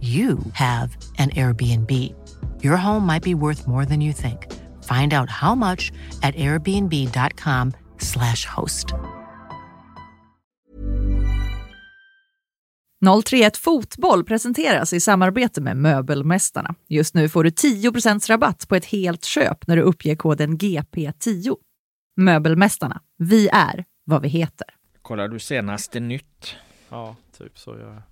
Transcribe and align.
you 0.00 0.38
have 0.52 0.96
an 1.18 1.30
Airbnb. 1.30 1.90
Your 2.62 2.76
home 2.76 3.06
might 3.06 3.22
be 3.22 3.34
worth 3.34 3.66
more 3.66 3.86
than 3.86 4.00
you 4.00 4.12
think. 4.12 4.52
Find 4.84 5.12
out 5.12 5.30
how 5.30 5.54
much 5.54 5.92
at 6.22 6.34
airbnb.com/slash 6.34 8.46
host. 8.46 8.86
031 13.24 13.56
Fotboll 13.56 14.24
presenteras 14.24 14.92
i 14.92 15.00
samarbete 15.00 15.60
med 15.60 15.76
Möbelmästarna. 15.76 16.74
Just 16.88 17.14
nu 17.14 17.28
får 17.28 17.44
du 17.44 17.50
10% 17.50 18.28
rabatt 18.28 18.68
på 18.68 18.76
ett 18.76 18.84
helt 18.84 19.24
köp 19.24 19.66
när 19.66 19.76
du 19.76 19.82
uppger 19.82 20.16
koden 20.16 20.58
GP10. 20.58 21.56
Möbelmästarna, 22.16 23.00
vi 23.18 23.48
är 23.52 23.84
vad 24.04 24.22
vi 24.22 24.28
heter. 24.28 24.66
Kollar 25.02 25.28
du 25.28 25.38
senaste 25.38 26.00
nytt? 26.00 26.54
Ja, 26.88 27.16
typ 27.38 27.58
så 27.58 27.70
gör 27.70 27.94
jag. 27.94 28.02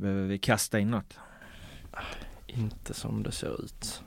Behöver 0.00 0.26
vi 0.26 0.38
kasta 0.38 0.78
in 0.78 0.90
något? 0.90 1.18
Inte 2.46 2.94
som 2.94 3.22
det 3.22 3.32
ser 3.32 3.64
ut. 3.64 4.02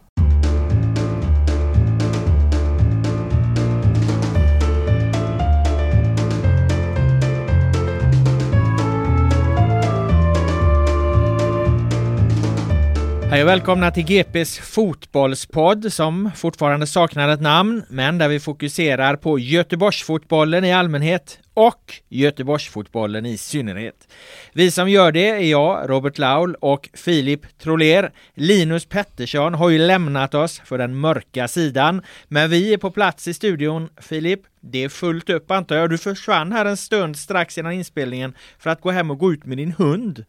Hej 13.33 13.43
och 13.43 13.47
välkomna 13.47 13.91
till 13.91 14.03
GPs 14.03 14.59
fotbollspodd 14.59 15.93
som 15.93 16.31
fortfarande 16.35 16.87
saknar 16.87 17.29
ett 17.29 17.41
namn 17.41 17.83
men 17.89 18.17
där 18.17 18.27
vi 18.27 18.39
fokuserar 18.39 19.15
på 19.15 19.39
Göteborgsfotbollen 19.39 20.65
i 20.65 20.73
allmänhet 20.73 21.39
och 21.53 21.93
Göteborgsfotbollen 22.09 23.25
i 23.25 23.37
synnerhet. 23.37 24.07
Vi 24.53 24.71
som 24.71 24.89
gör 24.89 25.11
det 25.11 25.29
är 25.29 25.51
jag, 25.51 25.89
Robert 25.89 26.17
Laul 26.17 26.55
och 26.55 26.89
Filip 26.93 27.57
Troler. 27.59 28.11
Linus 28.33 28.85
Pettersson 28.85 29.53
har 29.53 29.69
ju 29.69 29.77
lämnat 29.77 30.33
oss 30.33 30.61
för 30.65 30.77
den 30.77 30.95
mörka 30.95 31.47
sidan 31.47 32.01
men 32.27 32.49
vi 32.49 32.73
är 32.73 32.77
på 32.77 32.91
plats 32.91 33.27
i 33.27 33.33
studion. 33.33 33.89
Filip, 34.01 34.41
det 34.61 34.83
är 34.83 34.89
fullt 34.89 35.29
upp 35.29 35.51
antar 35.51 35.75
jag. 35.75 35.89
Du 35.89 35.97
försvann 35.97 36.51
här 36.51 36.65
en 36.65 36.77
stund 36.77 37.17
strax 37.17 37.57
innan 37.57 37.71
inspelningen 37.71 38.33
för 38.59 38.69
att 38.69 38.81
gå 38.81 38.91
hem 38.91 39.11
och 39.11 39.17
gå 39.17 39.33
ut 39.33 39.45
med 39.45 39.57
din 39.57 39.71
hund. 39.71 40.25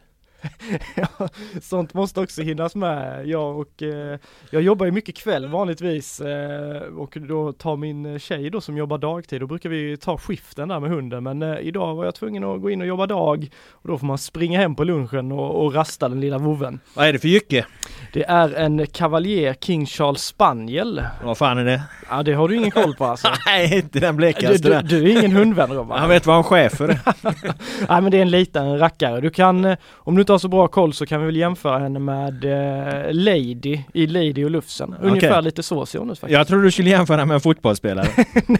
sånt 1.62 1.94
måste 1.94 2.21
också 2.21 2.43
hinnas 2.43 2.75
med. 2.75 3.27
Jag 3.28 3.59
och 3.60 3.82
eh, 3.82 4.19
jag 4.50 4.62
jobbar 4.62 4.87
ju 4.87 4.93
mycket 4.93 5.16
kväll 5.16 5.47
vanligtvis 5.49 6.21
eh, 6.21 6.82
och 6.82 7.16
då 7.21 7.53
tar 7.53 7.77
min 7.77 8.19
tjej 8.19 8.50
då 8.50 8.60
som 8.60 8.77
jobbar 8.77 8.99
dagtid, 8.99 9.41
då 9.41 9.47
brukar 9.47 9.69
vi 9.69 9.97
ta 9.97 10.19
skiften 10.19 10.69
där 10.69 10.81
med 10.81 10.91
hunden 10.91 11.22
men 11.25 11.43
eh, 11.43 11.59
idag 11.60 11.94
var 11.94 12.05
jag 12.05 12.15
tvungen 12.15 12.44
att 12.44 12.60
gå 12.62 12.71
in 12.71 12.81
och 12.81 12.87
jobba 12.87 13.06
dag 13.06 13.49
och 13.71 13.88
då 13.88 13.99
får 13.99 14.06
man 14.06 14.19
springa 14.19 14.59
hem 14.60 14.75
på 14.75 14.84
lunchen 14.84 15.32
och, 15.32 15.65
och 15.65 15.75
rasta 15.75 16.09
den 16.09 16.21
lilla 16.21 16.38
vovven. 16.38 16.81
Vad 16.94 17.06
är 17.06 17.12
det 17.12 17.19
för 17.19 17.28
jycke? 17.28 17.66
Det 18.12 18.25
är 18.25 18.55
en 18.55 18.87
Cavalier 18.87 19.55
King 19.61 19.87
Charles 19.87 20.22
Spaniel. 20.22 21.03
Vad 21.25 21.38
fan 21.38 21.59
är 21.59 21.65
det? 21.65 21.82
Ja 22.11 22.22
det 22.22 22.32
har 22.32 22.49
du 22.49 22.56
ingen 22.56 22.71
koll 22.71 22.94
på 22.94 23.05
alltså. 23.05 23.28
Nej, 23.47 23.78
inte 23.78 24.00
den 24.00 24.15
Du, 24.15 24.16
blekaste. 24.16 24.59
du, 24.59 24.69
där. 24.69 24.82
du 24.82 25.05
är 25.05 25.19
ingen 25.19 25.32
hundvän 25.32 25.72
Robban. 25.72 25.99
Han 25.99 26.09
vet 26.09 26.26
vad 26.26 26.37
en 26.37 26.44
chef 26.44 26.81
är. 26.81 26.87
Nej 27.88 28.03
men 28.03 28.11
det 28.11 28.16
är 28.19 28.22
en 28.22 28.31
liten 28.31 28.78
rackare. 28.78 29.21
Du 29.21 29.31
kan, 29.31 29.65
eh, 29.65 29.76
om 29.94 30.15
du 30.15 30.21
inte 30.21 30.32
har 30.34 30.38
så 30.38 30.48
bra 30.48 30.68
koll 30.68 30.92
så 30.92 31.06
kan 31.06 31.20
vi 31.20 31.26
väl 31.26 31.36
jämföra 31.36 31.78
henne 31.78 31.98
med 31.98 32.44
eh, 32.44 33.12
Lady 33.12 33.80
i 33.92 34.06
Lady 34.06 34.44
och 34.44 34.50
Lufsen. 34.50 34.94
Ungefär 35.02 35.30
Okej. 35.30 35.42
lite 35.42 35.62
så 35.62 35.86
ser 35.86 35.98
hon 35.98 36.10
ut 36.10 36.18
faktiskt. 36.18 36.38
Jag 36.38 36.48
tror 36.48 36.62
du 36.62 36.70
skulle 36.70 36.90
jämföra 36.90 37.24
med 37.24 37.34
en 37.34 37.40
fotbollsspelare. 37.40 38.08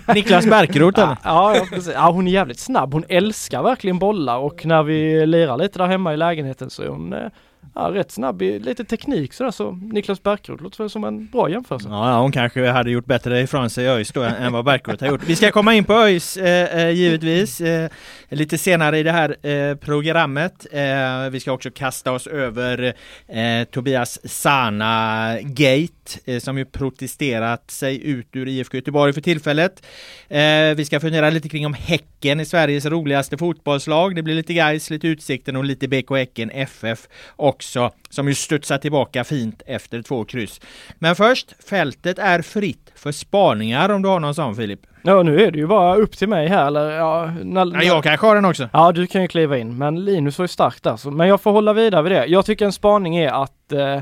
Niklas 0.15 0.47
Bärkroth 0.47 1.01
eller? 1.01 1.17
Ja, 1.25 1.57
ja, 1.57 1.67
precis. 1.71 1.93
ja, 1.95 2.11
hon 2.11 2.29
är 2.29 2.33
jävligt 2.33 2.59
snabb. 2.59 2.93
Hon 2.93 3.05
älskar 3.09 3.63
verkligen 3.63 3.99
bollar 3.99 4.39
och 4.39 4.67
när 4.67 4.83
vi 4.83 5.27
lirar 5.27 5.57
lite 5.57 5.79
där 5.79 5.87
hemma 5.87 6.15
i 6.15 6.17
lägenheten 6.17 6.71
så 6.71 6.83
är 6.83 6.89
hon 6.89 7.13
eh, 7.13 7.29
ja, 7.75 7.91
rätt 7.95 8.11
snabb 8.11 8.43
i 8.43 8.59
lite 8.59 8.85
teknik 8.85 9.33
sådär 9.33 9.51
så 9.51 9.71
Niklas 9.73 10.23
Bärkroth 10.23 10.63
låter 10.63 10.79
väl 10.79 10.91
som 10.91 11.05
en 11.05 11.27
bra 11.27 11.51
jämförelse. 11.51 11.89
Ja, 11.89 12.11
ja, 12.11 12.21
hon 12.21 12.33
kanske 12.33 12.71
hade 12.71 12.91
gjort 12.91 13.07
bättre 13.07 13.41
ifrån 13.41 13.71
sig 13.71 13.85
i 13.85 13.89
ÖIS 13.89 14.13
då 14.13 14.23
än 14.23 14.53
vad 14.53 14.65
Bärkroth 14.65 15.05
har 15.05 15.11
gjort. 15.11 15.23
Vi 15.27 15.37
ska 15.37 15.51
komma 15.51 15.75
in 15.75 15.85
på 15.85 15.93
ÖIS 15.93 16.37
eh, 16.37 16.81
eh, 16.81 16.91
givetvis 16.91 17.61
eh, 17.61 17.91
lite 18.29 18.59
senare 18.59 18.99
i 18.99 19.03
det 19.03 19.13
här 19.13 19.47
eh, 19.47 19.77
programmet. 19.77 20.67
Eh, 20.73 21.31
vi 21.31 21.41
ska 21.41 21.53
också 21.53 21.71
kasta 21.71 22.13
oss 22.13 22.27
över 22.27 22.95
eh, 23.29 23.65
Tobias 23.71 24.19
Sana 24.25 25.37
Gate 25.43 26.21
eh, 26.25 26.39
som 26.39 26.59
ju 26.59 26.65
protesterat 26.65 27.71
sig 27.71 28.07
ut 28.07 28.29
ur 28.33 28.49
IFK 28.49 28.77
Göteborg 28.77 29.13
för 29.13 29.21
tillfället. 29.21 29.87
Eh, 30.29 30.75
vi 30.77 30.85
ska 30.85 31.01
fundera 31.01 31.31
lite 31.31 31.49
kring 31.49 31.67
om 31.67 31.75
Häcken 31.75 32.41
är 32.41 32.45
Sveriges 32.45 32.87
roligaste 32.87 33.39
fotbollslag. 33.39 34.17
Det 34.17 34.23
blir 34.23 34.35
lite 34.35 34.55
Gais, 34.55 34.91
lite 34.91 35.09
Utsikten 35.09 35.57
och 35.57 35.65
lite 35.65 35.89
BK 35.89 36.11
Häcken 36.11 36.51
FF 36.51 37.09
också 37.55 37.91
som 38.11 38.29
ju 38.29 38.35
studsar 38.35 38.79
tillbaka 38.79 39.25
fint 39.25 39.63
efter 39.67 40.03
två 40.03 40.25
kryss. 40.25 40.61
Men 40.99 41.17
först, 41.17 41.65
fältet 41.69 42.19
är 42.19 42.43
fritt 42.43 42.93
för 42.95 43.13
spaningar 43.13 43.89
om 43.89 44.03
du 44.03 44.09
har 44.09 44.21
någon 44.21 44.35
sån 44.35 44.57
Filip. 44.57 44.81
Ja 45.03 45.23
nu 45.23 45.43
är 45.43 45.51
det 45.51 45.59
ju 45.59 45.67
bara 45.67 45.97
upp 45.97 46.17
till 46.17 46.29
mig 46.29 46.49
här 46.49 46.67
eller 46.67 46.91
ja, 46.91 47.33
när, 47.43 47.75
Ja, 47.75 47.83
jag 47.83 48.05
kanske 48.05 48.27
har 48.27 48.35
den 48.35 48.45
också. 48.45 48.69
Ja 48.73 48.93
du 48.93 49.07
kan 49.07 49.23
ju 49.23 49.29
kliva 49.29 49.59
in 49.59 49.79
men 49.79 50.05
Linus 50.05 50.39
var 50.39 50.45
ju 50.45 50.49
stark 50.49 50.83
där 50.83 50.97
så, 50.97 51.11
men 51.11 51.29
jag 51.29 51.41
får 51.41 51.53
hålla 51.53 51.73
vidare 51.73 52.03
vid 52.03 52.13
det. 52.13 52.27
Jag 52.27 52.47
tycker 52.47 52.65
en 52.65 52.73
spaning 52.73 53.17
är 53.17 53.43
att 53.43 53.73
eh, 53.73 54.01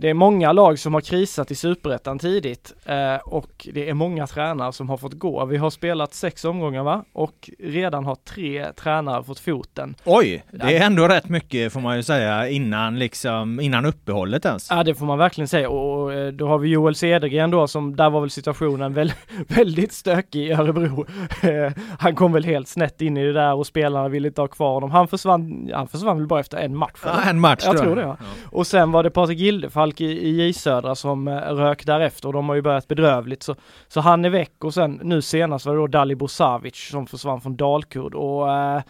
det 0.00 0.10
är 0.10 0.14
många 0.14 0.52
lag 0.52 0.78
som 0.78 0.94
har 0.94 1.00
krisat 1.00 1.50
i 1.50 1.54
superettan 1.54 2.18
tidigt 2.18 2.74
eh, 2.84 3.14
och 3.24 3.68
det 3.72 3.88
är 3.88 3.94
många 3.94 4.26
tränare 4.26 4.72
som 4.72 4.88
har 4.88 4.96
fått 4.96 5.12
gå. 5.12 5.44
Vi 5.44 5.56
har 5.56 5.70
spelat 5.70 6.14
sex 6.14 6.44
omgångar 6.44 6.82
va? 6.82 7.04
Och 7.12 7.50
redan 7.58 8.04
har 8.04 8.14
tre 8.14 8.72
tränare 8.72 9.24
fått 9.24 9.38
foten. 9.38 9.94
Oj, 10.04 10.44
det 10.50 10.76
är 10.76 10.86
ändå 10.86 11.08
rätt 11.08 11.28
mycket 11.28 11.72
får 11.72 11.80
man 11.80 11.96
ju 11.96 12.02
säga 12.02 12.48
innan 12.48 12.98
liksom 12.98 13.60
innan 13.60 13.86
uppehållet 13.86 14.44
ens. 14.44 14.70
Ja 14.70 14.84
det 14.84 14.94
får 14.94 15.06
man 15.06 15.18
verkligen 15.18 15.48
säga 15.48 15.70
och 15.70 16.12
eh, 16.12 16.32
då 16.32 16.48
har 16.48 16.58
vi 16.58 16.68
Joel 16.68 16.94
Cedergren 16.94 17.50
då 17.50 17.66
som, 17.66 17.96
där 17.96 18.10
var 18.10 18.20
väl 18.20 18.30
situationen 18.30 18.94
väl, 18.94 19.12
väldigt 19.48 19.92
stökig 19.92 20.46
i 20.46 20.52
Örebro. 20.52 21.06
Eh, 21.42 21.72
Han 21.98 22.14
kom 22.14 22.32
väl 22.32 22.44
helt 22.44 22.68
snett 22.68 23.00
in 23.00 23.16
i 23.16 23.24
det 23.24 23.32
där 23.32 23.54
och 23.54 23.66
spelarna 23.66 24.08
ville 24.08 24.28
inte 24.28 24.40
ha 24.40 24.48
kvar 24.48 24.74
honom. 24.74 24.90
Han 24.90 25.08
försvann, 25.08 25.70
han 25.74 25.88
försvann 25.88 26.18
väl 26.18 26.26
bara 26.26 26.40
efter 26.40 26.58
en 26.58 26.76
match. 26.76 27.00
Ja, 27.04 27.22
en 27.22 27.40
match 27.40 27.62
Jag 27.64 27.78
tror 27.78 27.96
det 27.96 28.02
ja. 28.02 28.16
Och 28.44 28.66
sen 28.66 28.92
var 28.92 29.02
det 29.02 29.10
Patrik 29.10 29.40
Gildefalk 29.50 30.00
i, 30.00 30.04
i 30.04 30.46
J 30.46 30.52
Södra 30.52 30.94
som 30.94 31.28
eh, 31.28 31.34
rök 31.34 31.86
därefter 31.86 32.28
och 32.28 32.32
de 32.32 32.48
har 32.48 32.56
ju 32.56 32.62
börjat 32.62 32.88
bedrövligt 32.88 33.42
så, 33.42 33.56
så 33.88 34.00
han 34.00 34.24
är 34.24 34.30
väck 34.30 34.64
och 34.64 34.74
sen 34.74 35.00
nu 35.02 35.22
senast 35.22 35.66
var 35.66 35.74
det 35.74 35.80
då 35.80 35.86
Dali 35.86 36.14
Bosavic 36.14 36.88
som 36.90 37.06
försvann 37.06 37.40
från 37.40 37.56
Dalkurd 37.56 38.14
och 38.14 38.52
eh, 38.52 38.82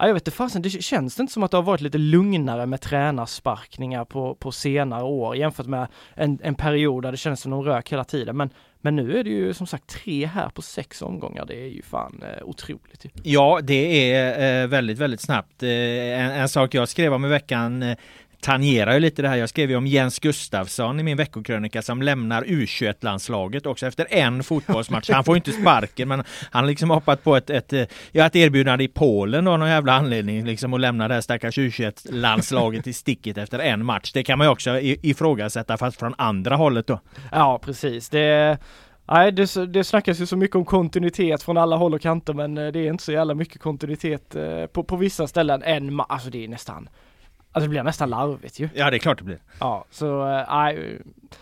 Ja, 0.00 0.06
jag 0.06 0.14
vet 0.14 0.20
inte 0.20 0.36
fasen, 0.36 0.62
det 0.62 0.70
känns 0.70 1.20
inte 1.20 1.32
som 1.32 1.42
att 1.42 1.50
det 1.50 1.56
har 1.56 1.62
varit 1.62 1.80
lite 1.80 1.98
lugnare 1.98 2.66
med 2.66 2.80
tränarsparkningar 2.80 4.04
på, 4.04 4.34
på 4.34 4.52
senare 4.52 5.02
år 5.04 5.36
jämfört 5.36 5.66
med 5.66 5.86
en, 6.14 6.38
en 6.42 6.54
period 6.54 7.02
där 7.02 7.10
det 7.10 7.16
kändes 7.16 7.40
som 7.40 7.50
de 7.50 7.62
rök 7.62 7.92
hela 7.92 8.04
tiden. 8.04 8.36
Men, 8.36 8.50
men 8.80 8.96
nu 8.96 9.18
är 9.18 9.24
det 9.24 9.30
ju 9.30 9.54
som 9.54 9.66
sagt 9.66 9.86
tre 9.86 10.26
här 10.26 10.48
på 10.48 10.62
sex 10.62 11.02
omgångar. 11.02 11.46
Det 11.46 11.54
är 11.54 11.68
ju 11.68 11.82
fan 11.82 12.22
eh, 12.22 12.44
otroligt. 12.44 13.06
Ja, 13.22 13.60
det 13.62 14.12
är 14.12 14.62
eh, 14.62 14.68
väldigt, 14.68 14.98
väldigt 14.98 15.20
snabbt. 15.20 15.62
Eh, 15.62 15.68
en, 15.68 16.30
en, 16.30 16.48
sak 16.48 16.74
jag 16.74 16.88
skrev 16.88 17.14
om 17.14 17.24
i 17.24 17.28
veckan 17.28 17.82
eh, 17.82 17.96
tangerar 18.40 18.94
ju 18.94 19.00
lite 19.00 19.22
det 19.22 19.28
här. 19.28 19.36
Jag 19.36 19.48
skrev 19.48 19.70
ju 19.70 19.76
om 19.76 19.86
Jens 19.86 20.18
Gustafsson 20.18 21.00
i 21.00 21.02
min 21.02 21.16
veckokrönika 21.16 21.82
som 21.82 22.02
lämnar 22.02 22.42
U21-landslaget 22.42 23.66
också 23.66 23.86
efter 23.86 24.06
en 24.10 24.42
fotbollsmatch. 24.44 25.10
Han 25.10 25.24
får 25.24 25.36
inte 25.36 25.52
sparken 25.52 26.08
men 26.08 26.24
han 26.50 26.64
har 26.64 26.68
liksom 26.68 26.90
hoppat 26.90 27.24
på 27.24 27.36
ett, 27.36 27.50
ett, 27.50 27.92
ja, 28.12 28.26
ett 28.26 28.36
erbjudande 28.36 28.84
i 28.84 28.88
Polen 28.88 29.46
av 29.46 29.58
någon 29.58 29.68
jävla 29.68 29.92
anledning 29.92 30.44
liksom 30.44 30.74
att 30.74 30.80
lämna 30.80 31.08
det 31.08 31.14
här 31.14 31.20
stackars 31.20 31.58
U21-landslaget 31.58 32.86
i 32.86 32.92
sticket 32.92 33.38
efter 33.38 33.58
en 33.58 33.84
match. 33.84 34.12
Det 34.12 34.22
kan 34.22 34.38
man 34.38 34.46
ju 34.46 34.50
också 34.50 34.80
ifrågasätta 34.80 35.76
fast 35.76 35.98
från 35.98 36.14
andra 36.18 36.56
hållet 36.56 36.86
då. 36.86 37.00
Ja 37.32 37.58
precis. 37.64 38.08
Det 38.08 38.58
Nej, 39.10 39.32
det, 39.32 39.66
det 39.66 39.84
snackas 39.84 40.20
ju 40.20 40.26
så 40.26 40.36
mycket 40.36 40.56
om 40.56 40.64
kontinuitet 40.64 41.42
från 41.42 41.56
alla 41.56 41.76
håll 41.76 41.94
och 41.94 42.00
kanter 42.00 42.32
men 42.32 42.58
eh, 42.58 42.72
det 42.72 42.78
är 42.78 42.90
inte 42.90 43.04
så 43.04 43.12
jävla 43.12 43.34
mycket 43.34 43.60
kontinuitet 43.60 44.34
eh, 44.34 44.66
på, 44.66 44.84
på 44.84 44.96
vissa 44.96 45.26
ställen 45.26 45.62
än, 45.62 46.00
alltså 46.00 46.30
det 46.30 46.44
är 46.44 46.48
nästan 46.48 46.88
Alltså 47.52 47.66
det 47.66 47.70
blir 47.70 47.82
nästan 47.82 48.10
larvigt 48.10 48.60
ju. 48.60 48.68
Ja 48.74 48.90
det 48.90 48.96
är 48.96 48.98
klart 48.98 49.18
det 49.18 49.24
blir. 49.24 49.38
Ja, 49.60 49.84
så 49.90 50.28
eh, 50.28 50.44
nej. 50.50 50.92
Äh, 50.92 51.00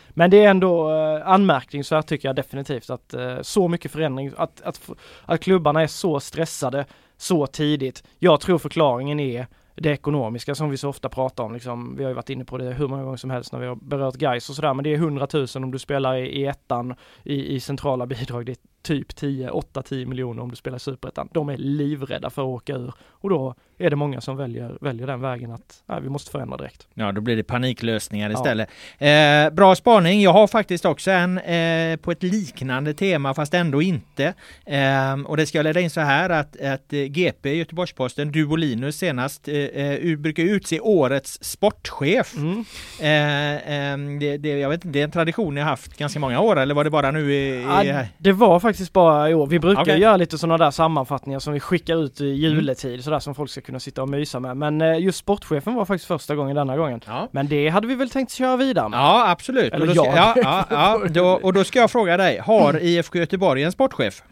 men 0.08 0.30
det 0.30 0.44
är 0.44 0.50
ändå 0.50 0.90
äh, 0.90 1.28
anmärkningsvärt 1.28 2.06
tycker 2.06 2.28
jag 2.28 2.36
definitivt 2.36 2.90
att 2.90 3.14
äh, 3.14 3.42
så 3.42 3.68
mycket 3.68 3.92
förändring, 3.92 4.32
att, 4.36 4.60
att, 4.60 4.90
att 5.24 5.40
klubbarna 5.40 5.82
är 5.82 5.86
så 5.86 6.20
stressade 6.20 6.86
så 7.16 7.46
tidigt. 7.46 8.04
Jag 8.18 8.40
tror 8.40 8.58
förklaringen 8.58 9.20
är 9.20 9.46
det 9.74 9.90
ekonomiska 9.90 10.54
som 10.54 10.70
vi 10.70 10.76
så 10.76 10.88
ofta 10.88 11.08
pratar 11.08 11.44
om. 11.44 11.54
Liksom, 11.54 11.96
vi 11.96 12.04
har 12.04 12.10
ju 12.10 12.14
varit 12.14 12.30
inne 12.30 12.44
på 12.44 12.58
det 12.58 12.64
hur 12.64 12.88
många 12.88 13.02
gånger 13.02 13.16
som 13.16 13.30
helst 13.30 13.52
när 13.52 13.60
vi 13.60 13.66
har 13.66 13.76
berört 13.76 14.14
guys 14.14 14.48
och 14.48 14.56
sådär. 14.56 14.74
Men 14.74 14.84
det 14.84 14.90
är 14.90 14.96
100 14.96 15.28
000 15.32 15.46
om 15.54 15.70
du 15.70 15.78
spelar 15.78 16.16
i, 16.16 16.26
i 16.26 16.46
ettan 16.46 16.94
i, 17.24 17.54
i 17.54 17.60
centrala 17.60 18.06
bidrag. 18.06 18.46
Det 18.46 18.52
är 18.52 18.56
typ 18.86 19.16
10, 19.16 19.50
8-10 19.50 20.06
miljoner 20.06 20.42
om 20.42 20.50
du 20.50 20.56
spelar 20.56 20.78
superettan. 20.78 21.28
De 21.32 21.48
är 21.48 21.56
livrädda 21.56 22.30
för 22.30 22.42
att 22.42 22.46
åka 22.46 22.74
ur 22.74 22.92
och 23.26 23.30
då 23.30 23.54
är 23.78 23.90
det 23.90 23.96
många 23.96 24.20
som 24.20 24.36
väljer, 24.36 24.78
väljer 24.80 25.06
den 25.06 25.20
vägen 25.20 25.52
att 25.52 25.82
nej, 25.86 26.00
vi 26.02 26.08
måste 26.08 26.30
förändra 26.30 26.56
direkt. 26.56 26.86
Ja, 26.94 27.12
då 27.12 27.20
blir 27.20 27.36
det 27.36 27.42
paniklösningar 27.42 28.30
istället. 28.30 28.68
Ja. 28.98 29.06
Eh, 29.06 29.50
bra 29.50 29.74
spaning. 29.74 30.22
Jag 30.22 30.32
har 30.32 30.46
faktiskt 30.46 30.84
också 30.84 31.10
en 31.10 31.38
eh, 31.38 31.96
på 31.96 32.12
ett 32.12 32.22
liknande 32.22 32.94
tema 32.94 33.34
fast 33.34 33.54
ändå 33.54 33.82
inte. 33.82 34.34
Eh, 34.66 35.20
och 35.26 35.36
det 35.36 35.46
ska 35.46 35.58
jag 35.58 35.64
leda 35.64 35.80
in 35.80 35.90
så 35.90 36.00
här 36.00 36.30
att, 36.30 36.60
att 36.60 36.92
eh, 36.92 36.98
GP, 36.98 37.54
Göteborgs-Posten, 37.54 38.32
du 38.32 38.46
och 38.46 38.58
Linus 38.58 38.96
senast 38.96 39.48
eh, 39.48 39.54
eh 39.54 40.18
brukar 40.18 40.42
utse 40.42 40.80
årets 40.80 41.44
sportchef. 41.44 42.34
Mm. 42.36 42.58
Eh, 43.00 44.18
det, 44.20 44.36
det, 44.36 44.48
jag 44.58 44.68
vet 44.68 44.84
inte, 44.84 44.98
det 44.98 45.00
är 45.00 45.04
en 45.04 45.10
tradition 45.10 45.54
ni 45.54 45.60
har 45.60 45.70
haft 45.70 45.96
ganska 45.96 46.20
många 46.20 46.40
år 46.40 46.58
eller 46.58 46.74
var 46.74 46.84
det 46.84 46.90
bara 46.90 47.10
nu 47.10 47.32
i, 47.34 47.48
i... 47.48 47.62
Ja, 47.62 48.04
det 48.18 48.32
var 48.32 48.60
faktiskt 48.60 48.75
bara 48.92 49.30
i 49.30 49.34
år. 49.34 49.46
Vi 49.46 49.58
brukar 49.58 49.82
okay. 49.82 49.98
göra 49.98 50.16
lite 50.16 50.38
sådana 50.38 50.64
där 50.64 50.70
sammanfattningar 50.70 51.38
som 51.38 51.52
vi 51.52 51.60
skickar 51.60 52.04
ut 52.04 52.20
i 52.20 52.24
juletid 52.24 52.90
mm. 52.90 53.02
sådär 53.02 53.18
som 53.18 53.34
folk 53.34 53.50
ska 53.50 53.60
kunna 53.60 53.80
sitta 53.80 54.02
och 54.02 54.08
mysa 54.08 54.40
med. 54.40 54.56
Men 54.56 54.80
eh, 54.80 54.98
just 54.98 55.18
sportchefen 55.18 55.74
var 55.74 55.84
faktiskt 55.84 56.06
första 56.06 56.34
gången 56.34 56.56
denna 56.56 56.76
gången. 56.76 57.00
Ja. 57.06 57.28
Men 57.32 57.48
det 57.48 57.68
hade 57.68 57.86
vi 57.86 57.94
väl 57.94 58.10
tänkt 58.10 58.32
köra 58.32 58.56
vidare 58.56 58.88
med? 58.88 58.98
Ja 58.98 59.30
absolut. 59.30 59.72
Eller 59.72 59.88
och 59.88 59.96
jag. 59.96 60.16
ja, 60.16 60.34
ja, 60.42 60.66
ja. 60.70 61.00
Då, 61.08 61.26
och 61.26 61.52
då 61.52 61.64
ska 61.64 61.78
jag 61.78 61.90
fråga 61.90 62.16
dig, 62.16 62.38
har 62.38 62.82
IFK 62.82 63.18
Göteborg 63.18 63.62
en 63.62 63.72
sportchef? 63.72 64.22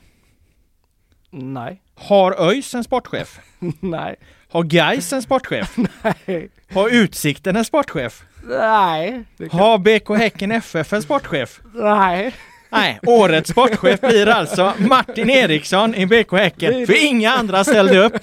Nej. 1.31 1.83
Har 1.95 2.51
ÖIS 2.51 2.75
en 2.75 2.85
sportchef? 2.85 3.39
Nej. 3.81 4.17
Har 4.51 4.63
Gais 4.63 5.13
en 5.13 5.23
sportchef? 5.23 5.77
Nej. 6.27 6.49
Har 6.75 6.89
Utsikten 6.89 7.57
en 7.57 7.65
sportchef? 7.65 8.23
Nej. 8.49 9.25
Har 9.51 9.79
BK 9.79 10.19
Häcken 10.19 10.53
FF 10.53 10.93
en 10.93 11.03
sportchef? 11.03 11.61
Nej. 11.75 12.35
Nej, 12.75 13.01
årets 13.07 13.51
sportchef 13.51 14.01
blir 14.01 14.29
alltså 14.29 14.73
Martin 14.79 15.31
Eriksson 15.31 15.95
i 15.95 16.07
BK 16.07 16.33
Häcken, 16.33 16.87
för 16.87 17.07
inga 17.07 17.31
andra 17.31 17.65
ställde 17.65 17.99
upp. 17.99 18.17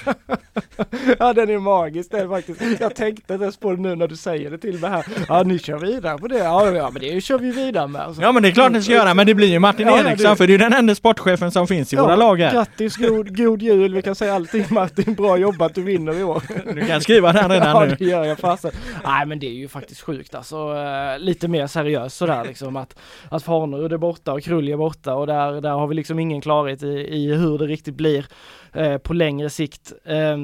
Ja 1.19 1.33
den 1.33 1.50
är 1.50 1.59
magisk 1.59 2.12
den 2.12 2.30
faktiskt. 2.30 2.62
Jag 2.80 2.95
tänkte 2.95 3.33
inte 3.33 3.44
ens 3.44 3.57
på 3.57 3.71
det 3.71 3.81
nu 3.81 3.95
när 3.95 4.07
du 4.07 4.15
säger 4.15 4.51
det 4.51 4.57
till 4.57 4.80
mig 4.80 4.89
här. 4.89 5.06
Ja 5.27 5.44
ni 5.44 5.59
kör 5.59 5.80
vidare 5.80 6.18
på 6.18 6.27
det. 6.27 6.38
Ja, 6.38 6.71
ja 6.71 6.89
men 6.92 7.01
det 7.01 7.21
kör 7.21 7.39
vi 7.39 7.51
vidare 7.51 7.88
med. 7.88 8.01
Alltså. 8.01 8.21
Ja 8.21 8.31
men 8.31 8.44
det 8.44 8.50
är 8.50 8.51
klart 8.51 8.71
ni 8.71 8.81
ska 8.81 8.94
göra 8.94 9.13
men 9.13 9.27
det 9.27 9.33
blir 9.33 9.48
ju 9.48 9.59
Martin 9.59 9.88
ja, 9.88 10.00
Eriksson 10.00 10.30
det... 10.30 10.36
för 10.36 10.48
det 10.48 10.53
är 10.53 10.57
den 10.57 10.74
enda 10.74 10.95
sportchefen 10.95 11.51
som 11.51 11.68
finns 11.68 11.94
i 11.94 11.95
ja, 11.95 12.03
våra 12.03 12.15
lag 12.15 12.39
här. 12.39 12.51
Grattis, 12.51 12.98
god, 12.98 13.38
god 13.38 13.62
jul, 13.62 13.94
vi 13.94 14.01
kan 14.01 14.15
säga 14.15 14.36
allting 14.36 14.65
Martin. 14.69 15.13
Bra 15.13 15.38
jobbat, 15.38 15.75
du 15.75 15.81
vinner 15.81 16.19
i 16.19 16.24
år. 16.24 16.44
Du 16.74 16.88
kan 16.88 17.01
skriva 17.01 17.33
den 17.33 17.50
redan 17.51 17.68
ja, 17.68 17.80
nu. 17.80 17.89
Ja 17.89 17.95
det 18.00 18.06
gör 18.06 18.25
jag 18.25 18.39
fasen. 18.39 18.71
Nej 19.06 19.25
men 19.25 19.39
det 19.39 19.48
är 19.48 19.53
ju 19.53 19.68
faktiskt 19.68 20.01
sjukt 20.01 20.36
alltså. 20.36 20.75
Lite 21.18 21.48
mer 21.48 21.68
seriöst 21.68 22.18
sådär 22.18 22.44
liksom 22.48 22.75
att, 22.75 22.95
att 23.30 23.44
Farnerud 23.44 23.94
är 23.94 23.98
borta 23.98 24.41
Krulje 24.42 24.76
är 24.76 24.78
borta 24.78 25.16
och 25.16 25.28
där, 25.28 25.62
där 25.62 25.72
har 25.72 25.88
vi 25.88 25.96
liksom 25.96 26.20
ingen 26.20 26.42
klarhet 26.42 26.84
i, 26.84 26.88
i 26.88 27.34
hur 27.34 27.58
det 27.58 27.68
riktigt 27.68 27.96
blir 27.96 28.26
eh, 28.74 28.98
på 28.98 29.14
längre 29.14 29.50
sikt. 29.50 29.94
Eh, 30.06 30.38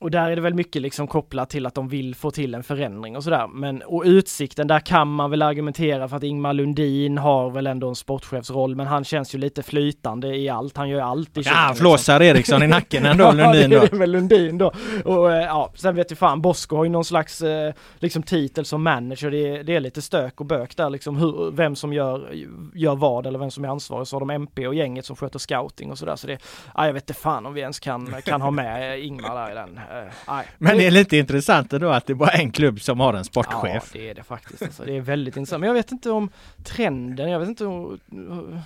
och 0.00 0.10
där 0.10 0.30
är 0.30 0.36
det 0.36 0.42
väl 0.42 0.54
mycket 0.54 0.82
liksom 0.82 1.06
kopplat 1.06 1.50
till 1.50 1.66
att 1.66 1.74
de 1.74 1.88
vill 1.88 2.14
få 2.14 2.30
till 2.30 2.54
en 2.54 2.62
förändring 2.62 3.16
och 3.16 3.24
sådär. 3.24 3.46
Men 3.46 3.82
och 3.82 4.02
Utsikten, 4.06 4.66
där 4.66 4.80
kan 4.80 5.08
man 5.08 5.30
väl 5.30 5.42
argumentera 5.42 6.08
för 6.08 6.16
att 6.16 6.22
Ingmar 6.22 6.52
Lundin 6.52 7.18
har 7.18 7.50
väl 7.50 7.66
ändå 7.66 7.88
en 7.88 7.94
sportchefsroll, 7.94 8.76
men 8.76 8.86
han 8.86 9.04
känns 9.04 9.34
ju 9.34 9.38
lite 9.38 9.62
flytande 9.62 10.36
i 10.36 10.48
allt. 10.48 10.76
Han 10.76 10.88
gör 10.88 10.96
ju 10.98 11.04
allt 11.04 11.36
i 11.38 11.40
Ja, 11.44 11.52
han 11.52 11.74
flåsar 11.76 12.18
liksom. 12.20 12.36
Eriksson 12.36 12.62
i 12.62 12.66
nacken 12.66 13.06
ändå, 13.06 13.32
Lundin 13.32 13.70
då. 13.70 13.76
ja, 13.76 13.80
det 13.80 13.92
är 13.92 13.98
väl 13.98 14.10
Lundin 14.10 14.58
då. 14.58 14.72
Och 15.04 15.32
eh, 15.32 15.44
ja, 15.44 15.72
sen 15.74 15.96
vet 15.96 16.12
ju 16.12 16.16
fan, 16.16 16.42
Bosko 16.42 16.76
har 16.76 16.84
ju 16.84 16.90
någon 16.90 17.04
slags 17.04 17.40
eh, 17.42 17.72
liksom 17.98 18.22
titel 18.22 18.64
som 18.64 18.82
manager. 18.82 19.30
Det 19.30 19.48
är, 19.48 19.64
det 19.64 19.76
är 19.76 19.80
lite 19.80 20.02
stök 20.02 20.40
och 20.40 20.46
bök 20.46 20.76
där 20.76 20.90
liksom, 20.90 21.16
hur, 21.16 21.50
vem 21.50 21.76
som 21.76 21.92
gör, 21.92 22.32
gör 22.74 22.94
vad 22.94 23.26
eller 23.26 23.38
vem 23.38 23.50
som 23.50 23.64
är 23.64 23.68
ansvarig. 23.68 24.06
Så 24.06 24.16
har 24.16 24.20
de 24.20 24.30
MP 24.30 24.66
och 24.66 24.74
gänget 24.74 25.04
som 25.06 25.16
sköter 25.16 25.38
scouting 25.38 25.90
och 25.90 25.98
sådär. 25.98 26.16
Så 26.16 26.26
det, 26.26 26.38
ja, 26.74 26.86
jag 26.86 26.92
vet 26.92 27.02
inte 27.02 27.20
fan 27.20 27.46
om 27.46 27.54
vi 27.54 27.60
ens 27.60 27.80
kan, 27.80 28.14
kan 28.24 28.42
ha 28.42 28.50
med 28.50 29.00
Ingmar 29.00 29.34
där 29.34 29.50
i 29.50 29.54
den 29.54 29.80
Eh, 29.90 30.40
Men 30.58 30.78
det 30.78 30.86
är 30.86 30.90
lite 30.90 31.16
intressant 31.16 31.70
då 31.70 31.88
att 31.88 32.06
det 32.06 32.12
är 32.12 32.14
bara 32.14 32.30
en 32.30 32.50
klubb 32.52 32.80
som 32.80 33.00
har 33.00 33.14
en 33.14 33.24
sportchef. 33.24 33.90
Ja, 33.94 34.00
det 34.00 34.10
är 34.10 34.14
det 34.14 34.22
faktiskt. 34.22 34.62
Alltså, 34.62 34.84
det 34.84 34.96
är 34.96 35.00
väldigt 35.00 35.36
intressant. 35.36 35.60
Men 35.60 35.66
jag 35.66 35.74
vet 35.74 35.92
inte 35.92 36.10
om 36.10 36.30
trenden, 36.64 37.30
jag 37.30 37.38
vet 37.40 37.48
inte 37.48 37.66
om, 37.66 37.98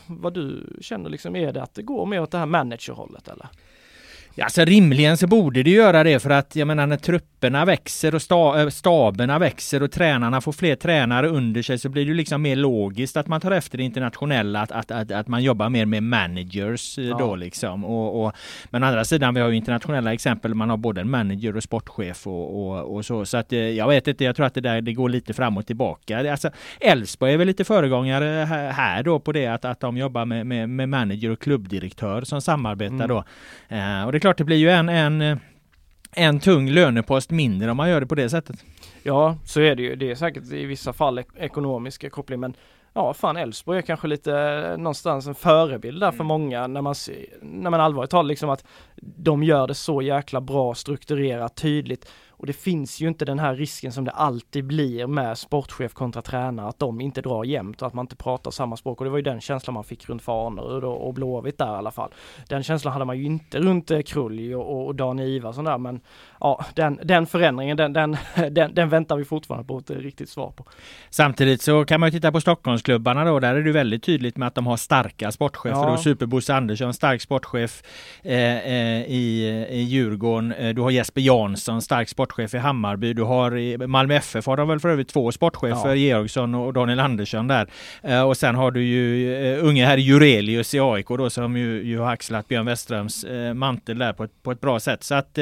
vad 0.07 0.35
du 0.35 0.77
känner 0.81 1.11
liksom, 1.11 1.37
är 1.37 1.53
det 1.53 1.63
att 1.63 1.75
det 1.75 1.83
går 1.83 2.07
mer 2.07 2.23
åt 2.23 2.31
det 2.31 2.39
här 2.39 2.47
managerhållet 2.47 3.29
eller? 3.29 3.47
Ja, 4.39 4.45
alltså 4.45 4.65
rimligen 4.65 5.17
så 5.17 5.27
borde 5.27 5.63
det 5.63 5.71
göra 5.71 6.05
det 6.05 6.21
för 6.21 6.31
att 6.31 6.57
jag 6.57 6.67
menar 6.69 6.87
när 6.87 6.97
trupperna 6.97 7.65
växer 7.65 8.15
och 8.15 8.23
sta, 8.23 8.61
eh, 8.61 8.69
staberna 8.69 9.39
växer 9.39 9.83
och 9.83 9.93
tränarna 9.93 10.41
får 10.41 10.53
fler 10.53 10.77
tränare 10.77 11.29
under 11.29 11.63
sig 11.63 11.79
så 11.79 11.89
blir 11.89 12.07
det 12.07 12.15
liksom 12.15 12.43
mer 12.43 12.57
logiskt 12.57 13.17
att 13.17 13.27
man 13.27 13.41
tar 13.41 13.51
efter 13.51 13.79
det 13.79 13.85
internationella, 13.85 14.61
att, 14.61 14.73
att, 14.73 14.91
att, 14.91 15.11
att 15.11 15.29
man 15.29 15.43
jobbar 15.43 15.69
mer 15.69 15.87
med 15.87 16.03
managers 16.03 16.99
eh, 16.99 17.05
ja. 17.05 17.17
då 17.19 17.37
liksom. 17.37 17.85
Och, 17.85 18.25
och, 18.25 18.33
men 18.71 18.85
å 18.85 18.87
andra 18.87 19.05
sidan, 19.05 19.35
vi 19.35 19.41
har 19.41 19.49
ju 19.49 19.57
internationella 19.57 20.13
exempel, 20.13 20.55
man 20.55 20.71
har 20.71 20.77
både 20.77 21.01
en 21.01 21.11
manager 21.11 21.57
och 21.57 21.63
sportchef 21.63 22.27
och, 22.27 22.71
och, 22.71 22.97
och 22.97 23.05
så. 23.05 23.25
Så 23.25 23.37
att 23.37 23.53
eh, 23.53 23.59
jag 23.59 23.89
vet 23.89 24.09
inte, 24.09 24.25
jag 24.25 24.37
tror 24.37 24.47
att 24.47 24.55
det 24.55 24.61
där 24.61 24.81
det 24.81 24.93
går 24.93 25.09
lite 25.09 25.35
fram 25.35 25.57
och 25.57 25.67
tillbaka. 25.67 26.31
Alltså 26.31 26.51
Elfsborg 26.81 27.33
är 27.33 27.37
väl 27.37 27.47
lite 27.47 27.65
föregångare 27.65 28.45
här 28.75 29.03
då 29.03 29.19
på 29.19 29.33
det 29.33 29.47
att, 29.47 29.65
att 29.65 29.81
de 29.81 29.97
jobbar 29.97 30.25
med, 30.25 30.47
med, 30.47 30.69
med 30.69 30.89
manager 30.89 31.31
och 31.31 31.41
klubbdirektör 31.41 32.23
som 32.23 32.43
samarbetar 32.43 32.95
mm. 32.95 33.09
då. 33.09 33.25
Eh, 33.69 34.05
och 34.05 34.13
det 34.13 34.28
klart, 34.29 34.39
det 34.39 34.45
blir 34.45 34.57
ju 34.57 34.71
en, 34.71 34.89
en, 34.89 35.41
en 36.13 36.41
tung 36.41 36.71
lönepost 36.71 37.31
mindre 37.31 37.71
om 37.71 37.77
man 37.77 37.91
gör 37.91 38.01
det 38.01 38.07
på 38.07 38.15
det 38.15 38.31
sättet. 38.31 38.65
Ja, 39.03 39.37
så 39.45 39.61
är 39.61 39.75
det 39.75 39.83
ju. 39.83 39.97
Det 39.97 40.11
är 40.11 40.15
säkert 40.15 40.53
i 40.53 40.65
vissa 40.65 40.93
fall 40.93 41.19
ek 41.19 41.27
ekonomiska 41.37 42.11
koppling, 42.11 42.41
men 42.41 42.55
ja, 42.93 43.15
fan 43.15 43.37
Elfsborg 43.37 43.79
är 43.79 43.83
kanske 43.83 44.09
lite 44.09 44.33
eh, 44.35 44.77
någonstans 44.77 45.27
en 45.27 45.35
förebild 45.35 46.01
där 46.01 46.11
för 46.11 46.15
mm. 46.15 46.27
många 46.27 46.67
när 46.67 46.83
man, 46.83 46.95
när 47.43 47.71
man 47.71 47.81
allvarligt 47.81 48.11
talar 48.11 48.29
liksom 48.29 48.51
att 48.51 48.65
de 48.97 49.43
gör 49.43 49.67
det 49.67 49.75
så 49.75 50.03
jäkla 50.03 50.41
bra, 50.41 50.75
strukturerat, 50.75 51.57
tydligt 51.57 52.11
och 52.39 52.47
det 52.47 52.53
finns 52.53 53.01
ju 53.01 53.09
inte 53.09 53.25
den 53.25 53.39
här 53.39 53.55
risken 53.55 53.93
som 53.93 54.05
det 54.05 54.11
alltid 54.11 54.65
blir 54.65 55.07
med 55.07 55.39
sportchef 55.39 55.95
kontra 55.95 56.23
tränare, 56.23 56.69
att 56.69 56.79
de 56.79 57.01
inte 57.01 57.21
drar 57.21 57.45
jämnt 57.45 57.83
och 57.83 57.89
att 57.89 57.95
man 57.95 58.03
inte 58.03 58.17
pratar 58.17 58.51
samma 58.51 58.77
språk. 58.77 58.99
Och 58.99 59.05
det 59.05 59.11
var 59.11 59.19
ju 59.19 59.23
den 59.23 59.41
känslan 59.41 59.75
man 59.75 59.85
fick 59.85 60.09
runt 60.09 60.23
Farnerud 60.23 60.85
och, 60.85 61.07
och 61.07 61.15
Blåvitt 61.15 61.59
där 61.59 61.67
i 61.67 61.77
alla 61.77 61.91
fall. 61.91 62.11
Den 62.49 62.63
känslan 62.63 62.93
hade 62.93 63.05
man 63.05 63.19
ju 63.19 63.25
inte 63.25 63.59
runt 63.59 63.91
eh, 63.91 64.01
Krulj 64.01 64.55
och, 64.55 64.87
och 64.87 64.95
Dan 64.95 65.19
Ivarsson 65.19 65.65
där, 65.65 65.79
men 65.79 66.01
ja, 66.41 66.65
den, 66.75 67.01
den 67.03 67.27
förändringen, 67.27 67.77
den, 67.77 67.93
den, 67.93 68.17
den, 68.51 68.75
den, 68.75 68.89
väntar 68.89 69.17
vi 69.17 69.25
fortfarande 69.25 69.69
på 69.69 69.79
ett 69.79 69.91
riktigt 69.91 70.29
svar 70.29 70.51
på. 70.51 70.65
Samtidigt 71.11 71.63
så 71.63 71.85
kan 71.85 72.01
man 72.01 72.07
ju 72.07 72.11
titta 72.11 72.33
på 72.33 72.41
Stockholmsklubbarna 72.41 73.25
då, 73.25 73.41
där 73.41 73.55
är 73.55 73.63
det 73.63 73.73
väldigt 73.73 74.03
tydligt 74.03 74.37
med 74.37 74.49
att 74.49 74.55
de 74.55 74.67
har 74.67 74.77
starka 74.77 75.33
sportchefer. 75.33 75.91
Ja. 75.91 75.97
Superbosse 75.97 76.55
Andersson, 76.55 76.95
stark 76.95 77.23
sportchef 77.23 77.83
eh, 78.23 78.59
eh, 78.59 79.03
i, 79.03 79.67
i 79.71 79.81
Djurgården. 79.81 80.53
Eh, 80.53 80.75
du 80.75 80.83
har 80.83 80.91
Jesper 80.91 81.21
Jansson, 81.21 81.83
stark 81.83 82.09
sportchef 82.09 82.28
sportchef 82.29 82.55
i 82.55 82.59
Hammarby. 82.59 83.13
Du 83.13 83.23
har 83.23 83.57
i 83.57 83.79
Malmö 83.79 84.15
FF 84.15 84.47
har 84.47 84.57
de 84.57 84.69
väl 84.69 84.81
för 84.81 84.89
övrigt 84.89 85.09
två 85.09 85.33
sportchefer, 85.33 85.89
ja. 85.89 85.95
Georgsson 85.95 86.55
och 86.55 86.73
Daniel 86.73 87.01
Andersson 87.01 87.49
där. 87.49 87.67
Eh, 88.03 88.23
och 88.23 88.37
sen 88.37 88.55
har 88.55 88.71
du 88.71 88.83
ju 88.83 89.29
uh, 89.57 89.65
unge 89.65 89.87
här 89.87 89.97
Jurelius 89.97 90.75
i 90.75 90.81
AIK 90.81 91.09
då 91.09 91.31
som 91.31 91.57
ju, 91.57 91.83
ju 91.83 91.99
har 91.99 92.13
axlat 92.13 92.49
Björn 92.49 92.67
Westströms 92.67 93.25
uh, 93.25 93.55
mantel 93.55 93.99
där 93.99 94.13
på 94.13 94.25
ett, 94.25 94.43
på 94.43 94.53
ett 94.53 94.61
bra 94.61 94.81
sätt. 94.81 95.05
Så 95.05 95.15
att 95.15 95.39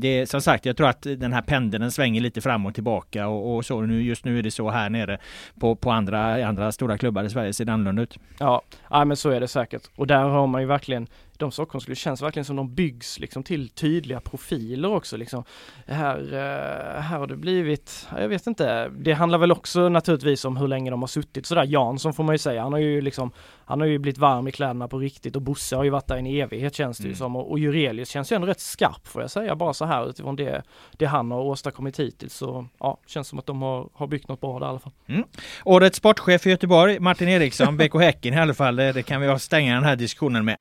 det 0.00 0.30
som 0.30 0.40
sagt, 0.40 0.66
jag 0.66 0.76
tror 0.76 0.88
att 0.88 1.02
den 1.02 1.32
här 1.32 1.42
pendeln 1.42 1.90
svänger 1.90 2.20
lite 2.20 2.40
fram 2.40 2.66
och 2.66 2.74
tillbaka 2.74 3.28
och, 3.28 3.56
och 3.56 3.66
så 3.66 3.80
nu 3.80 4.02
just 4.02 4.24
nu 4.24 4.38
är 4.38 4.42
det 4.42 4.50
så 4.50 4.70
här 4.70 4.90
nere 4.90 5.18
på, 5.60 5.76
på 5.76 5.90
andra, 5.90 6.46
andra 6.46 6.72
stora 6.72 6.98
klubbar 6.98 7.24
i 7.24 7.30
Sverige 7.30 7.52
ser 7.52 7.64
det 7.64 7.72
annorlunda 7.72 8.02
ut. 8.02 8.18
Ja, 8.38 8.62
ja 8.90 9.04
men 9.04 9.16
så 9.16 9.30
är 9.30 9.40
det 9.40 9.48
säkert. 9.48 9.82
Och 9.96 10.06
där 10.06 10.22
har 10.22 10.46
man 10.46 10.60
ju 10.60 10.66
verkligen 10.66 11.06
de 11.38 11.52
Stockholmsklubbar 11.52 11.94
känns 11.96 12.22
verkligen 12.22 12.44
som 12.44 12.56
de 12.56 12.74
byggs 12.74 13.18
liksom 13.18 13.42
till 13.42 13.68
tydliga 13.68 14.20
profiler 14.20 14.88
också 14.90 15.16
liksom. 15.16 15.44
Här, 15.86 16.18
eh, 16.32 17.00
här 17.00 17.18
har 17.18 17.26
det 17.26 17.36
blivit, 17.36 18.08
jag 18.18 18.28
vet 18.28 18.46
inte, 18.46 18.88
det 18.88 19.12
handlar 19.12 19.38
väl 19.38 19.52
också 19.52 19.88
naturligtvis 19.88 20.44
om 20.44 20.56
hur 20.56 20.68
länge 20.68 20.90
de 20.90 21.02
har 21.02 21.06
suttit 21.06 21.46
sådär. 21.46 21.64
Jansson 21.64 22.14
får 22.14 22.24
man 22.24 22.34
ju 22.34 22.38
säga, 22.38 22.62
han 22.62 22.72
har 22.72 22.80
ju 22.80 23.00
liksom, 23.00 23.30
han 23.64 23.80
har 23.80 23.86
ju 23.86 23.98
blivit 23.98 24.18
varm 24.18 24.48
i 24.48 24.52
kläderna 24.52 24.88
på 24.88 24.98
riktigt 24.98 25.36
och 25.36 25.42
Bosse 25.42 25.76
har 25.76 25.84
ju 25.84 25.90
varit 25.90 26.06
där 26.06 26.16
i 26.16 26.18
en 26.18 26.26
evighet 26.26 26.74
känns 26.74 26.98
det 26.98 27.04
mm. 27.04 27.10
ju 27.12 27.16
som 27.16 27.36
och, 27.36 27.50
och 27.50 27.58
Jurelius 27.58 28.08
känns 28.08 28.32
ju 28.32 28.34
ändå 28.34 28.46
rätt 28.46 28.60
skarp 28.60 29.06
får 29.06 29.22
jag 29.22 29.30
säga 29.30 29.56
bara 29.56 29.74
så 29.74 29.84
här 29.84 30.10
utifrån 30.10 30.36
det, 30.36 30.62
det 30.92 31.06
han 31.06 31.30
har 31.30 31.40
åstadkommit 31.40 32.00
hittills 32.00 32.34
så 32.34 32.66
ja, 32.78 33.00
känns 33.06 33.28
som 33.28 33.38
att 33.38 33.46
de 33.46 33.62
har, 33.62 33.88
har 33.92 34.06
byggt 34.06 34.28
något 34.28 34.40
bra 34.40 34.58
där 34.58 34.66
i 34.66 34.68
alla 34.68 34.78
fall. 34.78 34.92
Mm. 35.06 35.24
Årets 35.64 35.98
sportchef 35.98 36.46
i 36.46 36.50
Göteborg, 36.50 37.00
Martin 37.00 37.28
Eriksson, 37.28 37.76
BK 37.76 37.94
Häcken 37.94 38.34
i 38.34 38.36
alla 38.36 38.54
fall, 38.54 38.76
det, 38.76 38.92
det 38.92 39.02
kan 39.02 39.20
vi 39.20 39.38
stänga 39.38 39.74
den 39.74 39.84
här 39.84 39.96
diskussionen 39.96 40.44
med. 40.44 40.56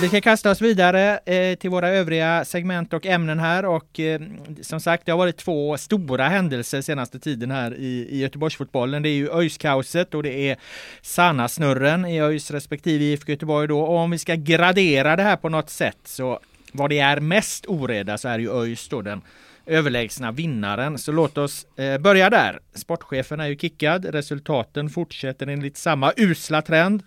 Vi 0.00 0.08
ska 0.08 0.20
kasta 0.20 0.50
oss 0.50 0.60
vidare 0.60 1.18
eh, 1.26 1.58
till 1.58 1.70
våra 1.70 1.88
övriga 1.88 2.44
segment 2.44 2.92
och 2.92 3.06
ämnen 3.06 3.38
här 3.38 3.64
och 3.64 4.00
eh, 4.00 4.20
som 4.62 4.80
sagt 4.80 5.06
det 5.06 5.12
har 5.12 5.18
varit 5.18 5.36
två 5.36 5.76
stora 5.76 6.28
händelser 6.28 6.80
senaste 6.80 7.18
tiden 7.18 7.50
här 7.50 7.74
i, 7.74 8.08
i 8.10 8.18
Göteborgsfotbollen. 8.18 9.02
Det 9.02 9.08
är 9.08 9.14
ju 9.14 9.28
ÖIS-kaoset 9.30 10.14
och 10.14 10.22
det 10.22 10.50
är 10.50 10.56
Sanna-snurren 11.02 12.04
i 12.04 12.20
ÖIS 12.20 12.50
respektive 12.50 13.04
IFK 13.04 13.32
Göteborg 13.32 13.68
då. 13.68 13.80
Och 13.80 13.96
om 13.96 14.10
vi 14.10 14.18
ska 14.18 14.34
gradera 14.34 15.16
det 15.16 15.22
här 15.22 15.36
på 15.36 15.48
något 15.48 15.70
sätt 15.70 15.98
så 16.04 16.40
vad 16.72 16.90
det 16.90 16.98
är 16.98 17.20
mest 17.20 17.66
oreda 17.66 18.18
så 18.18 18.28
är 18.28 18.38
ju 18.38 18.62
ÖIS 18.62 18.88
då 18.88 19.02
den 19.02 19.22
överlägsna 19.66 20.32
vinnaren. 20.32 20.98
Så 20.98 21.12
låt 21.12 21.38
oss 21.38 21.66
eh, 21.76 21.98
börja 21.98 22.30
där. 22.30 22.58
Sportchefen 22.74 23.40
är 23.40 23.46
ju 23.46 23.56
kickad. 23.56 24.04
Resultaten 24.04 24.90
fortsätter 24.90 25.46
enligt 25.46 25.76
samma 25.76 26.12
usla 26.16 26.62
trend. 26.62 27.02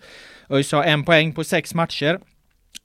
ÖIS 0.50 0.72
har 0.72 0.84
en 0.84 1.04
poäng 1.04 1.32
på 1.32 1.44
sex 1.44 1.74
matcher. 1.74 2.18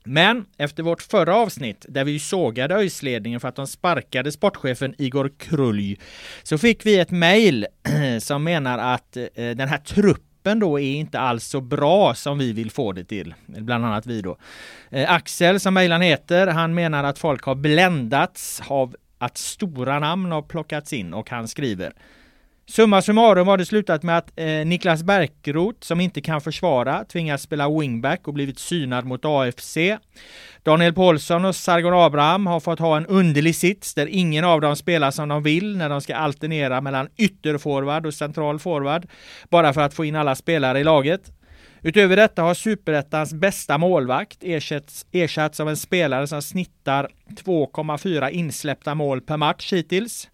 Men 0.04 0.44
efter 0.56 0.82
vårt 0.82 1.02
förra 1.02 1.36
avsnitt 1.36 1.86
där 1.88 2.04
vi 2.04 2.18
sågade 2.18 2.74
ÖIS-ledningen 2.74 3.40
för 3.40 3.48
att 3.48 3.56
de 3.56 3.66
sparkade 3.66 4.32
sportchefen 4.32 4.94
Igor 4.98 5.32
Krulj 5.38 5.98
så 6.42 6.58
fick 6.58 6.86
vi 6.86 6.98
ett 6.98 7.10
mejl 7.10 7.66
som 8.20 8.44
menar 8.44 8.94
att 8.94 9.16
eh, 9.16 9.26
den 9.34 9.68
här 9.68 9.78
truppen 9.78 10.58
då 10.58 10.80
är 10.80 10.94
inte 10.94 11.18
alls 11.18 11.44
så 11.44 11.60
bra 11.60 12.14
som 12.14 12.38
vi 12.38 12.52
vill 12.52 12.70
få 12.70 12.92
det 12.92 13.04
till. 13.04 13.34
Bland 13.46 13.86
annat 13.86 14.06
vi 14.06 14.22
då. 14.22 14.36
Eh, 14.90 15.12
Axel 15.12 15.60
som 15.60 15.74
mejlan 15.74 16.00
heter, 16.00 16.46
han 16.46 16.74
menar 16.74 17.04
att 17.04 17.18
folk 17.18 17.42
har 17.42 17.54
bländats 17.54 18.62
av 18.68 18.96
att 19.18 19.38
stora 19.38 19.98
namn 19.98 20.32
har 20.32 20.42
plockats 20.42 20.92
in 20.92 21.14
och 21.14 21.30
han 21.30 21.48
skriver 21.48 21.92
Summa 22.70 23.02
summarum 23.02 23.48
har 23.48 23.56
det 23.56 23.66
slutat 23.66 24.02
med 24.02 24.18
att 24.18 24.32
eh, 24.36 24.46
Niklas 24.46 25.02
Bärkroth, 25.02 25.78
som 25.80 26.00
inte 26.00 26.20
kan 26.20 26.40
försvara, 26.40 27.04
tvingas 27.04 27.42
spela 27.42 27.78
wingback 27.78 28.28
och 28.28 28.34
blivit 28.34 28.58
synad 28.58 29.04
mot 29.04 29.24
AFC. 29.24 29.76
Daniel 30.62 30.94
Paulsson 30.94 31.44
och 31.44 31.56
Sargon 31.56 31.94
Abraham 31.94 32.46
har 32.46 32.60
fått 32.60 32.78
ha 32.78 32.96
en 32.96 33.06
underlig 33.06 33.56
sits 33.56 33.94
där 33.94 34.06
ingen 34.06 34.44
av 34.44 34.60
dem 34.60 34.76
spelar 34.76 35.10
som 35.10 35.28
de 35.28 35.42
vill 35.42 35.76
när 35.76 35.88
de 35.88 36.00
ska 36.00 36.16
alternera 36.16 36.80
mellan 36.80 37.08
ytterforward 37.16 38.06
och 38.06 38.14
central 38.14 38.58
forward, 38.58 39.06
bara 39.50 39.72
för 39.72 39.80
att 39.80 39.94
få 39.94 40.04
in 40.04 40.16
alla 40.16 40.34
spelare 40.34 40.80
i 40.80 40.84
laget. 40.84 41.32
Utöver 41.82 42.16
detta 42.16 42.42
har 42.42 42.54
Superettans 42.54 43.34
bästa 43.34 43.78
målvakt 43.78 44.38
ersatts, 44.42 45.06
ersatts 45.12 45.60
av 45.60 45.68
en 45.68 45.76
spelare 45.76 46.26
som 46.26 46.42
snittar 46.42 47.08
2,4 47.44 48.30
insläppta 48.30 48.94
mål 48.94 49.20
per 49.20 49.36
match 49.36 49.72
hittills 49.72 50.28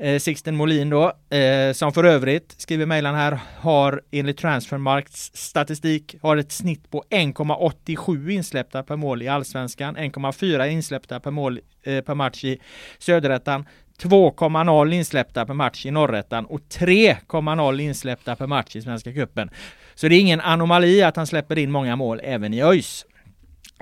eh, 0.00 0.18
Sixten 0.18 0.56
Molin 0.56 0.90
då, 0.90 1.12
eh, 1.36 1.72
som 1.72 1.92
för 1.92 2.04
övrigt, 2.04 2.54
skriver 2.58 2.86
mejlan 2.86 3.14
här, 3.14 3.38
har 3.58 4.02
enligt 4.10 4.38
Transfermarkts 4.38 5.30
statistik 5.34 6.16
har 6.22 6.36
ett 6.36 6.52
snitt 6.52 6.90
på 6.90 7.04
1,87 7.10 8.30
insläppta 8.30 8.82
per 8.82 8.96
mål 8.96 9.22
i 9.22 9.28
allsvenskan, 9.28 9.96
1,4 9.96 10.66
insläppta 10.66 11.20
per 11.20 11.30
mål 11.30 11.60
eh, 11.82 12.00
per 12.00 12.14
match 12.14 12.44
i 12.44 12.58
söderettan, 12.98 13.66
2,0 14.02 14.92
insläppta 14.92 15.46
per 15.46 15.54
match 15.54 15.86
i 15.86 15.90
norrettan 15.90 16.46
och 16.46 16.60
3,0 16.60 17.80
insläppta 17.80 18.36
per 18.36 18.46
match 18.46 18.76
i 18.76 18.82
Svenska 18.82 19.12
cupen. 19.12 19.50
Så 19.94 20.08
det 20.08 20.14
är 20.14 20.20
ingen 20.20 20.40
anomali 20.40 21.02
att 21.02 21.16
han 21.16 21.26
släpper 21.26 21.58
in 21.58 21.70
många 21.70 21.96
mål 21.96 22.20
även 22.24 22.54
i 22.54 22.62
ÖIS. 22.62 23.06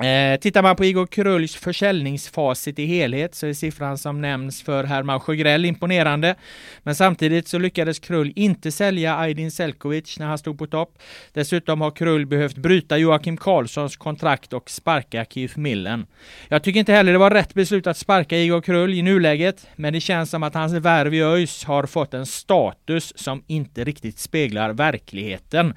Eh, 0.02 0.40
tittar 0.40 0.62
man 0.62 0.76
på 0.76 0.84
Igor 0.84 1.06
Krulls 1.06 1.56
försäljningsfacit 1.56 2.78
i 2.78 2.86
helhet 2.86 3.34
så 3.34 3.46
är 3.46 3.52
siffran 3.52 3.98
som 3.98 4.20
nämns 4.20 4.62
för 4.62 4.84
Herman 4.84 5.20
Sjögrell 5.20 5.64
imponerande. 5.64 6.34
Men 6.82 6.94
samtidigt 6.94 7.48
så 7.48 7.58
lyckades 7.58 7.98
Krull 7.98 8.32
inte 8.36 8.72
sälja 8.72 9.16
Aydin 9.16 9.50
Selkovic 9.50 10.18
när 10.18 10.26
han 10.26 10.38
stod 10.38 10.58
på 10.58 10.66
topp. 10.66 10.98
Dessutom 11.32 11.80
har 11.80 11.90
Krull 11.90 12.26
behövt 12.26 12.56
bryta 12.56 12.98
Joakim 12.98 13.36
Karlssons 13.36 13.96
kontrakt 13.96 14.52
och 14.52 14.70
sparka 14.70 15.24
Keith 15.24 15.58
Millen. 15.58 16.06
Jag 16.48 16.62
tycker 16.62 16.80
inte 16.80 16.92
heller 16.92 17.12
det 17.12 17.18
var 17.18 17.30
rätt 17.30 17.54
beslut 17.54 17.86
att 17.86 17.96
sparka 17.96 18.38
Igor 18.38 18.60
Krull 18.60 18.94
i 18.94 19.02
nuläget, 19.02 19.66
men 19.76 19.92
det 19.92 20.00
känns 20.00 20.30
som 20.30 20.42
att 20.42 20.54
hans 20.54 20.72
värv 20.72 21.14
i 21.14 21.22
ÖIS 21.22 21.64
har 21.64 21.86
fått 21.86 22.14
en 22.14 22.26
status 22.26 23.12
som 23.16 23.42
inte 23.46 23.84
riktigt 23.84 24.18
speglar 24.18 24.72
verkligheten 24.72 25.74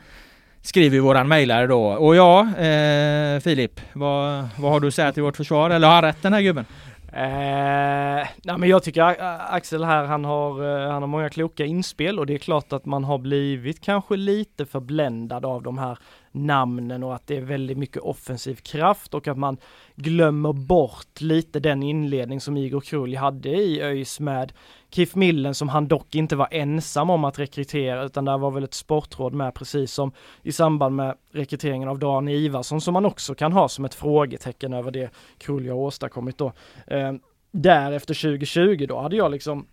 skriver 0.62 1.00
våran 1.00 1.28
mejlare 1.28 1.68
då. 1.68 1.84
Och 1.84 2.16
ja, 2.16 2.42
eh, 2.42 3.40
Filip, 3.40 3.82
vad, 3.94 4.48
vad 4.60 4.72
har 4.72 4.80
du 4.80 4.88
att 4.88 4.94
säga 4.94 5.12
till 5.12 5.24
vårt 5.24 5.38
försvar? 5.38 5.70
Eller 5.70 5.88
har 5.88 5.96
han 5.96 6.04
rätt 6.04 6.22
den 6.22 6.34
här 6.34 6.42
gubben? 6.42 6.66
Eh, 7.14 8.28
nej 8.44 8.58
men 8.58 8.70
jag 8.70 8.84
tycker 8.84 9.16
Axel 9.54 9.84
här, 9.84 10.06
han 10.06 10.26
har, 10.26 10.82
eh, 10.84 10.92
han 10.92 11.02
har 11.04 11.08
många 11.08 11.30
kloka 11.30 11.66
inspel 11.66 12.20
och 12.20 12.26
det 12.26 12.34
är 12.34 12.38
klart 12.38 12.74
att 12.74 12.86
man 12.86 13.04
har 13.04 13.18
blivit 13.18 13.82
kanske 13.82 14.16
lite 14.16 14.66
förbländad 14.66 15.46
av 15.46 15.64
de 15.64 15.78
här 15.78 15.98
namnen 16.32 17.04
och 17.04 17.16
att 17.16 17.28
det 17.28 17.38
är 17.38 17.42
väldigt 17.42 17.78
mycket 17.78 18.02
offensiv 18.02 18.56
kraft 18.56 19.14
och 19.14 19.28
att 19.28 19.38
man 19.38 19.58
glömmer 19.96 20.54
bort 20.54 21.22
lite 21.22 21.60
den 21.60 21.84
inledning 21.84 22.42
som 22.42 22.58
Igor 22.58 22.82
Krulj 22.82 23.16
hade 23.16 23.50
i 23.50 23.82
ÖIS 23.82 24.20
med 24.20 24.54
Kif 24.92 25.16
Millen 25.16 25.56
som 25.56 25.70
han 25.70 25.88
dock 25.88 26.16
inte 26.16 26.36
var 26.36 26.48
ensam 26.52 27.10
om 27.10 27.24
att 27.26 27.40
rekrytera 27.40 28.04
utan 28.04 28.26
där 28.26 28.38
var 28.38 28.52
väl 28.52 28.64
ett 28.64 28.74
sportråd 28.74 29.34
med 29.34 29.54
precis 29.54 29.94
som 29.94 30.12
i 30.42 30.52
samband 30.52 30.96
med 30.96 31.16
rekryteringen 31.32 31.90
av 31.90 32.00
Dan 32.00 32.28
Ivarsson 32.28 32.82
som 32.82 32.94
man 32.94 33.06
också 33.06 33.36
kan 33.36 33.54
ha 33.54 33.70
som 33.70 33.86
ett 33.86 33.94
frågetecken 33.94 34.74
över 34.74 34.92
det 34.92 35.10
Krulj 35.38 35.70
har 35.70 35.78
åstadkommit 35.78 36.38
då. 36.38 36.54
Eh, 36.88 37.14
därefter 37.52 38.14
2020 38.14 38.86
då 38.90 39.00
hade 39.00 39.16
jag 39.16 39.32
liksom 39.32 39.68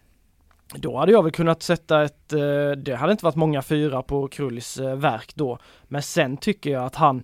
då 0.75 0.97
hade 0.97 1.13
jag 1.13 1.23
väl 1.23 1.33
kunnat 1.33 1.63
sätta 1.63 2.03
ett, 2.03 2.33
eh, 2.33 2.71
det 2.71 2.97
hade 2.99 3.13
inte 3.13 3.25
varit 3.25 3.37
många 3.37 3.63
fyra 3.63 4.03
på 4.03 4.29
Krulls 4.29 4.79
eh, 4.79 4.97
verk 4.97 5.33
då. 5.35 5.59
Men 5.85 6.03
sen 6.03 6.37
tycker 6.37 6.71
jag 6.71 6.85
att 6.85 6.95
han, 6.95 7.23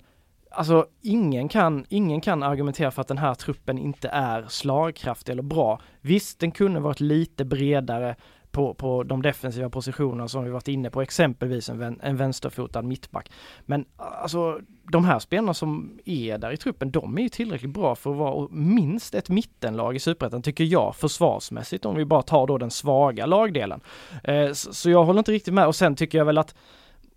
alltså 0.55 0.87
ingen 1.03 1.49
kan, 1.49 1.87
ingen 1.89 2.21
kan 2.21 2.43
argumentera 2.43 2.91
för 2.91 3.01
att 3.01 3.09
den 3.09 3.19
här 3.19 3.35
truppen 3.35 3.79
inte 3.79 4.09
är 4.09 4.47
slagkraftig 4.49 5.33
eller 5.33 5.43
bra. 5.43 5.81
Visst, 6.01 6.39
den 6.39 6.51
kunde 6.51 6.81
varit 6.81 7.01
lite 7.01 7.45
bredare 7.45 8.17
på, 8.55 8.75
på 8.75 9.03
de 9.03 9.23
defensiva 9.23 9.71
positionerna 9.71 10.29
som 10.29 10.45
vi 10.45 10.51
varit 10.51 10.69
inne 10.69 10.91
på, 10.91 11.03
exempelvis 11.03 11.69
en, 11.69 12.01
en 12.03 12.17
vänsterfotad 12.17 12.83
mittback. 12.83 13.31
Men 13.61 13.85
alltså 13.97 14.61
de 14.93 15.05
här 15.05 15.19
spelarna 15.19 15.55
som 15.55 15.99
är 16.05 16.39
där 16.39 16.53
i 16.53 16.57
truppen, 16.57 16.91
de 16.91 17.19
är 17.19 17.23
ju 17.23 17.29
tillräckligt 17.29 17.75
bra 17.75 17.95
för 17.95 18.11
att 18.11 18.17
vara 18.17 18.49
minst 18.51 19.15
ett 19.15 19.29
mittenlag 19.29 19.97
i 19.97 19.99
Superettan, 19.99 20.43
tycker 20.43 20.65
jag, 20.65 20.97
försvarsmässigt, 20.97 21.85
om 21.85 21.97
vi 21.97 22.05
bara 22.05 22.23
tar 22.23 22.47
då 22.47 22.59
den 22.59 22.71
svaga 22.71 23.27
lagdelen. 23.27 23.81
Eh, 24.25 24.53
så, 24.53 24.75
så 24.75 24.91
jag 24.91 25.05
håller 25.05 25.19
inte 25.19 25.33
riktigt 25.33 25.55
med 25.55 25.67
och 25.67 25.77
sen 25.77 25.97
tycker 25.97 26.19
jag 26.19 26.25
väl 26.25 26.39
att 26.39 26.55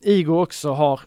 Igor 0.01 0.41
också 0.41 0.72
har 0.72 1.01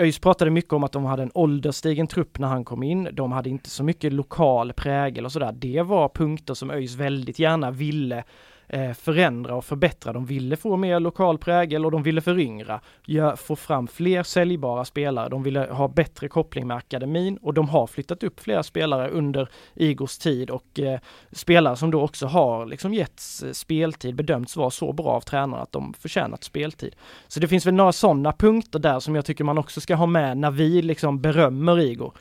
ÖIS 0.00 0.18
pratade 0.18 0.50
mycket 0.50 0.72
om 0.72 0.84
att 0.84 0.92
de 0.92 1.04
hade 1.04 1.22
en 1.22 1.30
ålderstigen 1.34 2.06
trupp 2.06 2.38
när 2.38 2.48
han 2.48 2.64
kom 2.64 2.82
in. 2.82 3.08
De 3.12 3.32
hade 3.32 3.50
inte 3.50 3.70
så 3.70 3.84
mycket 3.84 4.12
lokal 4.12 4.72
prägel 4.72 5.24
och 5.24 5.32
sådär. 5.32 5.52
Det 5.52 5.82
var 5.82 6.08
punkter 6.08 6.54
som 6.54 6.70
ÖIS 6.70 6.94
väldigt 6.94 7.38
gärna 7.38 7.70
ville 7.70 8.24
Eh, 8.72 8.92
förändra 8.92 9.54
och 9.54 9.64
förbättra. 9.64 10.12
De 10.12 10.26
ville 10.26 10.56
få 10.56 10.76
mer 10.76 11.00
lokal 11.00 11.38
prägel 11.38 11.84
och 11.84 11.90
de 11.90 12.02
ville 12.02 12.20
föryngra, 12.20 12.80
få 13.36 13.56
fram 13.56 13.86
fler 13.86 14.22
säljbara 14.22 14.84
spelare. 14.84 15.28
De 15.28 15.42
ville 15.42 15.60
ha 15.60 15.88
bättre 15.88 16.28
koppling 16.28 16.66
med 16.66 16.76
akademin 16.76 17.36
och 17.42 17.54
de 17.54 17.68
har 17.68 17.86
flyttat 17.86 18.22
upp 18.22 18.40
flera 18.40 18.62
spelare 18.62 19.08
under 19.10 19.48
Igors 19.74 20.18
tid 20.18 20.50
och 20.50 20.80
eh, 20.80 21.00
spelare 21.32 21.76
som 21.76 21.90
då 21.90 22.02
också 22.02 22.26
har 22.26 22.66
liksom 22.66 22.94
getts 22.94 23.42
eh, 23.42 23.52
speltid, 23.52 24.14
bedömts 24.14 24.56
vara 24.56 24.70
så 24.70 24.92
bra 24.92 25.06
av 25.06 25.20
tränarna 25.20 25.62
att 25.62 25.72
de 25.72 25.94
förtjänat 25.94 26.44
speltid. 26.44 26.96
Så 27.28 27.40
det 27.40 27.48
finns 27.48 27.66
väl 27.66 27.74
några 27.74 27.92
sådana 27.92 28.32
punkter 28.32 28.78
där 28.78 29.00
som 29.00 29.14
jag 29.14 29.24
tycker 29.24 29.44
man 29.44 29.58
också 29.58 29.80
ska 29.80 29.94
ha 29.94 30.06
med 30.06 30.38
när 30.38 30.50
vi 30.50 30.82
liksom 30.82 31.20
berömmer 31.20 31.80
Igor 31.80 32.12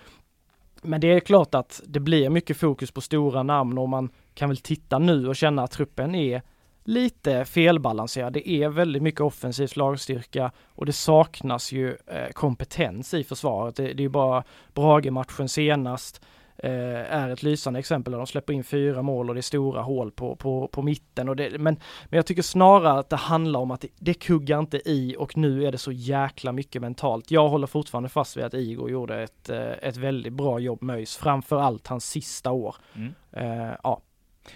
men 0.83 1.01
det 1.01 1.07
är 1.07 1.19
klart 1.19 1.55
att 1.55 1.81
det 1.87 1.99
blir 1.99 2.29
mycket 2.29 2.57
fokus 2.57 2.91
på 2.91 3.01
stora 3.01 3.43
namn 3.43 3.77
och 3.77 3.89
man 3.89 4.09
kan 4.33 4.49
väl 4.49 4.57
titta 4.57 4.99
nu 4.99 5.27
och 5.27 5.35
känna 5.35 5.63
att 5.63 5.71
truppen 5.71 6.15
är 6.15 6.41
lite 6.83 7.45
felbalanserad. 7.45 8.33
Det 8.33 8.49
är 8.49 8.69
väldigt 8.69 9.03
mycket 9.03 9.21
offensiv 9.21 9.67
slagstyrka 9.67 10.51
och 10.67 10.85
det 10.85 10.93
saknas 10.93 11.71
ju 11.71 11.89
eh, 11.89 12.29
kompetens 12.33 13.13
i 13.13 13.23
försvaret. 13.23 13.75
Det, 13.75 13.83
det 13.83 13.89
är 13.89 14.05
ju 14.05 14.09
bara 14.09 14.43
Brage-matchen 14.73 15.49
senast 15.49 16.21
eh, 16.21 16.27
är 16.63 17.29
ett 17.29 17.43
lysande 17.43 17.79
exempel 17.79 18.11
där 18.11 18.17
de 18.17 18.27
släpper 18.27 18.53
in 18.53 18.63
fyra 18.63 19.01
mål 19.01 19.29
och 19.29 19.35
det 19.35 19.39
är 19.39 19.41
stora 19.41 19.81
hål 19.81 20.11
på, 20.11 20.35
på, 20.35 20.67
på 20.67 20.81
mitten. 20.81 21.29
Och 21.29 21.35
det, 21.35 21.49
men, 21.49 21.79
men 22.09 22.17
jag 22.17 22.25
tycker 22.25 22.41
snarare 22.41 22.99
att 22.99 23.09
det 23.09 23.15
handlar 23.15 23.59
om 23.59 23.71
att 23.71 23.81
det, 23.81 23.87
det 23.99 24.13
kuggar 24.13 24.59
inte 24.59 24.89
i 24.89 25.15
och 25.19 25.37
nu 25.37 25.65
är 25.65 25.71
det 25.71 25.77
så 25.77 25.91
jäkla 25.91 26.51
mycket 26.51 26.81
mentalt. 26.81 27.31
Jag 27.31 27.49
håller 27.49 27.67
fortfarande 27.67 28.09
fast 28.09 28.37
vid 28.37 28.43
att 28.43 28.53
Igor 28.53 28.89
gjorde 28.89 29.21
ett, 29.21 29.49
eh, 29.49 29.71
ett 29.81 29.97
väldigt 29.97 30.33
bra 30.33 30.59
jobb 30.59 30.81
med 30.81 30.95
ÖIS, 30.95 31.17
framför 31.17 31.59
allt 31.59 31.87
hans 31.87 32.09
sista 32.09 32.51
år. 32.51 32.75
Mm. 32.95 33.13
Eh, 33.31 33.75
ja. 33.83 34.01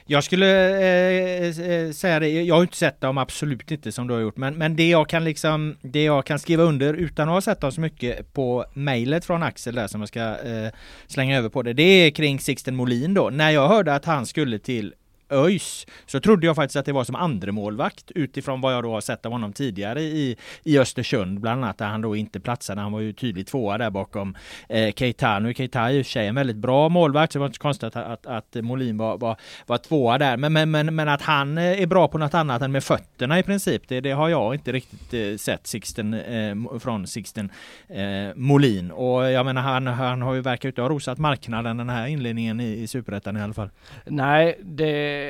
Jag 0.05 0.23
skulle 0.23 0.47
eh, 0.79 1.47
eh, 1.47 1.71
eh, 1.71 1.91
säga 1.91 2.19
det, 2.19 2.29
jag 2.29 2.55
har 2.55 2.61
inte 2.61 2.77
sett 2.77 3.01
dem 3.01 3.17
absolut 3.17 3.71
inte 3.71 3.91
som 3.91 4.07
du 4.07 4.13
har 4.13 4.21
gjort, 4.21 4.37
men, 4.37 4.53
men 4.53 4.75
det 4.75 4.89
jag 4.89 5.09
kan 5.09 5.23
liksom, 5.23 5.77
det 5.81 6.03
jag 6.03 6.25
kan 6.25 6.39
skriva 6.39 6.63
under 6.63 6.93
utan 6.93 7.29
att 7.29 7.33
ha 7.33 7.41
sett 7.41 7.61
dem 7.61 7.71
så 7.71 7.81
mycket 7.81 8.33
på 8.33 8.65
mejlet 8.73 9.25
från 9.25 9.43
Axel 9.43 9.75
där 9.75 9.87
som 9.87 10.01
jag 10.01 10.07
ska 10.07 10.19
eh, 10.19 10.69
slänga 11.07 11.37
över 11.37 11.49
på 11.49 11.61
det, 11.61 11.73
det 11.73 11.83
är 11.83 12.11
kring 12.11 12.39
Sixten 12.39 12.75
Molin 12.75 13.13
då. 13.13 13.29
När 13.29 13.49
jag 13.49 13.67
hörde 13.67 13.95
att 13.95 14.05
han 14.05 14.25
skulle 14.25 14.59
till 14.59 14.93
ÖIS 15.29 15.87
så 16.05 16.19
trodde 16.19 16.45
jag 16.45 16.55
faktiskt 16.55 16.75
att 16.75 16.85
det 16.85 16.91
var 16.91 17.03
som 17.03 17.15
andra 17.15 17.51
målvakt 17.51 18.11
utifrån 18.15 18.61
vad 18.61 18.73
jag 18.73 18.83
då 18.83 18.91
har 18.91 19.01
sett 19.01 19.25
av 19.25 19.31
honom 19.31 19.53
tidigare 19.53 20.01
i, 20.01 20.37
i 20.63 20.79
Östersund 20.79 21.39
bland 21.39 21.63
annat 21.63 21.77
där 21.77 21.85
han 21.85 22.01
då 22.01 22.15
inte 22.15 22.39
platsade. 22.39 22.81
Han 22.81 22.91
var 22.91 22.99
ju 22.99 23.13
tydligt 23.13 23.47
tvåa 23.47 23.77
där 23.77 23.89
bakom 23.89 24.35
eh, 24.69 24.93
Keita. 24.93 25.39
Nu 25.39 25.49
är 25.49 25.53
Keita 25.53 25.91
i 25.91 26.01
och 26.01 26.05
för 26.05 26.11
sig 26.11 26.27
en 26.27 26.35
väldigt 26.35 26.57
bra 26.57 26.89
målvakt 26.89 27.33
så 27.33 27.39
det 27.39 27.39
var 27.39 27.47
inte 27.47 27.57
så 27.57 27.61
konstigt 27.61 27.83
att, 27.83 27.95
att, 27.95 28.25
att 28.25 28.63
Molin 28.63 28.97
var, 28.97 29.17
var, 29.17 29.37
var 29.65 29.77
tvåa 29.77 30.17
där. 30.17 30.37
Men, 30.37 30.53
men, 30.53 30.71
men, 30.71 30.95
men 30.95 31.09
att 31.09 31.21
han 31.21 31.57
eh, 31.57 31.81
är 31.81 31.87
bra 31.87 32.07
på 32.07 32.17
något 32.17 32.33
annat 32.33 32.61
än 32.61 32.71
med 32.71 32.83
fötterna 32.83 33.39
i 33.39 33.43
princip 33.43 33.87
det, 33.87 34.01
det 34.01 34.11
har 34.11 34.29
jag 34.29 34.55
inte 34.55 34.71
riktigt 34.71 35.13
eh, 35.13 35.37
sett 35.37 35.67
Sixten, 35.67 36.13
eh, 36.13 36.79
från 36.79 37.07
Sixten 37.07 37.49
eh, 37.89 38.35
Molin. 38.35 38.91
Och 38.91 39.31
jag 39.31 39.45
menar 39.45 39.61
han, 39.61 39.87
han 39.87 40.21
har 40.21 40.33
ju 40.33 40.41
verkar 40.41 40.69
inte 40.69 40.81
ha 40.81 40.89
rosat 40.89 41.17
marknaden 41.17 41.77
den 41.77 41.89
här 41.89 42.07
inledningen 42.07 42.59
i, 42.59 42.81
i 42.81 42.87
Superettan 42.87 43.37
i 43.37 43.41
alla 43.41 43.53
fall. 43.53 43.69
Nej, 44.05 44.59
det 44.63 45.22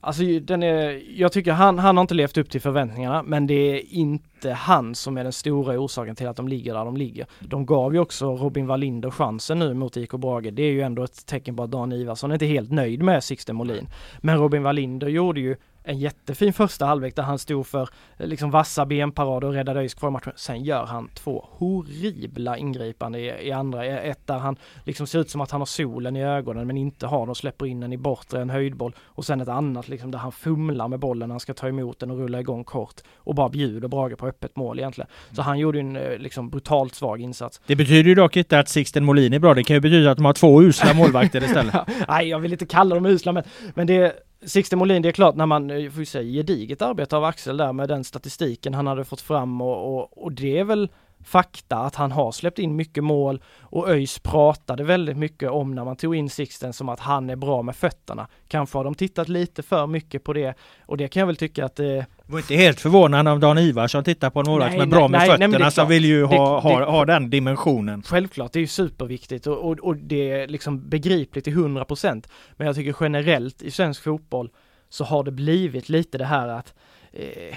Alltså 0.00 0.22
den 0.40 0.62
är, 0.62 1.02
jag 1.20 1.32
tycker 1.32 1.52
han, 1.52 1.78
han 1.78 1.96
har 1.96 2.02
inte 2.02 2.14
levt 2.14 2.38
upp 2.38 2.50
till 2.50 2.60
förväntningarna 2.60 3.22
men 3.22 3.46
det 3.46 3.54
är 3.54 3.94
inte 3.94 4.52
han 4.52 4.94
som 4.94 5.18
är 5.18 5.24
den 5.24 5.32
stora 5.32 5.78
orsaken 5.78 6.16
till 6.16 6.28
att 6.28 6.36
de 6.36 6.48
ligger 6.48 6.74
där 6.74 6.84
de 6.84 6.96
ligger. 6.96 7.26
De 7.40 7.66
gav 7.66 7.94
ju 7.94 8.00
också 8.00 8.36
Robin 8.36 8.66
Wallinder 8.66 9.10
chansen 9.10 9.58
nu 9.58 9.74
mot 9.74 9.96
IK 9.96 10.10
Brage. 10.10 10.52
Det 10.52 10.62
är 10.62 10.72
ju 10.72 10.82
ändå 10.82 11.04
ett 11.04 11.26
tecken 11.26 11.56
på 11.56 11.62
att 11.62 11.70
Dan 11.70 11.92
Ivarsson 11.92 12.30
är 12.30 12.34
inte 12.34 12.46
helt 12.46 12.70
nöjd 12.70 13.02
med 13.02 13.24
Sixten 13.24 13.56
Molin. 13.56 13.88
Men 14.20 14.38
Robin 14.38 14.62
Wallinder 14.62 15.08
gjorde 15.08 15.40
ju 15.40 15.56
en 15.86 15.98
jättefin 15.98 16.52
första 16.52 16.86
halvlek 16.86 17.16
där 17.16 17.22
han 17.22 17.38
stod 17.38 17.66
för 17.66 17.88
eh, 18.16 18.26
liksom 18.26 18.50
vassa 18.50 18.86
benparader 18.86 19.48
och 19.48 19.54
räddade 19.54 19.80
ÖIS 19.80 19.94
kvar 19.94 20.10
matchen. 20.10 20.32
Sen 20.36 20.64
gör 20.64 20.86
han 20.86 21.08
två 21.14 21.48
horribla 21.50 22.58
ingripande 22.58 23.18
i, 23.18 23.48
i 23.48 23.52
andra. 23.52 23.84
Ett 23.84 24.26
där 24.26 24.38
han 24.38 24.56
liksom 24.84 25.06
ser 25.06 25.18
ut 25.18 25.30
som 25.30 25.40
att 25.40 25.50
han 25.50 25.60
har 25.60 25.66
solen 25.66 26.16
i 26.16 26.24
ögonen 26.24 26.66
men 26.66 26.76
inte 26.76 27.06
har 27.06 27.20
den 27.20 27.28
och 27.28 27.36
släpper 27.36 27.66
in 27.66 27.80
den 27.80 27.92
i 27.92 27.96
bortre, 27.96 28.40
en 28.40 28.50
höjdboll. 28.50 28.94
Och 29.00 29.24
sen 29.24 29.40
ett 29.40 29.48
annat 29.48 29.88
liksom 29.88 30.10
där 30.10 30.18
han 30.18 30.32
fumlar 30.32 30.88
med 30.88 30.98
bollen 30.98 31.28
när 31.28 31.32
han 31.32 31.40
ska 31.40 31.54
ta 31.54 31.68
emot 31.68 31.98
den 31.98 32.10
och 32.10 32.18
rulla 32.18 32.40
igång 32.40 32.64
kort 32.64 33.00
och 33.14 33.34
bara 33.34 33.48
bjuder 33.48 33.88
Brage 33.88 34.18
på 34.18 34.26
öppet 34.26 34.56
mål 34.56 34.78
egentligen. 34.78 35.08
Så 35.32 35.42
han 35.42 35.58
gjorde 35.58 35.80
en 35.80 35.96
eh, 35.96 36.18
liksom 36.18 36.50
brutalt 36.50 36.94
svag 36.94 37.20
insats. 37.20 37.60
Det 37.66 37.76
betyder 37.76 38.08
ju 38.08 38.14
dock 38.14 38.36
inte 38.36 38.58
att 38.58 38.68
Sixten 38.68 39.04
Molin 39.04 39.32
är 39.32 39.38
bra. 39.38 39.54
Det 39.54 39.64
kan 39.64 39.74
ju 39.74 39.80
betyda 39.80 40.10
att 40.10 40.16
de 40.16 40.24
har 40.24 40.32
två 40.32 40.62
usla 40.62 40.94
målvakter 40.94 41.44
istället. 41.44 41.74
Nej, 42.08 42.28
jag 42.28 42.38
vill 42.38 42.52
inte 42.52 42.66
kalla 42.66 42.94
dem 42.94 43.06
usla 43.06 43.32
men, 43.32 43.44
men 43.74 43.86
det 43.86 44.25
Sixten 44.42 44.78
Molin, 44.78 45.02
det 45.02 45.08
är 45.08 45.12
klart 45.12 45.34
när 45.34 45.46
man, 45.46 45.70
eh, 45.70 45.90
får 45.90 46.00
ju 46.00 46.06
säga 46.06 46.32
gediget 46.32 46.82
arbete 46.82 47.16
av 47.16 47.24
Axel 47.24 47.56
där 47.56 47.72
med 47.72 47.88
den 47.88 48.04
statistiken 48.04 48.74
han 48.74 48.86
hade 48.86 49.04
fått 49.04 49.20
fram 49.20 49.60
och, 49.60 49.98
och, 49.98 50.24
och 50.24 50.32
det 50.32 50.58
är 50.58 50.64
väl 50.64 50.88
fakta 51.24 51.76
att 51.76 51.94
han 51.94 52.12
har 52.12 52.32
släppt 52.32 52.58
in 52.58 52.76
mycket 52.76 53.04
mål 53.04 53.42
och 53.60 53.88
ÖIS 53.88 54.18
pratade 54.18 54.84
väldigt 54.84 55.16
mycket 55.16 55.50
om 55.50 55.74
när 55.74 55.84
man 55.84 55.96
tog 55.96 56.16
in 56.16 56.30
Sixten 56.30 56.72
som 56.72 56.88
att 56.88 57.00
han 57.00 57.30
är 57.30 57.36
bra 57.36 57.62
med 57.62 57.76
fötterna. 57.76 58.28
Kanske 58.48 58.78
har 58.78 58.84
de 58.84 58.94
tittat 58.94 59.28
lite 59.28 59.62
för 59.62 59.86
mycket 59.86 60.24
på 60.24 60.32
det 60.32 60.54
och 60.86 60.96
det 60.96 61.08
kan 61.08 61.20
jag 61.20 61.26
väl 61.26 61.36
tycka 61.36 61.64
att 61.64 61.76
det 61.76 62.06
det 62.26 62.32
var 62.32 62.38
inte 62.38 62.54
helt 62.54 62.80
förvånande 62.80 63.30
om 63.30 63.40
Dan 63.40 63.58
Ivarsson 63.58 64.04
tittar 64.04 64.30
på 64.30 64.40
en 64.40 64.46
målvakt 64.46 64.74
är 64.74 64.86
bra 64.86 65.08
med 65.08 65.20
nej, 65.20 65.30
fötterna 65.30 65.58
nej, 65.58 65.72
som 65.72 65.88
vill 65.88 66.04
ju 66.04 66.24
ha, 66.24 66.54
det, 66.54 66.68
ha, 66.68 66.90
ha 66.90 67.04
den 67.04 67.30
dimensionen. 67.30 68.02
Självklart, 68.02 68.52
det 68.52 68.58
är 68.58 68.60
ju 68.60 68.66
superviktigt 68.66 69.46
och, 69.46 69.58
och, 69.58 69.78
och 69.78 69.96
det 69.96 70.30
är 70.30 70.48
liksom 70.48 70.88
begripligt 70.88 71.44
till 71.44 71.54
100% 71.54 72.26
Men 72.56 72.66
jag 72.66 72.76
tycker 72.76 72.96
generellt 73.00 73.62
i 73.62 73.70
svensk 73.70 74.02
fotboll 74.02 74.50
så 74.88 75.04
har 75.04 75.24
det 75.24 75.30
blivit 75.30 75.88
lite 75.88 76.18
det 76.18 76.24
här 76.24 76.48
att 76.48 76.74
eh, 77.12 77.56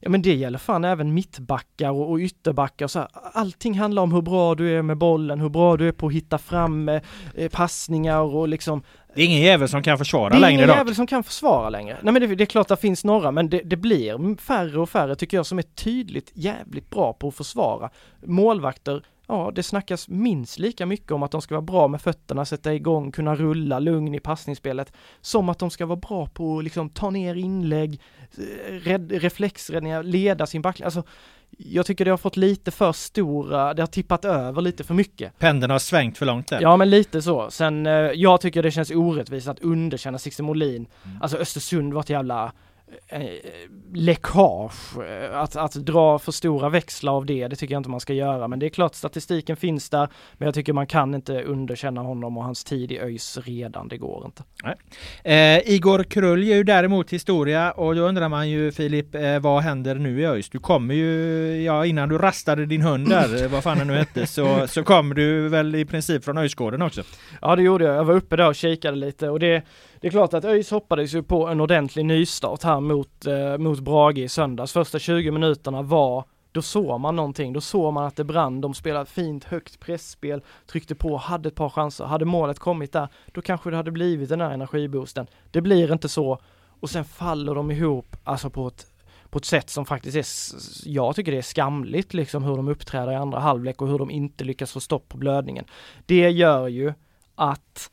Ja 0.00 0.08
men 0.08 0.22
det 0.22 0.34
gäller 0.34 0.58
fan 0.58 0.84
även 0.84 1.14
mittbackar 1.14 1.90
och, 1.90 2.10
och 2.10 2.18
ytterbackar 2.18 2.86
och 2.86 2.90
så 2.90 2.98
här. 2.98 3.08
Allting 3.32 3.78
handlar 3.78 4.02
om 4.02 4.12
hur 4.12 4.22
bra 4.22 4.54
du 4.54 4.78
är 4.78 4.82
med 4.82 4.98
bollen, 4.98 5.40
hur 5.40 5.48
bra 5.48 5.76
du 5.76 5.88
är 5.88 5.92
på 5.92 6.06
att 6.06 6.12
hitta 6.12 6.38
fram 6.38 6.88
eh, 6.88 7.00
passningar 7.52 8.20
och 8.20 8.48
liksom 8.48 8.82
det 9.18 9.24
är 9.24 9.26
ingen 9.26 9.42
jävel 9.42 9.68
som 9.68 9.82
kan 9.82 9.98
försvara 9.98 10.28
längre 10.28 10.40
Det 10.40 10.46
är 10.46 10.52
ingen 10.52 10.68
jävel 10.68 10.94
som 10.94 11.06
kan 11.06 11.24
försvara 11.24 11.70
längre. 11.70 11.98
Nej 12.02 12.12
men 12.12 12.22
det, 12.22 12.34
det 12.34 12.44
är 12.44 12.46
klart 12.46 12.70
att 12.70 12.80
det 12.80 12.82
finns 12.82 13.04
några 13.04 13.30
men 13.30 13.48
det, 13.50 13.60
det, 13.64 13.76
blir 13.76 14.36
färre 14.40 14.80
och 14.80 14.90
färre 14.90 15.16
tycker 15.16 15.36
jag 15.36 15.46
som 15.46 15.58
är 15.58 15.62
tydligt 15.62 16.30
jävligt 16.34 16.90
bra 16.90 17.12
på 17.12 17.28
att 17.28 17.34
försvara. 17.34 17.90
Målvakter 18.24 19.02
Ja, 19.30 19.52
det 19.54 19.62
snackas 19.62 20.08
minst 20.08 20.58
lika 20.58 20.86
mycket 20.86 21.12
om 21.12 21.22
att 21.22 21.30
de 21.30 21.42
ska 21.42 21.54
vara 21.54 21.62
bra 21.62 21.88
med 21.88 22.00
fötterna, 22.02 22.44
sätta 22.44 22.74
igång, 22.74 23.12
kunna 23.12 23.34
rulla 23.34 23.78
lugn 23.78 24.14
i 24.14 24.20
passningsspelet, 24.20 24.92
som 25.20 25.48
att 25.48 25.58
de 25.58 25.70
ska 25.70 25.86
vara 25.86 25.96
bra 25.96 26.26
på 26.26 26.58
att 26.58 26.64
liksom 26.64 26.90
ta 26.90 27.10
ner 27.10 27.34
inlägg, 27.34 28.00
eh, 28.38 28.72
red, 28.72 29.12
reflexräddningar, 29.12 30.02
leda 30.02 30.46
sin 30.46 30.62
backlinje. 30.62 30.86
Alltså, 30.86 31.02
jag 31.50 31.86
tycker 31.86 32.04
det 32.04 32.10
har 32.10 32.18
fått 32.18 32.36
lite 32.36 32.70
för 32.70 32.92
stora, 32.92 33.74
det 33.74 33.82
har 33.82 33.86
tippat 33.86 34.24
över 34.24 34.62
lite 34.62 34.84
för 34.84 34.94
mycket. 34.94 35.38
Pendeln 35.38 35.70
har 35.70 35.78
svängt 35.78 36.18
för 36.18 36.26
långt 36.26 36.48
där. 36.48 36.60
Ja 36.60 36.76
men 36.76 36.90
lite 36.90 37.22
så. 37.22 37.50
Sen, 37.50 37.86
eh, 37.86 37.92
jag 37.92 38.40
tycker 38.40 38.62
det 38.62 38.70
känns 38.70 38.90
orättvist 38.90 39.48
att 39.48 39.58
underkänna 39.60 40.18
Sixten 40.18 40.46
Molin. 40.46 40.86
Mm. 41.04 41.22
Alltså 41.22 41.36
Östersund 41.38 41.94
var 41.94 42.00
ett 42.00 42.10
jävla 42.10 42.52
läckage. 43.94 44.98
Att, 45.32 45.56
att 45.56 45.74
dra 45.74 46.18
för 46.18 46.32
stora 46.32 46.68
växlar 46.68 47.12
av 47.12 47.26
det, 47.26 47.48
det 47.48 47.56
tycker 47.56 47.74
jag 47.74 47.80
inte 47.80 47.90
man 47.90 48.00
ska 48.00 48.12
göra. 48.12 48.48
Men 48.48 48.58
det 48.58 48.66
är 48.66 48.70
klart 48.70 48.94
statistiken 48.94 49.56
finns 49.56 49.90
där. 49.90 50.08
Men 50.34 50.46
jag 50.46 50.54
tycker 50.54 50.72
man 50.72 50.86
kan 50.86 51.14
inte 51.14 51.42
underkänna 51.42 52.00
honom 52.00 52.36
och 52.36 52.44
hans 52.44 52.64
tid 52.64 52.92
i 52.92 52.98
ÖIS 52.98 53.38
redan. 53.44 53.88
Det 53.88 53.96
går 53.96 54.24
inte. 54.26 54.42
Eh, 55.24 55.74
Igor 55.74 56.04
Krull 56.04 56.42
är 56.42 56.56
ju 56.56 56.64
däremot 56.64 57.12
historia 57.12 57.70
och 57.70 57.94
då 57.94 58.02
undrar 58.02 58.28
man 58.28 58.50
ju 58.50 58.72
Filip, 58.72 59.14
eh, 59.14 59.38
vad 59.38 59.62
händer 59.62 59.94
nu 59.94 60.20
i 60.20 60.26
ÖIS? 60.26 60.50
Du 60.50 60.58
kommer 60.58 60.94
ju, 60.94 61.62
ja 61.62 61.86
innan 61.86 62.08
du 62.08 62.18
rastade 62.18 62.66
din 62.66 62.82
hund 62.82 63.08
där, 63.08 63.42
eh, 63.42 63.50
vad 63.50 63.62
fan 63.62 63.78
det 63.78 63.84
nu 63.84 63.94
hette, 63.94 64.26
så, 64.26 64.66
så 64.68 64.84
kom 64.84 65.14
du 65.14 65.48
väl 65.48 65.74
i 65.74 65.84
princip 65.84 66.24
från 66.24 66.38
ÖIS-gården 66.38 66.82
också? 66.82 67.02
Ja 67.42 67.56
det 67.56 67.62
gjorde 67.62 67.84
jag. 67.84 67.96
Jag 67.96 68.04
var 68.04 68.14
uppe 68.14 68.36
där 68.36 68.48
och 68.48 68.54
kikade 68.54 68.96
lite 68.96 69.28
och 69.28 69.40
det 69.40 69.62
det 70.00 70.06
är 70.06 70.10
klart 70.10 70.34
att 70.34 70.44
ÖIS 70.44 70.70
hoppades 70.70 71.14
ju 71.14 71.22
på 71.22 71.48
en 71.48 71.60
ordentlig 71.60 72.04
nystart 72.04 72.62
här 72.62 72.80
mot, 72.80 73.26
eh, 73.26 73.58
mot 73.58 73.80
Brage 73.80 74.18
i 74.18 74.28
söndags. 74.28 74.72
Första 74.72 74.98
20 74.98 75.30
minuterna 75.30 75.82
var 75.82 76.24
då 76.52 76.62
såg 76.62 77.00
man 77.00 77.16
någonting, 77.16 77.52
då 77.52 77.60
såg 77.60 77.92
man 77.92 78.04
att 78.04 78.16
det 78.16 78.24
brann, 78.24 78.60
de 78.60 78.74
spelade 78.74 79.06
fint 79.06 79.44
högt 79.44 79.80
pressspel, 79.80 80.42
tryckte 80.66 80.94
på, 80.94 81.16
hade 81.16 81.48
ett 81.48 81.54
par 81.54 81.68
chanser. 81.68 82.04
Hade 82.04 82.24
målet 82.24 82.58
kommit 82.58 82.92
där, 82.92 83.08
då 83.32 83.42
kanske 83.42 83.70
det 83.70 83.76
hade 83.76 83.90
blivit 83.90 84.28
den 84.28 84.40
här 84.40 84.50
energiboosten. 84.50 85.26
Det 85.50 85.60
blir 85.60 85.92
inte 85.92 86.08
så 86.08 86.38
och 86.80 86.90
sen 86.90 87.04
faller 87.04 87.54
de 87.54 87.70
ihop, 87.70 88.16
alltså 88.24 88.50
på 88.50 88.66
ett 88.68 88.86
på 89.30 89.38
ett 89.38 89.44
sätt 89.44 89.70
som 89.70 89.86
faktiskt 89.86 90.16
är, 90.16 90.88
jag 90.88 91.16
tycker 91.16 91.32
det 91.32 91.38
är 91.38 91.42
skamligt 91.42 92.14
liksom 92.14 92.44
hur 92.44 92.56
de 92.56 92.68
uppträder 92.68 93.12
i 93.12 93.16
andra 93.16 93.38
halvlek 93.38 93.82
och 93.82 93.88
hur 93.88 93.98
de 93.98 94.10
inte 94.10 94.44
lyckas 94.44 94.72
få 94.72 94.80
stopp 94.80 95.08
på 95.08 95.16
blödningen. 95.16 95.64
Det 96.06 96.30
gör 96.30 96.68
ju 96.68 96.92
att 97.34 97.90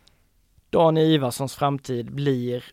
Dan 0.75 0.97
Ivarssons 0.97 1.55
framtid 1.55 2.11
blir 2.11 2.63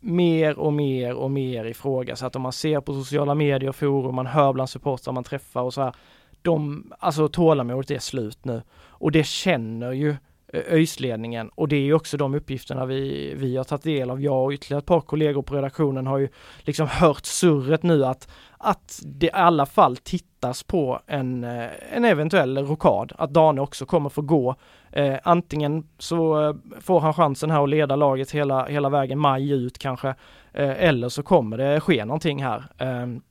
mer 0.00 0.58
och 0.58 0.72
mer 0.72 1.14
och 1.14 1.30
mer 1.30 1.64
ifrågasatt. 1.64 2.36
Om 2.36 2.42
man 2.42 2.52
ser 2.52 2.80
på 2.80 2.94
sociala 2.94 3.34
medier, 3.34 3.72
forum, 3.72 4.14
man 4.14 4.26
hör 4.26 4.52
bland 4.52 4.70
supportrar 4.70 5.12
man 5.12 5.24
träffar 5.24 5.62
och 5.62 5.74
så 5.74 5.82
här. 5.82 5.94
De, 6.42 6.84
alltså 6.98 7.28
tålamodet 7.28 7.90
är 7.90 7.98
slut 7.98 8.44
nu. 8.44 8.62
Och 8.74 9.12
det 9.12 9.26
känner 9.26 9.92
ju 9.92 10.10
eh, 10.10 10.16
ÖIS-ledningen 10.52 11.48
och 11.48 11.68
det 11.68 11.76
är 11.76 11.80
ju 11.80 11.94
också 11.94 12.16
de 12.16 12.34
uppgifterna 12.34 12.86
vi, 12.86 13.34
vi 13.36 13.56
har 13.56 13.64
tagit 13.64 13.82
del 13.82 14.10
av. 14.10 14.22
Jag 14.22 14.44
och 14.44 14.52
ytterligare 14.52 14.78
ett 14.78 14.86
par 14.86 15.00
kollegor 15.00 15.42
på 15.42 15.54
redaktionen 15.54 16.06
har 16.06 16.18
ju 16.18 16.28
liksom 16.58 16.88
hört 16.90 17.26
surret 17.26 17.82
nu 17.82 18.04
att, 18.04 18.28
att 18.58 19.00
det 19.04 19.26
i 19.26 19.30
alla 19.32 19.66
fall 19.66 19.96
tittas 19.96 20.62
på 20.62 21.00
en, 21.06 21.44
eh, 21.44 21.68
en 21.92 22.04
eventuell 22.04 22.58
rokad, 22.58 23.12
att 23.18 23.30
Dane 23.30 23.60
också 23.60 23.86
kommer 23.86 24.08
få 24.08 24.22
gå 24.22 24.56
Eh, 24.92 25.18
antingen 25.22 25.88
så 25.98 26.48
eh, 26.48 26.54
får 26.80 27.00
han 27.00 27.14
chansen 27.14 27.50
här 27.50 27.62
att 27.62 27.68
leda 27.68 27.96
laget 27.96 28.30
hela, 28.30 28.66
hela 28.66 28.88
vägen 28.88 29.18
maj 29.18 29.50
ut 29.50 29.78
kanske. 29.78 30.08
Eh, 30.52 30.84
eller 30.84 31.08
så 31.08 31.22
kommer 31.22 31.58
det 31.58 31.80
ske 31.80 32.04
någonting 32.04 32.42
här. 32.42 32.64
Ehm, 32.78 33.22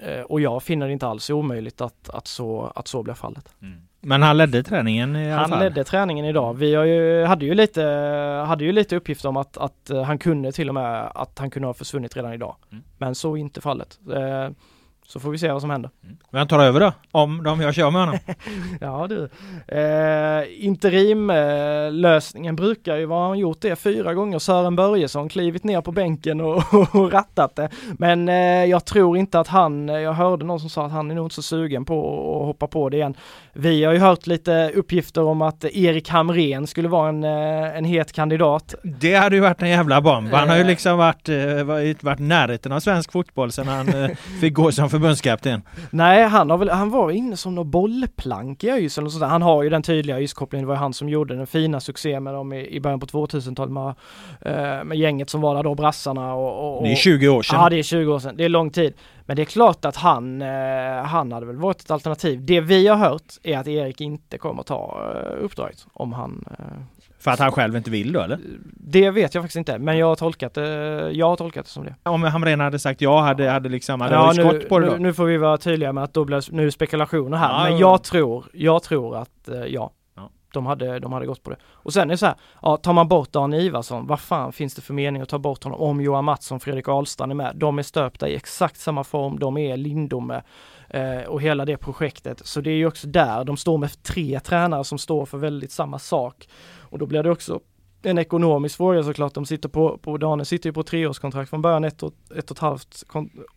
eh, 0.00 0.20
och 0.20 0.40
jag 0.40 0.62
finner 0.62 0.86
det 0.86 0.92
inte 0.92 1.06
alls 1.06 1.30
omöjligt 1.30 1.80
att, 1.80 2.10
att, 2.10 2.26
så, 2.26 2.72
att 2.74 2.88
så 2.88 3.02
blir 3.02 3.14
fallet. 3.14 3.54
Mm. 3.62 3.87
Men 4.00 4.22
han 4.22 4.36
ledde 4.36 4.62
träningen 4.62 5.16
i 5.16 5.32
alla 5.32 5.40
Han 5.40 5.50
fall. 5.50 5.58
ledde 5.58 5.84
träningen 5.84 6.24
idag. 6.24 6.54
Vi 6.54 6.74
har 6.74 6.84
ju, 6.84 7.24
hade, 7.24 7.44
ju 7.46 7.54
lite, 7.54 7.82
hade 8.46 8.64
ju 8.64 8.72
lite 8.72 8.96
uppgifter 8.96 9.28
om 9.28 9.36
att, 9.36 9.56
att 9.56 9.90
eh, 9.90 10.02
han 10.02 10.18
kunde 10.18 10.52
till 10.52 10.68
och 10.68 10.74
med 10.74 11.10
att 11.14 11.38
han 11.38 11.50
kunde 11.50 11.68
ha 11.68 11.74
försvunnit 11.74 12.16
redan 12.16 12.32
idag. 12.32 12.56
Mm. 12.72 12.84
Men 12.98 13.14
så 13.14 13.36
är 13.36 13.40
inte 13.40 13.60
fallet. 13.60 13.98
Eh, 14.14 14.48
Så 15.06 15.20
får 15.20 15.30
vi 15.30 15.38
se 15.38 15.52
vad 15.52 15.60
som 15.60 15.70
händer. 15.70 15.90
Vem 16.30 16.48
tar 16.48 16.58
över 16.60 16.80
då? 16.80 16.92
Om 17.12 17.42
de 17.42 17.72
sig 17.72 17.82
av 17.84 17.92
med 17.92 18.02
honom? 18.02 18.18
Ja 18.80 19.06
du. 19.08 19.28
Eh, 19.76 20.64
interimlösningen 20.66 22.56
brukar 22.56 22.96
ju 22.96 23.06
vara 23.06 23.28
han 23.28 23.38
gjort 23.38 23.60
det 23.60 23.76
fyra 23.76 24.14
gånger. 24.14 24.38
Sören 24.38 24.76
Börjesson 24.76 25.28
klivit 25.28 25.64
ner 25.64 25.80
på 25.80 25.92
bänken 25.92 26.40
och, 26.40 26.62
och 26.94 27.12
rattat 27.12 27.56
det. 27.56 27.68
Men 27.98 28.28
eh, 28.28 28.64
jag 28.64 28.84
tror 28.84 29.16
inte 29.16 29.40
att 29.40 29.48
han, 29.48 29.88
jag 29.88 30.12
hörde 30.12 30.44
någon 30.44 30.60
som 30.60 30.70
sa 30.70 30.86
att 30.86 30.92
han 30.92 31.10
är 31.10 31.14
nog 31.14 31.26
inte 31.26 31.34
så 31.34 31.42
sugen 31.42 31.84
på 31.84 31.98
att 32.40 32.46
hoppa 32.46 32.66
på 32.66 32.88
det 32.88 32.96
igen. 32.96 33.14
Vi 33.60 33.84
har 33.84 33.92
ju 33.92 33.98
hört 33.98 34.26
lite 34.26 34.70
uppgifter 34.74 35.22
om 35.22 35.42
att 35.42 35.64
Erik 35.64 36.08
Hamrén 36.08 36.66
skulle 36.66 36.88
vara 36.88 37.08
en, 37.08 37.24
eh, 37.24 37.76
en 37.76 37.84
het 37.84 38.12
kandidat. 38.12 38.74
Det 38.82 39.14
hade 39.14 39.36
ju 39.36 39.42
varit 39.42 39.62
en 39.62 39.68
jävla 39.68 40.00
bomb. 40.00 40.32
Han 40.32 40.48
har 40.48 40.56
ju 40.56 40.62
Eh. 40.62 40.66
liksom 40.66 40.98
varit, 40.98 41.28
eh, 41.28 41.64
varit, 41.64 42.02
varit 42.02 42.18
närheten 42.18 42.72
av 42.72 42.80
svensk 42.80 43.12
fotboll 43.12 43.52
sedan 43.52 43.68
han 43.68 43.86
fick 44.40 44.54
gå 44.54 44.72
som 44.72 44.90
förbundskapten. 44.90 45.62
Nej, 45.90 46.24
han, 46.28 46.50
har 46.50 46.58
väl, 46.58 46.68
han 46.70 46.90
var 46.90 47.10
inne 47.10 47.36
som 47.36 47.54
någon 47.54 47.70
bollplank 47.70 48.64
i 48.64 48.70
ÖIS 48.70 48.98
eller 48.98 49.08
sådär. 49.08 49.26
Han 49.26 49.42
har 49.42 49.62
ju 49.62 49.68
den 49.70 49.82
tydliga 49.82 50.16
ÖIS-kopplingen. 50.16 50.62
Det 50.64 50.68
var 50.68 50.74
ju 50.74 50.78
han 50.80 50.92
som 50.92 51.08
gjorde 51.08 51.36
den 51.36 51.46
fina 51.46 51.80
succén 51.80 52.22
med 52.22 52.34
dem 52.34 52.52
i, 52.52 52.66
i 52.68 52.80
början 52.80 53.00
på 53.00 53.06
2000-talet 53.06 53.72
med, 53.72 53.94
med 54.86 54.98
gänget 54.98 55.30
som 55.30 55.40
var 55.40 55.54
där 55.54 55.62
då, 55.62 55.74
brassarna 55.74 56.34
och, 56.34 56.68
och, 56.68 56.78
och 56.78 56.84
Det 56.84 56.92
är 56.92 56.96
20 56.96 57.28
år 57.28 57.42
sedan. 57.42 57.60
Ja, 57.60 57.68
det 57.68 57.78
är 57.78 57.82
20 57.82 58.12
år 58.14 58.18
sedan. 58.18 58.36
Det 58.36 58.44
är 58.44 58.48
lång 58.48 58.70
tid. 58.70 58.92
Men 59.28 59.36
det 59.36 59.42
är 59.42 59.44
klart 59.44 59.84
att 59.84 59.96
han, 59.96 60.42
eh, 60.42 61.04
han 61.04 61.32
hade 61.32 61.46
väl 61.46 61.56
varit 61.56 61.80
ett 61.80 61.90
alternativ. 61.90 62.44
Det 62.44 62.60
vi 62.60 62.88
har 62.88 62.96
hört 62.96 63.32
är 63.42 63.58
att 63.58 63.68
Erik 63.68 64.00
inte 64.00 64.38
kommer 64.38 64.62
ta 64.62 65.12
eh, 65.14 65.44
uppdraget 65.44 65.86
om 65.92 66.12
han 66.12 66.44
eh, 66.50 66.64
För 67.18 67.30
att 67.30 67.38
han 67.38 67.52
själv 67.52 67.76
inte 67.76 67.90
vill 67.90 68.12
då 68.12 68.20
eller? 68.20 68.38
det 68.90 69.10
vet 69.10 69.34
jag 69.34 69.44
faktiskt 69.44 69.56
inte, 69.56 69.78
men 69.78 69.98
jag 69.98 70.06
har 70.06 70.16
tolkat 70.16 70.54
det, 70.54 71.10
jag 71.12 71.28
har 71.28 71.36
tolkat 71.36 71.64
det 71.64 71.70
som 71.70 71.84
det. 71.84 71.94
Om 72.02 72.22
Hamrén 72.22 72.60
hade 72.60 72.78
sagt 72.78 73.00
ja 73.00 73.20
hade, 73.20 73.50
hade 73.50 73.68
liksom, 73.68 74.00
hade 74.00 74.14
ja, 74.14 74.32
nu, 74.36 74.42
skott 74.42 74.68
på 74.68 74.78
det 74.78 74.86
då? 74.86 74.92
nu, 74.92 74.98
nu 74.98 75.14
får 75.14 75.24
vi 75.24 75.36
vara 75.36 75.58
tydliga 75.58 75.92
med 75.92 76.04
att 76.04 76.14
då 76.14 76.24
blir 76.24 76.52
nu 76.52 76.70
spekulationer 76.70 77.36
här, 77.36 77.52
Ja, 77.52 77.62
men 77.62 77.72
ja. 77.72 77.78
jag 77.78 78.02
tror, 78.02 78.44
jag 78.52 78.82
tror 78.82 79.16
att 79.16 79.48
ja. 79.66 79.90
De 80.52 80.66
hade, 80.66 80.98
de 80.98 81.12
hade 81.12 81.26
gått 81.26 81.42
på 81.42 81.50
det. 81.50 81.56
Och 81.70 81.92
sen 81.92 82.02
är 82.02 82.14
det 82.14 82.18
så 82.18 82.26
här, 82.26 82.34
ja, 82.62 82.76
tar 82.76 82.92
man 82.92 83.08
bort 83.08 83.32
Dan 83.32 83.54
Ivarsson, 83.54 84.06
vad 84.06 84.20
fan 84.20 84.52
finns 84.52 84.74
det 84.74 84.82
för 84.82 84.94
mening 84.94 85.22
att 85.22 85.28
ta 85.28 85.38
bort 85.38 85.64
honom 85.64 85.80
om 85.80 86.00
Johan 86.00 86.24
Mattsson 86.24 86.56
och 86.56 86.62
Fredrik 86.62 86.88
Ahlstrand 86.88 87.32
är 87.32 87.36
med? 87.36 87.56
De 87.56 87.78
är 87.78 87.82
stöpta 87.82 88.28
i 88.28 88.36
exakt 88.36 88.80
samma 88.80 89.04
form, 89.04 89.38
de 89.38 89.58
är 89.58 89.76
Lindome 89.76 90.42
eh, 90.88 91.22
och 91.22 91.42
hela 91.42 91.64
det 91.64 91.76
projektet. 91.76 92.46
Så 92.46 92.60
det 92.60 92.70
är 92.70 92.76
ju 92.76 92.86
också 92.86 93.06
där, 93.06 93.44
de 93.44 93.56
står 93.56 93.78
med 93.78 94.02
tre 94.02 94.40
tränare 94.40 94.84
som 94.84 94.98
står 94.98 95.26
för 95.26 95.38
väldigt 95.38 95.72
samma 95.72 95.98
sak. 95.98 96.48
Och 96.80 96.98
då 96.98 97.06
blir 97.06 97.22
det 97.22 97.30
också 97.30 97.60
en 98.02 98.18
ekonomisk 98.18 98.76
fråga 98.76 99.02
såklart. 99.02 99.34
De 99.34 99.46
sitter 99.46 99.68
på, 99.68 99.98
på 99.98 100.16
Dane 100.16 100.44
sitter 100.44 100.68
ju 100.68 100.72
på 100.72 100.82
treårskontrakt 100.82 101.50
från 101.50 101.62
början, 101.62 101.84
ett 101.84 102.02
och 102.02 102.14
ett, 102.36 102.50
och 102.50 102.56
ett 102.56 102.60
halvt 102.60 103.04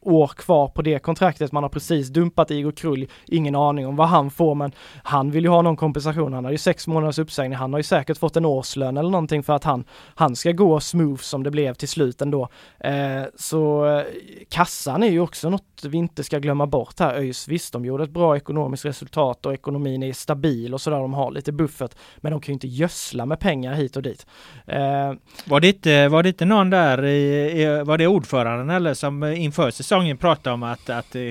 år 0.02 0.28
kvar 0.28 0.68
på 0.68 0.82
det 0.82 1.00
kontraktet. 1.00 1.52
Man 1.52 1.64
har 1.64 1.70
precis 1.70 2.08
dumpat 2.08 2.52
Igor 2.52 2.72
Krull, 2.72 3.08
ingen 3.28 3.56
aning 3.56 3.88
om 3.88 3.96
vad 3.96 4.08
han 4.08 4.32
får 4.32 4.56
men 4.56 4.72
han 5.04 5.32
vill 5.32 5.44
ju 5.44 5.50
ha 5.50 5.62
någon 5.62 5.76
kompensation. 5.76 6.34
Han 6.34 6.46
har 6.46 6.52
ju 6.52 6.58
sex 6.58 6.88
månaders 6.88 7.20
uppsägning, 7.20 7.58
han 7.58 7.74
har 7.74 7.80
ju 7.80 7.84
säkert 7.84 8.18
fått 8.18 8.38
en 8.38 8.46
årslön 8.46 8.98
eller 8.98 9.10
någonting 9.10 9.44
för 9.44 9.54
att 9.54 9.64
han, 9.64 9.84
han 10.16 10.36
ska 10.36 10.52
gå 10.52 10.80
smooth 10.80 11.22
som 11.22 11.44
det 11.44 11.52
blev 11.52 11.74
till 11.74 11.90
slut 11.90 12.22
ändå. 12.22 12.50
Eh, 12.80 13.24
så 13.36 13.86
eh, 13.86 14.04
kassan 14.50 15.04
är 15.04 15.10
ju 15.10 15.20
också 15.20 15.50
något 15.50 15.71
vi 15.86 15.98
inte 15.98 16.24
ska 16.24 16.40
glömma 16.40 16.66
bort 16.68 17.00
här. 17.00 17.14
ÖIS, 17.14 17.48
visst 17.48 17.74
de 17.74 17.86
gjorde 17.86 18.04
ett 18.04 18.10
bra 18.10 18.36
ekonomiskt 18.38 18.86
resultat 18.86 19.46
och 19.46 19.54
ekonomin 19.54 20.04
är 20.04 20.14
stabil 20.14 20.74
och 20.74 20.82
sådär, 20.82 20.98
de 20.98 21.14
har 21.14 21.32
lite 21.32 21.52
buffert. 21.52 21.92
Men 22.18 22.32
de 22.32 22.42
kan 22.42 22.52
ju 22.52 22.54
inte 22.54 22.68
gödsla 22.68 23.26
med 23.26 23.40
pengar 23.40 23.74
hit 23.74 23.96
och 23.96 24.02
dit. 24.04 24.26
Eh, 24.68 25.14
Var 25.46 25.60
det 25.60 25.68
inte, 25.68 26.08
var 26.08 26.24
det 26.24 26.30
inte 26.30 26.46
någon 26.46 26.70
där, 26.70 27.06
i, 27.06 27.84
var 27.86 27.98
det 27.98 28.08
ordföranden 28.08 28.70
eller 28.70 28.94
som 28.94 29.24
inför 29.24 29.72
säsongen 29.72 30.18
pratade 30.18 30.54
om 30.54 30.64
att, 30.64 30.90
att 30.90 31.16
eh, 31.16 31.22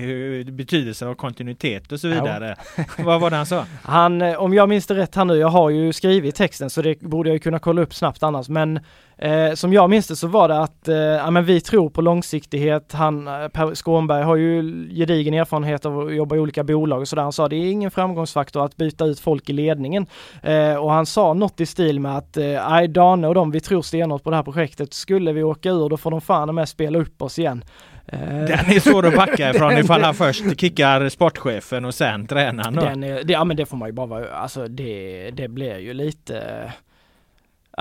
betydelsen 0.53 1.09
av 1.09 1.15
kontinuitet 1.15 1.93
och 1.93 2.01
så 2.01 2.09
Ja. 2.09 2.15
vidare? 2.15 2.57
Vad 2.99 3.21
var 3.21 3.31
det 3.31 3.37
han 3.37 3.47
sa? 3.47 3.65
Han, 3.83 4.23
eh, 4.23 4.35
om 4.43 4.55
jag 4.55 4.69
minns 4.69 4.87
det 4.87 4.95
rätt 4.95 5.15
här 5.15 5.25
nu, 5.25 5.35
jag 5.37 5.49
har 5.49 5.71
ju 5.71 5.93
skrivit 5.93 6.35
texten 6.35 6.71
så 6.71 6.83
det 6.83 7.01
borde 7.01 7.29
jag 7.29 7.35
ju 7.35 7.39
kunna 7.39 7.59
kolla 7.59 7.83
upp 7.83 7.95
snabbt 7.95 8.23
annars, 8.23 8.49
men 8.49 8.81
eh, 9.19 9.53
som 9.55 9.73
jag 9.73 9.91
minns 9.91 10.07
det 10.07 10.17
så 10.17 10.27
var 10.27 10.49
det 10.49 10.59
att 10.61 10.89
eh, 10.89 10.97
ja, 10.97 11.31
men 11.31 11.45
vi 11.45 11.61
tror 11.61 11.91
på 11.91 12.01
långsiktighet. 12.01 12.93
Han, 12.93 13.29
eh, 13.29 13.49
Per 13.49 13.75
Skånberg 13.75 14.23
har 14.23 14.37
ju 14.41 14.89
gedigen 14.95 15.35
erfarenhet 15.35 15.87
av 15.87 16.01
att 16.01 16.15
jobba 16.15 16.37
i 16.37 16.39
olika 16.39 16.65
bolag 16.65 17.01
och 17.01 17.09
sådär. 17.09 17.23
Han 17.23 17.33
sa 17.33 17.49
det 17.49 17.57
är 17.57 17.71
ingen 17.71 17.91
framgångsfaktor 17.91 18.65
att 18.65 18.77
byta 18.77 19.05
ut 19.05 19.21
folk 19.21 19.51
i 19.51 19.53
ledningen. 19.53 20.07
Eh, 20.43 20.75
och 20.75 20.93
han 20.93 21.07
sa 21.07 21.35
något 21.35 21.61
i 21.61 21.67
stil 21.67 22.01
med 22.01 22.17
att, 22.17 22.37
eh, 22.37 22.45
nej 22.45 22.89
Dane 22.89 23.29
och 23.29 23.35
de, 23.35 23.51
vi 23.51 23.61
tror 23.61 23.83
stenhårt 23.83 24.25
på 24.25 24.31
det 24.31 24.37
här 24.37 24.43
projektet. 24.43 24.95
Skulle 24.95 25.33
vi 25.33 25.43
åka 25.43 25.71
ur 25.71 25.89
då 25.89 25.97
får 25.97 26.11
de 26.11 26.21
fan 26.21 26.55
med 26.55 26.69
spela 26.69 26.99
upp 26.99 27.23
oss 27.23 27.39
igen. 27.39 27.65
Eh, 28.07 28.19
Den 28.21 28.51
är 28.51 28.81
svår 28.81 29.07
att 29.07 29.17
backa 29.17 29.51
ifrån 29.55 29.79
ifall 29.79 30.03
han 30.03 30.15
först 30.15 30.61
kickar 30.61 31.09
sportchefen 31.09 31.85
och 31.85 31.95
sen 31.95 32.27
tränaren. 32.27 32.75
Den 32.75 33.05
är, 33.05 33.25
det, 33.25 33.33
ja 33.33 33.45
men 33.45 33.57
det 33.57 33.67
får 33.67 33.77
man 33.77 33.89
ju 33.89 33.93
bara 33.93 34.07
vara, 34.07 34.31
alltså 34.31 34.69
det, 34.69 35.31
det 35.31 35.49
blir 35.49 35.79
ju 35.79 35.95
lite 35.95 36.43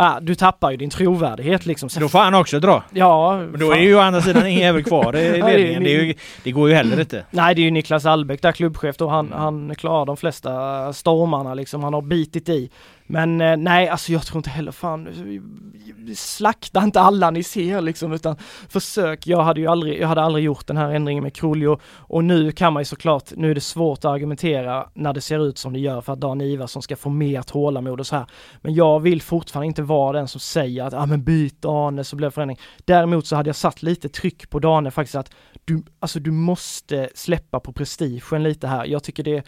Ah, 0.02 0.20
du 0.20 0.36
tappar 0.36 0.72
ju 0.72 0.78
din 0.78 0.90
trovärdighet 0.90 1.66
liksom. 1.66 1.90
Sen- 1.90 2.02
Då 2.04 2.10
får 2.10 2.20
han 2.20 2.34
också 2.36 2.60
dra. 2.60 2.84
Ja, 2.94 3.38
Men 3.38 3.60
då 3.60 3.66
är 3.72 3.76
fan. 3.76 3.84
ju 3.84 3.96
å 3.96 4.00
andra 4.00 4.22
sidan 4.22 4.48
ingen 4.48 4.62
jävel 4.62 4.84
kvar 4.84 5.16
i 5.16 5.28
är 5.28 5.44
ledningen. 5.58 5.84
Det, 5.84 5.96
är 5.96 6.02
ju, 6.04 6.14
det 6.44 6.52
går 6.52 6.70
ju 6.70 6.76
heller 6.76 7.00
inte. 7.00 7.26
Nej 7.32 7.56
det 7.56 7.62
är 7.62 7.64
ju 7.64 7.72
Niklas 7.72 8.06
Albeck 8.06 8.42
där 8.42 8.52
klubbchef 8.52 8.98
då, 8.98 9.08
han, 9.08 9.26
Mm. 9.28 9.40
han 9.40 9.76
klarar 9.76 10.06
de 10.06 10.18
flesta 10.18 10.94
stormarna 10.94 11.54
liksom, 11.54 11.84
han 11.84 11.94
har 11.94 12.02
bitit 12.02 12.50
i. 12.50 12.70
Men 13.12 13.41
eh, 13.41 13.58
nej 13.58 13.88
alltså 13.88 14.12
jag 14.12 14.26
tror 14.26 14.38
inte 14.38 14.50
heller 14.50 14.72
fan, 14.72 15.08
slakta 16.15 16.84
inte 16.84 17.02
alla 17.02 17.32
ni 17.32 17.43
ser 17.43 17.82
liksom 17.82 18.13
utan 18.13 18.36
försök, 18.69 19.28
jag 19.28 19.43
hade 19.43 19.60
ju 19.62 19.67
aldrig, 19.67 20.02
jag 20.02 20.08
hade 20.08 20.22
aldrig 20.22 20.45
gjort 20.45 20.67
den 20.67 20.78
här 20.78 20.89
ändringen 20.89 21.24
med 21.24 21.34
Kruljo 21.34 21.80
och 21.86 22.24
nu 22.24 22.52
kan 22.52 22.74
man 22.74 22.82
ju 22.82 22.86
såklart, 22.86 23.32
nu 23.36 23.52
är 23.52 23.56
det 23.56 23.62
svårt 23.62 23.98
att 24.00 24.06
argumentera 24.06 24.89
när 24.93 25.13
det 25.13 25.22
ser 25.22 25.48
ut 25.48 25.58
som 25.58 25.74
det 25.74 25.80
gör 25.80 26.02
för 26.02 26.13
att 26.13 26.19
Dan 26.19 26.41
Ivarsson 26.41 26.82
ska 26.82 26.95
få 26.95 27.10
mer 27.10 27.41
tålamod 27.41 28.00
och 28.00 28.08
så 28.08 28.15
här. 28.15 28.26
Men 28.62 28.74
jag 28.74 29.00
vill 29.00 29.22
fortfarande 29.22 29.67
inte 29.67 29.82
vara 29.82 30.17
den 30.17 30.28
som 30.28 30.39
säger 30.39 30.84
att, 30.84 30.93
ja 30.93 31.00
ah, 31.00 31.06
men 31.06 31.24
byt 31.24 31.62
Dane 31.62 32.04
så 32.04 32.15
blir 32.15 32.28
det 32.28 32.32
förändring. 32.32 32.60
Däremot 32.86 33.28
så 33.28 33.36
hade 33.36 33.50
jag 33.50 33.56
satt 33.56 33.84
lite 33.84 34.10
tryck 34.10 34.50
på 34.50 34.60
Dane 34.60 34.91
faktiskt 34.91 35.15
att 35.15 35.32
du, 35.65 35.84
alltså 36.00 36.19
du 36.19 36.32
måste 36.32 37.10
släppa 37.15 37.60
på 37.60 37.74
prestigen 37.74 38.43
lite 38.43 38.67
här. 38.67 38.86
Jag 38.86 39.04
tycker 39.04 39.24
det, 39.24 39.43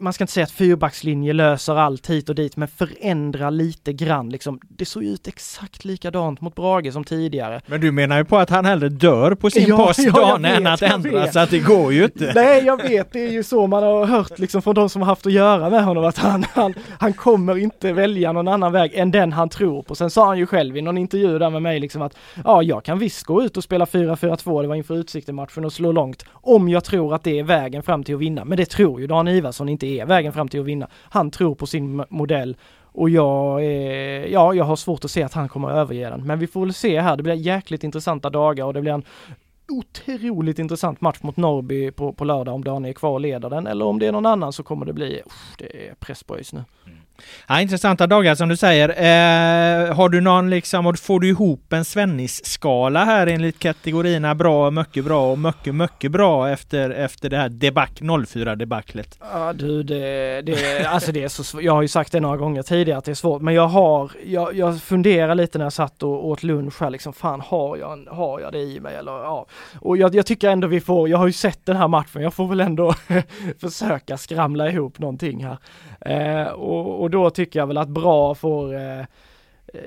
man 0.00 0.12
ska 0.12 0.24
inte 0.24 0.32
säga 0.32 0.44
att 0.44 0.50
fyrbackslinje 0.50 1.32
löser 1.32 1.74
allt 1.74 2.10
hit 2.10 2.28
och 2.28 2.34
dit, 2.34 2.56
men 2.56 2.68
förändra 2.68 3.50
lite 3.50 3.92
grann 3.92 4.30
liksom. 4.30 4.60
Det 4.68 4.84
såg 4.84 5.04
ut 5.04 5.28
exakt 5.28 5.84
likadant 5.84 6.40
mot 6.40 6.54
Brage 6.54 6.92
som 6.92 7.04
tidigare. 7.04 7.60
Men 7.66 7.80
du 7.80 7.92
menar 7.92 8.18
ju 8.18 8.24
på 8.24 8.36
att 8.36 8.50
han 8.50 8.64
hellre 8.64 8.88
dör 8.88 9.34
på 9.34 9.50
sin 9.50 9.64
Ja, 9.68 9.86
post 9.86 9.98
ja, 9.98 10.12
dagen 10.12 10.44
än 10.44 10.64
vet, 10.64 10.72
att 10.72 10.80
jag 10.80 10.92
ändra 10.92 11.32
så 11.32 11.38
att 11.38 11.50
det 11.50 11.58
går 11.58 11.92
ju 11.92 12.04
inte. 12.04 12.32
Nej, 12.34 12.64
jag 12.64 12.82
vet, 12.82 13.12
det 13.12 13.20
är 13.20 13.30
ju 13.30 13.42
så 13.42 13.66
man 13.66 13.82
har 13.82 14.06
hört 14.06 14.38
liksom 14.38 14.62
från 14.62 14.74
de 14.74 14.88
som 14.88 15.02
har 15.02 15.06
haft 15.06 15.26
att 15.26 15.32
göra 15.32 15.70
med 15.70 15.84
honom 15.84 16.04
att 16.04 16.18
han, 16.18 16.44
han, 16.52 16.74
han 16.98 17.12
kommer 17.12 17.58
inte 17.58 17.92
välja 17.92 18.32
någon 18.32 18.48
annan 18.48 18.72
väg 18.72 18.94
än 18.94 19.10
den 19.10 19.32
han 19.32 19.48
tror 19.48 19.82
på. 19.82 19.94
Sen 19.94 20.10
sa 20.10 20.26
han 20.26 20.38
ju 20.38 20.46
själv 20.46 20.76
i 20.76 20.82
någon 20.82 20.98
intervju 20.98 21.38
där 21.38 21.50
med 21.50 21.62
mig 21.62 21.80
liksom 21.80 22.02
att 22.02 22.16
ja, 22.44 22.62
jag 22.62 22.84
kan 22.84 22.98
visst 22.98 23.24
gå 23.24 23.42
ut 23.42 23.56
och 23.56 23.64
spela 23.64 23.84
4-4-2, 23.84 24.62
det 24.62 24.68
var 24.68 24.74
inför 24.74 24.96
Utsikten-matchen 24.96 25.64
och 25.64 25.72
slå 25.72 25.92
långt, 25.92 26.24
om 26.32 26.68
jag 26.68 26.84
tror 26.84 27.14
att 27.14 27.24
det 27.24 27.38
är 27.38 27.42
vägen 27.42 27.82
fram 27.82 28.04
till 28.04 28.14
att 28.14 28.20
vinna. 28.20 28.44
Men 28.44 28.56
det 28.56 28.64
tror 28.64 29.00
ju 29.00 29.06
Dan 29.06 29.28
Ivarsson 29.32 29.68
inte 29.68 29.86
är 29.86 30.06
vägen 30.06 30.32
fram 30.32 30.48
till 30.48 30.60
att 30.60 30.66
vinna. 30.66 30.88
Han 30.92 31.30
tror 31.30 31.54
på 31.54 31.66
sin 31.66 32.04
modell 32.08 32.56
och 32.94 33.10
jag, 33.10 33.64
är, 33.64 34.26
ja, 34.26 34.54
jag 34.54 34.64
har 34.64 34.76
svårt 34.76 35.04
att 35.04 35.10
se 35.10 35.22
att 35.22 35.32
han 35.32 35.48
kommer 35.48 35.68
att 35.68 35.76
överge 35.76 36.10
den. 36.10 36.26
Men 36.26 36.38
vi 36.38 36.46
får 36.46 36.60
väl 36.60 36.74
se 36.74 37.00
här, 37.00 37.16
det 37.16 37.22
blir 37.22 37.34
jäkligt 37.34 37.84
intressanta 37.84 38.30
dagar 38.30 38.64
och 38.64 38.74
det 38.74 38.80
blir 38.80 38.92
en 38.92 39.04
otroligt 39.68 40.58
intressant 40.58 41.00
match 41.00 41.18
mot 41.20 41.36
Norrby 41.36 41.90
på, 41.90 42.12
på 42.12 42.24
lördag 42.24 42.54
om 42.54 42.64
Dan 42.64 42.84
är 42.84 42.92
kvar 42.92 43.10
och 43.10 43.20
leder 43.20 43.50
den 43.50 43.66
eller 43.66 43.84
om 43.84 43.98
det 43.98 44.06
är 44.06 44.12
någon 44.12 44.26
annan 44.26 44.52
så 44.52 44.62
kommer 44.62 44.86
det 44.86 44.92
bli, 44.92 45.22
usch, 45.26 45.58
det 45.58 45.88
är 45.88 45.94
press 45.94 46.22
på 46.22 46.36
ÖIS 46.36 46.52
nu. 46.52 46.64
Mm. 46.86 46.98
Ja, 47.46 47.60
intressanta 47.60 48.06
dagar 48.06 48.34
som 48.34 48.48
du 48.48 48.56
säger. 48.56 48.88
Eh, 48.88 49.94
har 49.94 50.08
du 50.08 50.20
någon 50.20 50.50
liksom, 50.50 50.94
får 50.96 51.20
du 51.20 51.28
ihop 51.28 51.72
en 51.72 51.84
Svennis-skala 51.84 53.04
här 53.04 53.26
enligt 53.26 53.58
kategorierna 53.58 54.34
bra, 54.34 54.70
mycket 54.70 55.04
bra 55.04 55.32
och 55.32 55.38
mycket, 55.38 55.74
mycket 55.74 56.10
bra 56.12 56.50
efter, 56.50 56.90
efter 56.90 57.30
det 57.30 57.36
här 57.36 57.48
deback, 57.48 58.00
04 58.28 58.56
debaclet? 58.56 59.18
Ja 59.32 59.52
du, 59.52 59.82
det, 59.82 60.42
det, 60.42 60.84
alltså 60.84 61.12
det 61.12 61.24
är 61.24 61.28
så 61.28 61.44
svårt. 61.44 61.62
Jag 61.62 61.72
har 61.72 61.82
ju 61.82 61.88
sagt 61.88 62.12
det 62.12 62.20
några 62.20 62.36
gånger 62.36 62.62
tidigare 62.62 62.98
att 62.98 63.04
det 63.04 63.10
är 63.10 63.14
svårt, 63.14 63.42
men 63.42 63.54
jag 63.54 63.68
har, 63.68 64.12
jag, 64.24 64.54
jag 64.54 64.82
funderar 64.82 65.34
lite 65.34 65.58
när 65.58 65.64
jag 65.64 65.72
satt 65.72 66.02
och 66.02 66.26
åt 66.26 66.42
lunch 66.42 66.80
här 66.80 66.90
liksom, 66.90 67.12
fan 67.12 67.40
har 67.40 67.76
jag, 67.76 68.06
har 68.10 68.40
jag 68.40 68.52
det 68.52 68.60
i 68.60 68.80
mig 68.80 68.96
eller 68.96 69.12
ja. 69.12 69.46
Och 69.80 69.96
jag, 69.96 70.14
jag 70.14 70.26
tycker 70.26 70.50
ändå 70.50 70.68
vi 70.68 70.80
får, 70.80 71.08
jag 71.08 71.18
har 71.18 71.26
ju 71.26 71.32
sett 71.32 71.66
den 71.66 71.76
här 71.76 71.88
matchen, 71.88 72.22
jag 72.22 72.34
får 72.34 72.46
väl 72.46 72.60
ändå 72.60 72.94
försöka 73.60 74.16
skramla 74.16 74.68
ihop 74.68 74.98
någonting 74.98 75.44
här. 75.44 75.58
Eh, 76.00 76.46
och, 76.46 77.02
och 77.02 77.10
då 77.12 77.30
tycker 77.30 77.58
jag 77.58 77.66
väl 77.66 77.78
att 77.78 77.88
bra 77.88 78.34
får 78.34 78.74
eh, 78.74 79.04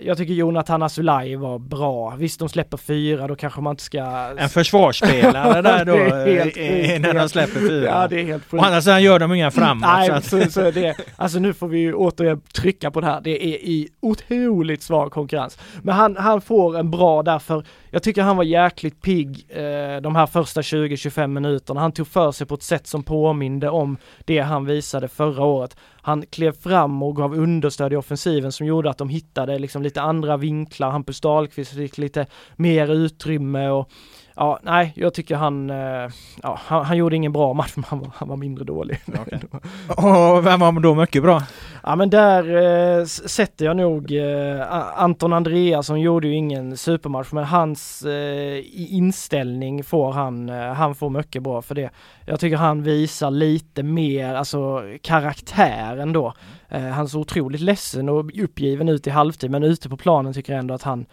jag 0.01 0.17
tycker 0.17 0.33
Jonathan 0.33 0.83
Asulaj 0.83 1.35
var 1.35 1.59
bra. 1.59 2.15
Visst, 2.17 2.39
de 2.39 2.49
släpper 2.49 2.77
fyra, 2.77 3.27
då 3.27 3.35
kanske 3.35 3.61
man 3.61 3.71
inte 3.71 3.83
ska... 3.83 3.99
En 4.38 4.49
försvarsspelare 4.49 5.61
där 5.61 5.85
då, 5.85 5.95
helt, 6.31 6.57
eh, 6.57 6.99
när 6.99 7.13
de 7.13 7.29
släpper 7.29 7.59
fyra. 7.59 7.85
Ja, 7.85 8.07
det 8.07 8.19
är 8.21 8.23
helt 8.23 8.53
Å 8.53 8.57
andra 8.57 8.81
sidan 8.81 9.03
gör 9.03 9.19
de 9.19 9.33
inga 9.33 9.51
framåt. 9.51 9.89
Nej, 9.95 10.07
så 10.07 10.13
att... 10.13 10.25
så, 10.25 10.51
så 10.51 10.71
det, 10.71 10.97
alltså 11.15 11.39
nu 11.39 11.53
får 11.53 11.67
vi 11.67 11.79
ju 11.79 11.93
återigen 11.93 12.41
trycka 12.41 12.91
på 12.91 13.01
det 13.01 13.07
här. 13.07 13.21
Det 13.21 13.45
är 13.45 13.57
i 13.57 13.89
otroligt 13.99 14.83
svag 14.83 15.11
konkurrens. 15.11 15.57
Men 15.81 15.95
han, 15.95 16.17
han 16.17 16.41
får 16.41 16.77
en 16.77 16.91
bra 16.91 17.23
därför, 17.23 17.63
jag 17.95 18.03
tycker 18.03 18.21
han 18.21 18.38
var 18.38 18.43
jäkligt 18.43 19.01
pigg 19.01 19.45
eh, 19.49 20.01
de 20.01 20.15
här 20.15 20.25
första 20.25 20.62
20-25 20.62 21.27
minuterna. 21.27 21.81
Han 21.81 21.91
tog 21.91 22.08
för 22.08 22.31
sig 22.31 22.47
på 22.47 22.55
ett 22.55 22.63
sätt 22.63 22.88
som 22.88 23.03
påminde 23.03 23.69
om 23.69 23.97
det 24.25 24.39
han 24.39 24.65
visade 24.65 25.08
förra 25.08 25.43
året. 25.43 25.77
Han 26.01 26.25
klev 26.25 26.51
fram 26.51 27.03
och 27.03 27.15
gav 27.15 27.34
understöd 27.34 27.93
i 27.93 27.95
offensiven 27.95 28.51
som 28.51 28.65
gjorde 28.65 28.89
att 28.89 28.97
de 28.97 29.10
hittade 29.10 29.60
liksom 29.60 29.84
lite 29.84 30.01
andra 30.01 30.38
vinklar. 30.38 30.91
Hampus 30.91 31.21
Dahlqvist 31.21 31.73
fick 31.73 31.97
lite 31.97 32.25
mer 32.55 32.88
utrymme 32.88 33.69
och 33.69 33.89
Ja, 34.37 34.59
nej, 34.63 34.93
jag 34.95 35.13
tycker 35.13 35.35
han, 35.35 35.69
eh, 35.69 36.09
ja, 36.43 36.59
han, 36.65 36.85
han, 36.85 36.97
gjorde 36.97 37.15
ingen 37.15 37.31
bra 37.31 37.53
match, 37.53 37.73
men 37.75 37.83
han 37.83 37.99
var, 37.99 38.11
han 38.15 38.27
var 38.27 38.37
mindre 38.37 38.65
dålig. 38.65 38.99
Okay. 39.07 39.39
och 39.87 40.45
vem 40.45 40.59
var 40.59 40.79
då 40.79 40.95
mycket 40.95 41.23
bra? 41.23 41.41
Ja 41.83 41.95
men 41.95 42.09
där 42.09 42.55
eh, 42.99 43.05
sätter 43.05 43.65
jag 43.65 43.77
nog 43.77 44.11
eh, 44.11 45.01
Anton 45.01 45.33
Andreasson 45.33 46.01
gjorde 46.01 46.27
ju 46.27 46.35
ingen 46.35 46.77
supermatch 46.77 47.31
men 47.31 47.43
hans 47.43 48.01
eh, 48.01 48.63
inställning 48.75 49.83
får 49.83 50.11
han, 50.11 50.49
eh, 50.49 50.73
han 50.73 50.95
får 50.95 51.09
mycket 51.09 51.43
bra 51.43 51.61
för 51.61 51.75
det. 51.75 51.89
Jag 52.25 52.39
tycker 52.39 52.57
han 52.57 52.83
visar 52.83 53.31
lite 53.31 53.83
mer, 53.83 54.33
alltså 54.33 54.81
karaktären 55.01 56.13
då. 56.13 56.33
Eh, 56.69 56.81
han 56.81 57.07
såg 57.07 57.21
otroligt 57.21 57.61
ledsen 57.61 58.09
och 58.09 58.43
uppgiven 58.43 58.89
ut 58.89 59.07
i 59.07 59.09
halvtid 59.09 59.51
men 59.51 59.63
ute 59.63 59.89
på 59.89 59.97
planen 59.97 60.33
tycker 60.33 60.53
jag 60.53 60.59
ändå 60.59 60.73
att 60.73 60.83
han 60.83 61.05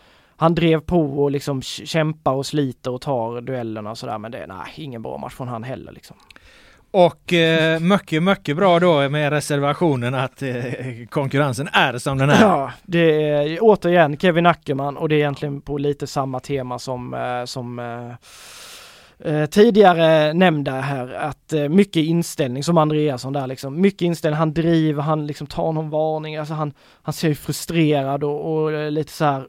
han 0.43 0.55
drev 0.55 0.81
på 0.81 1.23
och 1.23 1.31
liksom 1.31 1.63
kämpar 1.63 2.33
och 2.33 2.47
sliter 2.47 2.91
och 2.91 3.01
tar 3.01 3.41
duellerna 3.41 3.91
och 3.91 3.99
sådär 3.99 4.19
men 4.19 4.33
det 4.33 4.39
är 4.39 4.47
nej, 4.47 4.67
ingen 4.77 5.03
bra 5.03 5.19
match 5.19 5.35
från 5.35 5.49
han 5.49 5.63
heller 5.63 5.93
liksom. 5.93 6.17
Och 6.91 7.33
eh, 7.33 7.81
mycket, 7.81 8.23
mycket 8.23 8.57
bra 8.57 8.81
då 8.81 9.09
med 9.09 9.33
reservationen 9.33 10.15
att 10.15 10.43
eh, 10.43 10.55
konkurrensen 11.11 11.69
är 11.73 11.99
som 11.99 12.19
den 12.19 12.31
är. 12.31 12.41
Ja, 12.41 12.73
det 12.83 13.29
är 13.29 13.59
återigen 13.61 14.19
Kevin 14.19 14.47
Ackerman 14.47 14.97
och 14.97 15.09
det 15.09 15.15
är 15.15 15.19
egentligen 15.19 15.61
på 15.61 15.79
lite 15.79 16.07
samma 16.07 16.41
tema 16.41 16.79
som, 16.79 17.15
eh, 17.15 17.45
som 17.45 17.79
eh, 17.79 18.13
eh 19.33 19.47
tidigare 19.47 20.33
nämnda 20.33 20.81
här 20.81 21.13
att 21.13 21.53
eh, 21.53 21.69
mycket 21.69 22.05
inställning 22.05 22.65
som 22.65 22.79
Andreasson 22.79 23.33
där 23.33 23.47
liksom. 23.47 23.81
Mycket 23.81 24.03
inställning, 24.03 24.39
han 24.39 24.55
driver, 24.55 25.03
han 25.03 25.27
liksom 25.27 25.47
tar 25.47 25.73
någon 25.73 25.91
varning, 25.91 26.37
alltså 26.37 26.55
han, 26.55 26.73
han 27.03 27.13
ser 27.13 27.29
ju 27.29 27.35
frustrerad 27.35 28.25
och, 28.25 28.53
och 28.53 28.73
eh, 28.73 28.91
lite 28.91 29.13
så 29.13 29.25
här 29.25 29.47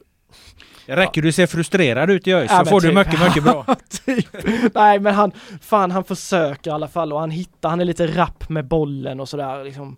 det 0.86 0.96
räcker 0.96 1.22
du 1.22 1.32
ser 1.32 1.48
frustrerad 1.48 2.10
ut 2.10 2.28
i 2.28 2.34
ÖIS 2.34 2.52
ja, 2.52 2.60
så 2.60 2.65
får 2.65 2.82
typ. 2.82 2.89
du 2.89 2.96
mycket, 2.96 3.24
mycket 3.24 3.43
bra. 3.43 3.65
typ. 4.06 4.28
Nej 4.74 5.00
men 5.00 5.15
han, 5.15 5.32
fan 5.62 5.91
han 5.91 6.04
försöker 6.04 6.72
i 6.72 6.74
alla 6.74 6.88
fall 6.88 7.13
och 7.13 7.19
han 7.19 7.32
hittar, 7.32 7.69
han 7.69 7.82
är 7.82 7.86
lite 7.86 8.08
rapp 8.08 8.50
med 8.50 8.65
bollen 8.65 9.19
och 9.19 9.30
sådär 9.30 9.63
liksom. 9.63 9.98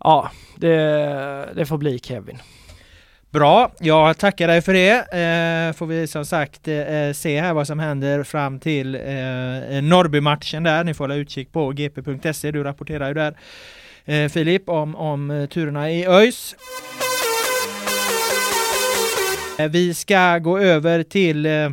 Ja, 0.00 0.30
det, 0.56 0.76
det 1.54 1.66
får 1.66 1.78
bli 1.78 1.98
Kevin. 1.98 2.38
Bra, 3.30 3.72
jag 3.78 4.18
tackar 4.18 4.48
dig 4.48 4.62
för 4.62 4.72
det. 4.72 4.94
Eh, 4.98 5.72
får 5.72 5.86
vi 5.86 6.06
som 6.06 6.24
sagt 6.24 6.68
eh, 6.68 7.12
se 7.14 7.40
här 7.40 7.52
vad 7.52 7.66
som 7.66 7.78
händer 7.78 8.22
fram 8.22 8.60
till 8.60 8.94
eh, 8.94 9.00
Norrby-matchen 9.82 10.62
där. 10.62 10.84
Ni 10.84 10.94
får 10.94 11.04
hålla 11.04 11.14
utkik 11.14 11.52
på 11.52 11.70
gp.se. 11.70 12.50
Du 12.50 12.64
rapporterar 12.64 13.08
ju 13.08 13.14
där 13.14 13.36
eh, 14.04 14.28
Filip 14.28 14.68
om, 14.68 14.96
om 14.96 15.48
turerna 15.50 15.90
i 15.90 16.06
ÖIS. 16.06 16.56
Eh, 19.58 19.68
vi 19.68 19.94
ska 19.94 20.38
gå 20.38 20.58
över 20.58 21.02
till 21.02 21.46
eh, 21.46 21.70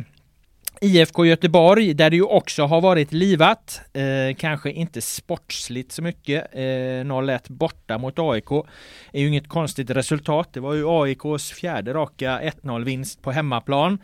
IFK 0.80 1.24
Göteborg 1.24 1.94
där 1.94 2.10
det 2.10 2.16
ju 2.16 2.22
också 2.22 2.64
har 2.64 2.80
varit 2.80 3.12
livat. 3.12 3.80
Eh, 3.92 4.36
kanske 4.36 4.70
inte 4.70 5.00
sportsligt 5.00 5.92
så 5.92 6.02
mycket. 6.02 6.54
Eh, 6.54 6.58
0-1 7.04 7.40
borta 7.48 7.98
mot 7.98 8.18
AIK 8.18 8.50
är 9.12 9.20
ju 9.20 9.28
inget 9.28 9.48
konstigt 9.48 9.90
resultat. 9.90 10.48
Det 10.52 10.60
var 10.60 10.74
ju 10.74 10.84
AIKs 10.88 11.52
fjärde 11.52 11.94
raka 11.94 12.40
1-0 12.40 12.84
vinst 12.84 13.22
på 13.22 13.32
hemmaplan. 13.32 13.98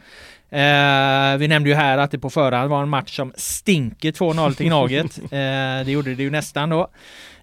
Eh, 0.50 1.38
vi 1.38 1.48
nämnde 1.48 1.68
ju 1.70 1.74
här 1.74 1.98
att 1.98 2.10
det 2.10 2.18
på 2.18 2.30
förhand 2.30 2.70
var 2.70 2.82
en 2.82 2.88
match 2.88 3.16
som 3.16 3.32
stinker 3.36 4.12
2-0 4.12 4.54
till 4.54 4.66
Gnaget. 4.66 5.18
Eh, 5.32 5.84
det 5.84 5.92
gjorde 5.92 6.14
det 6.14 6.22
ju 6.22 6.30
nästan 6.30 6.68
då. 6.68 6.80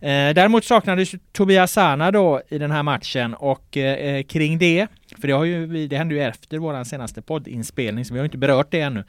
Eh, 0.01 0.33
däremot 0.33 0.65
saknades 0.65 1.11
Tobias 1.31 1.71
Sana 1.71 2.11
då 2.11 2.41
i 2.49 2.57
den 2.57 2.71
här 2.71 2.83
matchen 2.83 3.33
och 3.33 3.77
eh, 3.77 4.23
kring 4.23 4.57
det, 4.57 4.87
för 5.21 5.27
det, 5.27 5.33
har 5.33 5.45
ju, 5.45 5.87
det 5.87 5.97
hände 5.97 6.15
ju 6.15 6.21
efter 6.21 6.57
vår 6.57 6.83
senaste 6.83 7.21
poddinspelning 7.21 8.05
så 8.05 8.13
vi 8.13 8.19
har 8.19 8.25
inte 8.25 8.37
berört 8.37 8.71
det 8.71 8.81
ännu. 8.81 9.03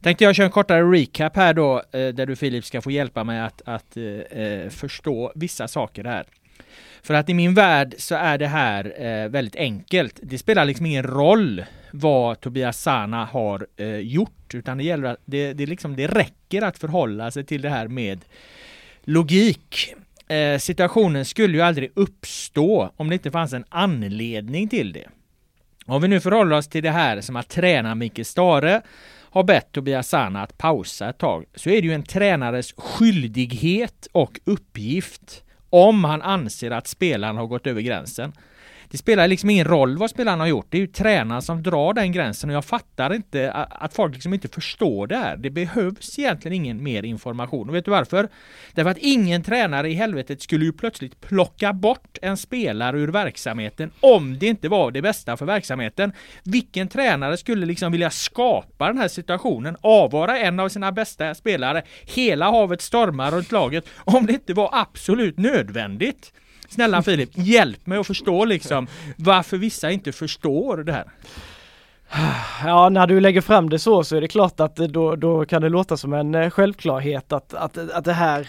Tänkte 0.00 0.24
jag 0.24 0.34
köra 0.34 0.46
en 0.46 0.52
kortare 0.52 0.82
recap 0.82 1.36
här 1.36 1.54
då 1.54 1.82
eh, 1.92 2.08
där 2.08 2.26
du 2.26 2.36
Filip 2.36 2.64
ska 2.64 2.80
få 2.80 2.90
hjälpa 2.90 3.24
mig 3.24 3.40
att, 3.40 3.62
att 3.64 3.96
eh, 3.96 4.04
eh, 4.42 4.68
förstå 4.68 5.32
vissa 5.34 5.68
saker 5.68 6.04
här. 6.04 6.24
För 7.02 7.14
att 7.14 7.28
i 7.28 7.34
min 7.34 7.54
värld 7.54 7.94
så 7.98 8.14
är 8.14 8.38
det 8.38 8.46
här 8.46 8.92
eh, 8.96 9.28
väldigt 9.28 9.56
enkelt. 9.56 10.20
Det 10.22 10.38
spelar 10.38 10.64
liksom 10.64 10.86
ingen 10.86 11.02
roll 11.02 11.64
vad 11.90 12.40
Tobias 12.40 12.82
Sana 12.82 13.24
har 13.24 13.66
eh, 13.76 13.96
gjort, 13.96 14.54
utan 14.54 14.78
det 14.78 14.84
gäller 14.84 15.08
att 15.08 15.18
det, 15.24 15.52
det, 15.52 15.66
liksom, 15.66 15.96
det 15.96 16.06
räcker 16.06 16.62
att 16.62 16.78
förhålla 16.78 17.30
sig 17.30 17.44
till 17.44 17.62
det 17.62 17.68
här 17.68 17.88
med 17.88 18.24
logik. 19.04 19.94
Eh, 20.28 20.58
situationen 20.58 21.24
skulle 21.24 21.56
ju 21.56 21.62
aldrig 21.62 21.90
uppstå 21.94 22.90
om 22.96 23.08
det 23.08 23.14
inte 23.14 23.30
fanns 23.30 23.52
en 23.52 23.64
anledning 23.68 24.68
till 24.68 24.92
det. 24.92 25.08
Om 25.86 26.02
vi 26.02 26.08
nu 26.08 26.20
förhåller 26.20 26.56
oss 26.56 26.68
till 26.68 26.82
det 26.82 26.90
här 26.90 27.20
som 27.20 27.36
att 27.36 27.48
tränaren 27.48 27.98
Mikael 27.98 28.24
Stare 28.24 28.82
har 29.30 29.44
bett 29.44 29.72
Tobias 29.72 30.08
Sana 30.08 30.42
att 30.42 30.58
pausa 30.58 31.08
ett 31.08 31.18
tag, 31.18 31.44
så 31.54 31.70
är 31.70 31.82
det 31.82 31.88
ju 31.88 31.94
en 31.94 32.02
tränares 32.02 32.74
skyldighet 32.76 34.08
och 34.12 34.40
uppgift 34.44 35.42
om 35.70 36.04
han 36.04 36.22
anser 36.22 36.70
att 36.70 36.86
spelaren 36.86 37.36
har 37.36 37.46
gått 37.46 37.66
över 37.66 37.80
gränsen. 37.80 38.32
Det 38.92 38.98
spelar 38.98 39.28
liksom 39.28 39.50
ingen 39.50 39.66
roll 39.66 39.98
vad 39.98 40.10
spelaren 40.10 40.40
har 40.40 40.46
gjort. 40.46 40.66
Det 40.70 40.76
är 40.76 40.80
ju 40.80 40.86
tränaren 40.86 41.42
som 41.42 41.62
drar 41.62 41.94
den 41.94 42.12
gränsen 42.12 42.50
och 42.50 42.56
jag 42.56 42.64
fattar 42.64 43.14
inte 43.14 43.52
att 43.52 43.94
folk 43.94 44.14
liksom 44.14 44.34
inte 44.34 44.48
förstår 44.48 45.06
det 45.06 45.16
här. 45.16 45.36
Det 45.36 45.50
behövs 45.50 46.18
egentligen 46.18 46.54
ingen 46.54 46.82
mer 46.82 47.02
information. 47.02 47.68
Och 47.68 47.74
vet 47.74 47.84
du 47.84 47.90
varför? 47.90 48.28
Därför 48.74 48.90
att 48.90 48.98
ingen 48.98 49.42
tränare 49.42 49.90
i 49.90 49.94
helvetet 49.94 50.42
skulle 50.42 50.64
ju 50.64 50.72
plötsligt 50.72 51.20
plocka 51.20 51.72
bort 51.72 52.18
en 52.22 52.36
spelare 52.36 52.98
ur 53.00 53.08
verksamheten 53.08 53.90
om 54.00 54.38
det 54.38 54.46
inte 54.46 54.68
var 54.68 54.90
det 54.90 55.02
bästa 55.02 55.36
för 55.36 55.46
verksamheten. 55.46 56.12
Vilken 56.44 56.88
tränare 56.88 57.36
skulle 57.36 57.66
liksom 57.66 57.92
vilja 57.92 58.10
skapa 58.10 58.86
den 58.86 58.98
här 58.98 59.08
situationen, 59.08 59.76
avvara 59.80 60.38
en 60.38 60.60
av 60.60 60.68
sina 60.68 60.92
bästa 60.92 61.34
spelare, 61.34 61.82
hela 62.02 62.50
havet 62.50 62.82
stormar 62.82 63.30
runt 63.30 63.52
laget 63.52 63.84
om 64.04 64.26
det 64.26 64.32
inte 64.32 64.54
var 64.54 64.70
absolut 64.72 65.38
nödvändigt? 65.38 66.32
Snälla 66.72 67.02
Filip, 67.02 67.30
hjälp 67.34 67.86
mig 67.86 67.98
att 67.98 68.06
förstå 68.06 68.44
liksom 68.44 68.86
varför 69.16 69.56
vissa 69.56 69.90
inte 69.90 70.12
förstår 70.12 70.76
det 70.76 70.92
här. 70.92 71.04
Ja, 72.64 72.88
när 72.88 73.06
du 73.06 73.20
lägger 73.20 73.40
fram 73.40 73.70
det 73.70 73.78
så 73.78 74.04
så 74.04 74.16
är 74.16 74.20
det 74.20 74.28
klart 74.28 74.60
att 74.60 74.76
då, 74.76 75.16
då 75.16 75.44
kan 75.44 75.62
det 75.62 75.68
låta 75.68 75.96
som 75.96 76.12
en 76.12 76.34
eh, 76.34 76.50
självklarhet 76.50 77.32
att, 77.32 77.54
att, 77.54 77.78
att 77.78 78.04
det 78.04 78.12
här 78.12 78.48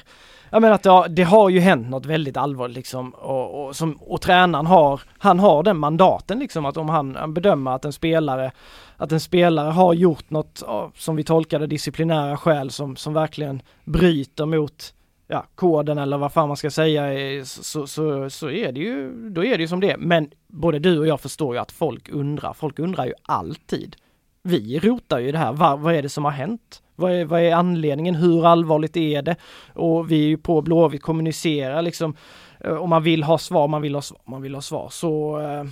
jag 0.49 0.61
menar 0.61 0.75
att 0.75 0.83
det 0.83 0.89
har, 0.89 1.07
det 1.07 1.23
har 1.23 1.49
ju 1.49 1.59
hänt 1.59 1.89
något 1.89 2.05
väldigt 2.05 2.37
allvarligt 2.37 2.75
liksom 2.75 3.09
och, 3.09 3.65
och, 3.65 3.75
som, 3.75 3.95
och 3.95 4.21
tränaren 4.21 4.65
har, 4.65 5.01
han 5.17 5.39
har 5.39 5.63
den 5.63 5.77
mandaten 5.77 6.39
liksom 6.39 6.65
att 6.65 6.77
om 6.77 6.89
han, 6.89 7.15
han 7.15 7.33
bedömer 7.33 7.71
att 7.71 7.85
en 7.85 7.93
spelare 7.93 8.51
att 8.97 9.11
en 9.11 9.19
spelare 9.19 9.71
har 9.71 9.93
gjort 9.93 10.29
något 10.29 10.63
som 10.95 11.15
vi 11.15 11.23
tolkade 11.23 11.67
disciplinära 11.67 12.37
skäl 12.37 12.71
som, 12.71 12.95
som 12.95 13.13
verkligen 13.13 13.61
bryter 13.83 14.45
mot 14.45 14.93
ja, 15.27 15.45
koden 15.55 15.97
eller 15.97 16.17
vad 16.17 16.33
fan 16.33 16.47
man 16.47 16.57
ska 16.57 16.71
säga 16.71 17.13
eh, 17.13 17.43
så, 17.43 17.87
så, 17.87 18.29
så 18.29 18.49
är 18.49 18.71
det 18.71 18.79
ju, 18.79 19.29
då 19.29 19.45
är 19.45 19.57
det 19.57 19.61
ju 19.61 19.67
som 19.67 19.79
det 19.79 19.91
är. 19.91 19.97
Men 19.97 20.29
både 20.47 20.79
du 20.79 20.99
och 20.99 21.07
jag 21.07 21.21
förstår 21.21 21.55
ju 21.55 21.61
att 21.61 21.71
folk 21.71 22.09
undrar, 22.09 22.53
folk 22.53 22.79
undrar 22.79 23.05
ju 23.05 23.13
alltid. 23.21 23.95
Vi 24.43 24.79
rotar 24.79 25.19
ju 25.19 25.27
i 25.27 25.31
det 25.31 25.37
här, 25.37 25.53
vad, 25.53 25.79
vad 25.79 25.95
är 25.95 26.01
det 26.01 26.09
som 26.09 26.25
har 26.25 26.31
hänt? 26.31 26.81
Vad 26.95 27.11
är, 27.11 27.25
vad 27.25 27.41
är 27.41 27.55
anledningen? 27.55 28.15
Hur 28.15 28.45
allvarligt 28.45 28.97
är 28.97 29.21
det? 29.21 29.35
Och 29.73 30.11
vi 30.11 30.23
är 30.23 30.27
ju 30.27 30.37
på 30.37 30.61
Blåvitt 30.61 31.01
kommunicerar 31.01 31.81
liksom 31.81 32.15
eh, 32.59 32.75
om 32.75 32.89
man 32.89 33.03
vill 33.03 33.23
ha 33.23 33.37
svar, 33.37 33.67
man 33.67 33.81
vill 33.81 33.95
ha 33.95 34.01
svar, 34.01 34.21
man 34.25 34.41
vill 34.41 34.55
ha 34.55 34.61
svar. 34.61 34.89
Så 34.91 35.39
eh, 35.39 35.63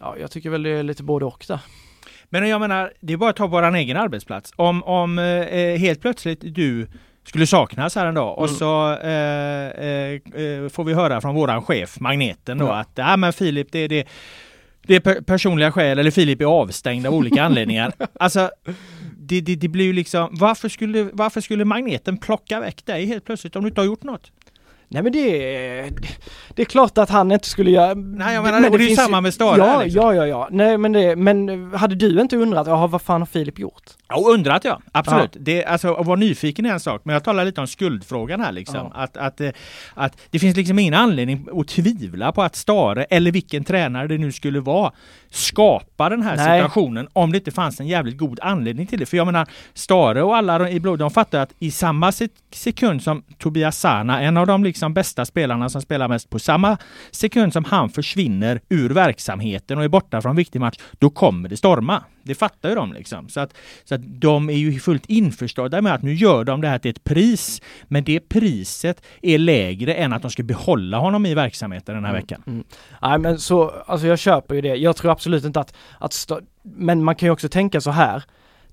ja, 0.00 0.16
jag 0.20 0.30
tycker 0.30 0.50
väl 0.50 0.62
det 0.62 0.70
är 0.70 0.82
lite 0.82 1.02
både 1.02 1.24
och 1.24 1.44
där. 1.48 1.60
Men 2.28 2.48
jag 2.48 2.60
menar, 2.60 2.92
det 3.00 3.12
är 3.12 3.16
bara 3.16 3.30
att 3.30 3.36
ta 3.36 3.46
våran 3.46 3.74
egen 3.74 3.96
arbetsplats. 3.96 4.52
Om, 4.56 4.82
om 4.82 5.18
eh, 5.18 5.78
helt 5.78 6.00
plötsligt 6.00 6.40
du 6.54 6.86
skulle 7.26 7.46
saknas 7.46 7.94
här 7.94 8.06
en 8.06 8.14
dag 8.14 8.38
och 8.38 8.46
mm. 8.46 8.58
så 8.58 8.92
eh, 8.92 9.10
eh, 9.10 10.12
eh, 10.42 10.68
får 10.68 10.84
vi 10.84 10.94
höra 10.94 11.20
från 11.20 11.34
våran 11.34 11.62
chef 11.62 12.00
Magneten 12.00 12.58
då 12.58 12.64
mm. 12.64 12.76
att 12.76 12.90
ja 12.94 13.16
men 13.16 13.32
Filip 13.32 13.72
det, 13.72 13.88
det, 13.88 14.06
det 14.86 15.06
är 15.06 15.20
personliga 15.20 15.72
skäl 15.72 15.98
eller 15.98 16.10
Filip 16.10 16.40
är 16.40 16.44
avstängd 16.44 17.06
av 17.06 17.14
olika 17.14 17.42
anledningar. 17.42 17.92
Alltså 18.20 18.50
det, 19.18 19.40
det, 19.40 19.56
det 19.56 19.68
blir 19.68 19.84
ju 19.84 19.92
liksom 19.92 20.28
varför 20.32 20.68
skulle, 20.68 21.08
varför 21.12 21.40
skulle 21.40 21.64
Magneten 21.64 22.18
plocka 22.18 22.60
väck 22.60 22.86
dig 22.86 23.06
helt 23.06 23.24
plötsligt 23.24 23.56
om 23.56 23.62
du 23.62 23.68
inte 23.68 23.80
har 23.80 23.86
gjort 23.86 24.02
något? 24.02 24.32
Nej 24.88 25.02
men 25.02 25.12
det 25.12 25.54
är, 25.78 25.92
det 26.54 26.62
är 26.62 26.66
klart 26.66 26.98
att 26.98 27.10
han 27.10 27.32
inte 27.32 27.48
skulle 27.48 27.70
göra... 27.70 27.94
Nej 27.94 28.34
jag 28.34 28.44
menar, 28.44 28.60
men 28.60 28.72
det, 28.72 28.78
det 28.78 28.84
är 28.84 28.88
ju 28.88 28.96
samma 28.96 29.20
med 29.20 29.34
Stara. 29.34 29.58
Ja, 29.58 29.82
liksom. 29.82 30.02
ja, 30.02 30.14
ja, 30.14 30.26
ja. 30.26 30.48
Nej 30.50 30.78
men 30.78 30.92
det, 30.92 31.16
men 31.16 31.70
hade 31.74 31.94
du 31.94 32.20
inte 32.20 32.36
undrat, 32.36 32.66
ja 32.66 32.86
vad 32.86 33.02
fan 33.02 33.20
har 33.20 33.26
Filip 33.26 33.58
gjort? 33.58 33.82
Ja, 34.08 34.24
undrat 34.34 34.64
ja, 34.64 34.80
absolut. 34.92 35.30
Ja. 35.32 35.40
Det, 35.42 35.64
alltså, 35.64 35.94
att 35.94 36.06
vara 36.06 36.16
nyfiken 36.16 36.66
är 36.66 36.70
en 36.70 36.80
sak, 36.80 37.00
men 37.04 37.12
jag 37.12 37.24
talar 37.24 37.44
lite 37.44 37.60
om 37.60 37.66
skuldfrågan 37.66 38.40
här 38.40 38.52
liksom. 38.52 38.76
Ja. 38.76 38.92
Att, 38.94 39.16
att, 39.16 39.40
eh, 39.40 39.50
att 39.94 40.18
det 40.30 40.38
finns 40.38 40.56
liksom 40.56 40.78
ingen 40.78 40.94
anledning 40.94 41.48
att 41.60 41.68
tvivla 41.68 42.32
på 42.32 42.42
att 42.42 42.56
Stare, 42.56 43.04
eller 43.04 43.32
vilken 43.32 43.64
tränare 43.64 44.08
det 44.08 44.18
nu 44.18 44.32
skulle 44.32 44.60
vara, 44.60 44.92
skapar 45.30 46.10
den 46.10 46.22
här 46.22 46.36
Nej. 46.36 46.60
situationen 46.60 47.08
om 47.12 47.32
det 47.32 47.38
inte 47.38 47.50
fanns 47.50 47.80
en 47.80 47.86
jävligt 47.86 48.18
god 48.18 48.38
anledning 48.42 48.86
till 48.86 48.98
det. 48.98 49.06
För 49.06 49.16
jag 49.16 49.26
menar, 49.26 49.48
Stare 49.74 50.22
och 50.22 50.36
alla 50.36 50.70
i 50.70 50.80
blod, 50.80 50.98
de 50.98 51.10
fattar 51.10 51.40
att 51.40 51.52
i 51.58 51.70
samma 51.70 52.12
sekund 52.52 53.02
som 53.02 53.22
Tobias 53.38 53.78
Sana, 53.78 54.22
en 54.22 54.36
av 54.36 54.46
de 54.46 54.64
liksom 54.64 54.75
bästa 54.94 55.24
spelarna 55.24 55.68
som 55.68 55.82
spelar 55.82 56.08
mest, 56.08 56.30
på 56.30 56.38
samma 56.38 56.78
sekund 57.10 57.52
som 57.52 57.64
han 57.64 57.90
försvinner 57.90 58.60
ur 58.68 58.90
verksamheten 58.90 59.78
och 59.78 59.84
är 59.84 59.88
borta 59.88 60.22
från 60.22 60.36
viktig 60.36 60.60
match, 60.60 60.78
då 60.92 61.10
kommer 61.10 61.48
det 61.48 61.56
storma. 61.56 62.02
Det 62.22 62.34
fattar 62.34 62.68
ju 62.68 62.74
de 62.74 62.92
liksom. 62.92 63.28
Så 63.28 63.40
att, 63.40 63.54
så 63.84 63.94
att 63.94 64.00
de 64.04 64.50
är 64.50 64.54
ju 64.54 64.80
fullt 64.80 65.06
införstådda 65.06 65.82
med 65.82 65.94
att 65.94 66.02
nu 66.02 66.14
gör 66.14 66.44
de 66.44 66.60
det 66.60 66.68
här 66.68 66.78
till 66.78 66.90
ett 66.90 67.04
pris. 67.04 67.62
Men 67.84 68.04
det 68.04 68.20
priset 68.20 69.02
är 69.22 69.38
lägre 69.38 69.94
än 69.94 70.12
att 70.12 70.22
de 70.22 70.30
ska 70.30 70.42
behålla 70.42 70.98
honom 70.98 71.26
i 71.26 71.34
verksamheten 71.34 71.94
den 71.94 72.04
här 72.04 72.10
mm, 72.10 72.22
veckan. 72.22 72.42
Mm. 72.46 72.64
Nej 73.02 73.18
men 73.18 73.38
så, 73.38 73.70
alltså 73.86 74.06
jag 74.06 74.18
köper 74.18 74.54
ju 74.54 74.60
det. 74.60 74.76
Jag 74.76 74.96
tror 74.96 75.10
absolut 75.12 75.44
inte 75.44 75.60
att, 75.60 75.74
att 75.98 76.30
men 76.62 77.04
man 77.04 77.14
kan 77.14 77.26
ju 77.26 77.30
också 77.30 77.48
tänka 77.48 77.80
så 77.80 77.90
här 77.90 78.22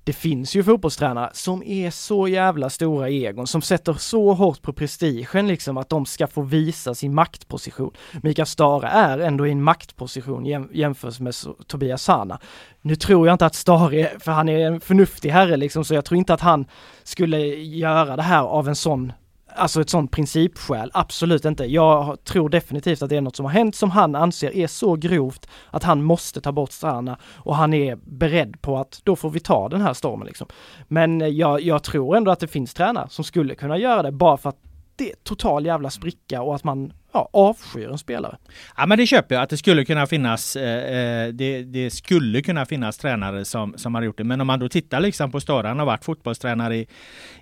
det 0.04 0.12
finns 0.12 0.56
ju 0.56 0.62
fotbollstränare 0.62 1.30
som 1.32 1.62
är 1.62 1.90
så 1.90 2.28
jävla 2.28 2.70
stora 2.70 3.08
egon, 3.08 3.46
som 3.46 3.62
sätter 3.62 3.92
så 3.92 4.32
hårt 4.32 4.62
på 4.62 4.72
prestigen 4.72 5.46
liksom 5.46 5.76
att 5.76 5.88
de 5.88 6.06
ska 6.06 6.26
få 6.26 6.42
visa 6.42 6.94
sin 6.94 7.14
maktposition. 7.14 7.90
Mikael 8.22 8.46
Stare 8.46 8.88
är 8.88 9.18
ändå 9.18 9.46
i 9.46 9.50
en 9.50 9.62
maktposition 9.62 10.46
jäm 10.46 10.68
jämfört 10.72 11.20
med 11.20 11.34
Tobias 11.66 12.02
Sana. 12.02 12.40
Nu 12.80 12.96
tror 12.96 13.26
jag 13.26 13.34
inte 13.34 13.46
att 13.46 13.54
Stare, 13.54 14.10
för 14.20 14.32
han 14.32 14.48
är 14.48 14.66
en 14.66 14.80
förnuftig 14.80 15.30
herre 15.30 15.56
liksom, 15.56 15.84
så 15.84 15.94
jag 15.94 16.04
tror 16.04 16.18
inte 16.18 16.34
att 16.34 16.40
han 16.40 16.66
skulle 17.02 17.38
göra 17.54 18.16
det 18.16 18.22
här 18.22 18.42
av 18.42 18.68
en 18.68 18.76
sån 18.76 19.12
Alltså 19.56 19.80
ett 19.80 19.90
sånt 19.90 20.10
principskäl, 20.10 20.90
absolut 20.94 21.44
inte. 21.44 21.64
Jag 21.64 22.24
tror 22.24 22.48
definitivt 22.48 23.02
att 23.02 23.08
det 23.08 23.16
är 23.16 23.20
något 23.20 23.36
som 23.36 23.44
har 23.44 23.52
hänt 23.52 23.74
som 23.74 23.90
han 23.90 24.14
anser 24.14 24.56
är 24.56 24.66
så 24.66 24.96
grovt 24.96 25.48
att 25.70 25.82
han 25.82 26.02
måste 26.02 26.40
ta 26.40 26.52
bort 26.52 26.72
Strana 26.72 27.18
och 27.24 27.56
han 27.56 27.74
är 27.74 27.96
beredd 27.96 28.62
på 28.62 28.78
att 28.78 29.00
då 29.04 29.16
får 29.16 29.30
vi 29.30 29.40
ta 29.40 29.68
den 29.68 29.80
här 29.80 29.94
stormen 29.94 30.26
liksom. 30.26 30.46
Men 30.88 31.22
eh, 31.22 31.28
jag, 31.28 31.60
jag 31.60 31.82
tror 31.82 32.16
ändå 32.16 32.30
att 32.30 32.40
det 32.40 32.48
finns 32.48 32.74
tränare 32.74 33.08
som 33.10 33.24
skulle 33.24 33.54
kunna 33.54 33.78
göra 33.78 34.02
det 34.02 34.12
bara 34.12 34.36
för 34.36 34.48
att 34.48 34.58
det 34.96 35.10
är 35.10 35.16
total 35.22 35.66
jävla 35.66 35.90
spricka 35.90 36.42
och 36.42 36.54
att 36.54 36.64
man 36.64 36.92
ja, 37.14 37.28
avskyr 37.32 37.88
en 37.88 37.98
spelare. 37.98 38.36
Ja 38.76 38.86
men 38.86 38.98
det 38.98 39.06
köper 39.06 39.34
jag 39.34 39.42
att 39.42 39.50
det 39.50 39.56
skulle 39.56 39.84
kunna 39.84 40.06
finnas 40.06 40.56
eh, 40.56 41.24
eh, 41.24 41.28
det, 41.28 41.62
det, 41.62 41.90
skulle 41.90 42.42
kunna 42.42 42.66
finnas 42.66 42.98
tränare 42.98 43.44
som, 43.44 43.74
som 43.76 43.94
har 43.94 44.02
gjort 44.02 44.18
det. 44.18 44.24
Men 44.24 44.40
om 44.40 44.46
man 44.46 44.58
då 44.58 44.68
tittar 44.68 45.00
liksom 45.00 45.30
på 45.30 45.40
Stara, 45.40 45.68
han 45.68 45.78
har 45.78 45.86
varit 45.86 46.04
fotbollstränare 46.04 46.76
i, 46.76 46.86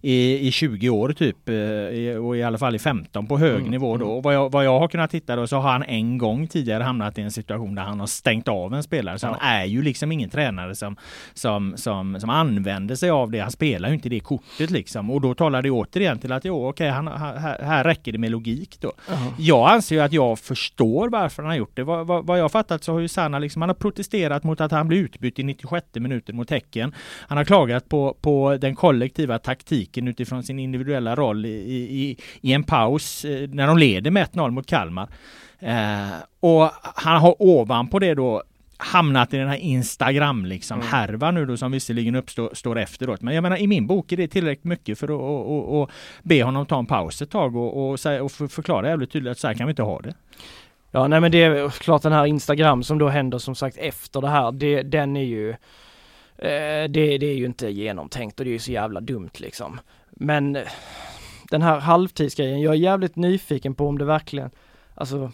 i, 0.00 0.48
i 0.48 0.52
20 0.52 0.88
år 0.88 1.12
typ 1.12 1.48
eh, 1.48 2.24
och 2.24 2.36
i 2.36 2.42
alla 2.42 2.58
fall 2.58 2.74
i 2.74 2.78
15 2.78 3.26
på 3.26 3.38
hög 3.38 3.58
mm. 3.58 3.70
nivå 3.70 3.96
då. 3.96 4.04
Mm. 4.04 4.16
Och 4.16 4.22
vad 4.22 4.34
jag, 4.34 4.52
vad 4.52 4.64
jag 4.64 4.78
har 4.78 4.88
kunnat 4.88 5.10
titta 5.10 5.36
då 5.36 5.46
så 5.46 5.56
har 5.56 5.72
han 5.72 5.82
en 5.82 6.18
gång 6.18 6.46
tidigare 6.46 6.82
hamnat 6.82 7.18
i 7.18 7.22
en 7.22 7.30
situation 7.30 7.74
där 7.74 7.82
han 7.82 8.00
har 8.00 8.06
stängt 8.06 8.48
av 8.48 8.74
en 8.74 8.82
spelare. 8.82 9.18
Så 9.18 9.26
ja. 9.26 9.36
han 9.40 9.50
är 9.50 9.64
ju 9.64 9.82
liksom 9.82 10.12
ingen 10.12 10.30
tränare 10.30 10.74
som, 10.74 10.96
som, 11.34 11.76
som, 11.76 12.20
som 12.20 12.30
använder 12.30 12.94
sig 12.94 13.10
av 13.10 13.30
det. 13.30 13.40
Han 13.40 13.50
spelar 13.50 13.88
ju 13.88 13.94
inte 13.94 14.08
det 14.08 14.20
kortet 14.20 14.70
liksom. 14.70 15.10
Och 15.10 15.20
då 15.20 15.34
talar 15.34 15.62
det 15.62 15.70
återigen 15.70 16.18
till 16.18 16.32
att 16.32 16.44
jo 16.44 16.68
okej, 16.68 16.90
okay, 16.90 17.18
här, 17.18 17.62
här 17.62 17.84
räcker 17.84 18.12
det 18.12 18.18
med 18.18 18.30
logik 18.30 18.76
då. 18.80 18.88
Uh 18.88 18.94
-huh. 19.06 19.32
Jag 19.38 19.61
jag 19.62 19.74
anser 19.74 19.96
ju 19.96 20.02
att 20.02 20.12
jag 20.12 20.38
förstår 20.38 21.08
varför 21.08 21.42
han 21.42 21.50
har 21.50 21.56
gjort 21.56 21.76
det. 21.76 21.84
Vad, 21.84 22.06
vad, 22.06 22.26
vad 22.26 22.38
jag 22.38 22.52
fattat 22.52 22.84
så 22.84 22.92
har 22.92 23.00
ju 23.00 23.08
Sanna 23.08 23.38
liksom, 23.38 23.62
han 23.62 23.68
har 23.68 23.74
protesterat 23.74 24.44
mot 24.44 24.60
att 24.60 24.72
han 24.72 24.88
blev 24.88 25.00
utbytt 25.00 25.38
i 25.38 25.42
96 25.42 25.86
minuten 25.94 26.36
mot 26.36 26.50
Häcken. 26.50 26.94
Han 27.28 27.38
har 27.38 27.44
klagat 27.44 27.88
på, 27.88 28.16
på 28.20 28.56
den 28.60 28.74
kollektiva 28.74 29.38
taktiken 29.38 30.08
utifrån 30.08 30.42
sin 30.42 30.58
individuella 30.58 31.16
roll 31.16 31.46
i, 31.46 31.48
i, 31.48 32.16
i 32.40 32.52
en 32.52 32.64
paus 32.64 33.24
eh, 33.24 33.48
när 33.48 33.66
de 33.66 33.78
leder 33.78 34.10
med 34.10 34.28
1-0 34.28 34.50
mot 34.50 34.66
Kalmar. 34.66 35.08
Eh, 35.58 36.12
och 36.40 36.70
han 36.82 37.20
har 37.20 37.34
ovanpå 37.38 37.98
det 37.98 38.14
då 38.14 38.42
hamnat 38.82 39.34
i 39.34 39.36
den 39.36 39.48
här 39.48 39.56
Instagram 39.56 40.46
liksom 40.46 40.80
mm. 40.80 40.92
härva 40.92 41.30
nu 41.30 41.46
då 41.46 41.56
som 41.56 41.72
visserligen 41.72 42.14
uppstår 42.14 42.78
efteråt. 42.78 43.22
Men 43.22 43.34
jag 43.34 43.42
menar 43.42 43.56
i 43.56 43.66
min 43.66 43.86
bok 43.86 44.12
är 44.12 44.16
det 44.16 44.28
tillräckligt 44.28 44.64
mycket 44.64 44.98
för 44.98 45.06
att 45.06 45.10
och, 45.10 45.56
och, 45.56 45.82
och 45.82 45.90
be 46.22 46.42
honom 46.42 46.66
ta 46.66 46.78
en 46.78 46.86
paus 46.86 47.22
ett 47.22 47.30
tag 47.30 47.56
och, 47.56 47.90
och, 47.90 47.98
och 48.20 48.32
förklara 48.32 48.88
jävligt 48.88 49.12
tydligt 49.12 49.30
att 49.30 49.38
så 49.38 49.46
här 49.46 49.54
kan 49.54 49.66
vi 49.66 49.70
inte 49.70 49.82
ha 49.82 50.00
det. 50.00 50.14
Ja 50.90 51.08
nej 51.08 51.20
men 51.20 51.32
det 51.32 51.42
är 51.42 51.70
klart 51.70 52.02
den 52.02 52.12
här 52.12 52.26
Instagram 52.26 52.82
som 52.82 52.98
då 52.98 53.08
händer 53.08 53.38
som 53.38 53.54
sagt 53.54 53.76
efter 53.76 54.20
det 54.20 54.28
här, 54.28 54.52
det, 54.52 54.82
den 54.82 55.16
är 55.16 55.24
ju 55.24 55.50
eh, 56.38 56.88
det, 56.88 57.18
det 57.18 57.26
är 57.26 57.34
ju 57.34 57.44
inte 57.44 57.68
genomtänkt 57.68 58.40
och 58.40 58.44
det 58.44 58.50
är 58.50 58.52
ju 58.52 58.58
så 58.58 58.72
jävla 58.72 59.00
dumt 59.00 59.30
liksom. 59.34 59.80
Men 60.10 60.56
eh, 60.56 60.62
den 61.50 61.62
här 61.62 61.80
halvtidsgrejen, 61.80 62.60
jag 62.60 62.74
är 62.74 62.78
jävligt 62.78 63.16
nyfiken 63.16 63.74
på 63.74 63.88
om 63.88 63.98
det 63.98 64.04
verkligen, 64.04 64.50
alltså 64.94 65.32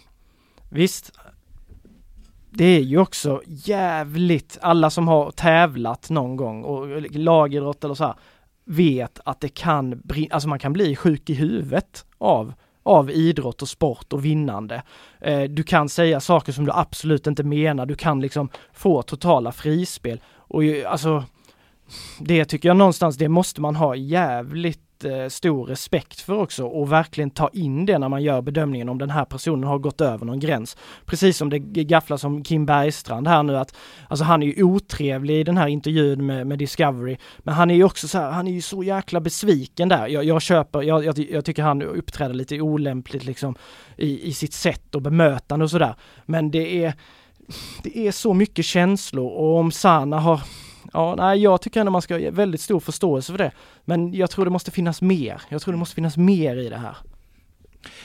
visst, 0.69 1.19
det 2.51 2.65
är 2.65 2.81
ju 2.81 2.99
också 2.99 3.43
jävligt, 3.47 4.59
alla 4.63 4.91
som 4.91 5.09
har 5.09 5.31
tävlat 5.31 6.11
någon 6.11 6.37
gång 6.37 6.65
och 6.65 7.03
lagidrott 7.11 7.85
eller 7.85 7.95
så 7.95 8.05
här, 8.05 8.15
vet 8.65 9.21
att 9.25 9.41
det 9.41 9.49
kan 9.49 10.01
brinna, 10.05 10.35
alltså 10.35 10.49
man 10.49 10.59
kan 10.59 10.73
bli 10.73 10.97
sjuk 10.97 11.31
i 11.31 11.35
huvudet 11.35 12.05
av 12.19 12.53
av 12.89 13.11
idrott 13.11 13.63
och 13.63 13.69
sport 13.69 14.13
och 14.13 14.25
vinnande. 14.25 14.83
Eh, 15.21 15.43
du 15.43 15.63
kan 15.63 15.89
säga 15.89 16.21
saker 16.21 16.53
som 16.53 16.65
du 16.65 16.73
absolut 16.73 17.27
inte 17.27 17.43
menar, 17.43 17.87
du 17.87 17.95
kan 17.95 18.21
liksom 18.21 18.49
få 18.73 19.03
totala 19.03 19.53
frispel. 19.53 20.21
Och 20.37 20.65
ju, 20.65 20.85
alltså, 20.85 21.25
det 22.21 22.45
tycker 22.45 22.69
jag 22.69 22.77
någonstans, 22.77 23.17
det 23.17 23.29
måste 23.29 23.61
man 23.61 23.77
ha 23.77 23.97
jävligt 23.97 24.88
Eh, 25.05 25.29
stor 25.29 25.67
respekt 25.67 26.21
för 26.21 26.35
också 26.35 26.65
och 26.65 26.93
verkligen 26.93 27.31
ta 27.31 27.49
in 27.53 27.87
det 27.87 27.99
när 27.99 28.09
man 28.09 28.23
gör 28.23 28.43
bedömningen 28.43 28.89
om 28.89 28.99
den 28.99 29.11
här 29.11 29.25
personen 29.25 29.65
har 29.65 29.79
gått 29.79 30.01
över 30.01 30.27
någon 30.27 30.41
gräns. 30.41 30.77
Precis 31.05 31.37
som 31.37 31.51
det 31.51 31.59
gafflas 31.59 32.25
om 32.25 32.45
Kim 32.45 32.67
Bergstrand 32.67 33.29
här 33.29 33.43
nu 33.43 33.57
att, 33.57 33.77
alltså 34.09 34.25
han 34.25 34.43
är 34.43 34.47
ju 34.47 34.63
otrevlig 34.63 35.41
i 35.41 35.45
den 35.45 35.57
här 35.57 35.69
intervjun 35.69 36.27
med, 36.27 36.47
med 36.47 36.59
Discovery, 36.59 37.17
men 37.39 37.55
han 37.55 37.71
är 37.71 37.75
ju 37.75 37.85
också 37.85 38.09
så 38.09 38.19
här, 38.19 38.31
han 38.31 38.49
är 38.49 38.53
ju 38.53 38.61
så 38.61 38.83
jäkla 38.83 39.21
besviken 39.21 39.89
där. 39.89 40.09
Jag, 40.09 40.25
jag 40.25 40.43
köper, 40.43 40.83
jag, 40.83 41.05
jag, 41.05 41.19
jag, 41.19 41.45
tycker 41.45 41.63
han 41.63 41.83
uppträder 41.83 42.35
lite 42.35 42.61
olämpligt 42.61 43.25
liksom 43.25 43.55
i, 43.97 44.29
i 44.29 44.33
sitt 44.33 44.53
sätt 44.53 44.95
och 44.95 45.03
bemötande 45.03 45.65
och 45.65 45.71
sådär. 45.71 45.95
Men 46.27 46.51
det 46.51 46.85
är, 46.85 46.95
det 47.83 47.99
är 47.99 48.13
så 48.13 48.35
mycket 48.35 48.65
känslor 48.65 49.31
och 49.31 49.57
om 49.57 49.71
Sana 49.73 50.21
har 50.21 50.41
Ja, 50.92 51.14
nej, 51.14 51.42
jag 51.42 51.61
tycker 51.61 51.81
ändå 51.81 51.92
man 51.92 52.03
ska 52.03 52.14
ha 52.14 52.31
väldigt 52.31 52.61
stor 52.61 52.81
förståelse 52.81 53.33
för 53.33 53.38
det. 53.38 53.53
Men 53.85 54.14
jag 54.14 54.31
tror 54.31 54.44
det 54.44 54.51
måste 54.51 54.70
finnas 54.70 55.03
mer. 55.03 55.42
Jag 55.48 55.62
tror 55.62 55.72
det 55.72 55.79
måste 55.79 55.94
finnas 55.94 56.16
mer 56.16 56.57
i 56.57 56.68
det 56.68 56.77
här. 56.77 56.96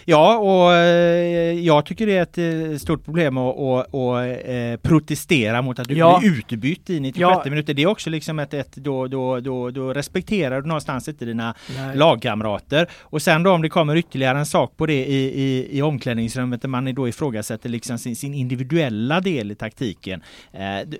Ja, 0.06 0.38
och 0.38 0.74
eh, 0.74 1.60
jag 1.60 1.86
tycker 1.86 2.08
det 2.08 2.18
är 2.18 2.22
ett 2.22 2.38
eh, 2.72 2.78
stort 2.78 3.06
problem 3.06 3.38
att, 3.38 3.60
att, 3.60 3.94
att 3.94 4.26
eh, 4.46 4.76
protestera 4.82 5.62
mot 5.62 5.80
att 5.80 5.88
du 5.88 5.94
ja. 5.94 6.20
blir 6.20 6.38
utbytt 6.38 6.90
i 6.90 7.00
96 7.00 7.22
ja. 7.22 7.44
minuter. 7.46 7.74
Det 7.74 7.84
är 7.84 7.88
också 7.88 8.10
liksom 8.10 8.40
ett, 8.40 8.54
ett 8.54 8.76
då, 8.76 9.08
då, 9.08 9.40
då, 9.40 9.72
då 9.72 9.94
respekterar 9.94 10.62
du 10.62 10.68
någonstans 10.68 11.08
inte 11.08 11.26
dina 11.26 11.56
Nej. 11.78 11.98
lagkamrater. 11.98 12.88
Och 13.02 13.22
sen 13.22 13.44
då 13.44 13.52
om 13.52 13.62
det 13.62 13.70
kommer 13.70 13.96
ytterligare 13.96 14.40
en 14.40 14.46
sak 14.46 14.78
på 14.78 14.86
det 14.86 15.06
i, 15.06 15.42
i, 15.42 15.78
i 15.78 15.82
omklädningsrummet 15.82 16.62
där 16.62 16.70
man 16.70 16.96
då 16.96 17.08
ifrågasätter 17.08 17.70
liksom 17.70 17.98
sin, 17.98 18.16
sin 18.16 18.34
individuella 18.34 19.22
del 19.22 19.52
i 19.52 19.56
taktiken. 19.56 20.24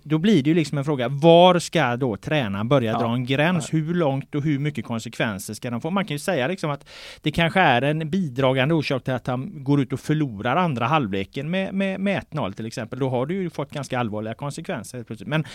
då 0.04 0.18
blir 0.18 0.44
det 0.44 0.50
ju 0.50 0.56
liksom 0.56 0.78
en 0.78 0.86
fråga, 0.86 1.08
var 1.10 1.60
ska 1.60 1.96
då 1.96 2.18
tränaren 2.18 2.68
börja 2.68 2.92
ja. 2.92 3.00
dra 3.00 3.14
en 3.14 3.26
gräns? 3.26 3.74
Hur 3.74 3.94
långt 3.94 4.36
och 4.36 4.44
hur 4.44 4.60
mycket 4.60 4.86
konsekvenser 4.86 5.54
ska 5.54 5.70
de 5.70 5.82
få? 5.82 5.90
Man 5.90 6.06
kan 6.06 6.16
ju 6.16 6.20
säga 6.20 6.48
liksom 6.48 6.70
att 6.70 6.90
det 7.22 7.32
kanske 7.32 7.60
är 7.60 7.82
en 7.82 8.10
bidragande 8.10 8.63
bidragande 8.64 8.74
orsak 8.74 9.04
till 9.04 9.14
att 9.14 9.28
han 9.28 9.64
går 9.64 9.82
ut 9.82 9.94
och 9.94 10.00
förlorar 10.00 10.56
andra 10.56 10.88
halvleken 10.88 11.50
med, 11.50 11.74
med, 11.74 12.00
med 12.00 12.24
1-0 12.32 12.54
till 12.54 12.66
exempel. 12.66 13.00
Då 13.00 13.10
har 13.10 13.26
du 13.26 13.36
ju 13.36 13.50
fått 13.50 13.72
ganska 13.72 14.00
allvarliga 14.00 14.34
konsekvenser. 14.34 15.06
Men 15.26 15.46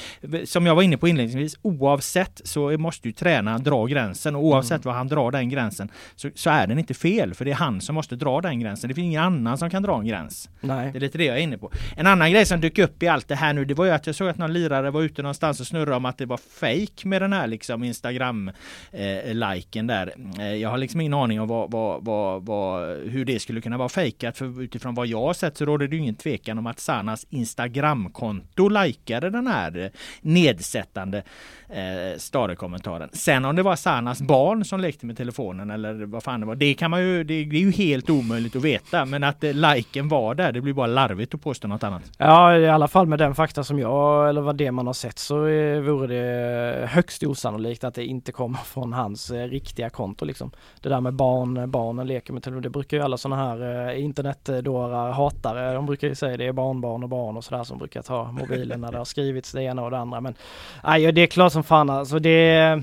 som 0.47 0.67
jag 0.67 0.75
var 0.75 0.83
inne 0.83 0.97
på 0.97 1.09
inledningsvis, 1.09 1.59
oavsett 1.63 2.41
så 2.45 2.79
måste 2.79 3.09
ju 3.09 3.13
tränaren 3.13 3.63
dra 3.63 3.87
gränsen 3.87 4.37
och 4.37 4.45
oavsett 4.45 4.85
mm. 4.85 4.93
var 4.93 4.93
han 4.93 5.09
drar 5.09 5.31
den 5.31 5.49
gränsen 5.49 5.89
så, 6.17 6.31
så, 6.35 6.51
är 6.51 6.67
den 6.67 6.79
inte 6.79 6.95
fel 6.95 7.35
för 7.35 7.45
det 7.45 7.51
är 7.51 7.55
han 7.55 7.81
som 7.81 7.95
måste 7.95 8.17
dra 8.17 8.41
den 8.41 8.61
gränsen. 8.61 8.89
Det 8.89 8.95
finns 8.95 9.05
ingen 9.05 9.23
annan 9.23 9.59
som 9.59 9.71
kan 9.71 9.83
dra 9.83 9.99
en 9.99 10.07
gräns. 10.07 10.49
Nej. 10.61 10.93
Det 10.93 10.99
är 10.99 11.01
lite 11.01 11.19
det 11.19 11.25
jag 11.25 11.37
är 11.37 11.43
inne 11.43 11.59
på. 11.59 11.71
En 11.97 12.07
annan 12.07 12.33
grej 12.33 12.47
som 12.47 12.61
dök 12.61 12.79
upp 12.79 13.03
i 13.03 13.09
allt 13.09 13.29
det 13.29 13.35
här 13.35 13.53
nu, 13.53 13.65
det 13.65 13.75
var 13.75 13.85
ju 13.85 13.91
att 13.91 14.07
jag 14.07 14.17
såg 14.17 14.29
att 14.29 14.39
någon 14.39 14.53
lirare 14.53 14.91
var 14.91 15.03
ute 15.03 15.23
någonstans 15.23 15.61
och 15.61 15.67
snurrade 15.67 15.97
om 15.97 16.05
att 16.05 16.19
det 16.19 16.27
var 16.27 16.37
fake 16.37 17.09
med 17.09 17.23
den 17.23 17.33
här 17.33 17.47
liksom 17.47 17.85
Instagram-liken 17.85 19.91
eh, 19.91 19.97
där. 19.97 20.15
Eh, 20.39 20.55
jag 20.55 20.71
har 20.71 20.79
liksom 20.79 21.01
ingen 21.01 21.15
aning 21.15 21.41
om 21.41 21.49
vad, 21.49 21.71
vad, 21.71 22.05
vad, 22.05 22.47
vad 22.47 22.98
hur 23.05 23.25
det 23.25 23.41
skulle 23.41 23.61
kunna 23.61 23.79
vara 23.79 23.89
fejkat. 23.89 24.39
För 24.39 24.63
utifrån 24.63 24.95
vad 24.95 25.07
jag 25.07 25.21
har 25.21 25.35
sett 25.35 25.57
så 25.57 25.65
råder 25.65 25.89
det 25.89 25.97
ingen 25.97 26.15
tvekan 26.15 26.59
om 26.59 26.67
att 26.67 26.81
Sanas 26.81 27.27
Instagramkonto 27.31 28.69
likade 28.69 29.31
den 29.31 29.47
här 29.47 29.79
eh, 29.79 29.91
nedsättande 30.21 31.23
eh, 31.69 32.19
Stare-kommentaren. 32.19 33.09
Sen 33.13 33.45
om 33.45 33.57
det 33.57 33.63
var 33.63 33.77
Sanas 33.77 34.23
barn 34.23 34.65
som 34.65 34.81
lekte 34.81 35.07
med 35.07 35.17
telefonen 35.17 35.71
eller 35.71 36.07
vad 36.07 36.23
fan 36.23 36.41
det 36.41 36.47
var. 36.47 36.55
Det 36.55 36.75
kan 36.75 36.91
man 36.91 37.01
ju, 37.01 37.25
det, 37.25 37.45
det 37.45 37.57
är 37.57 37.61
ju 37.61 37.71
helt 37.71 38.11
omöjligt 38.11 38.57
att 38.57 38.63
veta. 38.63 39.05
Men 39.05 39.25
att 39.25 39.45
eh, 39.45 39.53
liken 39.53 40.09
var 40.09 40.35
där, 40.35 40.53
det 40.53 40.61
blir 40.61 40.73
bara 40.73 40.87
larvigt 40.87 41.35
att 41.35 41.43
påstå 41.43 41.69
något 41.69 41.85
annat. 41.85 42.03
Ja, 42.19 42.57
i 42.57 42.69
alla 42.69 42.89
fall 42.89 43.07
med 43.07 43.19
den 43.19 43.35
fakta 43.35 43.65
som 43.65 43.79
jag, 43.79 44.29
eller 44.29 44.41
vad 44.41 44.57
det 44.57 44.73
man 44.73 44.87
har 44.87 44.95
sett 44.95 45.19
så 45.19 45.47
eh, 45.47 45.81
vore 45.81 46.07
det 46.07 46.87
högst 46.87 47.23
osannolikt 47.23 47.85
att 47.85 47.95
det 47.95 48.05
inte 48.05 48.33
kommer 48.33 48.59
från 48.59 48.93
hans 48.93 49.31
eh, 49.31 49.49
riktiga 49.49 49.91
konto 49.91 50.25
liksom. 50.25 50.51
Det 50.81 50.89
där 50.89 51.01
med 51.01 51.15
barn, 51.15 51.71
barnen 51.71 52.07
leker 52.07 52.33
med 52.33 52.43
telefonen. 52.43 52.63
det 52.63 52.71
brukar 52.71 52.97
ju 52.97 53.03
alla 53.03 53.17
sådana 53.17 53.45
här 53.45 53.89
eh, 53.89 54.05
internetdårar 54.05 55.13
hatare, 55.13 55.75
de 55.75 55.87
brukar 55.87 56.09
ju 56.09 56.15
säga 56.15 56.37
det 56.37 56.47
är 56.47 56.53
barnbarn 56.53 57.03
och 57.03 57.09
barn 57.09 57.37
och 57.37 57.45
sådär 57.45 57.65
som 57.65 57.79
brukar 57.79 58.03
ta 58.03 58.33
mobilen 58.33 58.81
när 58.81 58.93
det 58.93 58.99
har 58.99 59.05
skrivits 59.05 59.53
det 59.53 59.63
ena 59.63 59.85
och 59.85 59.91
det 59.91 59.99
andra. 59.99 60.21
Men 60.21 60.35
aj, 60.83 61.13
det 61.13 61.23
är 61.23 61.27
klart 61.27 61.53
som 61.59 61.65
fan 61.65 61.91
alltså 61.91 62.19
det 62.19 62.83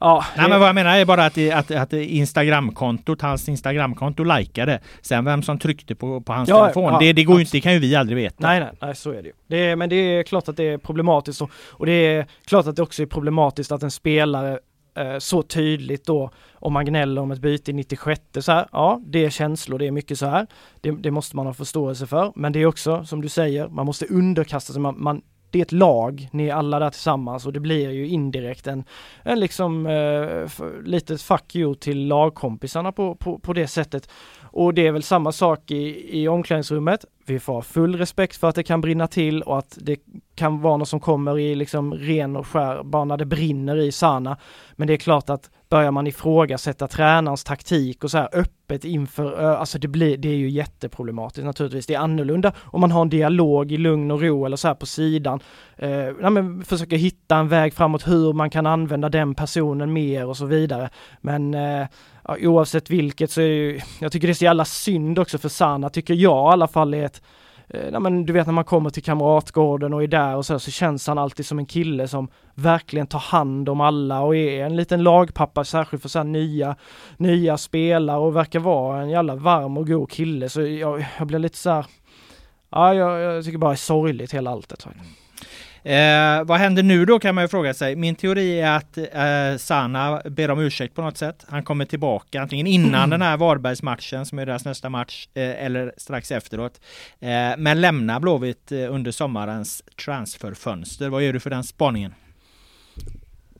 Ja, 0.00 0.24
Nej 0.36 0.48
men 0.48 0.60
vad 0.60 0.68
jag 0.68 0.74
menar 0.74 0.96
är 0.96 1.04
bara 1.04 1.24
att, 1.24 1.38
att, 1.52 1.70
att 1.70 1.92
Instagramkontot, 1.92 3.22
hans 3.22 3.48
Instagramkonto 3.48 4.24
likade. 4.24 4.80
Sen 5.02 5.24
vem 5.24 5.42
som 5.42 5.58
tryckte 5.58 5.94
på, 5.94 6.20
på 6.20 6.32
hans 6.32 6.48
ja, 6.48 6.60
telefon, 6.60 6.92
ja, 6.92 6.98
det, 6.98 7.12
det, 7.12 7.24
går 7.24 7.36
ju 7.36 7.40
inte, 7.40 7.56
det 7.56 7.60
kan 7.60 7.72
ju 7.72 7.78
vi 7.78 7.94
aldrig 7.96 8.16
veta. 8.16 8.46
Nej, 8.46 8.60
nej, 8.60 8.70
nej 8.80 8.94
så 8.94 9.10
är 9.10 9.22
det 9.22 9.28
ju. 9.28 9.32
Det 9.46 9.76
men 9.76 9.88
det 9.88 9.96
är 9.96 10.22
klart 10.22 10.48
att 10.48 10.56
det 10.56 10.64
är 10.64 10.78
problematiskt 10.78 11.42
och, 11.42 11.50
och 11.70 11.86
det 11.86 11.92
är 11.92 12.26
klart 12.44 12.66
att 12.66 12.76
det 12.76 12.82
också 12.82 13.02
är 13.02 13.06
problematiskt 13.06 13.72
att 13.72 13.82
en 13.82 13.90
spelare 13.90 14.58
eh, 14.96 15.18
så 15.18 15.42
tydligt 15.42 16.06
då 16.06 16.30
om 16.54 16.72
man 16.72 16.84
gnäller 16.84 17.22
om 17.22 17.30
ett 17.30 17.40
byte 17.40 17.70
i 17.70 17.74
96 17.74 18.20
så 18.40 18.52
här, 18.52 18.66
ja 18.72 19.00
det 19.06 19.24
är 19.24 19.30
känslor, 19.30 19.78
det 19.78 19.86
är 19.86 19.90
mycket 19.90 20.18
så 20.18 20.26
här. 20.26 20.46
Det, 20.80 20.90
det, 20.90 21.10
måste 21.10 21.36
man 21.36 21.46
ha 21.46 21.54
förståelse 21.54 22.06
för. 22.06 22.32
Men 22.34 22.52
det 22.52 22.58
är 22.58 22.66
också 22.66 23.04
som 23.04 23.22
du 23.22 23.28
säger, 23.28 23.68
man 23.68 23.86
måste 23.86 24.06
underkasta 24.06 24.72
sig, 24.72 24.82
man, 24.82 25.02
man 25.02 25.22
det 25.52 25.58
är 25.58 25.62
ett 25.62 25.72
lag, 25.72 26.28
ni 26.32 26.48
är 26.48 26.54
alla 26.54 26.78
där 26.78 26.90
tillsammans 26.90 27.46
och 27.46 27.52
det 27.52 27.60
blir 27.60 27.90
ju 27.90 28.08
indirekt 28.08 28.66
en, 28.66 28.84
en 29.22 29.40
liksom 29.40 29.86
eh, 29.86 30.64
litet 30.84 31.22
fuck 31.22 31.56
you 31.56 31.74
till 31.74 32.06
lagkompisarna 32.06 32.92
på, 32.92 33.14
på, 33.14 33.38
på 33.38 33.52
det 33.52 33.66
sättet. 33.66 34.08
Och 34.42 34.74
det 34.74 34.86
är 34.86 34.92
väl 34.92 35.02
samma 35.02 35.32
sak 35.32 35.70
i, 35.70 36.20
i 36.20 36.28
omklädningsrummet. 36.28 37.04
Vi 37.26 37.40
får 37.40 37.52
ha 37.52 37.62
full 37.62 37.98
respekt 37.98 38.36
för 38.36 38.48
att 38.48 38.54
det 38.54 38.62
kan 38.62 38.80
brinna 38.80 39.06
till 39.06 39.42
och 39.42 39.58
att 39.58 39.78
det 39.80 40.00
kan 40.34 40.60
vara 40.60 40.76
något 40.76 40.88
som 40.88 41.00
kommer 41.00 41.38
i 41.38 41.54
liksom 41.54 41.94
ren 41.94 42.36
och 42.36 42.46
skär, 42.46 42.82
bara 42.82 43.04
när 43.04 43.16
det 43.16 43.24
brinner 43.24 43.76
i 43.76 43.92
Sana. 43.92 44.36
Men 44.72 44.88
det 44.88 44.94
är 44.94 44.98
klart 44.98 45.30
att 45.30 45.50
börjar 45.72 45.90
man 45.90 46.06
ifrågasätta 46.06 46.88
tränarens 46.88 47.44
taktik 47.44 48.04
och 48.04 48.10
så 48.10 48.18
här 48.18 48.28
öppet 48.32 48.84
inför, 48.84 49.56
alltså 49.56 49.78
det 49.78 49.88
blir, 49.88 50.16
det 50.16 50.28
är 50.28 50.34
ju 50.34 50.50
jätteproblematiskt 50.50 51.44
naturligtvis. 51.44 51.86
Det 51.86 51.94
är 51.94 51.98
annorlunda 51.98 52.52
om 52.60 52.80
man 52.80 52.90
har 52.90 53.02
en 53.02 53.08
dialog 53.08 53.72
i 53.72 53.76
lugn 53.76 54.10
och 54.10 54.22
ro 54.22 54.46
eller 54.46 54.56
så 54.56 54.68
här 54.68 54.74
på 54.74 54.86
sidan. 54.86 55.40
Eh, 55.76 55.90
ja, 55.90 56.30
men 56.30 56.64
försöker 56.64 56.96
hitta 56.96 57.36
en 57.36 57.48
väg 57.48 57.74
framåt 57.74 58.08
hur 58.08 58.32
man 58.32 58.50
kan 58.50 58.66
använda 58.66 59.08
den 59.08 59.34
personen 59.34 59.92
mer 59.92 60.26
och 60.26 60.36
så 60.36 60.46
vidare. 60.46 60.90
Men 61.20 61.54
eh, 61.54 61.86
ja, 62.24 62.36
oavsett 62.40 62.90
vilket 62.90 63.30
så 63.30 63.40
är 63.40 63.46
ju, 63.46 63.80
jag 64.00 64.12
tycker 64.12 64.26
det 64.28 64.32
är 64.32 64.34
så 64.34 64.44
jävla 64.44 64.64
synd 64.64 65.18
också 65.18 65.38
för 65.38 65.48
Sana, 65.48 65.90
tycker 65.90 66.14
jag 66.14 66.50
i 66.50 66.52
alla 66.52 66.68
fall 66.68 66.94
är 66.94 67.04
ett 67.04 67.22
Eh, 67.72 67.88
ja 67.92 68.00
men 68.00 68.26
du 68.26 68.32
vet 68.32 68.46
när 68.46 68.54
man 68.54 68.64
kommer 68.64 68.90
till 68.90 69.02
Kamratgården 69.02 69.94
och 69.94 70.02
är 70.02 70.06
där 70.06 70.36
och 70.36 70.46
så, 70.46 70.58
så 70.58 70.70
känns 70.70 71.06
han 71.06 71.18
alltid 71.18 71.46
som 71.46 71.58
en 71.58 71.66
kille 71.66 72.08
som 72.08 72.28
verkligen 72.54 73.06
tar 73.06 73.18
hand 73.18 73.68
om 73.68 73.80
alla 73.80 74.20
och 74.20 74.36
är 74.36 74.64
en 74.64 74.76
liten 74.76 75.02
lagpappa 75.02 75.64
särskilt 75.64 76.02
för 76.02 76.08
så 76.08 76.22
nya, 76.22 76.76
nya 77.16 77.58
spelare 77.58 78.18
och 78.18 78.36
verkar 78.36 78.60
vara 78.60 79.02
en 79.02 79.10
jävla 79.10 79.34
varm 79.34 79.76
och 79.76 79.86
god 79.86 80.10
kille 80.10 80.48
så 80.48 80.62
jag, 80.62 81.04
jag 81.18 81.26
blir 81.26 81.38
lite 81.38 81.58
så 81.58 81.70
här, 81.70 81.86
ja 82.70 82.94
jag, 82.94 83.20
jag 83.20 83.44
tycker 83.44 83.58
bara 83.58 83.70
det 83.70 83.74
är 83.74 83.76
sorgligt 83.76 84.34
hela 84.34 84.50
alltet. 84.50 84.86
Eh, 85.84 86.44
vad 86.44 86.58
händer 86.58 86.82
nu 86.82 87.04
då 87.04 87.18
kan 87.18 87.34
man 87.34 87.44
ju 87.44 87.48
fråga 87.48 87.74
sig. 87.74 87.96
Min 87.96 88.14
teori 88.14 88.60
är 88.60 88.76
att 88.76 88.98
eh, 88.98 89.58
Sana 89.58 90.22
ber 90.24 90.50
om 90.50 90.60
ursäkt 90.60 90.94
på 90.94 91.02
något 91.02 91.16
sätt. 91.18 91.44
Han 91.48 91.62
kommer 91.62 91.84
tillbaka 91.84 92.42
antingen 92.42 92.66
innan 92.66 93.10
den 93.10 93.22
här 93.22 93.36
Varbergsmatchen 93.36 94.26
som 94.26 94.38
är 94.38 94.46
deras 94.46 94.64
nästa 94.64 94.88
match 94.88 95.28
eh, 95.34 95.64
eller 95.64 95.92
strax 95.96 96.30
efteråt. 96.30 96.80
Eh, 97.20 97.28
men 97.58 97.80
lämnar 97.80 98.20
Blåvitt 98.20 98.72
eh, 98.72 98.94
under 98.94 99.10
sommarens 99.10 99.82
transferfönster. 100.04 101.08
Vad 101.08 101.22
gör 101.22 101.32
du 101.32 101.40
för 101.40 101.50
den 101.50 101.64
spaningen? 101.64 102.14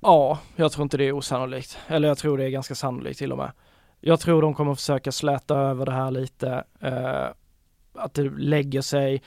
Ja, 0.00 0.38
jag 0.56 0.72
tror 0.72 0.82
inte 0.82 0.96
det 0.96 1.04
är 1.04 1.12
osannolikt. 1.12 1.78
Eller 1.88 2.08
jag 2.08 2.18
tror 2.18 2.38
det 2.38 2.44
är 2.44 2.50
ganska 2.50 2.74
sannolikt 2.74 3.18
till 3.18 3.32
och 3.32 3.38
med. 3.38 3.52
Jag 4.00 4.20
tror 4.20 4.42
de 4.42 4.54
kommer 4.54 4.74
försöka 4.74 5.12
släta 5.12 5.58
över 5.58 5.86
det 5.86 5.92
här 5.92 6.10
lite. 6.10 6.64
Eh, 6.80 7.26
att 7.94 8.14
det 8.14 8.30
lägger 8.38 8.80
sig 8.80 9.22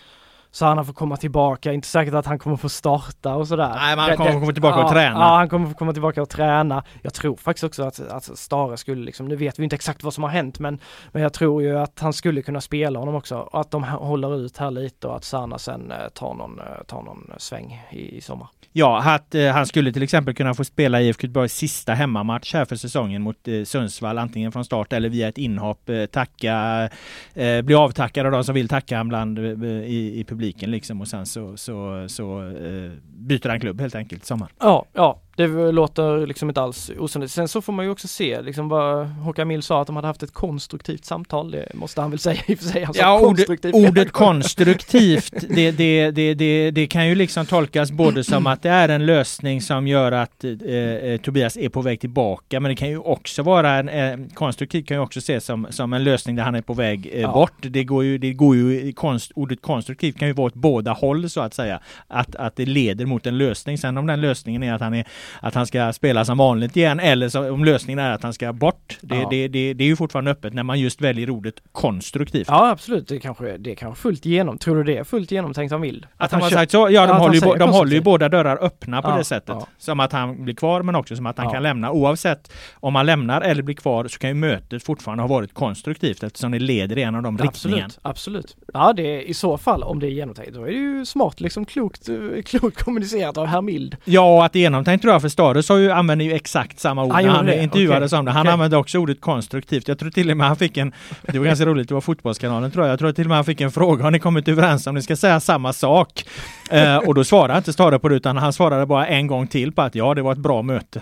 så 0.55 0.65
han 0.65 0.85
får 0.85 0.93
komma 0.93 1.17
tillbaka, 1.17 1.73
inte 1.73 1.87
säkert 1.87 2.13
att 2.13 2.25
han 2.25 2.39
kommer 2.39 2.57
få 2.57 2.69
starta 2.69 3.35
och 3.35 3.47
sådär. 3.47 3.73
Nej 3.75 3.95
men 3.95 4.05
han 4.05 4.17
kommer 4.17 4.31
få 4.31 4.39
komma 4.39 4.53
tillbaka 4.53 4.83
och 4.83 4.91
träna. 4.91 5.19
Ja, 5.19 5.35
han 5.35 5.49
kommer 5.49 5.67
få 5.67 5.73
komma 5.73 5.93
tillbaka 5.93 6.21
och 6.21 6.29
träna. 6.29 6.83
Jag 7.01 7.13
tror 7.13 7.35
faktiskt 7.35 7.63
också 7.63 7.83
att, 7.83 7.99
att 7.99 8.37
Stare 8.37 8.77
skulle 8.77 9.05
liksom, 9.05 9.27
nu 9.27 9.35
vet 9.35 9.59
vi 9.59 9.63
inte 9.63 9.75
exakt 9.75 10.03
vad 10.03 10.13
som 10.13 10.23
har 10.23 10.31
hänt 10.31 10.59
men, 10.59 10.79
men 11.11 11.21
jag 11.21 11.33
tror 11.33 11.63
ju 11.63 11.79
att 11.79 11.99
han 11.99 12.13
skulle 12.13 12.41
kunna 12.41 12.61
spela 12.61 12.99
honom 12.99 13.15
också. 13.15 13.37
Och 13.37 13.61
att 13.61 13.71
de 13.71 13.83
håller 13.83 14.35
ut 14.35 14.57
här 14.57 14.71
lite 14.71 15.07
och 15.07 15.15
att 15.15 15.23
Sana 15.23 15.57
sen 15.57 15.91
eh, 15.91 15.97
tar 16.13 16.33
någon, 16.33 16.59
eh, 16.59 16.83
tar 16.87 17.01
någon 17.01 17.31
sväng 17.37 17.85
i, 17.91 18.17
i 18.17 18.21
sommar. 18.21 18.47
Ja, 18.77 19.15
att 19.15 19.35
eh, 19.35 19.47
han 19.47 19.65
skulle 19.65 19.91
till 19.91 20.03
exempel 20.03 20.33
kunna 20.33 20.53
få 20.53 20.63
spela 20.63 21.01
IFK 21.01 21.23
Göteborgs 21.23 21.53
sista 21.53 21.93
hemmamatch 21.93 22.53
här 22.53 22.65
för 22.65 22.75
säsongen 22.75 23.21
mot 23.21 23.47
eh, 23.47 23.63
Sundsvall, 23.63 24.17
antingen 24.17 24.51
från 24.51 24.65
start 24.65 24.93
eller 24.93 25.09
via 25.09 25.27
ett 25.27 25.37
inhopp. 25.37 25.89
Eh, 25.89 26.05
tacka, 26.05 26.89
eh, 27.33 27.61
bli 27.61 27.75
avtackad 27.75 28.25
av 28.25 28.31
de 28.31 28.43
som 28.43 28.55
vill 28.55 28.67
tacka 28.67 29.03
bland 29.03 29.39
eh, 29.39 29.45
i, 29.69 30.19
i 30.19 30.23
publiken 30.23 30.71
liksom 30.71 31.01
och 31.01 31.07
sen 31.07 31.25
så, 31.25 31.57
så, 31.57 32.05
så 32.09 32.41
eh, 32.41 32.91
byter 33.03 33.49
han 33.49 33.59
klubb 33.59 33.81
helt 33.81 33.95
enkelt 33.95 34.25
sommar. 34.25 34.51
Ja, 34.59 34.85
ja, 34.93 35.19
det 35.35 35.47
låter 35.71 36.27
liksom 36.27 36.49
inte 36.49 36.61
alls 36.61 36.91
osannolikt. 36.99 37.33
Sen 37.33 37.47
så 37.47 37.61
får 37.61 37.73
man 37.73 37.85
ju 37.85 37.91
också 37.91 38.07
se 38.07 38.41
liksom 38.41 38.69
vad 38.69 39.07
Håkan 39.07 39.47
Mild 39.47 39.63
sa 39.63 39.81
att 39.81 39.87
de 39.87 39.95
hade 39.95 40.07
haft 40.07 40.23
ett 40.23 40.33
konstruktivt 40.33 41.05
samtal. 41.05 41.51
Det 41.51 41.71
måste 41.73 42.01
han 42.01 42.09
väl 42.09 42.19
säga 42.19 42.41
i 42.47 42.53
och 42.53 42.59
för 42.59 42.65
sig. 42.65 42.83
Alltså 42.83 43.01
ja, 43.01 43.19
konstruktivt. 43.19 43.75
ordet, 43.75 43.89
ordet 43.89 44.11
konstruktivt, 44.11 45.33
det, 45.49 45.71
det, 45.71 46.11
det, 46.11 46.71
det, 46.71 46.87
kan 46.87 47.07
ju 47.07 47.15
liksom 47.15 47.45
tolkas 47.45 47.91
både 47.91 48.23
som 48.23 48.47
att 48.47 48.61
det 48.61 48.69
är 48.69 48.89
en 48.89 49.05
lösning 49.05 49.61
som 49.61 49.87
gör 49.87 50.11
att 50.11 50.43
eh, 50.43 50.51
eh, 50.71 51.21
Tobias 51.21 51.57
är 51.57 51.69
på 51.69 51.81
väg 51.81 51.99
tillbaka. 51.99 52.59
Men 52.59 52.69
det 52.69 52.75
kan 52.75 52.89
ju 52.89 52.97
också 52.97 53.43
vara 53.43 53.71
en 53.71 53.89
eh, 53.89 54.27
konstruktivt 54.33 54.87
kan 54.87 54.97
ju 54.97 55.03
också 55.03 55.19
ses 55.19 55.45
som, 55.45 55.67
som 55.69 55.93
en 55.93 56.03
lösning 56.03 56.35
där 56.35 56.43
han 56.43 56.55
är 56.55 56.61
på 56.61 56.73
väg 56.73 57.09
eh, 57.13 57.21
ja. 57.21 57.31
bort. 57.33 57.53
Det 57.59 57.83
går 57.83 58.03
ju, 58.03 58.17
det 58.17 58.33
går 58.33 58.55
ju 58.55 58.93
konst, 58.93 59.31
ordet 59.35 59.61
konstruktivt 59.61 60.19
kan 60.19 60.27
ju 60.27 60.33
vara 60.33 60.47
åt 60.47 60.53
båda 60.53 60.91
håll 60.91 61.29
så 61.29 61.41
att 61.41 61.53
säga. 61.53 61.79
Att, 62.07 62.35
att 62.35 62.55
det 62.55 62.65
leder 62.65 63.05
mot 63.05 63.25
en 63.25 63.37
lösning. 63.37 63.77
Sen 63.77 63.97
om 63.97 64.07
den 64.07 64.21
lösningen 64.21 64.63
är 64.63 64.73
att 64.73 64.81
han 64.81 64.93
är 64.93 65.05
att 65.39 65.55
han 65.55 65.67
ska 65.67 65.93
spela 65.93 66.25
som 66.25 66.37
vanligt 66.37 66.77
igen 66.77 66.99
eller 66.99 67.29
så, 67.29 67.51
om 67.51 67.65
lösningen 67.65 67.99
är 67.99 68.11
att 68.11 68.23
han 68.23 68.33
ska 68.33 68.53
bort. 68.53 68.97
Det, 69.01 69.15
ja. 69.15 69.27
det, 69.29 69.47
det, 69.47 69.73
det, 69.73 69.83
är 69.83 69.87
ju 69.87 69.95
fortfarande 69.95 70.31
öppet 70.31 70.53
när 70.53 70.63
man 70.63 70.79
just 70.79 71.01
väljer 71.01 71.29
ordet 71.29 71.55
konstruktivt. 71.71 72.47
Ja 72.47 72.69
absolut, 72.69 73.07
det 73.07 73.19
kanske 73.19 73.57
det 73.57 73.75
kanske 73.75 74.01
fullt 74.01 74.25
genom. 74.25 74.57
Tror 74.57 74.75
du 74.75 74.83
det 74.83 74.97
är 74.97 75.03
fullt 75.03 75.31
genomtänkt 75.31 75.73
av 75.73 75.79
Mild? 75.79 76.05
Att, 76.05 76.25
att 76.25 76.31
han, 76.31 76.41
han 76.41 76.51
har 76.51 76.57
sagt 76.57 76.71
så? 76.71 76.77
Ja, 76.77 76.85
de, 76.85 76.93
ja, 76.93 77.13
håller, 77.13 77.33
ju, 77.33 77.57
de 77.59 77.69
håller 77.69 77.93
ju 77.93 78.01
båda 78.01 78.29
dörrar 78.29 78.57
öppna 78.61 79.01
på 79.01 79.17
det 79.17 79.23
sättet. 79.23 79.57
Som 79.77 79.99
att 79.99 80.11
han 80.11 80.43
blir 80.43 80.55
kvar 80.55 80.81
men 80.81 80.95
också 80.95 81.15
som 81.15 81.25
att 81.25 81.37
han 81.37 81.51
kan 81.51 81.63
lämna. 81.63 81.91
Oavsett 81.91 82.51
om 82.73 82.95
han 82.95 83.05
lämnar 83.05 83.41
eller 83.41 83.63
blir 83.63 83.75
kvar 83.75 84.07
så 84.07 84.19
kan 84.19 84.29
ju 84.29 84.33
mötet 84.33 84.83
fortfarande 84.83 85.23
ha 85.23 85.27
varit 85.27 85.53
konstruktivt 85.53 86.23
eftersom 86.23 86.51
det 86.51 86.59
leder 86.59 86.97
i 86.97 87.01
en 87.01 87.15
av 87.15 87.23
de 87.23 87.37
riktningarna. 87.37 87.89
Absolut. 88.01 88.57
Ja, 88.73 88.93
det 88.93 89.03
är 89.03 89.21
i 89.21 89.33
så 89.33 89.57
fall 89.57 89.83
om 89.83 89.99
det 89.99 90.07
är 90.07 90.11
genomtänkt. 90.11 90.53
Då 90.53 90.61
är 90.61 90.67
det 90.67 90.73
ju 90.73 91.05
smart 91.05 91.41
liksom 91.41 91.65
klokt, 91.65 92.09
klokt 92.45 92.83
kommunicerat 92.83 93.37
av 93.37 93.45
herr 93.45 93.61
Mild. 93.61 93.97
Ja, 94.05 94.45
att 94.45 94.53
det 94.53 94.59
är 94.59 94.61
genomtänkt 94.61 95.01
tror 95.01 95.13
jag 95.13 95.14
för 95.19 95.29
Stare 95.29 95.63
sa 95.63 95.79
ju, 95.79 95.91
använder 95.91 96.25
ju 96.25 96.33
exakt 96.33 96.79
samma 96.79 97.03
ord 97.03 97.13
när 97.13 97.27
han 97.27 97.49
intervjuades 97.49 98.13
okay. 98.13 98.19
om 98.19 98.25
det. 98.25 98.31
Han 98.31 98.41
okay. 98.41 98.53
använde 98.53 98.77
också 98.77 98.97
ordet 98.97 99.21
konstruktivt. 99.21 99.87
Jag 99.87 99.99
tror 99.99 100.09
till 100.09 100.31
och 100.31 100.37
med 100.37 100.47
han 100.47 100.55
fick 100.55 100.77
en, 100.77 100.93
det 101.21 101.39
var 101.39 101.45
ganska 101.45 101.65
roligt, 101.65 101.87
det 101.87 101.93
var 101.93 102.01
Fotbollskanalen 102.01 102.71
tror 102.71 102.85
jag. 102.85 102.91
Jag 102.91 102.99
tror 102.99 103.11
till 103.11 103.25
och 103.25 103.29
med 103.29 103.37
han 103.37 103.45
fick 103.45 103.61
en 103.61 103.71
fråga, 103.71 104.03
har 104.03 104.11
ni 104.11 104.19
kommit 104.19 104.47
överens 104.47 104.87
om 104.87 104.95
ni 104.95 105.01
ska 105.01 105.15
säga 105.15 105.39
samma 105.39 105.73
sak? 105.73 106.23
eh, 106.71 106.97
och 106.97 107.15
då 107.15 107.23
svarade 107.23 107.57
inte 107.57 107.73
Stare 107.73 107.99
på 107.99 108.09
det 108.09 108.15
utan 108.15 108.37
han 108.37 108.53
svarade 108.53 108.85
bara 108.85 109.07
en 109.07 109.27
gång 109.27 109.47
till 109.47 109.71
på 109.71 109.81
att 109.81 109.95
ja, 109.95 110.13
det 110.13 110.21
var 110.21 110.31
ett 110.31 110.37
bra 110.37 110.61
möte. 110.61 111.01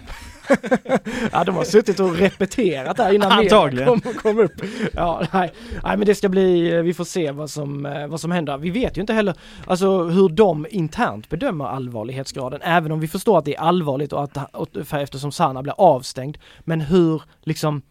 Ja, 1.31 1.43
de 1.43 1.55
har 1.55 1.63
suttit 1.63 1.99
och 1.99 2.15
repeterat 2.15 2.97
där 2.97 3.13
innan 3.15 3.31
Antagligen. 3.31 3.87
Kom, 3.87 4.13
kom 4.13 4.39
upp. 4.39 4.61
Ja, 4.93 5.23
nej. 5.33 5.53
nej, 5.83 5.97
men 5.97 6.05
det 6.07 6.15
ska 6.15 6.29
bli, 6.29 6.81
vi 6.81 6.93
får 6.93 7.05
se 7.05 7.31
vad 7.31 7.49
som, 7.49 7.85
eh, 7.85 8.07
vad 8.07 8.19
som 8.19 8.31
händer. 8.31 8.57
Vi 8.57 8.69
vet 8.69 8.97
ju 8.97 9.01
inte 9.01 9.13
heller 9.13 9.35
alltså 9.67 10.03
hur 10.03 10.29
de 10.29 10.67
internt 10.69 11.29
bedömer 11.29 11.65
allvarlighetsgraden, 11.65 12.61
även 12.63 12.91
om 12.91 12.99
vi 12.99 13.07
förstår 13.07 13.37
att 13.37 13.45
det 13.45 13.55
är 13.55 13.59
allvarligt 13.59 14.13
och 14.13 14.23
att, 14.23 14.55
och, 14.55 14.93
eftersom 14.93 15.31
Sana 15.31 15.63
blir 15.63 15.73
avstängd. 15.77 16.37
Men 16.59 16.81
hur 16.81 17.21
liksom 17.43 17.81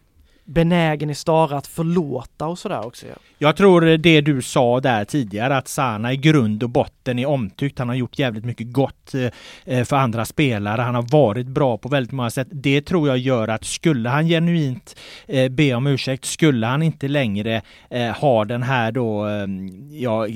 benägen 0.45 1.09
i 1.09 1.15
Stara 1.15 1.57
att 1.57 1.67
förlåta 1.67 2.47
och 2.47 2.59
sådär 2.59 2.85
också. 2.85 3.07
Ja. 3.07 3.13
Jag 3.37 3.55
tror 3.55 3.81
det 3.81 4.21
du 4.21 4.41
sa 4.41 4.79
där 4.79 5.05
tidigare 5.05 5.57
att 5.57 5.67
Sana 5.67 6.13
i 6.13 6.17
grund 6.17 6.63
och 6.63 6.69
botten 6.69 7.19
är 7.19 7.25
omtyckt. 7.25 7.79
Han 7.79 7.89
har 7.89 7.95
gjort 7.95 8.19
jävligt 8.19 8.45
mycket 8.45 8.73
gott 8.73 9.13
eh, 9.65 9.83
för 9.83 9.95
andra 9.95 10.25
spelare. 10.25 10.81
Han 10.81 10.95
har 10.95 11.11
varit 11.11 11.47
bra 11.47 11.77
på 11.77 11.89
väldigt 11.89 12.11
många 12.11 12.29
sätt. 12.29 12.47
Det 12.51 12.81
tror 12.81 13.07
jag 13.07 13.17
gör 13.17 13.47
att 13.47 13.65
skulle 13.65 14.09
han 14.09 14.27
genuint 14.27 14.95
eh, 15.27 15.49
be 15.49 15.73
om 15.73 15.87
ursäkt, 15.87 16.25
skulle 16.25 16.67
han 16.67 16.83
inte 16.83 17.07
längre 17.07 17.61
eh, 17.89 18.11
ha 18.11 18.45
den 18.45 18.63
här 18.63 18.91
då, 18.91 19.27
ja, 19.91 20.27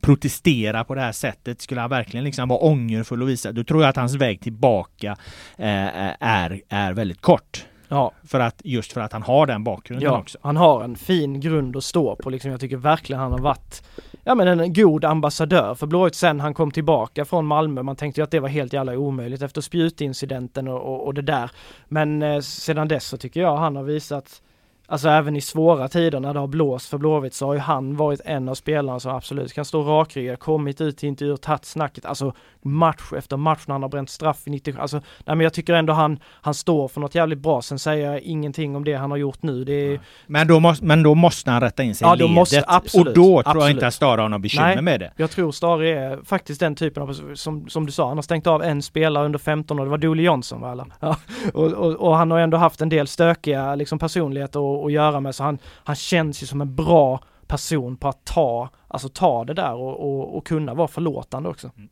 protestera 0.00 0.84
på 0.84 0.94
det 0.94 1.00
här 1.00 1.12
sättet, 1.12 1.60
skulle 1.60 1.80
han 1.80 1.90
verkligen 1.90 2.24
liksom 2.24 2.48
vara 2.48 2.58
ångerfull 2.58 3.22
och 3.22 3.28
visa, 3.28 3.52
då 3.52 3.64
tror 3.64 3.82
jag 3.82 3.88
att 3.88 3.96
hans 3.96 4.14
väg 4.14 4.40
tillbaka 4.40 5.16
är, 5.56 6.60
är 6.68 6.92
väldigt 6.92 7.20
kort. 7.20 7.64
Ja. 7.90 8.12
För 8.24 8.40
att, 8.40 8.60
just 8.64 8.92
för 8.92 9.00
att 9.00 9.12
han 9.12 9.22
har 9.22 9.46
den 9.46 9.64
bakgrunden 9.64 10.12
ja, 10.12 10.18
också. 10.18 10.38
Han 10.42 10.56
har 10.56 10.84
en 10.84 10.96
fin 10.96 11.40
grund 11.40 11.76
att 11.76 11.84
stå 11.84 12.16
på 12.16 12.30
liksom. 12.30 12.50
Jag 12.50 12.60
tycker 12.60 12.76
verkligen 12.76 13.20
han 13.20 13.32
har 13.32 13.38
varit 13.38 13.82
ja 14.24 14.34
men 14.34 14.60
en 14.60 14.72
god 14.72 15.04
ambassadör 15.04 15.74
för 15.74 15.86
Blåvitt 15.86 16.14
sen 16.14 16.40
han 16.40 16.54
kom 16.54 16.70
tillbaka 16.70 17.24
från 17.24 17.46
Malmö. 17.46 17.82
Man 17.82 17.96
tänkte 17.96 18.20
ju 18.20 18.24
att 18.24 18.30
det 18.30 18.40
var 18.40 18.48
helt 18.48 18.72
jävla 18.72 18.98
omöjligt 18.98 19.42
efter 19.42 19.60
spjutincidenten 19.60 20.68
och, 20.68 20.80
och, 20.80 21.06
och 21.06 21.14
det 21.14 21.22
där. 21.22 21.50
Men 21.88 22.22
eh, 22.22 22.40
sedan 22.40 22.88
dess 22.88 23.04
så 23.04 23.16
tycker 23.16 23.40
jag 23.40 23.56
han 23.56 23.76
har 23.76 23.82
visat 23.82 24.42
Alltså 24.90 25.08
även 25.08 25.36
i 25.36 25.40
svåra 25.40 25.88
tider 25.88 26.20
när 26.20 26.34
det 26.34 26.40
har 26.40 26.46
blåst 26.46 26.88
för 26.88 26.98
Blåvitt 26.98 27.34
så 27.34 27.46
har 27.46 27.54
ju 27.54 27.60
han 27.60 27.96
varit 27.96 28.20
en 28.24 28.48
av 28.48 28.54
spelarna 28.54 29.00
som 29.00 29.12
absolut 29.12 29.52
kan 29.52 29.64
stå 29.64 29.82
rakryggad, 29.82 30.38
kommit 30.38 30.80
ut 30.80 30.98
till 30.98 31.08
intervjuer, 31.08 31.36
tagit 31.36 31.64
snacket, 31.64 32.04
alltså 32.04 32.34
match 32.62 33.12
efter 33.16 33.36
match 33.36 33.60
när 33.66 33.74
han 33.74 33.82
har 33.82 33.88
bränt 33.88 34.10
straff 34.10 34.46
i 34.46 34.50
90, 34.50 34.74
alltså 34.78 34.96
nej 34.96 35.36
men 35.36 35.40
jag 35.40 35.52
tycker 35.52 35.74
ändå 35.74 35.92
han, 35.92 36.18
han 36.24 36.54
står 36.54 36.88
för 36.88 37.00
något 37.00 37.14
jävligt 37.14 37.38
bra. 37.38 37.62
Sen 37.62 37.78
säger 37.78 38.12
jag 38.12 38.20
ingenting 38.20 38.76
om 38.76 38.84
det 38.84 38.94
han 38.94 39.10
har 39.10 39.18
gjort 39.18 39.42
nu. 39.42 39.64
Det 39.64 39.72
är... 39.72 40.00
men, 40.26 40.46
då 40.46 40.60
måste, 40.60 40.84
men 40.84 41.02
då 41.02 41.14
måste 41.14 41.50
han 41.50 41.60
rätta 41.60 41.82
in 41.82 41.94
sig 41.94 42.06
ja, 42.06 42.14
i 42.14 42.18
ledet. 42.18 42.34
Måste, 42.34 42.64
absolut, 42.66 43.06
och 43.06 43.14
då 43.14 43.22
tror 43.22 43.40
absolut. 43.40 43.62
jag 43.62 43.70
inte 43.70 43.86
att 43.86 43.94
Stare 43.94 44.20
har 44.20 44.28
några 44.28 44.38
bekymmer 44.38 44.74
nej, 44.74 44.82
med 44.82 45.00
det. 45.00 45.12
Jag 45.16 45.30
tror 45.30 45.52
Stare 45.52 45.88
är 45.88 46.18
faktiskt 46.24 46.60
den 46.60 46.74
typen 46.74 47.02
av, 47.02 47.34
som, 47.34 47.68
som 47.68 47.86
du 47.86 47.92
sa, 47.92 48.08
han 48.08 48.16
har 48.16 48.22
stängt 48.22 48.46
av 48.46 48.62
en 48.62 48.82
spelare 48.82 49.24
under 49.24 49.38
15 49.38 49.80
år, 49.80 49.84
det 49.84 49.90
var 49.90 49.98
Dooley 49.98 50.24
Johnson 50.24 50.60
va? 50.60 50.86
Ja. 51.00 51.16
Och, 51.54 51.72
och, 51.72 51.92
och, 51.92 52.16
han 52.16 52.30
har 52.30 52.38
ändå 52.38 52.56
haft 52.56 52.80
en 52.80 52.88
del 52.88 53.06
stökiga 53.06 53.74
liksom 53.74 53.98
personligheter 53.98 54.60
att 54.86 54.92
göra 54.92 55.20
med 55.20 55.34
så 55.34 55.44
han, 55.44 55.58
han 55.64 55.96
känns 55.96 56.42
ju 56.42 56.46
som 56.46 56.60
en 56.60 56.74
bra 56.74 57.20
person 57.46 57.96
på 57.96 58.08
att 58.08 58.24
ta, 58.24 58.68
alltså 58.88 59.08
ta 59.08 59.44
det 59.44 59.54
där 59.54 59.74
och, 59.74 60.00
och, 60.00 60.36
och 60.36 60.46
kunna 60.46 60.74
vara 60.74 60.88
förlåtande 60.88 61.48
också. 61.48 61.70
Mm. 61.76 61.88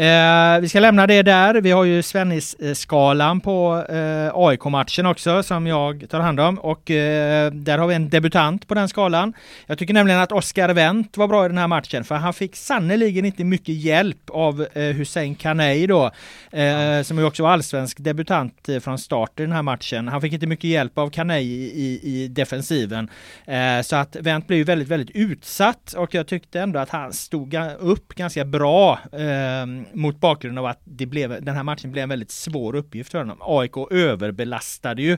Eh, 0.00 0.60
vi 0.60 0.68
ska 0.68 0.80
lämna 0.80 1.06
det 1.06 1.22
där. 1.22 1.54
Vi 1.54 1.70
har 1.70 1.84
ju 1.84 2.02
Svennis-skalan 2.02 3.40
på 3.40 3.84
eh, 3.88 4.30
AIK-matchen 4.34 5.06
också 5.06 5.42
som 5.42 5.66
jag 5.66 6.06
tar 6.10 6.20
hand 6.20 6.40
om 6.40 6.58
och 6.58 6.90
eh, 6.90 7.50
där 7.52 7.78
har 7.78 7.86
vi 7.86 7.94
en 7.94 8.08
debutant 8.08 8.68
på 8.68 8.74
den 8.74 8.88
skalan. 8.88 9.32
Jag 9.66 9.78
tycker 9.78 9.94
nämligen 9.94 10.20
att 10.20 10.32
Oskar 10.32 10.68
Wendt 10.68 11.16
var 11.16 11.28
bra 11.28 11.44
i 11.44 11.48
den 11.48 11.58
här 11.58 11.66
matchen 11.66 12.04
för 12.04 12.14
han 12.14 12.34
fick 12.34 12.56
sannerligen 12.56 13.24
inte 13.24 13.44
mycket 13.44 13.74
hjälp 13.74 14.30
av 14.30 14.66
eh, 14.72 14.82
Hussein 14.82 15.34
Kanei 15.34 15.86
då 15.86 16.10
eh, 16.50 17.02
som 17.02 17.18
ju 17.18 17.24
också 17.24 17.42
var 17.42 17.50
allsvensk 17.50 17.96
debutant 18.00 18.68
eh, 18.68 18.80
från 18.80 18.98
start 18.98 19.40
i 19.40 19.42
den 19.42 19.52
här 19.52 19.62
matchen. 19.62 20.08
Han 20.08 20.20
fick 20.20 20.32
inte 20.32 20.46
mycket 20.46 20.70
hjälp 20.70 20.98
av 20.98 21.10
Kanei 21.10 21.44
i, 21.44 22.00
i 22.02 22.28
defensiven 22.28 23.10
eh, 23.46 23.82
så 23.82 23.96
att 23.96 24.16
Wendt 24.16 24.46
blev 24.46 24.66
väldigt, 24.66 24.88
väldigt 24.88 25.16
utsatt 25.16 25.92
och 25.92 26.14
jag 26.14 26.26
tyckte 26.26 26.60
ändå 26.60 26.78
att 26.78 26.90
han 26.90 27.12
stod 27.12 27.54
upp 27.78 28.14
ganska 28.14 28.44
bra 28.44 28.98
eh, 29.12 29.89
mot 29.92 30.20
bakgrund 30.20 30.58
av 30.58 30.66
att 30.66 30.80
det 30.84 31.06
blev, 31.06 31.44
den 31.44 31.56
här 31.56 31.62
matchen 31.62 31.92
blev 31.92 32.02
en 32.02 32.08
väldigt 32.08 32.30
svår 32.30 32.74
uppgift 32.74 33.10
för 33.10 33.18
honom. 33.18 33.38
AIK 33.40 33.76
överbelastade 33.90 35.02
ju 35.02 35.16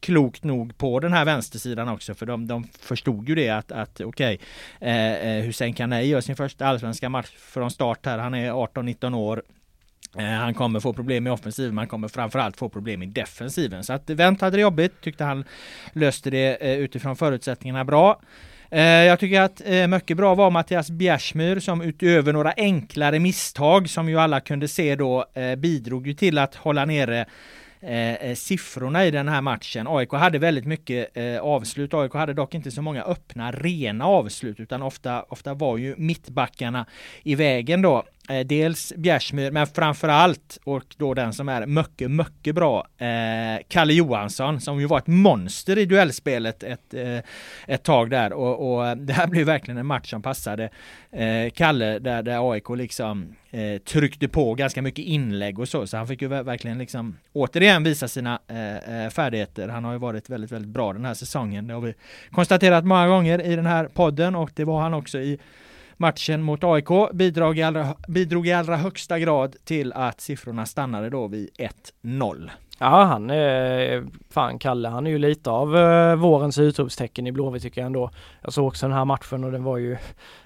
klokt 0.00 0.44
nog 0.44 0.78
på 0.78 1.00
den 1.00 1.12
här 1.12 1.24
vänstersidan 1.24 1.88
också 1.88 2.14
för 2.14 2.26
de, 2.26 2.46
de 2.46 2.64
förstod 2.80 3.28
ju 3.28 3.34
det 3.34 3.48
att, 3.48 3.72
att 3.72 4.00
okej 4.00 4.38
okay, 4.80 4.90
eh, 4.90 5.44
Hussein 5.44 5.74
Kanei 5.74 6.08
gör 6.08 6.20
sin 6.20 6.36
första 6.36 6.66
allsvenska 6.66 7.08
match 7.08 7.30
från 7.38 7.70
start 7.70 8.06
här. 8.06 8.18
Han 8.18 8.34
är 8.34 8.52
18-19 8.52 9.16
år. 9.16 9.42
Eh, 10.18 10.24
han 10.24 10.54
kommer 10.54 10.80
få 10.80 10.92
problem 10.92 11.26
i 11.26 11.30
offensiven, 11.30 11.74
man 11.74 11.88
kommer 11.88 12.08
framförallt 12.08 12.56
få 12.56 12.68
problem 12.68 13.02
i 13.02 13.06
defensiven. 13.06 13.84
Så 13.84 13.92
att 13.92 14.10
Wendt 14.10 14.40
hade 14.40 14.56
det 14.56 14.60
jobbigt, 14.60 15.00
tyckte 15.00 15.24
han 15.24 15.44
löste 15.92 16.30
det 16.30 16.56
eh, 16.56 16.78
utifrån 16.78 17.16
förutsättningarna 17.16 17.84
bra. 17.84 18.20
Eh, 18.74 18.82
jag 18.82 19.18
tycker 19.20 19.40
att 19.40 19.62
eh, 19.64 19.86
mycket 19.86 20.16
bra 20.16 20.34
var 20.34 20.50
Mattias 20.50 20.90
Bjärsmyr 20.90 21.60
som 21.60 21.82
utöver 21.82 22.32
några 22.32 22.52
enklare 22.56 23.18
misstag 23.18 23.88
som 23.88 24.08
ju 24.08 24.18
alla 24.18 24.40
kunde 24.40 24.68
se 24.68 24.96
då 24.96 25.26
eh, 25.34 25.54
bidrog 25.54 26.06
ju 26.06 26.14
till 26.14 26.38
att 26.38 26.54
hålla 26.54 26.84
nere 26.84 27.26
eh, 27.80 28.14
eh 28.14 28.34
siffrorna 28.34 29.06
i 29.06 29.10
den 29.10 29.28
här 29.28 29.40
matchen. 29.40 29.86
AIK 29.88 30.12
hade 30.12 30.38
väldigt 30.38 30.66
mycket 30.66 31.16
eh, 31.16 31.38
avslut. 31.38 31.94
AIK 31.94 32.12
hade 32.12 32.34
dock 32.34 32.54
inte 32.54 32.70
så 32.70 32.82
många 32.82 33.02
öppna 33.02 33.52
rena 33.52 34.06
avslut 34.06 34.60
utan 34.60 34.82
ofta, 34.82 35.22
ofta 35.22 35.54
var 35.54 35.76
ju 35.76 35.94
mittbackarna 35.98 36.86
i 37.22 37.34
vägen 37.34 37.82
då. 37.82 38.04
Eh, 38.28 38.46
dels 38.46 38.92
Bjärsmyr, 38.96 39.50
men 39.50 39.66
framförallt 39.66 40.58
och 40.64 40.82
då 40.96 41.14
den 41.14 41.32
som 41.32 41.48
är 41.48 41.66
mycket, 41.66 42.10
mycket 42.10 42.54
bra, 42.54 42.86
eh, 42.98 43.62
Kalle 43.68 43.92
Johansson 43.92 44.60
som 44.60 44.80
ju 44.80 44.86
var 44.86 44.98
ett 44.98 45.06
monster 45.06 45.78
i 45.78 45.84
duellspelet 45.84 46.62
ett, 46.62 46.94
eh, 46.94 47.18
ett 47.66 47.82
tag 47.82 48.10
där 48.10 48.32
och, 48.32 48.74
och, 48.74 48.86
eh, 48.86 48.96
det 48.96 49.12
här 49.12 49.26
blev 49.26 49.46
verkligen 49.46 49.78
en 49.78 49.86
match 49.86 50.10
som 50.10 50.22
passade 50.22 50.70
eh, 51.12 51.50
Kalle 51.54 51.98
där, 51.98 52.22
där 52.22 52.52
AIK 52.52 52.68
liksom 52.76 53.36
eh, 53.50 53.78
tryckte 53.78 54.28
på 54.28 54.54
ganska 54.54 54.82
mycket 54.82 55.04
inlägg 55.04 55.58
och 55.58 55.68
så, 55.68 55.86
så 55.86 55.96
han 55.96 56.06
fick 56.06 56.22
ju 56.22 56.28
verkligen 56.28 56.78
liksom 56.78 57.18
återigen 57.32 57.84
visa 57.84 58.08
sina 58.08 58.40
eh, 58.48 59.04
eh, 59.04 59.10
färdigheter. 59.10 59.68
Han 59.68 59.84
har 59.84 59.92
ju 59.92 59.98
varit 59.98 60.30
väldigt, 60.30 60.52
väldigt 60.52 60.70
bra 60.70 60.92
den 60.92 61.04
här 61.04 61.14
säsongen. 61.14 61.66
Det 61.66 61.74
har 61.74 61.80
vi 61.80 61.94
konstaterat 62.30 62.84
många 62.84 63.08
gånger 63.08 63.42
i 63.42 63.56
den 63.56 63.66
här 63.66 63.84
podden 63.84 64.34
och 64.34 64.50
det 64.54 64.64
var 64.64 64.80
han 64.80 64.94
också 64.94 65.18
i 65.18 65.38
matchen 66.02 66.42
mot 66.42 66.64
AIK 66.64 66.88
bidrog 67.12 67.58
i, 67.58 67.62
allra, 67.62 67.94
bidrog 68.08 68.46
i 68.46 68.52
allra 68.52 68.76
högsta 68.76 69.18
grad 69.18 69.56
till 69.64 69.92
att 69.92 70.20
siffrorna 70.20 70.66
stannade 70.66 71.10
då 71.10 71.28
vid 71.28 71.50
1-0. 72.02 72.50
Ja 72.78 73.04
han 73.04 73.30
är, 73.30 74.04
fan 74.30 74.58
Kalle 74.58 74.88
han 74.88 75.06
är 75.06 75.10
ju 75.10 75.18
lite 75.18 75.50
av 75.50 75.76
eh, 75.76 76.16
vårens 76.16 76.58
utropstecken 76.58 77.26
i 77.26 77.32
Blåvitt 77.32 77.62
tycker 77.62 77.80
jag 77.80 77.86
ändå. 77.86 78.10
Jag 78.42 78.52
såg 78.52 78.66
också 78.66 78.86
den 78.86 78.96
här 78.96 79.04
matchen 79.04 79.44
och 79.44 79.52
den 79.52 79.64
var 79.64 79.78
ju, 79.78 79.96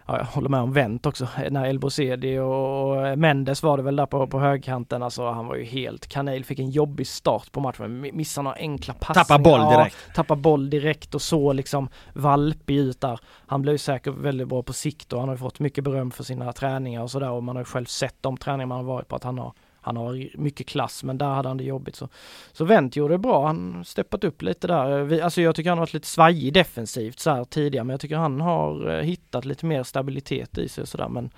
ja, 0.07 0.19
jag 0.19 0.25
håller 0.25 0.49
med 0.49 0.61
om 0.61 0.73
Wendt 0.73 1.07
också, 1.07 1.29
när 1.51 1.65
Elbosedi 1.65 2.39
och 2.39 3.19
Mendes 3.19 3.63
var 3.63 3.77
det 3.77 3.83
väl 3.83 3.97
där 3.97 4.07
på, 4.07 4.27
på 4.27 4.41
högkanten, 4.41 5.03
alltså 5.03 5.31
han 5.31 5.47
var 5.47 5.57
ju 5.57 5.65
helt 5.65 6.07
kanel, 6.07 6.45
fick 6.45 6.59
en 6.59 6.71
jobbig 6.71 7.07
start 7.07 7.53
på 7.53 7.61
matchen, 7.61 8.01
missade 8.01 8.45
några 8.45 8.57
enkla 8.57 8.95
passningar. 8.95 9.25
Tappa 9.25 9.39
boll 9.39 9.71
direkt. 9.71 9.97
Ja, 10.07 10.15
tappa 10.15 10.37
boll 10.37 10.71
direkt 10.71 11.15
och 11.15 11.23
så 11.23 11.53
liksom 11.53 11.89
valpig 12.13 12.77
ut 12.77 13.01
där. 13.01 13.21
Han 13.47 13.63
blev 13.63 13.77
säkert 13.77 14.15
väldigt 14.15 14.49
bra 14.49 14.63
på 14.63 14.73
sikt 14.73 15.13
och 15.13 15.21
han 15.21 15.29
har 15.29 15.37
fått 15.37 15.61
mycket 15.61 15.85
beröm 15.85 16.11
för 16.11 16.25
sina 16.25 16.53
träningar 16.53 17.03
och 17.03 17.11
sådär 17.11 17.31
och 17.31 17.43
man 17.43 17.57
har 17.57 17.61
ju 17.61 17.65
själv 17.65 17.85
sett 17.85 18.17
de 18.21 18.37
träningar 18.37 18.67
man 18.67 18.77
har 18.77 18.85
varit 18.85 19.09
på 19.09 19.17
att 19.17 19.25
han 19.25 19.39
har 19.39 19.53
han 19.87 19.97
har 19.97 20.39
mycket 20.39 20.67
klass 20.67 21.05
men 21.05 21.19
där 21.19 21.27
hade 21.27 21.49
han 21.49 21.57
det 21.57 21.65
jobbigt. 21.65 21.97
Så, 21.97 22.09
så 22.53 22.65
Wendt 22.65 22.97
gjorde 22.97 23.15
det 23.15 23.19
bra, 23.19 23.47
han 23.47 23.85
steppat 23.85 24.25
upp 24.25 24.43
lite 24.43 24.67
där. 24.67 25.03
Vi, 25.03 25.21
alltså 25.21 25.43
jag 25.43 25.55
tycker 25.55 25.71
han 25.71 25.79
har 25.79 25.83
varit 25.83 25.95
lite 25.95 26.07
svajig 26.07 26.53
defensivt 26.53 27.19
så 27.19 27.31
här 27.31 27.45
tidigare 27.45 27.85
men 27.85 27.95
jag 27.95 28.01
tycker 28.01 28.17
han 28.17 28.41
har 28.41 28.91
eh, 28.91 29.03
hittat 29.03 29.45
lite 29.45 29.67
mer 29.67 29.83
stabilitet 29.83 30.59
i 30.59 30.69
sig 30.69 30.83
och 30.83 30.89
sådär 30.89 31.09
men 31.09 31.31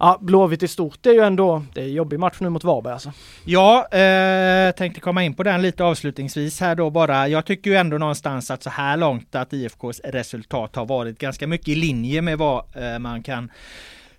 Ja, 0.00 0.18
Blåvitt 0.20 0.62
i 0.62 0.68
stort 0.68 1.06
är 1.06 1.10
ju 1.10 1.20
ändå, 1.20 1.62
det 1.74 1.80
är 1.80 1.84
en 1.84 1.92
jobbig 1.92 2.18
match 2.18 2.36
nu 2.40 2.48
mot 2.48 2.64
Varberg 2.64 2.92
alltså. 2.92 3.12
Ja, 3.44 3.88
eh, 3.88 4.72
tänkte 4.72 5.00
komma 5.00 5.24
in 5.24 5.34
på 5.34 5.42
den 5.42 5.62
lite 5.62 5.84
avslutningsvis 5.84 6.60
här 6.60 6.74
då 6.74 6.90
bara. 6.90 7.28
Jag 7.28 7.46
tycker 7.46 7.70
ju 7.70 7.76
ändå 7.76 7.98
någonstans 7.98 8.50
att 8.50 8.62
så 8.62 8.70
här 8.70 8.96
långt 8.96 9.34
att 9.34 9.52
IFKs 9.52 10.00
resultat 10.04 10.76
har 10.76 10.86
varit 10.86 11.18
ganska 11.18 11.46
mycket 11.46 11.68
i 11.68 11.74
linje 11.74 12.22
med 12.22 12.38
vad 12.38 12.64
eh, 12.74 12.98
man 12.98 13.22
kan 13.22 13.50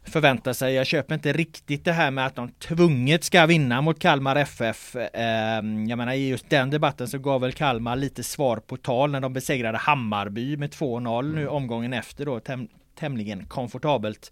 förvänta 0.10 0.54
sig. 0.54 0.74
Jag 0.74 0.88
köper 0.88 1.16
inte 1.16 1.34
riktigt 1.34 1.86
det 1.86 1.92
här 1.92 2.12
med 2.12 2.26
att 2.26 2.36
de 2.36 2.50
tvunget 2.50 3.24
ska 3.24 3.46
vinna 3.46 3.82
mot 3.82 4.00
Kalmar 4.00 4.36
FF. 4.36 4.96
Ehm, 5.14 5.88
jag 5.88 5.98
menar 5.98 6.14
i 6.14 6.30
just 6.30 6.50
den 6.50 6.70
debatten 6.70 7.08
så 7.08 7.18
gav 7.18 7.42
väl 7.42 7.54
Kalmar 7.54 7.96
lite 7.96 8.24
svar 8.24 8.58
på 8.58 8.78
tal 8.78 9.12
när 9.12 9.20
de 9.20 9.34
besegrade 9.34 9.78
Hammarby 9.78 10.58
med 10.58 10.70
2-0 10.72 11.36
nu 11.36 11.48
omgången 11.48 11.94
efter 11.94 12.26
då 12.26 12.40
täm 12.40 12.68
tämligen 13.00 13.46
komfortabelt. 13.46 14.32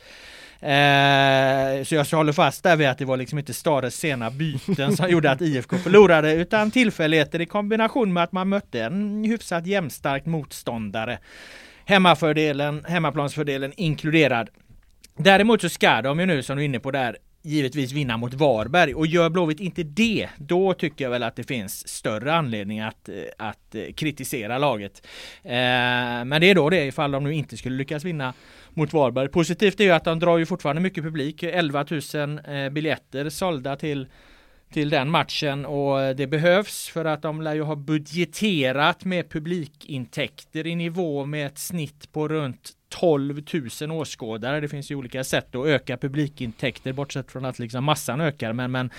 Eh, 0.60 1.84
så 1.84 1.96
jag 1.96 2.06
håller 2.12 2.34
fast 2.34 2.64
där 2.64 2.76
vid 2.76 2.88
att 2.88 2.98
det 2.98 3.06
var 3.06 3.18
liksom 3.18 3.40
inte 3.40 3.54
Stares 3.54 3.96
sena 3.96 4.32
byten 4.32 4.98
som 4.98 5.10
gjorde 5.10 5.32
att 5.32 5.42
IFK 5.42 5.78
förlorade 5.84 6.34
utan 6.34 6.72
tillfälligheter 6.72 7.42
i 7.42 7.46
kombination 7.46 8.14
med 8.14 8.24
att 8.24 8.32
man 8.32 8.50
mötte 8.50 8.84
en 8.84 9.24
hyfsat 9.24 9.66
jämnstark 9.66 10.26
motståndare. 10.26 11.20
Hemmafördelen, 11.86 12.86
hemmaplansfördelen 12.88 13.74
inkluderad. 13.78 14.50
Däremot 15.18 15.62
så 15.62 15.70
ska 15.70 16.02
de 16.02 16.20
ju 16.20 16.26
nu 16.26 16.44
som 16.44 16.58
du 16.58 16.64
är 16.64 16.66
inne 16.66 16.80
på 16.80 16.92
där 16.92 17.18
givetvis 17.42 17.92
vinna 17.92 18.18
mot 18.18 18.34
Varberg 18.34 18.96
och 18.96 19.08
gör 19.08 19.30
Blåvitt 19.30 19.60
inte 19.60 19.84
det, 19.84 20.30
då 20.38 20.74
tycker 20.74 21.06
jag 21.06 21.10
väl 21.10 21.24
att 21.24 21.36
det 21.36 21.44
finns 21.44 21.88
större 21.88 22.34
anledning 22.34 22.80
att, 22.80 23.10
eh, 23.10 23.16
att 23.38 23.76
eh, 23.76 23.94
kritisera 23.96 24.58
laget. 24.58 25.08
Eh, 25.44 25.52
men 26.26 26.42
det 26.42 26.50
är 26.50 26.56
då 26.56 26.70
det 26.70 26.86
ifall 26.86 27.12
de 27.12 27.24
nu 27.24 27.34
inte 27.34 27.58
skulle 27.58 27.76
lyckas 27.76 28.04
vinna 28.04 28.34
mot 28.74 28.94
Varberg. 28.94 29.28
Positivt 29.28 29.80
är 29.80 29.84
ju 29.84 29.92
att 29.92 30.04
de 30.04 30.20
drar 30.20 30.38
ju 30.38 30.46
fortfarande 30.46 30.82
mycket 30.82 31.04
publik, 31.04 31.44
11 31.44 31.86
000 32.14 32.40
eh, 32.48 32.70
biljetter 32.70 33.30
sålda 33.30 33.76
till 33.76 34.08
till 34.74 34.90
den 34.90 35.10
matchen 35.10 35.66
och 35.66 36.02
eh, 36.02 36.16
det 36.16 36.28
behövs 36.28 36.90
för 36.90 37.06
att 37.06 37.22
de 37.22 37.42
lär 37.42 37.56
ju 37.56 37.62
ha 37.62 37.76
budgeterat 37.76 39.06
med 39.06 39.30
publikintäkter 39.30 40.68
i 40.68 40.76
nivå 40.76 41.26
med 41.26 41.48
ett 41.48 41.58
snitt 41.58 42.12
på 42.12 42.28
runt 42.28 42.72
12 42.90 43.42
000 43.82 43.92
åskådare. 43.92 44.60
Det 44.60 44.68
finns 44.68 44.92
ju 44.92 44.96
olika 44.96 45.24
sätt 45.24 45.56
att 45.56 45.66
öka 45.66 45.98
publikintäkter 45.98 46.94
bortsett 46.94 47.32
från 47.32 47.46
att 47.46 47.60
liksom 47.60 47.84
massan 47.84 48.22
ökar. 48.22 48.54
Men, 48.54 48.72
men 48.72 48.90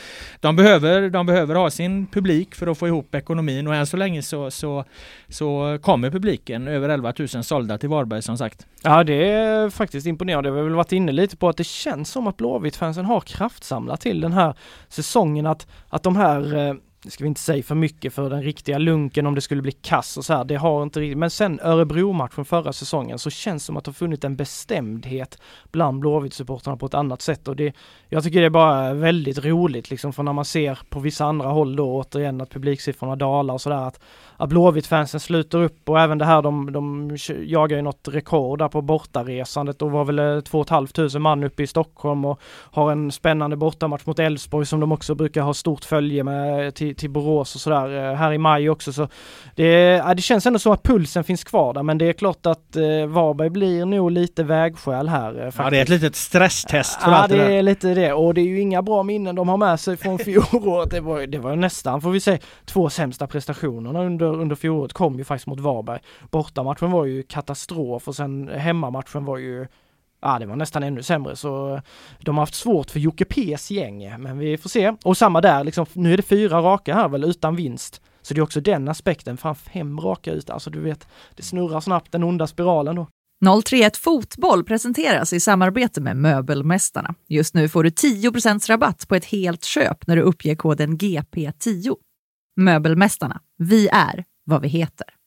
de, 0.41 0.57
behöver, 0.57 1.11
de 1.11 1.26
behöver 1.26 1.55
ha 1.55 1.70
sin 1.70 2.07
publik 2.07 2.55
för 2.55 2.66
att 2.66 2.78
få 2.78 2.86
ihop 2.86 3.14
ekonomin 3.14 3.66
och 3.66 3.74
än 3.74 3.86
så 3.86 3.97
länge 3.97 4.22
så, 4.22 4.51
så, 4.51 4.84
så 5.28 5.78
kommer 5.82 6.11
publiken. 6.11 6.68
Över 6.68 6.89
11 6.89 7.12
000 7.18 7.28
sålda 7.28 7.78
till 7.78 7.89
Varberg 7.89 8.22
som 8.22 8.39
sagt. 8.39 8.66
Ja 8.82 9.05
det 9.05 9.30
är 9.30 9.70
faktiskt 9.70 10.07
imponerande. 10.07 10.51
Vi 10.51 10.57
har 10.57 10.64
väl 10.64 10.74
varit 10.74 10.93
inne 10.93 11.12
lite 11.12 11.36
på 11.36 11.49
att 11.49 11.57
det 11.57 11.66
känns 11.66 12.11
som 12.11 12.26
att 12.26 12.36
Blåvitt-fansen 12.36 13.05
har 13.05 13.20
kraftsamlat 13.20 14.01
till 14.01 14.20
den 14.20 14.32
här 14.32 14.55
säsongen. 14.89 15.47
Att, 15.47 15.66
att 15.89 16.03
de 16.03 16.16
här 16.16 16.57
eh, 16.57 16.74
nu 17.05 17.11
ska 17.11 17.25
vi 17.25 17.29
inte 17.29 17.41
säga 17.41 17.63
för 17.63 17.75
mycket 17.75 18.15
för 18.15 18.31
den 18.31 18.43
riktiga 18.43 18.79
lunken 18.79 19.27
om 19.27 19.35
det 19.35 19.41
skulle 19.41 19.63
bli 19.63 19.73
kass 19.73 20.17
och 20.17 20.25
så 20.25 20.35
här. 20.35 20.45
Det 20.45 20.55
har 20.55 20.83
inte 20.83 21.01
riktigt, 21.01 21.19
men 21.19 21.31
sen 21.31 21.61
Örebro-matchen 21.63 22.45
förra 22.45 22.73
säsongen 22.73 23.19
så 23.19 23.31
känns 23.31 23.63
det 23.63 23.67
som 23.67 23.77
att 23.77 23.85
det 23.85 23.89
har 23.89 23.95
funnits 23.95 24.25
en 24.25 24.37
bestämdhet 24.37 25.39
bland 25.73 26.05
Blåvitt-supportrarna 26.05 26.77
på 26.77 26.87
ett 26.87 26.95
annat 26.95 27.23
sätt 27.23 27.49
och 27.49 27.57
det, 27.57 27.73
jag 28.09 28.23
tycker 28.23 28.41
det 28.41 28.47
är 28.47 28.51
bara 28.51 28.95
väldigt 28.95 29.45
roligt 29.45 29.91
liksom 29.91 30.13
för 30.13 30.23
när 30.23 30.33
man 30.33 30.45
ser 30.45 30.79
på 30.89 31.01
vissa 31.01 31.25
andra 31.25 31.49
håll 31.49 31.77
då 31.77 31.97
återigen 31.97 32.41
att 32.41 32.51
publiksiffrorna 32.51 33.17
dalar 33.17 33.55
och 33.55 33.61
sådär 33.61 33.87
att 33.87 34.01
att 34.41 34.51
Blåvitt-fansen 34.51 35.21
sluter 35.21 35.59
upp 35.59 35.89
och 35.89 36.01
även 36.01 36.19
det 36.19 36.25
här 36.25 36.43
de, 36.43 36.73
de 36.73 37.17
jagar 37.45 37.77
ju 37.77 37.83
något 37.83 38.09
rekord 38.09 38.59
där 38.59 38.69
på 38.69 38.83
bortaresandet 38.83 39.83
och 39.83 39.91
var 39.91 40.05
väl 40.05 40.19
eh, 40.19 40.41
2 40.41 40.65
500 40.65 41.19
man 41.19 41.45
uppe 41.45 41.63
i 41.63 41.67
Stockholm 41.67 42.25
och 42.25 42.41
har 42.71 42.93
en 42.93 43.13
spännande 43.13 43.57
bortamatch 43.57 44.07
mot 44.07 44.19
Elfsborg 44.19 44.67
som 44.67 44.81
de 44.81 44.93
också 44.93 45.15
brukar 45.15 45.43
ha 45.43 45.55
stort 45.55 45.85
följe 45.85 46.25
med 46.25 46.67
eh, 46.67 46.71
till, 46.71 46.97
till 46.99 47.11
Borås 47.11 47.55
och 47.55 47.61
sådär 47.61 48.11
eh, 48.11 48.15
här 48.15 48.33
i 48.33 48.39
maj 48.39 48.71
också 48.71 48.93
så 48.93 49.09
det, 49.55 49.65
ja, 49.81 50.15
det 50.15 50.23
känns 50.23 50.47
ändå 50.47 50.59
som 50.59 50.73
att 50.73 50.83
pulsen 50.83 51.25
finns 51.25 51.45
kvar 51.45 51.75
där 51.75 51.83
men 51.83 51.99
det 51.99 52.09
är 52.09 52.13
klart 52.13 52.47
att 52.47 52.77
eh, 52.77 53.07
Varberg 53.07 53.51
blir 53.51 53.85
nog 53.85 54.11
lite 54.11 54.45
vägskäl 54.45 55.09
här. 55.09 55.47
Eh, 55.47 55.53
ja 55.59 55.71
det 55.71 55.79
är 55.79 55.83
ett 55.83 55.89
litet 55.89 56.17
stresstest 56.17 57.03
för 57.03 57.11
ja, 57.11 57.17
allt 57.17 57.31
det, 57.31 57.37
det 57.37 57.55
är 57.55 57.63
lite 57.63 57.95
det 57.95 58.13
och 58.13 58.35
det 58.35 58.41
är 58.41 58.47
ju 58.47 58.61
inga 58.61 58.83
bra 58.83 59.03
minnen 59.03 59.35
de 59.35 59.49
har 59.49 59.57
med 59.57 59.81
sig 59.81 59.97
från 59.97 60.19
fjolåret. 60.29 60.91
Det 60.91 61.01
var, 61.01 61.27
det 61.27 61.39
var 61.39 61.57
nästan, 61.57 62.01
får 62.01 62.11
vi 62.11 62.21
säga, 62.21 62.39
två 62.65 62.91
sämsta 62.91 63.27
prestationerna 63.27 64.05
under, 64.05 64.27
under 64.27 64.57
fjolåret 64.57 64.93
kom 64.93 65.19
ju 65.19 65.25
faktiskt 65.25 65.47
mot 65.47 65.61
Varberg. 65.61 66.01
Bortamatchen 66.31 66.91
var 66.91 67.05
ju 67.05 67.23
katastrof 67.23 68.09
och 68.09 68.17
sen 68.17 68.49
hemmamatchen 68.49 69.25
var 69.25 69.39
ju 69.39 69.67
Ja, 70.21 70.39
det 70.39 70.47
var 70.47 70.57
nästan 70.57 70.83
ännu 70.83 71.03
sämre 71.03 71.37
så 71.37 71.81
de 72.19 72.37
har 72.37 72.43
haft 72.43 72.55
svårt 72.55 72.91
för 72.91 73.01
Jocke 73.01 73.25
P's 73.25 73.73
gäng, 73.73 74.14
men 74.19 74.39
vi 74.39 74.59
får 74.59 74.69
se. 74.69 74.95
Och 75.05 75.16
samma 75.16 75.41
där, 75.41 75.64
liksom, 75.64 75.87
nu 75.93 76.12
är 76.12 76.16
det 76.16 76.23
fyra 76.23 76.61
raka 76.61 76.95
här 76.95 77.09
väl 77.09 77.25
utan 77.25 77.57
vinst. 77.57 78.03
Så 78.23 78.35
det 78.35 78.41
är 78.41 78.43
också 78.43 78.61
den 78.61 78.89
aspekten, 78.89 79.37
fan 79.37 79.55
fem 79.55 80.01
raka 80.01 80.33
ut, 80.33 80.51
alltså 80.51 80.71
du 80.71 80.81
vet, 80.81 81.07
det 81.37 81.43
snurrar 81.43 81.81
snabbt 81.81 82.12
den 82.12 82.25
onda 82.25 82.47
spiralen 82.47 82.97
då. 82.97 83.07
031 83.64 83.97
Fotboll 83.97 84.64
presenteras 84.64 85.33
i 85.33 85.41
samarbete 85.41 86.01
med 86.01 86.16
Möbelmästarna. 86.16 87.14
Just 87.29 87.55
nu 87.55 87.69
får 87.69 87.83
du 87.85 87.91
10% 87.91 88.69
rabatt 88.69 89.09
på 89.09 89.14
ett 89.14 89.25
helt 89.25 89.64
köp 89.64 90.07
när 90.07 90.16
du 90.16 90.23
uppger 90.23 90.55
koden 90.55 90.99
GP10. 90.99 91.97
Möbelmästarna, 92.57 93.41
vi 93.59 93.89
är 93.89 94.25
vad 94.45 94.62
vi 94.62 94.69
heter. 94.69 95.18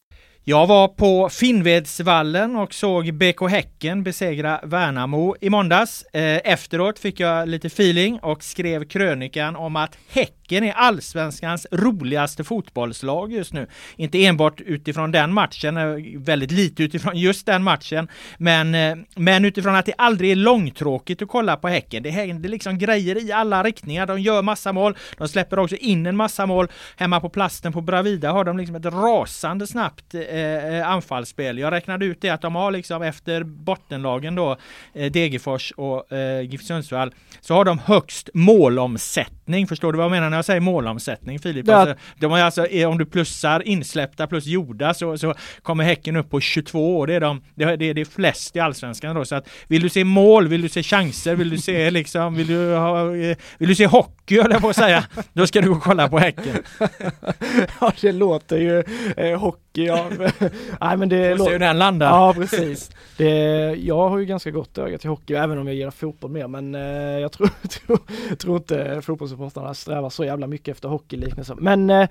Jag 0.43 0.67
var 0.67 0.87
på 0.87 1.29
Finnvedsvallen 1.29 2.55
och 2.55 2.73
såg 2.73 3.13
BK 3.13 3.49
Häcken 3.49 4.03
besegra 4.03 4.59
Värnamo 4.63 5.35
i 5.41 5.49
måndags. 5.49 6.03
Eh, 6.13 6.41
efteråt 6.43 6.99
fick 6.99 7.19
jag 7.19 7.49
lite 7.49 7.67
feeling 7.67 8.19
och 8.19 8.43
skrev 8.43 8.85
krönikan 8.87 9.55
om 9.55 9.75
att 9.75 9.97
Häcken 10.09 10.63
är 10.63 10.71
allsvenskans 10.71 11.67
roligaste 11.71 12.43
fotbollslag 12.43 13.31
just 13.31 13.53
nu. 13.53 13.67
Inte 13.95 14.25
enbart 14.25 14.61
utifrån 14.61 15.11
den 15.11 15.33
matchen, 15.33 15.77
eh, 15.77 15.83
väldigt 16.17 16.51
lite 16.51 16.83
utifrån 16.83 17.17
just 17.17 17.45
den 17.45 17.63
matchen, 17.63 18.07
men, 18.37 18.75
eh, 18.75 18.95
men 19.15 19.45
utifrån 19.45 19.75
att 19.75 19.85
det 19.85 19.93
aldrig 19.97 20.31
är 20.31 20.35
långtråkigt 20.35 21.21
att 21.21 21.27
kolla 21.27 21.55
på 21.55 21.67
Häcken. 21.67 22.03
Det 22.03 22.09
händer 22.09 22.49
liksom 22.49 22.77
grejer 22.77 23.25
i 23.25 23.31
alla 23.31 23.63
riktningar. 23.63 24.05
De 24.05 24.21
gör 24.21 24.41
massa 24.41 24.73
mål, 24.73 24.97
de 25.17 25.27
släpper 25.27 25.59
också 25.59 25.75
in 25.75 26.05
en 26.05 26.15
massa 26.15 26.45
mål. 26.45 26.67
Hemma 26.97 27.19
på 27.19 27.29
plasten 27.29 27.73
på 27.73 27.81
Bravida 27.81 28.31
har 28.31 28.43
de 28.43 28.57
liksom 28.57 28.75
ett 28.75 28.85
rasande 28.85 29.67
snabbt 29.67 30.15
eh, 30.31 30.89
anfallsspel. 30.89 31.57
Jag 31.57 31.71
räknade 31.71 32.05
ut 32.05 32.21
det 32.21 32.29
att 32.29 32.41
de 32.41 32.55
har 32.55 32.71
liksom 32.71 33.01
efter 33.01 33.43
bottenlagen 33.43 34.35
då 34.35 34.57
eh, 34.93 35.11
Degerfors 35.11 35.71
och 35.71 36.11
eh, 36.11 36.41
GIF 36.41 36.61
Sundsvall 36.61 37.13
så 37.41 37.53
har 37.53 37.65
de 37.65 37.79
högst 37.79 38.29
målomsättning. 38.33 39.67
Förstår 39.67 39.91
du 39.91 39.97
vad 39.97 40.05
jag 40.05 40.11
menar 40.11 40.29
när 40.29 40.37
jag 40.37 40.45
säger 40.45 40.59
målomsättning 40.59 41.39
Filip? 41.39 41.67
Ja. 41.67 41.75
Alltså, 41.75 41.95
de 42.19 42.31
har 42.31 42.39
alltså, 42.39 42.65
eh, 42.65 42.89
om 42.89 42.97
du 42.97 43.05
plussar 43.05 43.67
insläppta 43.67 44.27
plus 44.27 44.45
gjorda 44.45 44.93
så, 44.93 45.17
så 45.17 45.33
kommer 45.61 45.83
Häcken 45.83 46.15
upp 46.15 46.29
på 46.29 46.39
22 46.41 46.99
och 46.99 47.07
det 47.07 47.13
är 47.13 47.19
de, 47.19 47.43
det, 47.55 47.75
det, 47.75 47.93
det 47.93 48.01
är 48.01 48.05
flest 48.05 48.55
i 48.55 48.59
Allsvenskan 48.59 49.15
då. 49.15 49.25
Så 49.25 49.35
att 49.35 49.49
vill 49.67 49.81
du 49.81 49.89
se 49.89 50.03
mål, 50.03 50.47
vill 50.47 50.61
du 50.61 50.69
se 50.69 50.83
chanser, 50.83 51.35
vill 51.35 51.49
du 51.49 51.57
se 51.57 51.91
liksom, 51.91 52.35
vill 52.35 52.47
du, 52.47 52.75
ha, 52.75 53.15
eh, 53.15 53.37
vill 53.57 53.69
du 53.69 53.75
se 53.75 53.85
hockey 53.85 54.41
höll 54.41 54.51
jag 54.51 54.61
på 54.61 54.69
att 54.69 54.75
säga, 54.75 55.03
då 55.33 55.47
ska 55.47 55.61
du 55.61 55.69
gå 55.69 55.75
och 55.75 55.83
kolla 55.83 56.09
på 56.09 56.19
Häcken. 56.19 56.57
ja, 57.79 57.93
det 58.01 58.11
låter 58.11 58.57
ju 58.57 58.83
eh, 59.17 59.39
hockey, 59.39 59.61
ja. 59.73 60.09
Nej 60.81 60.97
men 60.97 61.09
det 61.09 61.37
Får 61.37 61.45
se 61.45 61.51
hur 61.51 61.59
den 61.59 61.79
landar. 61.79 62.09
Ja 62.09 62.33
precis. 62.33 62.91
Det, 63.17 63.29
jag 63.75 64.09
har 64.09 64.17
ju 64.17 64.25
ganska 64.25 64.51
gott 64.51 64.77
öga 64.77 64.97
till 64.97 65.09
hockey 65.09 65.33
även 65.33 65.57
om 65.57 65.67
jag 65.67 65.75
gillar 65.75 65.91
fotboll 65.91 66.31
mer 66.31 66.47
men 66.47 66.75
eh, 66.75 66.81
jag 67.19 67.31
tror, 67.31 67.49
tror, 67.67 67.99
tror 68.35 68.57
inte 68.57 69.01
fotbollssupportrarna 69.01 69.73
strävar 69.73 70.09
så 70.09 70.25
jävla 70.25 70.47
mycket 70.47 70.75
efter 70.75 70.89
hockeyliknelser. 70.89 71.55
Men 71.59 71.89
eh, 71.89 72.09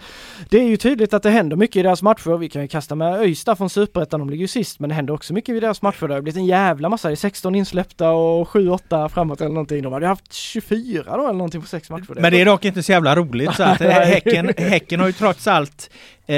det 0.48 0.58
är 0.58 0.68
ju 0.68 0.76
tydligt 0.76 1.14
att 1.14 1.22
det 1.22 1.30
händer 1.30 1.56
mycket 1.56 1.76
i 1.76 1.82
deras 1.82 2.02
matcher. 2.02 2.36
Vi 2.36 2.48
kan 2.48 2.62
ju 2.62 2.68
kasta 2.68 2.94
med 2.94 3.14
ÖIS 3.14 3.44
från 3.44 3.70
Superettan, 3.70 4.20
de 4.20 4.30
ligger 4.30 4.42
ju 4.42 4.48
sist 4.48 4.80
men 4.80 4.88
det 4.88 4.94
händer 4.94 5.14
också 5.14 5.34
mycket 5.34 5.54
i 5.54 5.60
deras 5.60 5.82
matcher. 5.82 6.08
Det 6.08 6.14
har 6.14 6.20
blivit 6.20 6.36
en 6.36 6.46
jävla 6.46 6.88
massa, 6.88 7.08
det 7.08 7.14
är 7.14 7.16
16 7.16 7.54
insläppta 7.54 8.10
och 8.10 8.48
7-8 8.48 9.08
framåt 9.08 9.40
eller 9.40 9.50
någonting. 9.50 9.82
De 9.82 9.92
hade 9.92 10.06
haft 10.06 10.32
24 10.32 11.16
då 11.16 11.22
eller 11.22 11.32
någonting 11.32 11.60
på 11.60 11.68
sex 11.68 11.90
matcher. 11.90 12.20
Men 12.20 12.32
det 12.32 12.40
är 12.40 12.46
dock 12.46 12.64
inte 12.64 12.82
så 12.82 12.92
jävla 12.92 13.16
roligt 13.16 13.54
så 13.54 13.62
att 13.62 13.80
häcken, 13.80 14.52
häcken 14.56 15.00
har 15.00 15.06
ju 15.06 15.12
trots 15.12 15.46
allt 15.46 15.90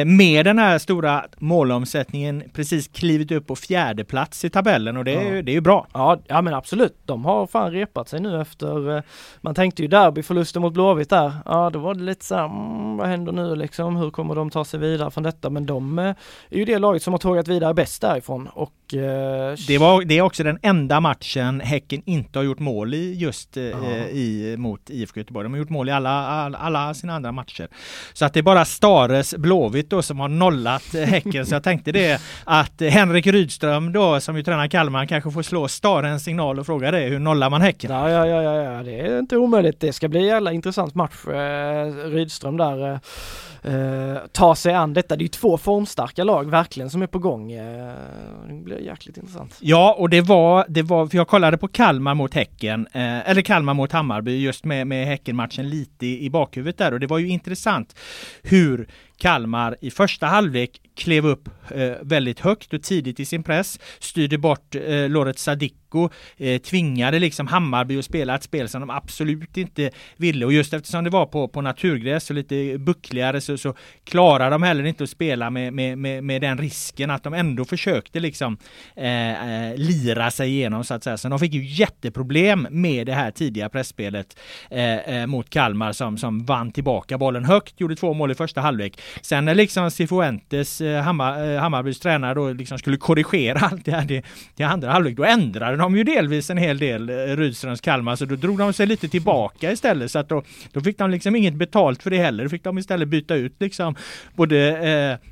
med 0.06 0.44
den 0.46 0.58
här 0.58 0.78
stora 0.78 1.24
målomsättningen 1.38 2.42
precis 2.54 2.88
klivit 2.88 3.30
upp 3.32 3.46
på 3.46 3.56
fjärde 3.56 4.04
plats 4.04 4.44
i 4.44 4.50
tabellen 4.50 4.96
och 4.96 5.04
det 5.04 5.14
är, 5.14 5.34
ju- 5.34 5.42
det 5.42 5.52
är 5.52 5.54
ju 5.54 5.60
bra. 5.60 5.86
Ja, 5.92 6.18
ja 6.26 6.42
men 6.42 6.54
absolut. 6.54 6.96
De 7.04 7.24
har 7.24 7.46
fan 7.46 7.70
repat 7.70 8.08
sig 8.08 8.20
nu 8.20 8.40
efter, 8.40 8.96
eh, 8.96 9.02
man 9.40 9.54
tänkte 9.54 9.82
ju 9.82 9.88
derbyförlusten 9.88 10.62
mot 10.62 10.72
Blåvitt 10.74 11.10
där. 11.10 11.32
Ja, 11.44 11.70
då 11.70 11.78
var 11.78 11.94
det 11.94 12.02
lite 12.02 12.24
så 12.24 12.34
här, 12.34 12.44
mm, 12.44 12.96
vad 12.96 13.08
händer 13.08 13.32
nu 13.32 13.56
liksom? 13.56 13.96
Hur 13.96 14.10
kommer 14.10 14.34
de 14.34 14.50
ta 14.50 14.64
sig 14.64 14.80
vidare 14.80 15.10
från 15.10 15.24
detta? 15.24 15.50
Men 15.50 15.66
de 15.66 15.98
eh, 15.98 16.04
är 16.50 16.58
ju 16.58 16.64
det 16.64 16.78
laget 16.78 17.02
som 17.02 17.12
har 17.14 17.18
tågat 17.18 17.48
vidare 17.48 17.74
bäst 17.74 18.00
därifrån 18.02 18.48
och 18.54 18.94
eh, 18.94 19.54
Det, 19.68 19.78
var, 19.78 20.04
det 20.04 20.18
är 20.18 20.22
också 20.22 20.42
den 20.44 20.58
enda 20.62 21.00
matchen 21.00 21.60
Häcken 21.60 22.02
inte 22.06 22.38
har 22.38 22.44
gjort 22.44 22.58
mål 22.58 22.94
i 22.94 23.14
just 23.14 23.56
eh, 23.56 23.62
Ja. 23.64 23.78
i, 24.10 24.54
mot 24.58 24.90
IFK 24.90 25.20
Göteborg. 25.20 25.44
De 25.44 25.52
har 25.52 25.58
gjort 25.58 25.70
mål 25.70 25.88
i 25.88 25.92
alla, 25.92 26.10
alla, 26.26 26.58
alla 26.58 26.94
sina 26.94 27.14
andra 27.14 27.32
matcher. 27.32 27.68
Så 28.12 28.24
att 28.24 28.32
det 28.34 28.40
är 28.40 28.42
bara 28.42 28.64
Stares 28.64 29.34
Blåvitt 29.36 29.81
då 29.90 30.02
som 30.02 30.20
har 30.20 30.28
nollat 30.28 30.94
Häcken. 30.94 31.46
Så 31.46 31.54
jag 31.54 31.62
tänkte 31.62 31.92
det 31.92 32.20
att 32.44 32.80
Henrik 32.80 33.26
Rydström 33.26 33.92
då 33.92 34.20
som 34.20 34.36
ju 34.36 34.42
tränar 34.42 34.66
Kalmar 34.66 35.06
kanske 35.06 35.30
får 35.30 35.42
slå 35.42 35.68
Stare 35.68 36.08
en 36.08 36.20
signal 36.20 36.58
och 36.58 36.66
fråga 36.66 36.90
det. 36.90 37.00
Hur 37.00 37.18
nollar 37.18 37.50
man 37.50 37.60
Häcken? 37.60 37.90
Ja, 37.90 38.10
ja, 38.10 38.26
ja, 38.26 38.62
ja, 38.62 38.82
det 38.82 39.00
är 39.00 39.18
inte 39.18 39.36
omöjligt. 39.36 39.80
Det 39.80 39.92
ska 39.92 40.08
bli 40.08 40.20
en 40.20 40.26
jävla 40.26 40.52
intressant 40.52 40.94
match. 40.94 41.26
Eh, 41.26 42.10
Rydström 42.10 42.56
där 42.56 42.92
eh, 42.92 42.98
eh, 43.62 44.16
tar 44.32 44.54
sig 44.54 44.74
an 44.74 44.94
detta. 44.94 45.16
Det 45.16 45.20
är 45.20 45.24
ju 45.24 45.28
två 45.28 45.58
formstarka 45.58 46.24
lag 46.24 46.50
verkligen 46.50 46.90
som 46.90 47.02
är 47.02 47.06
på 47.06 47.18
gång. 47.18 47.52
Eh, 47.52 47.92
det 48.48 48.64
blir 48.64 48.80
jäkligt 48.80 49.16
intressant. 49.16 49.56
Ja, 49.60 49.96
och 49.98 50.10
det 50.10 50.20
var, 50.20 50.64
det 50.68 50.82
var, 50.82 51.06
för 51.06 51.16
jag 51.16 51.28
kollade 51.28 51.58
på 51.58 51.68
Kalmar 51.68 52.14
mot 52.14 52.34
Häcken, 52.34 52.86
eh, 52.92 53.30
eller 53.30 53.42
Kalmar 53.42 53.74
mot 53.74 53.92
Hammarby 53.92 54.38
just 54.38 54.64
med, 54.64 54.86
med 54.86 55.06
Häckenmatchen 55.06 55.68
lite 55.68 56.06
i, 56.06 56.24
i 56.24 56.30
bakhuvudet 56.30 56.78
där 56.78 56.92
och 56.92 57.00
det 57.00 57.06
var 57.06 57.18
ju 57.18 57.28
intressant 57.28 57.96
hur 58.42 58.88
Kalmar 59.22 59.76
i 59.80 59.90
första 59.90 60.26
halvlek 60.26 60.80
klev 60.94 61.26
upp 61.26 61.48
eh, 61.70 61.92
väldigt 62.02 62.40
högt 62.40 62.72
och 62.72 62.82
tidigt 62.82 63.20
i 63.20 63.24
sin 63.24 63.42
press, 63.42 63.80
styrde 63.98 64.38
bort 64.38 64.74
eh, 64.74 65.08
Loret 65.08 65.38
Sadiko, 65.38 66.10
eh, 66.36 66.60
tvingade 66.60 67.18
liksom 67.18 67.46
Hammarby 67.46 67.98
att 67.98 68.04
spela 68.04 68.34
ett 68.34 68.42
spel 68.42 68.68
som 68.68 68.80
de 68.80 68.90
absolut 68.90 69.56
inte 69.56 69.90
ville 70.16 70.46
och 70.46 70.52
just 70.52 70.72
eftersom 70.72 71.04
det 71.04 71.10
var 71.10 71.26
på, 71.26 71.48
på 71.48 71.60
naturgräs 71.60 72.30
och 72.30 72.36
lite 72.36 72.78
buckligare 72.78 73.40
så 73.40 73.58
så, 73.58 73.74
klarar 74.04 74.50
de 74.50 74.62
heller 74.62 74.84
inte 74.84 75.04
att 75.04 75.10
spela 75.10 75.50
med, 75.50 75.72
med, 75.72 75.98
med, 75.98 76.24
med 76.24 76.40
den 76.40 76.58
risken 76.58 77.10
att 77.10 77.22
de 77.22 77.34
ändå 77.34 77.64
försökte 77.64 78.20
liksom 78.20 78.58
eh, 78.96 79.70
eh 79.70 79.76
lira 79.76 80.30
sig 80.30 80.48
igenom 80.48 80.84
så 80.84 80.94
att 80.94 81.04
säga. 81.04 81.16
Så 81.16 81.28
de 81.28 81.38
fick 81.38 81.54
ju 81.54 81.64
jätteproblem 81.64 82.66
med 82.70 83.06
det 83.06 83.14
här 83.14 83.30
tidiga 83.30 83.68
pressspelet 83.68 84.38
eh, 84.70 84.96
eh 84.96 85.26
mot 85.26 85.50
Kalmar 85.50 85.92
som, 85.92 86.18
som 86.18 86.44
vann 86.44 86.72
tillbaka 86.72 87.18
bollen 87.18 87.44
högt, 87.44 87.80
gjorde 87.80 87.96
två 87.96 88.14
mål 88.14 88.30
i 88.30 88.34
första 88.34 88.60
halvlek. 88.60 89.00
Sen 89.22 89.44
när 89.44 89.54
liksom 89.54 89.90
Cifuentes, 89.90 90.81
Eh, 90.82 91.02
Hammar, 91.02 91.54
eh, 91.54 91.60
Hammarbys 91.60 92.00
tränare 92.00 92.34
då 92.34 92.52
liksom 92.52 92.78
skulle 92.78 92.96
korrigera 92.96 93.58
allt 93.58 93.84
det 93.84 93.92
här 93.92 94.06
till, 94.06 94.22
till 94.56 94.66
andra 94.66 94.90
halvlek, 94.90 95.16
då 95.16 95.24
ändrade 95.24 95.76
de 95.76 95.96
ju 95.96 96.04
delvis 96.04 96.50
en 96.50 96.56
hel 96.56 96.78
del 96.78 97.10
eh, 97.10 97.14
Rydströms 97.14 97.80
Kalmar, 97.80 98.16
så 98.16 98.24
då 98.24 98.36
drog 98.36 98.58
de 98.58 98.72
sig 98.72 98.86
lite 98.86 99.08
tillbaka 99.08 99.72
istället 99.72 100.10
så 100.10 100.18
att 100.18 100.28
då, 100.28 100.42
då 100.72 100.80
fick 100.80 100.98
de 100.98 101.10
liksom 101.10 101.36
inget 101.36 101.54
betalt 101.54 102.02
för 102.02 102.10
det 102.10 102.18
heller. 102.18 102.44
Då 102.44 102.50
fick 102.50 102.64
de 102.64 102.78
istället 102.78 103.08
byta 103.08 103.34
ut 103.34 103.54
liksom 103.58 103.94
både 104.34 104.58
eh, 104.88 105.31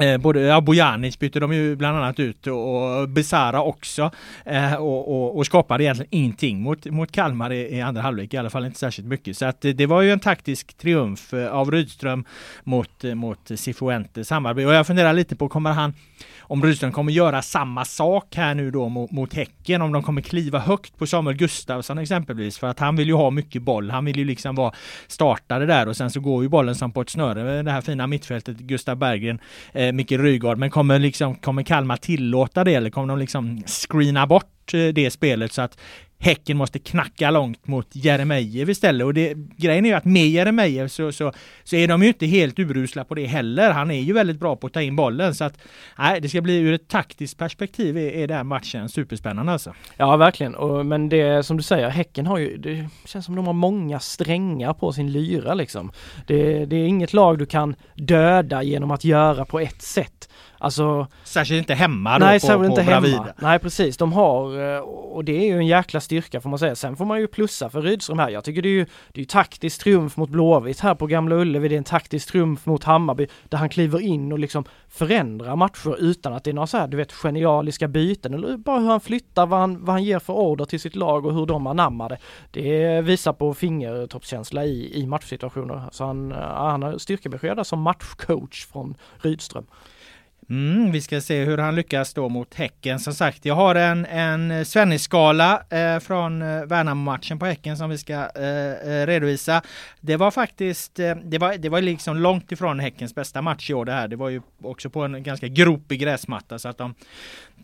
Eh, 0.00 0.18
både 0.18 0.40
ja, 0.40 0.60
Bojanic 0.60 1.18
bytte 1.18 1.40
de 1.40 1.52
ju 1.52 1.76
bland 1.76 1.96
annat 1.96 2.20
ut 2.20 2.46
och 2.46 3.08
Besara 3.08 3.62
också 3.62 4.10
eh, 4.44 4.74
och, 4.74 5.08
och, 5.08 5.36
och, 5.36 5.46
skapade 5.46 5.84
egentligen 5.84 6.08
ingenting 6.10 6.60
mot, 6.60 6.84
mot 6.84 7.12
Kalmar 7.12 7.52
i, 7.52 7.76
i, 7.76 7.80
andra 7.80 8.02
halvlek, 8.02 8.34
i 8.34 8.36
alla 8.36 8.50
fall 8.50 8.64
inte 8.64 8.78
särskilt 8.78 9.08
mycket. 9.08 9.36
Så 9.36 9.46
att 9.46 9.64
eh, 9.64 9.70
det, 9.70 9.86
var 9.86 10.02
ju 10.02 10.12
en 10.12 10.20
taktisk 10.20 10.78
triumf 10.78 11.34
eh, 11.34 11.52
av 11.52 11.70
Rydström 11.70 12.24
mot, 12.64 13.04
eh, 13.04 13.14
mot 13.14 13.50
Cifuentes 13.54 14.28
samarbete. 14.28 14.66
och 14.66 14.74
jag 14.74 14.86
funderar 14.86 15.12
lite 15.12 15.36
på, 15.36 15.48
kommer 15.48 15.72
han 15.72 15.94
om 16.48 16.62
Rydström 16.62 16.92
kommer 16.92 17.12
göra 17.12 17.42
samma 17.42 17.84
sak 17.84 18.36
här 18.36 18.54
nu 18.54 18.70
då 18.70 18.88
mot, 18.88 19.10
mot 19.10 19.34
Häcken, 19.34 19.82
om 19.82 19.92
de 19.92 20.02
kommer 20.02 20.20
kliva 20.20 20.58
högt 20.58 20.98
på 20.98 21.06
Samuel 21.06 21.36
Gustafsson 21.36 21.98
exempelvis, 21.98 22.58
för 22.58 22.66
att 22.66 22.78
han 22.78 22.96
vill 22.96 23.08
ju 23.08 23.14
ha 23.14 23.30
mycket 23.30 23.62
boll. 23.62 23.90
Han 23.90 24.04
vill 24.04 24.18
ju 24.18 24.24
liksom 24.24 24.54
vara 24.54 24.72
startare 25.06 25.66
där 25.66 25.88
och 25.88 25.96
sen 25.96 26.10
så 26.10 26.20
går 26.20 26.42
ju 26.42 26.48
bollen 26.48 26.74
som 26.74 26.92
på 26.92 27.00
ett 27.00 27.10
snöre, 27.10 27.62
det 27.62 27.70
här 27.70 27.80
fina 27.80 28.06
mittfältet, 28.06 28.56
Gustav 28.56 28.96
Berggren, 28.96 29.38
eh, 29.72 29.85
Eh, 29.86 29.92
Micke 29.92 30.12
Rygaard, 30.12 30.58
men 30.58 30.70
kommer 30.70 30.98
liksom, 30.98 31.34
kommer 31.34 31.62
Kalmar 31.62 31.96
tillåta 31.96 32.64
det 32.64 32.74
eller 32.74 32.90
kommer 32.90 33.08
de 33.08 33.18
liksom 33.18 33.62
screena 33.66 34.26
bort 34.26 34.74
eh, 34.74 34.86
det 34.86 35.10
spelet? 35.10 35.52
Så 35.52 35.62
att 35.62 35.78
Häcken 36.18 36.56
måste 36.56 36.78
knacka 36.78 37.30
långt 37.30 37.66
mot 37.66 37.86
Jeremejeff 37.92 38.68
istället 38.68 39.04
och 39.04 39.14
det, 39.14 39.34
grejen 39.56 39.84
är 39.84 39.88
ju 39.88 39.94
att 39.94 40.04
med 40.04 40.28
Jeremejeff 40.28 40.92
så, 40.92 41.12
så, 41.12 41.32
så 41.64 41.76
är 41.76 41.88
de 41.88 42.02
ju 42.02 42.08
inte 42.08 42.26
helt 42.26 42.58
urusla 42.58 43.04
på 43.04 43.14
det 43.14 43.26
heller. 43.26 43.70
Han 43.70 43.90
är 43.90 44.00
ju 44.00 44.12
väldigt 44.12 44.40
bra 44.40 44.56
på 44.56 44.66
att 44.66 44.72
ta 44.72 44.82
in 44.82 44.96
bollen 44.96 45.34
så 45.34 45.44
att 45.44 45.58
nej, 45.98 46.20
det 46.20 46.28
ska 46.28 46.40
bli 46.40 46.56
ur 46.56 46.74
ett 46.74 46.88
taktiskt 46.88 47.38
perspektiv 47.38 47.98
är, 47.98 48.10
är 48.10 48.26
den 48.26 48.46
matchen 48.46 48.88
superspännande 48.88 49.52
alltså. 49.52 49.74
Ja 49.96 50.16
verkligen, 50.16 50.54
och, 50.54 50.86
men 50.86 51.08
det 51.08 51.46
som 51.46 51.56
du 51.56 51.62
säger, 51.62 51.88
Häcken 51.88 52.26
har 52.26 52.38
ju, 52.38 52.56
det 52.56 52.88
känns 53.04 53.24
som 53.24 53.36
de 53.36 53.46
har 53.46 53.52
många 53.52 54.00
strängar 54.00 54.72
på 54.72 54.92
sin 54.92 55.12
lyra 55.12 55.54
liksom. 55.54 55.92
Det, 56.26 56.64
det 56.64 56.76
är 56.76 56.86
inget 56.86 57.12
lag 57.12 57.38
du 57.38 57.46
kan 57.46 57.76
döda 57.94 58.62
genom 58.62 58.90
att 58.90 59.04
göra 59.04 59.44
på 59.44 59.60
ett 59.60 59.82
sätt. 59.82 60.28
Alltså, 60.58 61.06
särskilt 61.24 61.58
inte 61.58 61.74
hemma 61.74 62.18
då 62.18 62.24
Nej, 62.24 62.40
på, 62.40 62.46
särskilt 62.46 62.70
inte 62.70 62.84
på 62.84 62.90
hemma. 62.90 63.28
Nej 63.38 63.58
precis, 63.58 63.96
de 63.96 64.12
har, 64.12 64.74
eh, 64.74 64.80
och 64.80 65.24
det 65.24 65.32
är 65.32 65.44
ju 65.44 65.58
en 65.58 65.66
jäkla 65.66 66.00
styrka 66.00 66.40
får 66.40 66.50
man 66.50 66.58
säga. 66.58 66.76
Sen 66.76 66.96
får 66.96 67.04
man 67.04 67.20
ju 67.20 67.26
plussa 67.26 67.70
för 67.70 67.82
Rydström 67.82 68.18
här. 68.18 68.28
Jag 68.28 68.44
tycker 68.44 68.62
det 68.62 68.68
är 68.68 68.70
ju, 68.70 68.84
det 68.84 69.18
är 69.18 69.22
ju 69.22 69.24
taktisk 69.24 69.82
triumf 69.82 70.16
mot 70.16 70.30
Blåvitt 70.30 70.80
här 70.80 70.94
på 70.94 71.06
Gamla 71.06 71.36
Ullevi. 71.36 71.68
Det 71.68 71.74
är 71.74 71.78
en 71.78 71.84
taktisk 71.84 72.28
triumf 72.28 72.66
mot 72.66 72.84
Hammarby 72.84 73.26
där 73.48 73.58
han 73.58 73.68
kliver 73.68 74.00
in 74.00 74.32
och 74.32 74.38
liksom 74.38 74.64
förändrar 74.88 75.56
matcher 75.56 75.96
utan 75.98 76.32
att 76.32 76.44
det 76.44 76.50
är 76.50 76.54
några 76.54 76.66
så 76.66 76.76
här, 76.76 76.88
du 76.88 76.96
vet, 76.96 77.12
genialiska 77.12 77.88
byten 77.88 78.34
eller 78.34 78.56
bara 78.56 78.78
hur 78.78 78.88
han 78.88 79.00
flyttar, 79.00 79.46
vad 79.46 79.60
han, 79.60 79.84
vad 79.84 79.94
han 79.94 80.04
ger 80.04 80.18
för 80.18 80.32
order 80.32 80.64
till 80.64 80.80
sitt 80.80 80.96
lag 80.96 81.26
och 81.26 81.34
hur 81.34 81.46
de 81.46 81.66
anammar 81.66 82.08
det. 82.08 82.18
Det 82.50 83.00
visar 83.00 83.32
på 83.32 83.54
fingertoppskänsla 83.54 84.64
i, 84.64 85.00
i 85.00 85.06
matchsituationer. 85.06 85.82
Så 85.92 86.04
han, 86.04 86.32
han 86.32 86.82
har 86.82 86.98
styrkebesked 86.98 87.66
som 87.66 87.80
matchcoach 87.82 88.66
från 88.66 88.94
Rydström. 89.22 89.66
Mm, 90.50 90.92
vi 90.92 91.00
ska 91.00 91.20
se 91.20 91.44
hur 91.44 91.58
han 91.58 91.74
lyckas 91.74 92.14
då 92.14 92.28
mot 92.28 92.54
Häcken. 92.54 92.98
Som 92.98 93.14
sagt, 93.14 93.44
jag 93.44 93.54
har 93.54 93.74
en, 93.74 94.06
en 94.06 94.64
Svennis-skala 94.64 95.62
eh, 95.70 95.98
från 95.98 96.42
eh, 96.42 96.64
Värnamo-matchen 96.64 97.38
på 97.38 97.46
Häcken 97.46 97.76
som 97.76 97.90
vi 97.90 97.98
ska 97.98 98.12
eh, 98.12 98.72
eh, 98.92 99.06
redovisa. 99.06 99.62
Det 100.00 100.16
var 100.16 100.30
faktiskt, 100.30 100.98
eh, 100.98 101.16
det, 101.24 101.38
var, 101.38 101.56
det 101.56 101.68
var 101.68 101.80
liksom 101.80 102.16
långt 102.16 102.52
ifrån 102.52 102.80
Häckens 102.80 103.14
bästa 103.14 103.42
match 103.42 103.70
i 103.70 103.74
år 103.74 103.84
det 103.84 103.92
här. 103.92 104.08
Det 104.08 104.16
var 104.16 104.28
ju 104.28 104.42
också 104.62 104.90
på 104.90 105.02
en 105.02 105.22
ganska 105.22 105.48
gropig 105.48 106.00
gräsmatta 106.00 106.58
så 106.58 106.68
att 106.68 106.78
de, 106.78 106.94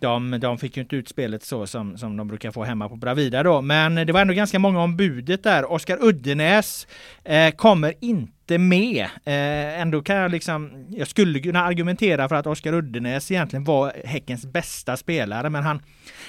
de, 0.01 0.41
de 0.41 0.59
fick 0.59 0.77
ju 0.77 0.83
inte 0.83 0.97
ut 0.97 1.09
spelet 1.09 1.43
så 1.43 1.67
som, 1.67 1.99
som 1.99 2.17
de 2.17 2.29
brukar 2.29 2.51
få 2.51 2.65
hemma 2.65 2.89
på 2.89 2.97
Bravida 2.97 3.43
då. 3.43 3.61
Men 3.61 3.95
det 3.95 4.13
var 4.13 4.21
ändå 4.21 4.35
ganska 4.35 4.59
många 4.59 4.83
om 4.83 4.97
budet 4.97 5.43
där. 5.43 5.73
Oskar 5.73 5.99
Uddenäs 6.01 6.87
eh, 7.25 7.51
kommer 7.51 7.95
inte 8.01 8.42
inte 8.53 8.59
med. 8.59 9.05
Eh, 9.05 9.81
ändå 9.81 10.03
kan 10.03 10.17
jag 10.17 10.31
liksom, 10.31 10.87
jag 10.91 11.09
skulle 11.09 11.41
kunna 11.41 11.65
argumentera 11.65 12.29
för 12.29 12.37
att 12.37 12.47
Oskar 12.47 12.73
Uddenäs 12.73 13.31
egentligen 13.31 13.65
var 13.65 13.93
Häckens 14.05 14.47
bästa 14.47 14.97
spelare, 14.97 15.51
men 15.51 15.63
han, 15.63 15.83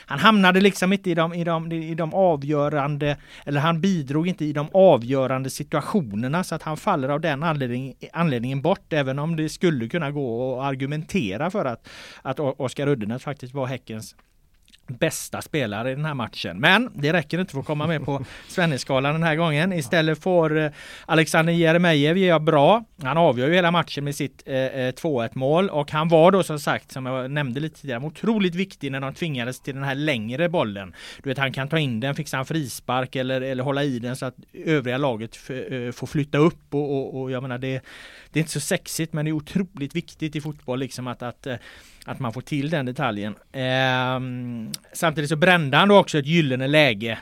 han 0.06 0.20
hamnade 0.20 0.62
liksom 0.62 0.94
inte 0.94 1.10
i 1.10 1.16
de, 1.16 1.34
i, 1.34 1.44
de, 1.44 1.72
i 1.72 1.96
de 1.96 2.14
avgörande, 2.14 3.18
eller 3.46 3.60
han 3.60 3.82
bidrog 3.82 4.28
inte 4.28 4.46
i 4.46 4.54
de 4.54 4.70
avgörande 4.74 5.50
situationerna 5.50 6.44
så 6.44 6.56
att 6.56 6.64
han 6.64 6.78
faller 6.78 7.10
av 7.10 7.22
den 7.22 7.44
anledning, 7.44 7.94
anledningen 8.14 8.62
bort, 8.62 8.94
även 8.94 9.20
om 9.20 9.36
det 9.36 9.50
skulle 9.50 9.88
kunna 9.88 10.12
gå 10.12 10.60
att 10.60 10.66
argumentera 10.66 11.52
för 11.52 11.66
att, 11.66 11.88
att 12.22 12.40
Oskar 12.40 12.88
Uddenäs 12.88 13.24
faktiskt 13.24 13.54
var 13.54 13.68
Häckens 13.68 14.16
bästa 14.88 15.42
spelare 15.42 15.92
i 15.92 15.96
den 15.96 16.06
här 16.06 16.14
matchen. 16.14 16.60
Men 16.60 16.92
det 16.96 17.14
räcker 17.14 17.40
inte 17.40 17.52
för 17.52 17.60
att 17.60 17.66
komma 17.66 17.88
med 17.88 18.06
på 18.06 18.26
Svenneskalan 18.48 19.14
den 19.14 19.24
här 19.24 19.36
gången. 19.36 19.74
Istället 19.74 20.24
får 20.24 20.58
eh, 20.58 20.72
Alexander 21.06 21.54
Jeremejeff 21.54 22.18
göra 22.18 22.40
bra. 22.40 22.84
Han 23.04 23.18
avgör 23.18 23.48
ju 23.48 23.54
hela 23.54 23.72
matchen 23.72 24.04
med 24.04 24.16
sitt 24.16 24.44
eh, 24.46 24.54
2-1 24.54 25.24
eh, 25.24 25.30
mål 25.34 25.70
och 25.70 25.92
han 25.92 26.08
var 26.08 26.32
då 26.32 26.44
som 26.44 26.60
sagt, 26.60 26.92
som 26.92 27.06
jag 27.06 27.32
nämnde 27.32 27.60
lite 27.60 27.82
tidigare, 27.82 28.04
otroligt 28.04 28.56
viktig 28.56 28.92
när 28.92 29.00
de 29.00 29.14
tvingades 29.14 29.60
till 29.60 29.76
den 29.76 29.84
här 29.84 29.96
längre 29.96 30.50
bollen. 30.50 30.94
Du 31.24 31.30
vet, 31.30 31.38
han 31.38 31.54
kan 31.54 31.70
ta 31.70 31.80
in 31.80 32.00
den, 32.00 32.16
fixa 32.16 32.38
en 32.38 32.46
frispark 32.46 33.16
eller, 33.16 33.42
eller 33.42 33.64
hålla 33.64 33.84
i 33.84 34.00
den 34.00 34.16
så 34.16 34.26
att 34.26 34.36
övriga 34.54 34.98
laget 34.98 35.40
eh, 35.50 35.92
får 35.92 36.08
flytta 36.08 36.38
upp 36.38 36.74
och, 36.74 36.98
och, 36.98 37.22
och 37.22 37.32
jag 37.32 37.42
menar 37.42 37.58
det, 37.58 37.82
det 38.34 38.40
är 38.40 38.42
inte 38.42 38.52
så 38.52 38.60
sexigt 38.60 39.14
men 39.14 39.26
det 39.26 39.32
är 39.32 39.34
otroligt 39.34 39.96
viktigt 39.96 40.36
i 40.36 40.42
fotboll 40.42 40.80
liksom 40.80 41.08
att, 41.08 41.22
att 41.22 41.48
eh, 41.48 41.56
att 42.06 42.20
man 42.20 42.34
får 42.34 42.42
till 42.42 42.70
den 42.70 42.86
detaljen. 42.86 43.36
Eh, 43.52 44.20
samtidigt 44.94 45.30
så 45.30 45.36
brände 45.36 45.78
han 45.78 45.88
då 45.88 45.98
också 45.98 46.18
ett 46.18 46.26
gyllene 46.26 46.68
läge 46.68 47.18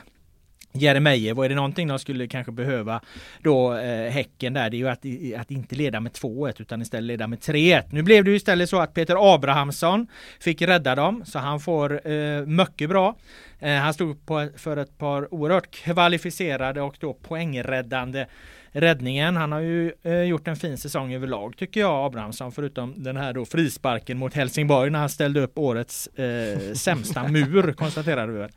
Jeremejeff, 0.74 1.36
vad 1.36 1.44
är 1.44 1.48
det 1.48 1.54
någonting 1.54 1.88
de 1.88 1.98
skulle 1.98 2.26
kanske 2.26 2.52
behöva 2.52 3.00
då 3.42 3.74
eh, 3.74 4.10
Häcken 4.10 4.52
där, 4.52 4.70
det 4.70 4.76
är 4.76 4.78
ju 4.78 4.88
att, 4.88 5.40
att 5.40 5.50
inte 5.50 5.74
leda 5.74 6.00
med 6.00 6.12
2-1 6.12 6.54
utan 6.58 6.82
istället 6.82 7.06
leda 7.06 7.26
med 7.26 7.38
3-1. 7.38 7.82
Nu 7.90 8.02
blev 8.02 8.24
det 8.24 8.30
ju 8.30 8.36
istället 8.36 8.70
så 8.70 8.80
att 8.80 8.94
Peter 8.94 9.34
Abrahamsson 9.34 10.06
fick 10.40 10.62
rädda 10.62 10.94
dem, 10.94 11.22
så 11.26 11.38
han 11.38 11.60
får 11.60 12.10
eh, 12.10 12.46
mycket 12.46 12.88
bra. 12.88 13.16
Eh, 13.58 13.74
han 13.74 13.94
stod 13.94 14.26
på, 14.26 14.48
för 14.56 14.76
ett 14.76 14.98
par 14.98 15.34
oerhört 15.34 15.70
kvalificerade 15.70 16.82
och 16.82 16.96
då 17.00 17.14
poängräddande 17.14 18.26
räddningen. 18.72 19.36
Han 19.36 19.52
har 19.52 19.60
ju 19.60 19.92
eh, 20.02 20.22
gjort 20.22 20.48
en 20.48 20.56
fin 20.56 20.78
säsong 20.78 21.12
överlag 21.12 21.56
tycker 21.56 21.80
jag 21.80 22.06
Abrahamsson 22.06 22.52
förutom 22.52 22.94
den 22.96 23.16
här 23.16 23.32
då 23.32 23.44
frisparken 23.44 24.18
mot 24.18 24.34
Helsingborg 24.34 24.90
när 24.90 24.98
han 24.98 25.08
ställde 25.08 25.40
upp 25.40 25.58
årets 25.58 26.06
eh, 26.06 26.72
sämsta 26.74 27.28
mur 27.28 27.72
konstaterade 27.72 28.32
vi 28.32 28.38
väl. 28.38 28.50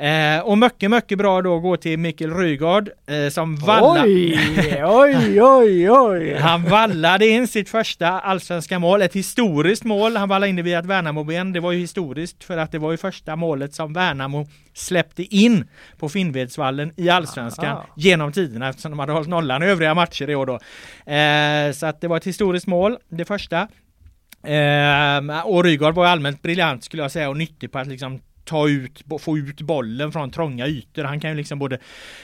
Eh, 0.00 0.40
och 0.40 0.58
mycket, 0.58 0.90
mycket 0.90 1.18
bra 1.18 1.42
då 1.42 1.58
går 1.58 1.76
till 1.76 1.98
Mikkel 1.98 2.34
Rygaard 2.34 2.90
eh, 3.06 3.28
som 3.30 3.56
vallar... 3.56 4.04
Oj, 4.04 4.84
oj, 4.84 5.42
oj, 5.42 5.90
oj! 5.90 6.34
Han 6.40 6.64
vallade 6.64 7.26
in 7.28 7.48
sitt 7.48 7.68
första 7.68 8.08
allsvenska 8.08 8.78
mål, 8.78 9.02
ett 9.02 9.14
historiskt 9.14 9.84
mål. 9.84 10.16
Han 10.16 10.28
vallade 10.28 10.50
in 10.50 10.56
det 10.56 10.62
via 10.62 10.78
ett 10.78 10.86
Värnamoben. 10.86 11.52
Det 11.52 11.60
var 11.60 11.72
ju 11.72 11.78
historiskt 11.78 12.44
för 12.44 12.58
att 12.58 12.72
det 12.72 12.78
var 12.78 12.90
ju 12.90 12.96
första 12.96 13.36
målet 13.36 13.74
som 13.74 13.92
Värnamo 13.92 14.46
släppte 14.74 15.22
in 15.22 15.68
på 15.98 16.08
Finnvedsvallen 16.08 16.92
i 16.96 17.10
allsvenskan 17.10 17.76
ah. 17.76 17.86
genom 17.96 18.32
tiderna 18.32 18.68
eftersom 18.68 18.90
de 18.90 18.98
hade 18.98 19.12
hållit 19.12 19.28
nollan 19.28 19.49
mellan 19.50 19.62
övriga 19.62 19.94
matcher 19.94 20.30
i 20.30 20.34
år 20.34 20.46
då. 20.46 20.54
Eh, 21.12 21.72
så 21.72 21.86
att 21.86 22.00
det 22.00 22.08
var 22.08 22.16
ett 22.16 22.26
historiskt 22.26 22.66
mål, 22.66 22.98
det 23.08 23.24
första. 23.24 23.68
Eh, 24.42 25.40
och 25.44 25.64
Rygaard 25.64 25.94
var 25.94 26.06
allmänt 26.06 26.42
briljant 26.42 26.84
skulle 26.84 27.02
jag 27.02 27.10
säga 27.10 27.28
och 27.28 27.36
nyttig 27.36 27.72
på 27.72 27.78
att 27.78 27.86
liksom 27.86 28.20
ta 28.50 28.68
ut, 28.68 29.04
få 29.20 29.38
ut 29.38 29.60
bollen 29.60 30.12
från 30.12 30.30
trånga 30.30 30.66
ytor. 30.66 31.04
Han 31.04 31.20
kan 31.20 31.30
ju 31.30 31.36
liksom 31.36 31.58
både 31.58 31.78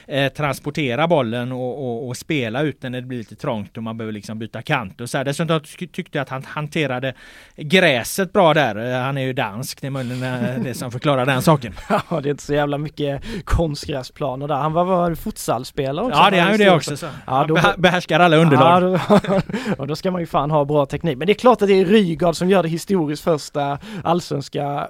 eh, 0.07 0.33
transportera 0.33 1.09
bollen 1.09 1.53
och, 1.53 1.85
och, 1.85 2.09
och, 2.09 2.17
spela 2.17 2.63
ut 2.63 2.81
den 2.81 2.93
när 2.93 3.01
det 3.01 3.07
blir 3.07 3.19
lite 3.19 3.37
trångt 3.37 3.77
och 3.77 3.83
man 3.83 3.99
behöver 3.99 4.13
liksom 4.13 4.39
byta 4.39 4.63
kant 4.63 5.01
och 5.01 5.11
så 5.11 5.19
här. 5.19 5.25
Dessutom 5.25 5.61
tyckte 5.61 6.19
jag 6.19 6.23
att 6.23 6.29
han 6.29 6.45
hanterade 6.45 7.15
gräset 7.57 8.33
bra 8.33 8.55
där. 8.55 8.93
Eh, 8.93 9.03
han 9.03 9.19
är 9.19 9.23
ju 9.23 9.33
dansk, 9.33 9.81
det 9.81 9.87
är 9.87 9.91
möjligen 9.91 10.23
eh, 10.23 10.63
det 10.63 10.75
som 10.75 10.93
förklarar 10.93 11.27
den 11.27 11.43
saken. 11.43 11.75
Ja, 12.11 12.21
det 12.21 12.29
är 12.29 12.31
inte 12.31 12.43
så 12.43 12.55
jävla 12.55 12.79
mycket 12.79 13.23
konstgräsplaner 13.45 14.49
där. 14.49 14.55
Han 14.55 14.73
var, 14.73 14.85
var 14.85 15.15
futsalspelare 15.15 16.07
också. 16.07 16.19
Ja, 16.19 16.31
det 16.31 16.37
är 16.37 16.43
han 16.43 16.53
ju 16.53 16.59
det 16.59 16.71
också. 16.71 16.97
Så. 16.97 17.07
Ja, 17.27 17.45
då, 17.49 17.59
behärskar 17.79 18.21
alla 18.21 18.37
underlag. 18.37 18.83
Ja, 18.83 19.21
då, 19.29 19.41
och 19.79 19.87
då 19.87 19.97
ska 19.97 20.11
man 20.11 20.21
ju 20.21 20.27
fan 20.27 20.51
ha 20.51 20.65
bra 20.65 20.87
teknik. 20.87 21.19
Men 21.19 21.27
det 21.27 21.33
är 21.33 21.35
klart 21.35 21.63
att 21.63 21.69
det 21.69 21.81
är 21.81 21.85
Rygaard 21.85 22.37
som 22.37 22.51
gör 22.51 22.63
det 22.63 22.69
historiskt 22.69 23.25
första 23.25 23.79
allsvenska 24.05 24.89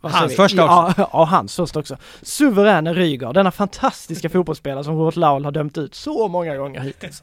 Hans 0.00 0.36
första 0.36 0.64
också. 0.64 0.94
Ja, 0.96 1.08
ja, 1.12 1.24
hans 1.24 1.56
första 1.56 1.80
också. 1.80 1.96
Suveräne 2.22 2.94
Rygaard, 2.94 3.34
denna 3.34 3.50
fantastiska 3.50 4.28
fotbollsspelare 4.30 4.84
som 4.84 4.98
Robert 4.98 5.16
Laul 5.16 5.44
har 5.44 5.52
dömt 5.52 5.78
ut 5.78 5.94
så 5.94 6.28
många 6.28 6.56
gånger 6.56 6.80
hittills. 6.80 7.22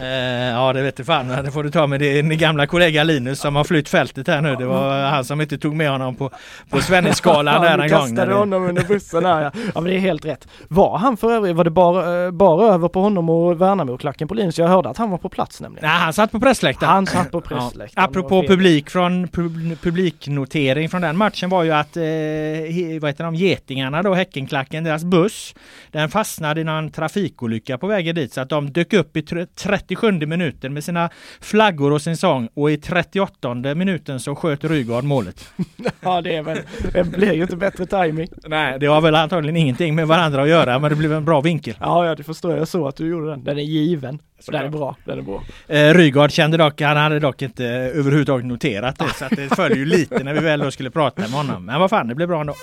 Eh, 0.00 0.06
ja 0.06 0.72
det 0.72 0.82
vet 0.82 0.96
du 0.96 1.04
fan, 1.04 1.28
det 1.28 1.50
får 1.50 1.62
du 1.62 1.70
ta 1.70 1.86
med 1.86 2.00
din 2.00 2.38
gamla 2.38 2.66
kollega 2.66 3.04
Linus 3.04 3.40
som 3.40 3.56
har 3.56 3.64
flytt 3.64 3.88
fältet 3.88 4.28
här 4.28 4.40
nu. 4.40 4.56
Det 4.56 4.66
var 4.66 5.02
han 5.02 5.24
som 5.24 5.40
inte 5.40 5.58
tog 5.58 5.74
med 5.74 5.90
honom 5.90 6.16
på, 6.16 6.30
på 6.70 6.80
Svenneskalan 6.80 7.62
där 7.62 7.76
du 7.78 7.84
en 7.84 7.90
gång. 7.90 7.98
kastade 7.98 8.34
honom 8.34 8.64
under 8.64 8.84
bussen 8.84 9.24
här 9.24 9.42
ja. 9.42 9.50
ja 9.74 9.80
men 9.80 9.84
det 9.84 9.96
är 9.96 10.00
helt 10.00 10.24
rätt. 10.24 10.48
Var 10.68 10.98
han 10.98 11.16
för 11.16 11.32
övrigt, 11.32 11.56
var 11.56 11.64
det 11.64 11.70
bara, 11.70 12.24
eh, 12.24 12.30
bara 12.30 12.74
över 12.74 12.88
på 12.88 13.00
honom 13.00 13.30
och 13.30 13.60
Värnamo-klacken 13.60 14.28
på 14.28 14.34
Linus? 14.34 14.58
Jag 14.58 14.68
hörde 14.68 14.88
att 14.88 14.98
han 14.98 15.10
var 15.10 15.18
på 15.18 15.28
plats 15.28 15.60
nämligen. 15.60 15.88
Nej, 15.88 15.98
han 15.98 16.12
satt 16.12 16.32
på 16.32 16.40
pressläktaren. 16.40 16.92
Han 16.92 17.06
satt 17.06 17.30
på 17.30 17.40
pressläktaren. 17.40 17.90
Ja. 17.94 18.02
Apropå 18.02 18.42
publik 18.42 18.90
från 18.90 19.28
pub, 19.28 19.80
publiknotering 19.82 20.88
från 20.88 21.02
den 21.02 21.16
matchen 21.16 21.50
var 21.50 21.65
ju 21.66 21.72
att 21.72 21.96
eh, 21.96 23.00
vad 23.00 23.10
heter 23.10 23.24
de, 23.24 23.34
Getingarna 23.34 24.02
då, 24.02 24.14
Häckenklacken, 24.14 24.84
deras 24.84 25.04
buss, 25.04 25.54
den 25.90 26.08
fastnade 26.08 26.60
i 26.60 26.64
någon 26.64 26.90
trafikolycka 26.90 27.78
på 27.78 27.86
vägen 27.86 28.14
dit 28.14 28.32
så 28.32 28.40
att 28.40 28.48
de 28.48 28.70
dök 28.72 28.92
upp 28.92 29.16
i 29.16 29.20
tr- 29.20 29.46
37 29.54 30.12
minuten 30.12 30.72
med 30.74 30.84
sina 30.84 31.10
flaggor 31.40 31.92
och 31.92 32.02
sin 32.02 32.16
sång 32.16 32.48
och 32.54 32.70
i 32.70 32.76
38 32.76 33.54
minuten 33.54 34.20
så 34.20 34.34
sköt 34.34 34.64
Rygaard 34.64 35.04
målet. 35.04 35.48
Ja 36.00 36.20
det 36.20 36.36
är 36.36 36.42
väl, 36.42 36.58
det 36.92 37.04
blir 37.04 37.32
ju 37.32 37.42
inte 37.42 37.56
bättre 37.56 37.86
timing. 37.86 38.28
Nej, 38.46 38.78
det 38.80 38.86
har 38.86 39.00
väl 39.00 39.14
antagligen 39.14 39.56
ingenting 39.56 39.94
med 39.94 40.08
varandra 40.08 40.42
att 40.42 40.48
göra 40.48 40.78
men 40.78 40.90
det 40.90 40.96
blev 40.96 41.12
en 41.12 41.24
bra 41.24 41.40
vinkel. 41.40 41.74
Ja, 41.80 42.06
ja 42.06 42.14
det 42.14 42.22
förstår 42.22 42.56
jag. 42.56 42.68
Såg 42.68 42.88
att 42.88 42.96
du 42.96 43.08
gjorde 43.08 43.30
den. 43.30 43.44
Den 43.44 43.58
är 43.58 43.62
given. 43.62 44.18
Och 44.46 44.52
den 44.52 44.64
är 44.64 44.68
bra. 44.68 44.96
Den 45.04 45.18
är 45.18 45.22
bra. 45.22 45.42
Eh, 45.68 45.94
Rygaard 45.94 46.30
kände 46.30 46.56
dock, 46.56 46.80
han 46.80 46.96
hade 46.96 47.18
dock 47.20 47.42
inte 47.42 47.64
överhuvudtaget 47.66 48.46
noterat 48.46 48.98
det 48.98 49.14
så 49.18 49.24
att 49.24 49.36
det 49.36 49.56
följer 49.56 49.78
ju 49.78 49.84
lite 49.84 50.24
när 50.24 50.34
vi 50.34 50.40
väl 50.40 50.60
då 50.60 50.70
skulle 50.70 50.90
prata 50.90 51.22
med 51.22 51.30
honom. 51.30 51.64
Men 51.66 51.80
vad 51.80 51.90
fan, 51.90 52.08
det 52.08 52.14
blev 52.14 52.28
bra 52.28 52.40
ändå. 52.40 52.54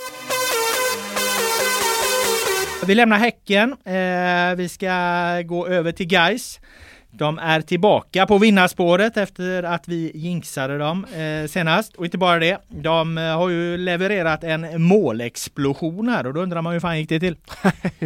Vi 2.86 2.96
lämnar 2.96 3.18
Häcken. 3.18 3.76
Eh, 3.86 4.56
vi 4.56 4.70
ska 4.70 4.92
gå 5.46 5.68
över 5.68 5.92
till 5.92 6.12
Geis. 6.12 6.60
De 7.16 7.40
är 7.40 7.62
tillbaka 7.62 8.26
på 8.26 8.38
vinnarspåret 8.38 9.18
efter 9.18 9.64
att 9.64 9.88
vi 9.88 10.12
jinxade 10.16 10.78
dem 10.78 11.06
eh, 11.06 11.48
senast. 11.48 11.96
Och 11.96 12.06
inte 12.06 12.18
bara 12.18 12.40
det, 12.40 12.58
de 12.68 13.18
eh, 13.18 13.38
har 13.38 13.50
ju 13.50 13.78
levererat 13.78 14.44
en 14.44 14.84
målexplosion 14.84 16.10
här 16.10 16.28
och 16.28 16.34
då 16.34 16.42
undrar 16.42 16.62
man 16.62 16.74
hur 16.74 16.80
fan 16.80 17.00
gick 17.00 17.10
det 17.10 17.20
till? 17.20 17.36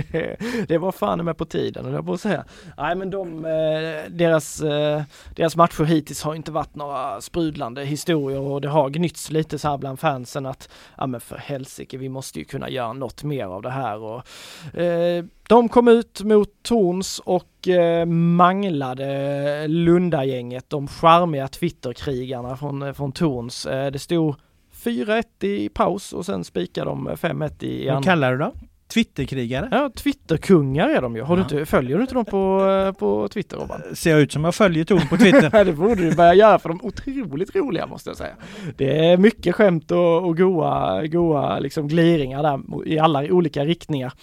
det 0.67 0.77
var 0.77 0.91
fan 0.91 1.25
med 1.25 1.37
på 1.37 1.45
tiden, 1.45 1.85
höll 1.85 1.93
jag 1.93 2.05
på 2.05 2.13
att 2.13 2.21
säga. 2.21 2.45
Nej 2.77 2.95
men 2.95 3.09
de, 3.09 3.45
eh, 3.45 4.11
deras, 4.11 4.61
eh, 4.61 5.01
deras 5.35 5.55
matcher 5.55 5.83
hittills 5.83 6.23
har 6.23 6.35
inte 6.35 6.51
varit 6.51 6.75
några 6.75 7.21
sprudlande 7.21 7.85
historier 7.85 8.39
och 8.39 8.61
det 8.61 8.69
har 8.69 8.89
gnytts 8.89 9.31
lite 9.31 9.59
så 9.59 9.67
här 9.69 9.77
bland 9.77 9.99
fansen 9.99 10.45
att 10.45 10.69
ja 10.97 11.07
men 11.07 11.21
för 11.21 11.37
helsike, 11.37 11.97
vi 11.97 12.09
måste 12.09 12.39
ju 12.39 12.45
kunna 12.45 12.69
göra 12.69 12.93
något 12.93 13.23
mer 13.23 13.45
av 13.45 13.61
det 13.61 13.71
här 13.71 13.97
och 13.97 14.79
eh, 14.79 15.25
de 15.49 15.69
kom 15.69 15.87
ut 15.87 16.21
mot 16.23 16.49
Torns 16.63 17.19
och 17.19 17.67
eh, 17.67 18.05
manglade 18.05 19.67
Lundagänget, 19.67 20.69
de 20.69 20.87
charmiga 20.87 21.47
Twitterkrigarna 21.47 22.57
från, 22.57 22.93
från 22.93 23.11
Torns. 23.11 23.65
Eh, 23.65 23.91
det 23.91 23.99
stod 23.99 24.35
4-1 24.83 25.23
i 25.41 25.69
paus 25.69 26.13
och 26.13 26.25
sen 26.25 26.43
spikade 26.43 26.89
de 26.89 27.09
5-1 27.09 27.63
i, 27.63 27.83
i 27.83 27.87
Vad 27.87 27.95
andra. 27.95 28.09
kallar 28.11 28.31
du 28.31 28.37
dem? 28.37 28.51
Twitterkrigare? 28.93 29.69
Ja, 29.71 29.89
Twitterkungar 29.95 30.89
är 30.89 31.01
de 31.01 31.15
ju. 31.15 31.21
Har 31.21 31.35
du 31.35 31.41
inte, 31.41 31.65
följer 31.65 31.97
du 31.97 32.01
inte 32.01 32.13
dem 32.13 32.25
på, 32.25 32.65
eh, 32.87 32.91
på 32.91 33.27
Twitter 33.27 33.57
Robban? 33.57 33.81
Ser 33.95 34.11
jag 34.11 34.19
ut 34.19 34.31
som 34.31 34.43
jag 34.43 34.55
följer 34.55 34.83
Torn 34.85 35.07
på 35.09 35.17
Twitter? 35.17 35.63
Det 35.65 35.73
borde 35.73 35.95
du 35.95 36.15
börja 36.15 36.33
göra 36.33 36.59
för 36.59 36.69
de 36.69 36.79
är 36.79 36.85
otroligt 36.85 37.55
roliga 37.55 37.87
måste 37.87 38.09
jag 38.09 38.17
säga. 38.17 38.33
Det 38.77 39.05
är 39.05 39.17
mycket 39.17 39.55
skämt 39.55 39.91
och, 39.91 40.23
och 40.27 40.37
goa, 40.37 41.07
goa 41.07 41.59
liksom 41.59 41.87
gliringar 41.87 42.43
där 42.43 42.87
i 42.87 42.99
alla 42.99 43.19
olika 43.23 43.65
riktningar. 43.65 44.13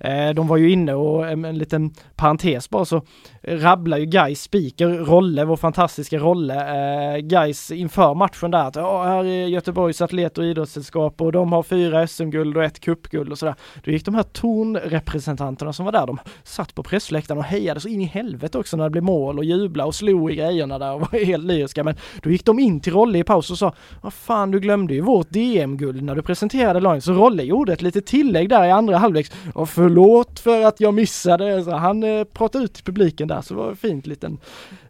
Eh, 0.00 0.30
de 0.34 0.48
var 0.48 0.56
ju 0.56 0.70
inne 0.70 0.94
och 0.94 1.28
en, 1.28 1.58
liten 1.58 1.90
parentes 2.16 2.70
bara 2.70 2.84
så 2.84 3.02
rabblar 3.42 3.98
ju 3.98 4.04
Gais 4.04 4.42
speaker 4.42 4.88
Rolle, 4.88 5.44
vår 5.44 5.56
fantastiska 5.56 6.18
Rolle, 6.18 6.54
eh, 6.54 7.18
Gais 7.18 7.70
inför 7.70 8.14
matchen 8.14 8.50
där 8.50 8.64
att 8.64 8.76
ja, 8.76 9.04
här 9.04 9.24
är 9.24 9.46
Göteborgs 9.46 10.02
atlet 10.02 10.38
och 10.38 10.44
idrottssällskap 10.44 11.20
och 11.20 11.32
de 11.32 11.52
har 11.52 11.62
fyra 11.62 12.06
SM-guld 12.06 12.56
och 12.56 12.64
ett 12.64 12.80
cupguld 12.80 13.32
och 13.32 13.38
sådär. 13.38 13.54
Då 13.84 13.90
gick 13.90 14.04
de 14.04 14.14
här 14.14 14.22
tornrepresentanterna 14.22 15.72
som 15.72 15.84
var 15.84 15.92
där, 15.92 16.06
de 16.06 16.18
satt 16.42 16.74
på 16.74 16.82
pressläktaren 16.82 17.38
och 17.38 17.44
hejade 17.44 17.80
så 17.80 17.88
in 17.88 18.00
i 18.00 18.04
helvete 18.04 18.58
också 18.58 18.76
när 18.76 18.84
det 18.84 18.90
blev 18.90 19.04
mål 19.04 19.38
och 19.38 19.44
jubla 19.44 19.84
och 19.84 19.94
slog 19.94 20.32
i 20.32 20.36
grejerna 20.36 20.78
där 20.78 20.94
och 20.94 21.00
var 21.12 21.24
helt 21.24 21.44
lyriska. 21.44 21.84
Men 21.84 21.96
då 22.22 22.30
gick 22.30 22.44
de 22.44 22.58
in 22.58 22.80
till 22.80 22.92
Rolle 22.92 23.18
i 23.18 23.24
paus 23.24 23.50
och 23.50 23.58
sa 23.58 23.74
Vad 24.02 24.12
fan 24.12 24.50
du 24.50 24.60
glömde 24.60 24.94
ju 24.94 25.00
vårt 25.00 25.30
DM-guld 25.30 26.02
när 26.02 26.14
du 26.14 26.22
presenterade 26.22 26.80
laget. 26.80 27.04
Så 27.04 27.12
Rolle 27.12 27.42
gjorde 27.42 27.72
ett 27.72 27.82
litet 27.82 28.06
tillägg 28.06 28.48
där 28.48 28.64
i 28.64 28.70
andra 28.70 28.98
halvlek. 28.98 29.32
Och 29.54 29.68
förlåt 29.88 30.40
för 30.40 30.64
att 30.64 30.80
jag 30.80 30.94
missade. 30.94 31.64
Så 31.64 31.70
han 31.70 32.02
eh, 32.02 32.24
pratade 32.24 32.64
ut 32.64 32.74
till 32.74 32.84
publiken 32.84 33.28
där 33.28 33.40
så 33.40 33.54
det 33.54 33.60
var 33.60 33.68
en 33.68 33.76
fint 33.76 34.06
liten, 34.06 34.38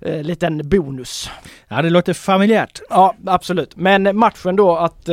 eh, 0.00 0.22
liten 0.22 0.68
bonus. 0.68 1.30
Ja, 1.68 1.82
det 1.82 1.90
låter 1.90 2.12
familjärt. 2.12 2.80
Ja, 2.90 3.14
absolut. 3.26 3.76
Men 3.76 4.16
matchen 4.16 4.56
då 4.56 4.76
att 4.76 5.08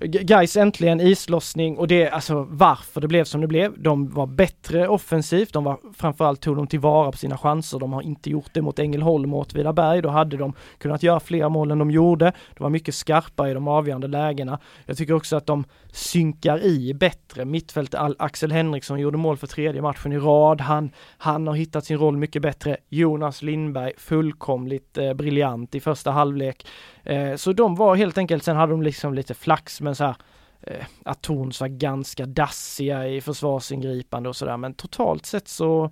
Guys 0.00 0.26
Gais 0.26 0.56
äntligen 0.56 1.00
islossning 1.00 1.78
och 1.78 1.88
det, 1.88 2.08
alltså 2.08 2.46
varför 2.50 3.00
det 3.00 3.08
blev 3.08 3.24
som 3.24 3.40
det 3.40 3.46
blev. 3.46 3.82
De 3.82 4.08
var 4.08 4.26
bättre 4.26 4.88
offensivt, 4.88 5.52
de 5.52 5.64
var 5.64 5.78
framförallt 5.94 6.40
tog 6.40 6.56
de 6.56 6.66
tillvara 6.66 7.12
på 7.12 7.18
sina 7.18 7.38
chanser. 7.38 7.78
De 7.78 7.92
har 7.92 8.02
inte 8.02 8.30
gjort 8.30 8.50
det 8.52 8.62
mot 8.62 8.78
Ängelholm 8.78 9.34
och 9.34 9.40
Åtvidaberg. 9.40 10.02
Då 10.02 10.08
hade 10.08 10.36
de 10.36 10.52
kunnat 10.78 11.02
göra 11.02 11.20
fler 11.20 11.48
mål 11.48 11.70
än 11.70 11.78
de 11.78 11.90
gjorde. 11.90 12.32
De 12.56 12.62
var 12.62 12.70
mycket 12.70 12.94
skarpare 12.94 13.50
i 13.50 13.54
de 13.54 13.68
avgörande 13.68 14.06
lägena. 14.06 14.58
Jag 14.86 14.96
tycker 14.96 15.14
också 15.14 15.36
att 15.36 15.46
de 15.46 15.64
synkar 15.92 16.64
i 16.64 16.94
bättre. 16.94 17.44
Mittfält 17.44 17.94
Axel 18.18 18.52
Henriksson 18.52 19.00
gjorde 19.00 19.18
mål 19.18 19.36
för 19.36 19.46
tredje 19.46 19.82
matchen 19.82 20.12
i 20.12 20.18
rad. 20.18 20.60
Han, 20.60 20.90
han 21.18 21.46
har 21.46 21.54
hittat 21.54 21.84
sin 21.84 21.98
roll 21.98 22.16
mycket 22.16 22.42
bättre. 22.42 22.76
Jonas 22.88 23.42
Lindberg 23.42 23.92
fullkomligt 23.96 24.98
eh, 24.98 25.14
briljant 25.14 25.74
i 25.74 25.80
första 25.80 26.10
halvlek. 26.10 26.66
Eh, 27.04 27.34
så 27.36 27.52
de 27.52 27.74
var 27.74 27.96
helt 27.96 28.18
enkelt, 28.18 28.44
sen 28.44 28.56
hade 28.56 28.72
de 28.72 28.82
liksom 28.82 29.14
lite 29.14 29.34
flax 29.34 29.80
men 29.80 29.94
så 29.94 30.04
här 30.04 30.14
eh, 30.62 30.84
att 31.04 31.22
Torns 31.22 31.60
var 31.60 31.68
ganska 31.68 32.26
dassiga 32.26 33.08
i 33.08 33.20
försvarsingripande 33.20 34.28
och 34.28 34.36
sådär 34.36 34.56
men 34.56 34.74
totalt 34.74 35.26
sett 35.26 35.48
så 35.48 35.90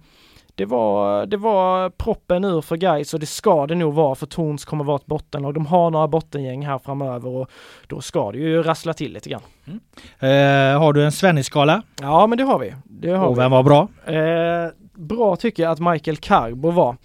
det 0.55 0.65
var, 0.65 1.27
det 1.27 1.37
var 1.37 1.91
proppen 1.91 2.45
ur 2.45 2.61
för 2.61 2.77
guys 2.77 3.15
och 3.15 3.21
det 3.21 3.27
ska 3.27 3.67
det 3.67 3.75
nog 3.75 3.95
vara 3.95 4.15
för 4.15 4.27
Torns 4.27 4.65
kommer 4.65 4.85
vara 4.85 4.97
ett 4.97 5.07
bottenlag. 5.07 5.55
De 5.55 5.67
har 5.67 5.91
några 5.91 6.09
bottengäng 6.09 6.67
här 6.67 6.79
framöver 6.79 7.29
och 7.31 7.51
då 7.87 8.01
ska 8.01 8.33
det 8.33 8.39
ju 8.39 8.63
rassla 8.63 8.95
till 8.95 9.13
lite 9.13 9.31
grann. 9.31 9.43
Eh, 10.19 10.81
har 10.81 10.93
du 10.93 11.05
en 11.05 11.13
Svennis-skala? 11.13 11.83
Ja 12.01 12.27
men 12.27 12.39
det 12.39 12.45
har 12.45 12.59
vi. 12.59 12.75
Det 12.85 13.11
har 13.11 13.27
Och 13.27 13.37
vi. 13.37 13.41
vem 13.41 13.51
var 13.51 13.63
bra? 13.63 13.89
Eh, 14.07 14.71
bra 14.95 15.37
tycker 15.37 15.63
jag 15.63 15.73
att 15.73 15.93
Michael 15.93 16.17
Carbo 16.17 16.71
var. 16.71 16.97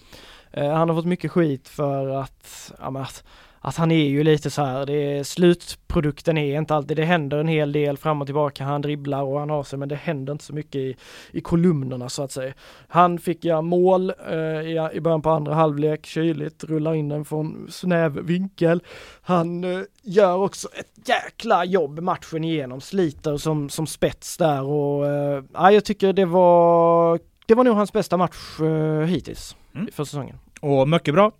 Eh, 0.51 0.71
han 0.73 0.89
har 0.89 0.95
fått 0.95 1.05
mycket 1.05 1.31
skit 1.31 1.67
för 1.69 2.07
att, 2.09 2.71
ja, 2.79 3.01
att, 3.01 3.23
att 3.65 3.75
han 3.75 3.91
är 3.91 4.05
ju 4.05 4.23
lite 4.23 4.49
så 4.49 4.61
här, 4.63 4.85
det 4.85 4.93
är, 4.93 5.23
slutprodukten 5.23 6.37
är 6.37 6.57
inte 6.57 6.75
alltid, 6.75 6.97
det 6.97 7.05
händer 7.05 7.37
en 7.37 7.47
hel 7.47 7.71
del 7.71 7.97
fram 7.97 8.21
och 8.21 8.27
tillbaka, 8.27 8.63
han 8.63 8.81
dribblar 8.81 9.21
och 9.21 9.39
han 9.39 9.49
har 9.49 9.63
sig 9.63 9.79
men 9.79 9.89
det 9.89 9.95
händer 9.95 10.33
inte 10.33 10.45
så 10.45 10.53
mycket 10.53 10.75
i, 10.75 10.95
i 11.31 11.41
kolumnerna 11.41 12.09
så 12.09 12.23
att 12.23 12.31
säga. 12.31 12.53
Han 12.87 13.19
fick 13.19 13.45
göra 13.45 13.61
mål 13.61 14.13
eh, 14.29 14.37
i, 14.37 14.89
i 14.93 15.01
början 15.01 15.21
på 15.21 15.29
andra 15.29 15.53
halvlek, 15.53 16.05
kyligt, 16.05 16.63
rullar 16.63 16.93
in 16.93 17.09
den 17.09 17.25
från 17.25 17.67
snäv 17.71 18.11
vinkel. 18.11 18.83
Han 19.21 19.63
eh, 19.63 19.81
gör 20.01 20.35
också 20.35 20.67
ett 20.79 21.07
jäkla 21.07 21.65
jobb 21.65 21.99
matchen 21.99 22.43
igenom, 22.43 22.81
sliter 22.81 23.37
som, 23.37 23.69
som 23.69 23.87
spets 23.87 24.37
där 24.37 24.63
och 24.63 25.07
eh, 25.07 25.43
ja, 25.53 25.71
jag 25.71 25.85
tycker 25.85 26.13
det 26.13 26.25
var, 26.25 27.19
det 27.45 27.55
var 27.55 27.63
nog 27.63 27.75
hans 27.75 27.93
bästa 27.93 28.17
match 28.17 28.59
eh, 28.59 29.05
hittills 29.05 29.55
Mm. 29.75 29.87
för 29.91 30.03
säsongen. 30.03 30.35
Och 30.61 30.89
mycket 30.89 31.13
bra. 31.13 31.31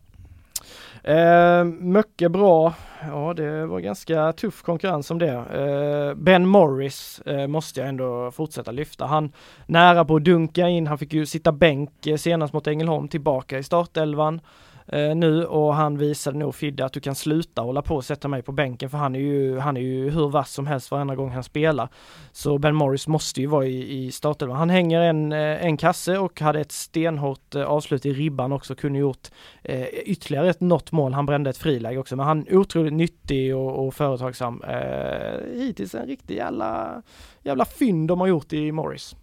Eh, 1.04 1.64
mycket 1.64 2.32
bra. 2.32 2.74
Ja, 3.08 3.34
det 3.34 3.66
var 3.66 3.80
ganska 3.80 4.34
tuff 4.34 4.62
konkurrens 4.62 5.12
om 5.12 5.20
det. 5.20 5.32
Eh, 5.32 6.16
ben 6.16 6.48
Morris 6.48 7.22
eh, 7.26 7.48
måste 7.48 7.80
jag 7.80 7.90
ändå 7.90 8.32
fortsätta 8.32 8.72
lyfta. 8.72 9.06
Han 9.06 9.32
nära 9.66 10.06
på 10.06 10.16
att 10.16 10.24
dunka 10.24 10.68
in. 10.68 10.88
Han 10.88 10.98
fick 10.98 11.14
ju 11.14 11.26
sitta 11.26 11.52
bänk 11.52 12.08
eh, 12.08 12.16
senast 12.18 12.54
mot 12.54 12.68
Ängelholm 12.68 13.08
tillbaka 13.08 13.58
i 13.58 13.64
startelvan 13.64 14.42
eh, 14.88 15.16
nu 15.16 15.46
och 15.46 15.76
han 15.76 15.98
visade 15.98 16.38
nog 16.38 16.56
Fidde 16.56 16.86
att 16.86 16.94
du 16.94 17.00
kan 17.00 17.16
sluta 17.16 17.62
hålla 17.62 17.82
på 17.82 17.96
och 17.96 18.06
sätta 18.06 18.28
mig 18.28 18.42
på 18.42 18.52
bänken 18.52 18.90
för 18.90 18.98
han 18.98 19.16
är 19.16 19.20
ju, 19.20 19.60
han 19.60 19.78
är 19.78 19.82
ju 19.82 20.10
hur 20.10 20.30
vass 20.30 20.52
som 20.52 20.68
helst 20.68 20.92
varenda 20.92 21.16
gång 21.16 21.32
han 21.32 21.44
spelar. 21.44 21.90
Så 22.32 22.58
Ben 22.58 22.76
Morris 22.76 23.08
måste 23.08 23.42
ju 23.42 23.48
vara 23.48 23.66
i, 23.66 24.06
i 24.06 24.12
startelvan. 24.12 24.58
Han 24.58 24.70
hänger 24.70 25.02
en, 25.02 25.32
eh, 25.32 25.66
en 25.66 25.78
kasse 25.78 26.18
och 26.18 26.42
hade 26.42 26.60
ett 26.60 26.72
stenhårt 26.72 27.56
eh, 27.56 27.64
avslut 27.64 28.06
i 28.06 28.14
ribban 28.14 28.52
också, 28.52 28.76
kunde 28.76 29.00
gjort 29.00 29.28
eh, 29.64 29.88
ytterligare 29.88 30.50
ett 30.50 30.62
något 30.62 30.92
mål. 30.92 31.14
Han 31.14 31.26
brände 31.26 31.50
ett 31.50 31.58
friläge 31.58 31.98
också, 31.98 32.16
men 32.16 32.26
han 32.26 32.48
är 32.48 32.58
otroligt 32.58 32.94
nyttig 32.94 33.56
och, 33.56 33.88
och 33.88 33.94
företagsam. 33.94 34.64
Eh, 34.64 35.54
hittills 35.54 35.96
en 35.96 36.08
riktig 36.08 36.36
jävla, 36.36 37.02
jävla 37.44 37.66
fynd 37.66 38.08
de 38.08 38.20
har 38.20 38.28
gjort 38.28 38.54
i 38.54 38.72
Morris. 38.72 39.16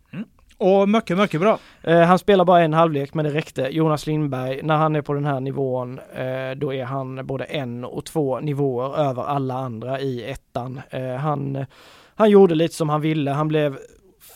Och 0.60 0.88
mycket, 0.88 1.18
mycket 1.18 1.40
bra. 1.40 1.58
Eh, 1.82 2.00
han 2.00 2.18
spelar 2.18 2.44
bara 2.44 2.62
en 2.62 2.72
halvlek 2.72 3.14
men 3.14 3.24
det 3.24 3.30
räckte. 3.30 3.62
Jonas 3.62 4.06
Lindberg, 4.06 4.60
när 4.62 4.76
han 4.76 4.96
är 4.96 5.02
på 5.02 5.12
den 5.12 5.24
här 5.24 5.40
nivån, 5.40 5.98
eh, 5.98 6.50
då 6.56 6.74
är 6.74 6.84
han 6.84 7.26
både 7.26 7.44
en 7.44 7.84
och 7.84 8.04
två 8.04 8.40
nivåer 8.40 8.98
över 8.98 9.22
alla 9.22 9.54
andra 9.54 10.00
i 10.00 10.30
ettan. 10.30 10.80
Eh, 10.90 11.14
han, 11.14 11.66
han 12.14 12.30
gjorde 12.30 12.54
lite 12.54 12.74
som 12.74 12.88
han 12.88 13.00
ville. 13.00 13.30
Han 13.30 13.48
blev 13.48 13.78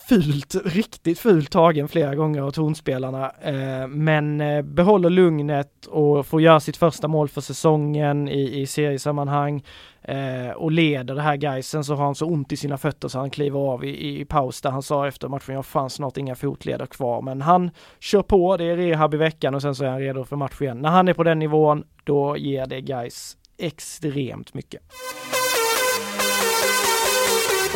fult, 0.09 0.55
riktigt 0.64 1.18
fult 1.18 1.51
tagen 1.51 1.89
flera 1.89 2.14
gånger 2.14 2.43
av 2.43 2.51
tonspelarna. 2.51 3.33
Eh, 3.43 3.89
men 3.89 4.41
eh, 4.41 4.62
behåller 4.62 5.11
lugnet 5.11 5.87
och 5.87 6.27
får 6.27 6.41
göra 6.41 6.61
sitt 6.61 6.77
första 6.77 7.09
mål 7.09 7.29
för 7.29 7.41
säsongen 7.41 8.29
i, 8.29 8.61
i 8.61 8.66
seriesammanhang 8.66 9.64
eh, 10.05 10.50
och 10.50 10.72
leder 10.72 11.14
det 11.14 11.22
här 11.22 11.36
Geisen 11.36 11.84
så 11.84 11.94
har 11.94 12.05
han 12.05 12.14
så 12.14 12.26
ont 12.26 12.52
i 12.52 12.57
sina 12.57 12.78
fötter 12.78 13.09
så 13.09 13.18
han 13.18 13.30
kliver 13.30 13.59
av 13.61 13.84
i, 13.84 14.20
i 14.20 14.24
paus 14.24 14.61
där 14.61 14.70
han 14.70 14.82
sa 14.82 15.09
efter 15.09 15.28
matchen, 15.28 15.55
jag 15.55 15.66
fanns 15.66 15.94
snart 15.94 16.16
inga 16.16 16.34
fotleder 16.34 16.86
kvar. 16.86 17.22
Men 17.22 17.42
han 17.42 17.70
kör 18.00 18.22
på, 18.22 18.57
det 18.57 18.64
är 18.64 18.76
rehab 18.76 19.14
i 19.14 19.16
veckan 19.16 19.55
och 19.55 19.62
sen 19.62 19.74
så 19.74 19.84
är 19.84 19.88
han 19.88 20.00
redo 20.00 20.24
för 20.24 20.36
match 20.36 20.61
igen. 20.61 20.78
När 20.78 20.90
han 20.90 21.09
är 21.09 21.14
på 21.14 21.22
den 21.22 21.38
nivån, 21.38 21.84
då 22.05 22.36
ger 22.36 22.66
det 22.66 22.78
Geis 22.78 23.36
extremt 23.59 24.55
mycket. 24.55 24.82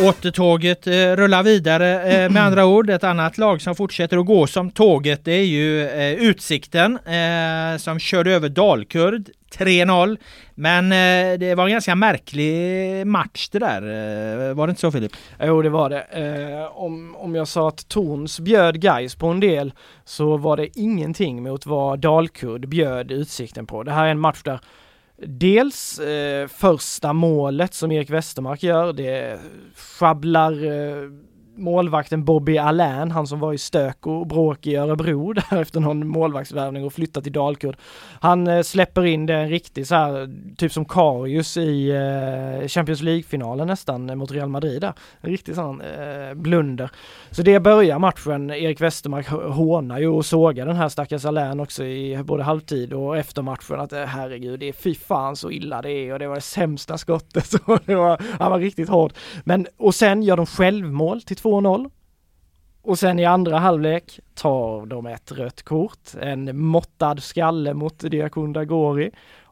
Återtåget 0.03 0.87
eh, 0.87 0.93
rullar 0.93 1.43
vidare 1.43 2.03
eh, 2.03 2.31
med 2.31 2.43
andra 2.47 2.67
ord. 2.67 2.91
Ett 2.91 3.05
annat 3.05 3.39
lag 3.39 3.63
som 3.63 3.75
fortsätter 3.75 4.17
att 4.17 4.27
gå 4.27 4.47
som 4.47 4.71
tåget 4.71 5.25
det 5.25 5.33
är 5.33 5.45
ju 5.45 5.89
eh, 5.89 6.13
Utsikten 6.13 6.99
eh, 7.07 7.79
som 7.79 7.99
körde 7.99 8.33
över 8.33 8.49
Dalkurd 8.49 9.29
3-0. 9.57 10.17
Men 10.55 10.85
eh, 10.85 11.39
det 11.39 11.55
var 11.55 11.65
en 11.65 11.71
ganska 11.71 11.95
märklig 11.95 13.07
match 13.07 13.49
det 13.49 13.59
där. 13.59 13.83
Eh, 13.83 14.55
var 14.55 14.67
det 14.67 14.71
inte 14.71 14.81
så 14.81 14.93
Filip? 14.93 15.13
Jo 15.43 15.63
det 15.63 15.71
var 15.71 15.91
det. 15.91 16.69
Om, 16.73 17.17
om 17.17 17.35
jag 17.35 17.49
sa 17.49 17.69
att 17.69 17.89
Torns 17.89 18.41
bjöd 18.41 18.81
guys 18.81 19.15
på 19.15 19.27
en 19.27 19.41
del 19.41 19.73
så 20.05 20.37
var 20.37 20.57
det 20.57 20.79
ingenting 20.79 21.43
mot 21.43 21.67
vad 21.67 21.99
Dalkurd 21.99 22.69
bjöd 22.69 23.11
Utsikten 23.11 23.67
på. 23.67 23.83
Det 23.83 23.93
här 23.93 24.07
är 24.07 24.11
en 24.11 24.21
match 24.21 24.43
där 24.45 24.61
Dels 25.27 25.99
eh, 25.99 26.49
första 26.49 27.13
målet 27.13 27.75
som 27.75 27.93
Erik 27.93 28.11
Westermark 28.11 28.63
gör, 28.63 28.93
det 28.93 29.41
sjabblar 29.75 30.65
eh, 30.65 31.11
målvakten 31.59 32.25
Bobby 32.25 32.59
Allain, 32.59 33.11
han 33.11 33.27
som 33.27 33.41
var 33.41 33.53
i 33.53 33.59
stök 33.59 34.07
och 34.07 34.27
bråk 34.27 34.67
i 34.67 34.77
Örebro 34.77 35.33
där 35.51 35.63
efter 35.63 35.81
någon 35.81 36.09
målvaktsvärvning 36.09 36.85
och 36.85 36.93
flyttat 36.93 37.25
till 37.25 37.33
Dalkurd. 37.33 37.77
Han 38.21 38.47
eh, 38.47 38.63
släpper 38.63 39.07
in 39.07 39.27
det 39.27 39.35
en 39.35 39.49
riktig 39.49 39.87
så 39.87 39.95
här, 39.95 40.31
typ 40.57 40.73
som 40.73 40.85
Karius 40.85 41.57
i 41.57 41.91
eh, 41.91 42.69
Champions 42.69 43.03
League-finalen 43.03 43.67
nästan 43.67 44.19
mot 44.19 44.31
Real 44.31 44.49
Madrid 44.49 44.81
där. 44.81 44.93
En 45.21 45.31
riktig 45.31 45.55
sån 45.55 45.81
eh, 45.81 46.35
blunder. 46.35 46.91
Så 47.31 47.43
det 47.43 47.61
börjar 47.61 47.99
matchen, 47.99 48.51
Erik 48.51 48.81
Westermark 48.81 49.29
hånar 49.29 49.99
ju 49.99 50.09
och 50.09 50.27
sågar 50.27 50.67
den 50.67 50.77
här 50.77 50.89
stackars 50.89 51.25
Allain 51.25 51.61
också 51.61 51.85
i 51.85 52.23
både 52.25 52.43
halvtid 52.43 52.93
och 52.93 53.17
efter 53.17 53.43
matchen 53.43 53.81
att 53.81 53.93
eh, 53.93 54.05
herregud, 54.05 54.61
det 54.61 54.69
är 54.69 54.73
fy 54.73 54.95
fan 54.95 55.37
så 55.37 55.51
illa 55.51 55.83
det 55.83 55.93
är 55.93 56.13
och 56.13 56.19
det 56.19 56.29
var 56.29 56.35
det 56.35 56.41
sämsta 56.41 56.99
skottet. 56.99 57.51
det 57.87 57.95
var, 57.95 58.23
han 58.39 58.51
var 58.51 58.59
riktigt 58.59 58.89
hård. 58.89 59.13
Men, 59.45 59.67
och 59.77 59.95
sen 59.95 60.23
gör 60.23 60.37
de 60.37 60.47
självmål 60.47 61.23
till 61.23 61.37
2-0. 61.49 61.91
Och 62.83 62.99
sen 62.99 63.19
i 63.19 63.25
andra 63.25 63.59
halvlek 63.59 64.21
tar 64.35 64.87
de 64.87 65.07
ett 65.07 65.33
rött 65.33 65.63
kort, 65.63 66.15
en 66.21 66.59
måttad 66.59 67.23
skalle 67.23 67.75
mot 67.75 67.99
Diakon 67.99 68.53
Dagori. 68.53 69.11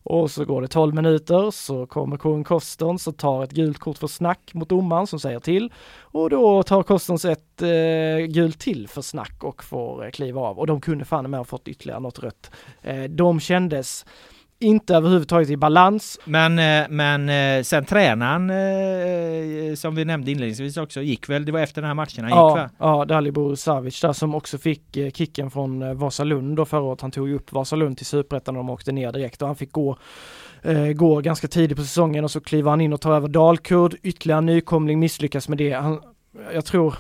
Och 0.09 0.31
så 0.31 0.45
går 0.45 0.63
det 0.63 0.69
12 0.69 0.95
minuter 0.95 1.51
så 1.51 1.87
kommer 1.87 2.17
Koen 2.17 2.45
Kostons 2.45 3.07
och 3.07 3.17
tar 3.17 3.45
ett 3.45 3.51
gult 3.51 3.79
kort 3.79 3.99
för 3.99 4.07
snack 4.07 4.51
mot 4.55 4.69
domaren 4.69 5.07
som 5.07 5.21
säger 5.21 5.41
till. 5.41 5.73
Och 6.01 6.31
då 6.31 6.63
tar 6.63 6.83
Kostons 6.83 7.25
ett 7.25 7.63
eh, 7.63 8.27
gult 8.29 8.59
till 8.59 8.89
för 8.89 9.03
snack 9.03 9.45
och 9.45 9.65
får 9.65 10.05
eh, 10.05 10.11
kliva 10.11 10.41
av. 10.41 10.59
Och 10.59 10.67
de 10.67 10.81
kunde 10.81 11.05
fan 11.05 11.31
med 11.31 11.41
ha 11.41 11.45
fått 11.45 11.69
ytterligare 11.69 12.01
något 12.01 12.19
rött. 12.19 12.51
Eh, 12.83 13.05
de 13.05 13.41
kändes 13.41 14.07
inte 14.59 14.95
överhuvudtaget 14.95 15.51
i 15.51 15.57
balans. 15.57 16.21
Men, 16.25 16.59
eh, 16.59 16.89
men 16.91 17.29
eh, 17.29 17.63
sen 17.63 17.85
tränaren, 17.85 18.51
eh, 18.51 19.75
som 19.75 19.95
vi 19.95 20.05
nämnde 20.05 20.31
inledningsvis 20.31 20.77
också, 20.77 21.03
gick 21.03 21.29
väl, 21.29 21.45
det 21.45 21.53
var 21.53 21.61
efter 21.61 21.83
den 21.83 21.89
här 21.89 21.95
matchen 21.95 22.25
han 22.25 22.33
ja, 22.33 22.49
gick 22.49 22.57
va? 22.57 22.71
Ja, 22.79 23.05
Dalibor 23.05 23.55
Savic 23.55 24.01
där 24.01 24.13
som 24.13 24.35
också 24.35 24.59
fick 24.59 24.99
kicken 25.15 25.51
från 25.51 25.99
Vasalund 25.99 26.57
då 26.57 26.65
förra 26.65 26.83
året. 26.83 27.01
Han 27.01 27.11
tog 27.11 27.29
ju 27.29 27.35
upp 27.35 27.53
Vasalund 27.53 27.97
till 27.97 28.07
Superettan 28.07 28.57
och 28.57 28.65
de 28.65 28.71
åkte 28.71 28.93
ner 28.93 29.13
direkt 29.13 29.43
och 29.43 29.49
han 29.49 29.57
fick 29.57 29.73
gå 29.73 29.97
går 30.95 31.23
ganska 31.23 31.49
tidigt 31.49 31.77
på 31.77 31.83
säsongen 31.83 32.25
och 32.25 32.31
så 32.31 32.41
kliver 32.41 32.71
han 32.71 32.81
in 32.81 32.93
och 32.93 33.01
tar 33.01 33.13
över 33.13 33.29
Dalkurd. 33.29 33.97
Ytterligare 34.03 34.41
nykomling 34.41 34.99
misslyckas 34.99 35.49
med 35.49 35.59
det. 35.59 35.73
Han, 35.73 36.01
jag 36.55 36.65
tror 36.65 36.95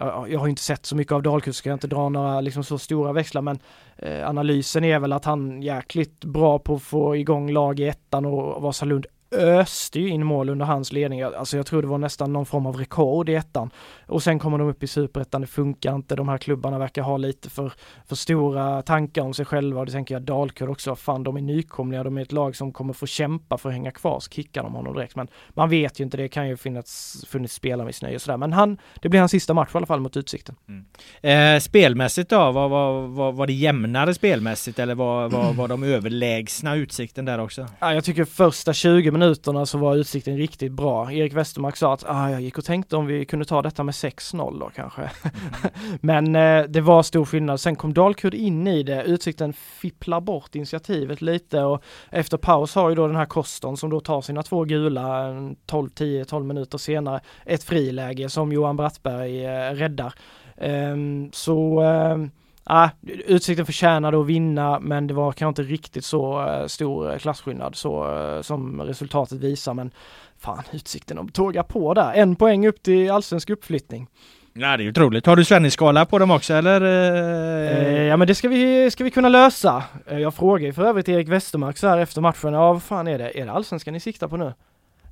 jag, 0.00 0.30
jag 0.30 0.40
har 0.40 0.48
inte 0.48 0.62
sett 0.62 0.86
så 0.86 0.96
mycket 0.96 1.12
av 1.12 1.22
Dahlqvist, 1.22 1.58
ska 1.58 1.68
jag 1.68 1.76
inte 1.76 1.86
dra 1.86 2.08
några 2.08 2.40
liksom 2.40 2.64
så 2.64 2.78
stora 2.78 3.12
växlar, 3.12 3.42
men 3.42 3.58
eh, 3.96 4.28
analysen 4.28 4.84
är 4.84 4.98
väl 4.98 5.12
att 5.12 5.24
han 5.24 5.62
jäkligt 5.62 6.24
bra 6.24 6.58
på 6.58 6.74
att 6.74 6.82
få 6.82 7.16
igång 7.16 7.50
lag 7.50 7.80
i 7.80 7.88
ettan 7.88 8.26
och 8.26 8.62
Vasalund 8.62 9.06
öste 9.30 10.00
ju 10.00 10.08
in 10.08 10.26
mål 10.26 10.48
under 10.48 10.66
hans 10.66 10.92
ledning. 10.92 11.22
Alltså 11.22 11.56
jag 11.56 11.66
tror 11.66 11.82
det 11.82 11.88
var 11.88 11.98
nästan 11.98 12.32
någon 12.32 12.46
form 12.46 12.66
av 12.66 12.76
rekord 12.76 13.28
i 13.28 13.34
ettan. 13.34 13.70
Och 14.06 14.22
sen 14.22 14.38
kommer 14.38 14.58
de 14.58 14.68
upp 14.68 14.82
i 14.82 14.86
superettan, 14.86 15.40
det 15.40 15.46
funkar 15.46 15.94
inte. 15.94 16.16
De 16.16 16.28
här 16.28 16.38
klubbarna 16.38 16.78
verkar 16.78 17.02
ha 17.02 17.16
lite 17.16 17.50
för, 17.50 17.72
för 18.08 18.16
stora 18.16 18.82
tankar 18.82 19.22
om 19.22 19.34
sig 19.34 19.44
själva. 19.44 19.80
Och 19.80 19.86
det 19.86 19.92
tänker 19.92 20.14
jag 20.14 20.22
Dalkurd 20.22 20.68
också. 20.68 20.96
Fan, 20.96 21.22
de 21.22 21.36
är 21.36 21.40
nykomlingar, 21.40 22.04
de 22.04 22.18
är 22.18 22.22
ett 22.22 22.32
lag 22.32 22.56
som 22.56 22.72
kommer 22.72 22.92
få 22.92 23.06
kämpa 23.06 23.58
för 23.58 23.68
att 23.68 23.74
hänga 23.74 23.90
kvar. 23.90 24.20
Så 24.20 24.30
kickar 24.30 24.62
de 24.62 24.74
honom 24.74 24.94
direkt. 24.94 25.16
Men 25.16 25.28
man 25.48 25.68
vet 25.68 26.00
ju 26.00 26.04
inte, 26.04 26.16
det 26.16 26.28
kan 26.28 26.48
ju 26.48 26.56
finnas 26.56 27.24
funnits 27.28 27.54
spelarmissnöje 27.54 28.14
och 28.14 28.22
sådär. 28.22 28.38
Men 28.38 28.52
han, 28.52 28.78
det 29.02 29.08
blir 29.08 29.20
hans 29.20 29.32
sista 29.32 29.54
match 29.54 29.70
i 29.74 29.76
alla 29.76 29.86
fall 29.86 30.00
mot 30.00 30.16
Utsikten. 30.16 30.54
Mm. 30.68 31.56
Eh, 31.56 31.60
spelmässigt 31.60 32.30
då, 32.30 32.52
var, 32.52 32.68
var, 32.68 33.06
var, 33.06 33.32
var 33.32 33.46
det 33.46 33.52
jämnare 33.52 34.14
spelmässigt 34.14 34.78
eller 34.78 34.94
var, 34.94 35.28
var, 35.28 35.52
var 35.52 35.68
de 35.68 35.82
överlägsna 35.82 36.76
Utsikten 36.76 37.24
där 37.24 37.38
också? 37.38 37.66
Ja, 37.78 37.94
jag 37.94 38.04
tycker 38.04 38.24
första 38.24 38.72
20 38.72 39.10
minuterna 39.16 39.66
så 39.66 39.78
var 39.78 39.96
Utsikten 39.96 40.36
riktigt 40.36 40.72
bra. 40.72 41.12
Erik 41.12 41.34
Westermark 41.34 41.76
sa 41.76 41.92
att 41.92 42.04
ah, 42.06 42.30
jag 42.30 42.40
gick 42.40 42.58
och 42.58 42.64
tänkte 42.64 42.96
om 42.96 43.06
vi 43.06 43.24
kunde 43.24 43.44
ta 43.44 43.62
detta 43.62 43.82
med 43.82 43.92
6-0 43.92 44.60
då 44.60 44.70
kanske. 44.74 45.02
Mm. 45.02 45.98
Men 46.00 46.36
eh, 46.36 46.68
det 46.68 46.80
var 46.80 47.02
stor 47.02 47.24
skillnad. 47.24 47.60
Sen 47.60 47.76
kom 47.76 47.94
Dalkurd 47.94 48.34
in 48.34 48.66
i 48.66 48.82
det. 48.82 49.02
Utsikten 49.02 49.52
fipplar 49.52 50.20
bort 50.20 50.54
initiativet 50.54 51.22
lite 51.22 51.62
och 51.62 51.82
efter 52.10 52.36
paus 52.36 52.74
har 52.74 52.88
ju 52.88 52.94
då 52.94 53.06
den 53.06 53.16
här 53.16 53.26
Koston 53.26 53.76
som 53.76 53.90
då 53.90 54.00
tar 54.00 54.20
sina 54.20 54.42
två 54.42 54.64
gula 54.64 55.34
12, 55.66 55.88
10, 55.88 56.24
12 56.24 56.46
minuter 56.46 56.78
senare 56.78 57.20
ett 57.44 57.64
friläge 57.64 58.28
som 58.28 58.52
Johan 58.52 58.76
Brattberg 58.76 59.44
eh, 59.44 59.70
räddar. 59.70 60.14
Um, 60.56 61.30
så 61.32 61.82
um, 61.82 62.30
Ah, 62.68 62.88
utsikten 63.26 63.66
förtjänade 63.66 64.20
att 64.20 64.26
vinna 64.26 64.80
men 64.80 65.06
det 65.06 65.14
var 65.14 65.32
kanske 65.32 65.62
inte 65.62 65.72
riktigt 65.72 66.04
så 66.04 66.40
uh, 66.40 66.66
stor 66.66 67.18
klasskillnad 67.18 67.76
så 67.76 68.14
uh, 68.14 68.42
som 68.42 68.82
resultatet 68.82 69.38
visar 69.38 69.74
men 69.74 69.90
fan 70.38 70.62
Utsikten 70.72 71.18
att 71.18 71.34
tåga 71.34 71.62
på 71.62 71.94
där. 71.94 72.12
En 72.14 72.36
poäng 72.36 72.66
upp 72.66 72.82
till 72.82 73.10
allsvensk 73.10 73.50
uppflyttning. 73.50 74.06
Ja 74.52 74.76
det 74.76 74.82
är 74.82 74.84
ju 74.84 74.90
otroligt. 74.90 75.26
Har 75.26 75.36
du 75.36 75.44
Svennis-skala 75.44 76.06
på 76.06 76.18
dem 76.18 76.30
också 76.30 76.54
eller? 76.54 76.80
Eh, 76.80 78.02
ja 78.02 78.16
men 78.16 78.28
det 78.28 78.34
ska 78.34 78.48
vi, 78.48 78.90
ska 78.90 79.04
vi 79.04 79.10
kunna 79.10 79.28
lösa. 79.28 79.84
Jag 80.06 80.34
frågade 80.34 80.72
för 80.72 80.84
övrigt 80.84 81.08
Erik 81.08 81.28
Westermark 81.28 81.78
så 81.78 81.88
här 81.88 81.98
efter 81.98 82.20
matchen, 82.20 82.52
ja 82.52 82.72
vad 82.72 82.82
fan 82.82 83.08
är 83.08 83.18
det? 83.18 83.40
Är 83.40 83.46
det 83.46 83.52
allsvenskan 83.52 83.94
ni 83.94 84.00
siktar 84.00 84.28
på 84.28 84.36
nu? 84.36 84.52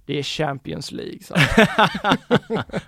Det 0.07 0.18
är 0.18 0.22
Champions 0.22 0.92
League. 0.92 1.18
Så. 1.22 1.34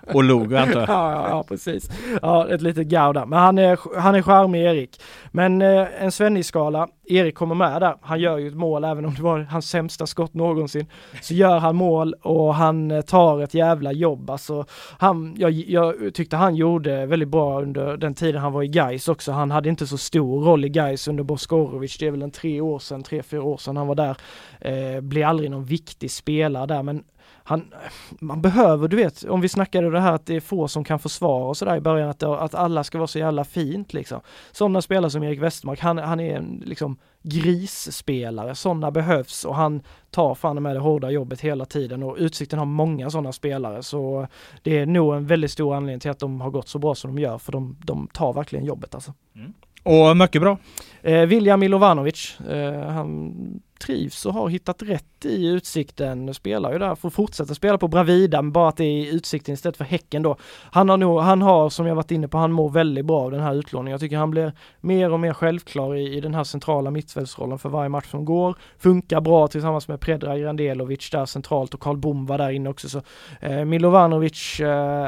och 0.13 0.23
log 0.23 0.55
antar 0.55 0.79
jag. 0.79 0.89
Ja, 0.89 1.11
ja, 1.11 1.29
ja, 1.29 1.43
precis. 1.43 1.89
Ja, 2.21 2.49
ett 2.49 2.61
litet 2.61 2.87
gauda. 2.87 3.25
Men 3.25 3.39
han 3.39 3.57
är, 3.57 3.99
han 3.99 4.15
är 4.15 4.21
charmig 4.21 4.63
Erik. 4.63 5.01
Men 5.31 5.61
eh, 5.61 6.03
en 6.03 6.11
Svennis-skala, 6.11 6.87
Erik 7.09 7.35
kommer 7.35 7.55
med 7.55 7.81
där. 7.81 7.95
Han 8.01 8.19
gör 8.19 8.37
ju 8.37 8.47
ett 8.47 8.55
mål 8.55 8.83
även 8.83 9.05
om 9.05 9.13
det 9.13 9.21
var 9.21 9.39
hans 9.39 9.69
sämsta 9.69 10.07
skott 10.07 10.33
någonsin. 10.33 10.85
Så 11.21 11.33
gör 11.33 11.59
han 11.59 11.75
mål 11.75 12.13
och 12.13 12.55
han 12.55 12.91
eh, 12.91 13.01
tar 13.01 13.41
ett 13.41 13.53
jävla 13.53 13.91
jobb. 13.91 14.29
Alltså, 14.29 14.65
han, 14.99 15.35
jag, 15.37 15.51
jag 15.51 16.13
tyckte 16.13 16.35
han 16.35 16.55
gjorde 16.55 17.05
väldigt 17.05 17.29
bra 17.29 17.61
under 17.61 17.97
den 17.97 18.13
tiden 18.13 18.41
han 18.41 18.53
var 18.53 18.63
i 18.63 18.67
Gais 18.67 19.07
också. 19.07 19.31
Han 19.31 19.51
hade 19.51 19.69
inte 19.69 19.87
så 19.87 19.97
stor 19.97 20.43
roll 20.43 20.65
i 20.65 20.69
Gais 20.69 21.07
under 21.07 21.23
Boskorovic. 21.23 21.97
Det 21.97 22.07
är 22.07 22.11
väl 22.11 22.21
en 22.21 22.31
tre 22.31 22.61
år 22.61 22.79
sedan, 22.79 23.03
tre, 23.03 23.23
fyra 23.23 23.43
år 23.43 23.57
sedan 23.57 23.77
han 23.77 23.87
var 23.87 23.95
där. 23.95 24.17
Eh, 24.61 25.01
blev 25.01 25.27
aldrig 25.27 25.51
någon 25.51 25.65
viktig 25.65 26.11
spelare 26.11 26.65
där 26.65 26.83
men 26.83 27.03
han, 27.47 27.73
man 28.19 28.41
behöver, 28.41 28.87
du 28.87 28.97
vet, 28.97 29.23
om 29.23 29.41
vi 29.41 29.49
snackade 29.49 29.89
det 29.89 29.99
här 29.99 30.13
att 30.13 30.25
det 30.25 30.35
är 30.35 30.39
få 30.39 30.67
som 30.67 30.83
kan 30.83 30.99
försvara 30.99 31.43
och 31.43 31.57
sådär 31.57 31.75
i 31.75 31.81
början, 31.81 32.09
att, 32.09 32.23
att 32.23 32.55
alla 32.55 32.83
ska 32.83 32.97
vara 32.97 33.07
så 33.07 33.19
jävla 33.19 33.43
fint 33.43 33.93
liksom. 33.93 34.21
Sådana 34.51 34.81
spelare 34.81 35.11
som 35.11 35.23
Erik 35.23 35.41
Westmark, 35.41 35.79
han, 35.79 35.97
han 35.97 36.19
är 36.19 36.35
en 36.35 36.63
liksom 36.65 36.97
grisspelare, 37.21 38.55
sådana 38.55 38.91
behövs 38.91 39.45
och 39.45 39.55
han 39.55 39.81
tar 40.11 40.35
fan 40.35 40.63
med 40.63 40.75
det 40.75 40.79
hårda 40.79 41.09
jobbet 41.09 41.41
hela 41.41 41.65
tiden 41.65 42.03
och 42.03 42.15
Utsikten 42.19 42.59
har 42.59 42.65
många 42.65 43.09
sådana 43.09 43.31
spelare 43.31 43.83
så 43.83 44.27
det 44.61 44.77
är 44.77 44.85
nog 44.85 45.15
en 45.15 45.27
väldigt 45.27 45.51
stor 45.51 45.75
anledning 45.75 45.99
till 45.99 46.11
att 46.11 46.19
de 46.19 46.41
har 46.41 46.49
gått 46.49 46.67
så 46.67 46.79
bra 46.79 46.95
som 46.95 47.15
de 47.15 47.21
gör 47.21 47.37
för 47.37 47.51
de, 47.51 47.77
de 47.85 48.07
tar 48.13 48.33
verkligen 48.33 48.65
jobbet 48.65 48.95
alltså. 48.95 49.13
Mm. 49.35 49.53
Och 49.83 50.17
mycket 50.17 50.41
bra. 50.41 50.57
Eh, 51.01 51.21
William 51.21 51.59
Milovanovic, 51.59 52.39
eh, 52.39 52.81
han 52.81 53.33
trivs 53.79 54.25
och 54.25 54.33
har 54.33 54.49
hittat 54.49 54.81
rätt 54.81 55.25
i 55.25 55.47
Utsikten. 55.47 56.33
Spelar 56.33 56.71
ju 56.71 56.79
där, 56.79 56.95
får 56.95 57.09
fortsätta 57.09 57.55
spela 57.55 57.77
på 57.77 57.87
Bravida, 57.87 58.41
men 58.41 58.51
bara 58.51 58.69
att 58.69 58.77
det 58.77 58.83
är 58.83 59.13
Utsikten 59.13 59.53
istället 59.53 59.77
för 59.77 59.85
Häcken 59.85 60.23
då. 60.23 60.35
Han 60.71 60.89
har 60.89 60.97
nog, 60.97 61.19
han 61.19 61.41
har 61.41 61.69
som 61.69 61.85
jag 61.87 61.95
varit 61.95 62.11
inne 62.11 62.27
på, 62.27 62.37
han 62.37 62.51
mår 62.51 62.69
väldigt 62.69 63.05
bra 63.05 63.21
av 63.21 63.31
den 63.31 63.39
här 63.39 63.53
utlåningen. 63.53 63.91
Jag 63.91 64.01
tycker 64.01 64.17
han 64.17 64.31
blir 64.31 64.53
mer 64.81 65.11
och 65.11 65.19
mer 65.19 65.33
självklar 65.33 65.95
i, 65.95 66.17
i 66.17 66.21
den 66.21 66.35
här 66.35 66.43
centrala 66.43 66.91
mittfältsrollen 66.91 67.59
för 67.59 67.69
varje 67.69 67.89
match 67.89 68.11
som 68.11 68.25
går. 68.25 68.57
Funkar 68.77 69.21
bra 69.21 69.47
tillsammans 69.47 69.87
med 69.87 69.99
Predrag 69.99 70.39
Grandelovic 70.39 71.09
där 71.09 71.25
centralt 71.25 71.73
och 71.73 71.79
Karl 71.79 71.97
Bom 71.97 72.25
var 72.25 72.37
där 72.37 72.49
inne 72.49 72.69
också. 72.69 72.89
Så 72.89 73.01
eh, 73.41 73.65
Milovanovic 73.65 74.59
eh, 74.59 74.67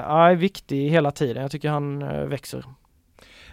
är 0.10 0.36
viktig 0.36 0.90
hela 0.90 1.12
tiden. 1.12 1.42
Jag 1.42 1.52
tycker 1.52 1.70
han 1.70 2.02
eh, 2.02 2.24
växer. 2.24 2.64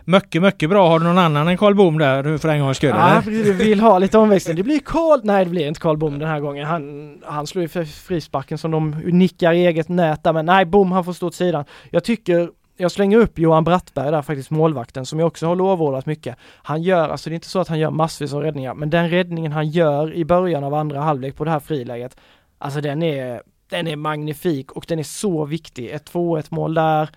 Mycket, 0.09 0.43
mycket 0.43 0.71
bra. 0.71 0.89
Har 0.89 0.99
du 0.99 1.05
någon 1.05 1.19
annan 1.19 1.49
än 1.49 1.57
Karl 1.57 1.75
Bom 1.75 1.99
där 1.99 2.39
för 2.39 2.49
en 2.49 2.61
gångs 2.61 2.77
skull? 2.77 2.91
Ja, 2.91 3.23
du 3.25 3.53
vill 3.53 3.81
ha 3.81 3.99
lite 3.99 4.19
omväxling. 4.19 4.57
Det 4.57 4.63
blir 4.63 4.79
Karl, 4.79 5.21
nej 5.25 5.45
det 5.45 5.51
blir 5.51 5.69
inte 5.69 5.81
Karl 5.81 5.97
Bom 5.97 6.19
den 6.19 6.29
här 6.29 6.41
gången. 6.41 6.67
Han, 6.67 7.19
han 7.25 7.47
slår 7.47 7.63
ju 7.63 7.69
för 7.69 7.85
frisparken 7.85 8.59
som 8.59 8.71
de 8.71 8.91
nickar 8.91 9.53
i 9.53 9.67
eget 9.67 9.89
nät 9.89 10.25
där, 10.25 10.33
men 10.33 10.47
nej 10.47 10.65
Bom 10.65 10.93
han 10.93 11.05
får 11.05 11.13
stå 11.13 11.27
åt 11.27 11.35
sidan. 11.35 11.65
Jag 11.91 12.05
tycker 12.05 12.51
jag 12.77 12.93
slänger 12.93 13.19
upp 13.19 13.39
Johan 13.39 13.65
Brattberg 13.65 14.11
där 14.11 14.23
faktiskt, 14.23 14.51
målvakten, 14.51 15.07
som 15.07 15.19
jag 15.19 15.27
också 15.27 15.47
har 15.47 15.57
lovordat 15.57 16.07
mycket. 16.07 16.37
Han 16.63 16.83
gör, 16.83 17.09
alltså 17.09 17.31
det 17.31 17.35
är 17.35 17.37
inte 17.37 17.49
så 17.49 17.61
att 17.61 17.69
han 17.69 17.79
gör 17.79 17.91
massvis 17.91 18.33
av 18.33 18.43
räddningar, 18.43 18.75
men 18.75 18.91
den 18.91 19.11
räddningen 19.11 19.53
han 19.53 19.69
gör 19.69 20.15
i 20.15 20.25
början 20.25 20.65
av 20.65 20.75
andra 20.75 21.01
halvlek 21.01 21.37
på 21.37 21.45
det 21.45 21.51
här 21.51 21.61
friläget, 21.61 22.17
alltså 22.59 22.81
den 22.81 23.03
är, 23.03 23.43
den 23.71 23.87
är 23.87 23.97
magnifik 23.97 24.73
och 24.73 24.85
den 24.89 24.99
är 24.99 25.03
så 25.03 25.45
viktig. 25.45 25.91
Ett 25.91 26.13
2-1 26.13 26.47
mål 26.51 26.75
där, 26.75 27.09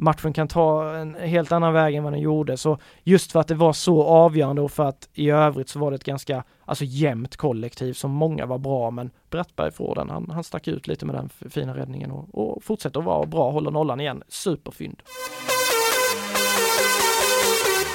matchen 0.00 0.32
kan 0.32 0.48
ta 0.48 0.94
en 0.96 1.14
helt 1.14 1.52
annan 1.52 1.72
väg 1.72 1.94
än 1.94 2.04
vad 2.04 2.12
den 2.12 2.20
gjorde. 2.20 2.56
Så 2.56 2.78
just 3.02 3.32
för 3.32 3.40
att 3.40 3.48
det 3.48 3.54
var 3.54 3.72
så 3.72 4.02
avgörande 4.02 4.62
och 4.62 4.70
för 4.70 4.84
att 4.84 5.08
i 5.14 5.30
övrigt 5.30 5.68
så 5.68 5.78
var 5.78 5.90
det 5.90 5.94
ett 5.94 6.04
ganska, 6.04 6.44
alltså 6.64 6.84
jämnt 6.84 7.36
kollektiv 7.36 7.92
som 7.92 8.10
många 8.10 8.46
var 8.46 8.58
bra, 8.58 8.90
men 8.90 9.10
Brattberg 9.30 9.72
får 9.72 9.94
den. 9.94 10.10
Han, 10.10 10.30
han 10.30 10.44
stack 10.44 10.68
ut 10.68 10.86
lite 10.86 11.06
med 11.06 11.14
den 11.14 11.50
fina 11.50 11.76
räddningen 11.76 12.10
och, 12.10 12.28
och 12.34 12.64
fortsätter 12.64 13.00
att 13.00 13.06
vara 13.06 13.26
bra, 13.26 13.50
håller 13.50 13.70
nollan 13.70 14.00
igen. 14.00 14.22
Superfynd. 14.28 15.02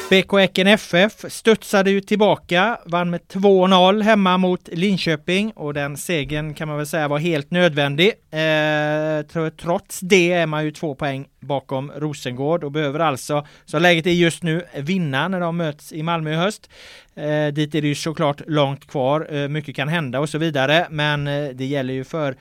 BK 0.09 0.33
Häcken 0.39 0.67
FF 0.67 1.25
studsade 1.27 1.91
ju 1.91 2.01
tillbaka, 2.01 2.79
vann 2.85 3.09
med 3.09 3.21
2-0 3.21 4.01
hemma 4.01 4.37
mot 4.37 4.67
Linköping 4.67 5.51
och 5.51 5.73
den 5.73 5.97
segern 5.97 6.53
kan 6.53 6.67
man 6.67 6.77
väl 6.77 6.87
säga 6.87 7.07
var 7.07 7.17
helt 7.17 7.51
nödvändig. 7.51 8.07
Eh, 8.31 9.49
trots 9.57 9.99
det 9.99 10.31
är 10.31 10.45
man 10.45 10.65
ju 10.65 10.71
två 10.71 10.95
poäng 10.95 11.25
bakom 11.39 11.91
Rosengård 11.95 12.63
och 12.63 12.71
behöver 12.71 12.99
alltså, 12.99 13.47
så 13.65 13.79
läget 13.79 14.07
är 14.07 14.11
just 14.11 14.43
nu, 14.43 14.65
vinna 14.75 15.27
när 15.27 15.39
de 15.39 15.57
möts 15.57 15.93
i 15.93 16.03
Malmö 16.03 16.33
i 16.33 16.35
höst. 16.35 16.69
Eh, 17.15 17.47
dit 17.53 17.75
är 17.75 17.81
det 17.81 17.87
ju 17.87 17.95
såklart 17.95 18.41
långt 18.47 18.87
kvar, 18.87 19.27
eh, 19.31 19.47
mycket 19.47 19.75
kan 19.75 19.87
hända 19.87 20.19
och 20.19 20.29
så 20.29 20.37
vidare, 20.37 20.87
men 20.89 21.27
eh, 21.27 21.49
det 21.49 21.65
gäller 21.65 21.93
ju 21.93 22.03
för 22.03 22.35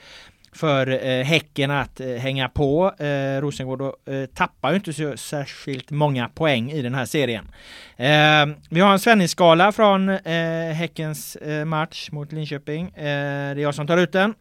för 0.54 1.06
eh, 1.06 1.24
Häcken 1.24 1.70
att 1.70 2.00
eh, 2.00 2.08
hänga 2.08 2.48
på. 2.48 2.94
Eh, 2.98 3.40
Rosengård 3.40 3.82
eh, 3.82 4.24
tappar 4.34 4.70
ju 4.70 4.76
inte 4.76 4.92
så 4.92 5.16
särskilt 5.16 5.90
många 5.90 6.28
poäng 6.28 6.70
i 6.70 6.82
den 6.82 6.94
här 6.94 7.04
serien. 7.04 7.44
Eh, 7.96 8.56
vi 8.70 8.80
har 8.80 8.92
en 8.92 8.98
svenningsskala 8.98 9.72
från 9.72 10.08
eh, 10.08 10.72
Häckens 10.74 11.36
eh, 11.36 11.64
match 11.64 12.10
mot 12.12 12.32
Linköping. 12.32 12.86
Eh, 12.88 12.94
det 13.54 13.60
är 13.60 13.62
jag 13.62 13.74
som 13.74 13.86
tar 13.86 13.96
ut 13.96 14.12
den. 14.12 14.34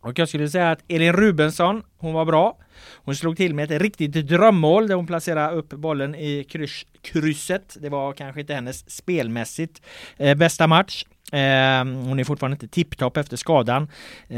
Och 0.00 0.18
jag 0.18 0.28
skulle 0.28 0.48
säga 0.48 0.70
att 0.70 0.82
Elin 0.88 1.12
Rubensson, 1.12 1.82
hon 1.98 2.12
var 2.12 2.24
bra. 2.24 2.58
Hon 2.94 3.16
slog 3.16 3.36
till 3.36 3.54
med 3.54 3.70
ett 3.70 3.82
riktigt 3.82 4.12
drömmål 4.12 4.88
där 4.88 4.94
hon 4.94 5.06
placerade 5.06 5.56
upp 5.56 5.68
bollen 5.68 6.14
i 6.14 6.44
kryss, 6.44 6.86
krysset. 7.02 7.76
Det 7.80 7.88
var 7.88 8.12
kanske 8.12 8.40
inte 8.40 8.54
hennes 8.54 8.90
spelmässigt 8.90 9.82
eh, 10.16 10.34
bästa 10.34 10.66
match. 10.66 11.04
Eh, 11.34 11.84
hon 11.84 12.20
är 12.20 12.24
fortfarande 12.24 12.54
inte 12.54 12.68
tipptopp 12.68 13.16
efter 13.16 13.36
skadan. 13.36 13.82
Eh, 14.28 14.36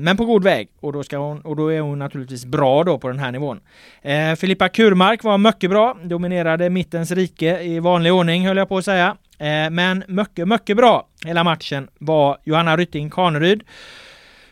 men 0.00 0.16
på 0.16 0.24
god 0.24 0.44
väg 0.44 0.68
och 0.80 0.92
då, 0.92 1.02
ska 1.02 1.16
hon, 1.16 1.40
och 1.40 1.56
då 1.56 1.72
är 1.72 1.80
hon 1.80 1.98
naturligtvis 1.98 2.44
bra 2.44 2.84
då 2.84 2.98
på 2.98 3.08
den 3.08 3.18
här 3.18 3.32
nivån. 3.32 3.60
Eh, 4.02 4.34
Filippa 4.34 4.68
Kurmark 4.68 5.24
var 5.24 5.38
mycket 5.38 5.70
bra, 5.70 5.98
dominerade 6.04 6.70
mittens 6.70 7.10
rike 7.10 7.60
i 7.60 7.78
vanlig 7.78 8.12
ordning 8.12 8.46
höll 8.46 8.56
jag 8.56 8.68
på 8.68 8.78
att 8.78 8.84
säga. 8.84 9.16
Eh, 9.38 9.70
men 9.70 10.04
mycket, 10.08 10.48
mycket 10.48 10.76
bra 10.76 11.08
hela 11.24 11.44
matchen 11.44 11.88
var 11.98 12.38
Johanna 12.44 12.76
Rytting 12.76 13.10
Kaneryd 13.10 13.62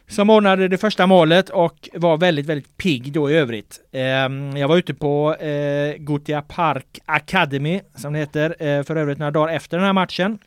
som 0.08 0.30
ordnade 0.30 0.68
det 0.68 0.78
första 0.78 1.06
målet 1.06 1.50
och 1.50 1.88
var 1.92 2.16
väldigt, 2.16 2.46
väldigt 2.46 2.76
pigg 2.76 3.12
då 3.12 3.30
i 3.30 3.34
övrigt. 3.34 3.80
Ehm, 3.92 4.56
jag 4.56 4.68
var 4.68 4.76
ute 4.76 4.94
på 4.94 5.34
eh, 5.34 5.96
Gotia 5.98 6.42
Park 6.42 6.98
Academy, 7.04 7.80
som 7.94 8.12
det 8.12 8.18
heter, 8.18 8.56
eh, 8.58 8.82
för 8.82 8.96
övrigt 8.96 9.18
några 9.18 9.30
dagar 9.30 9.54
efter 9.54 9.76
den 9.76 9.86
här 9.86 9.92
matchen. 9.92 10.38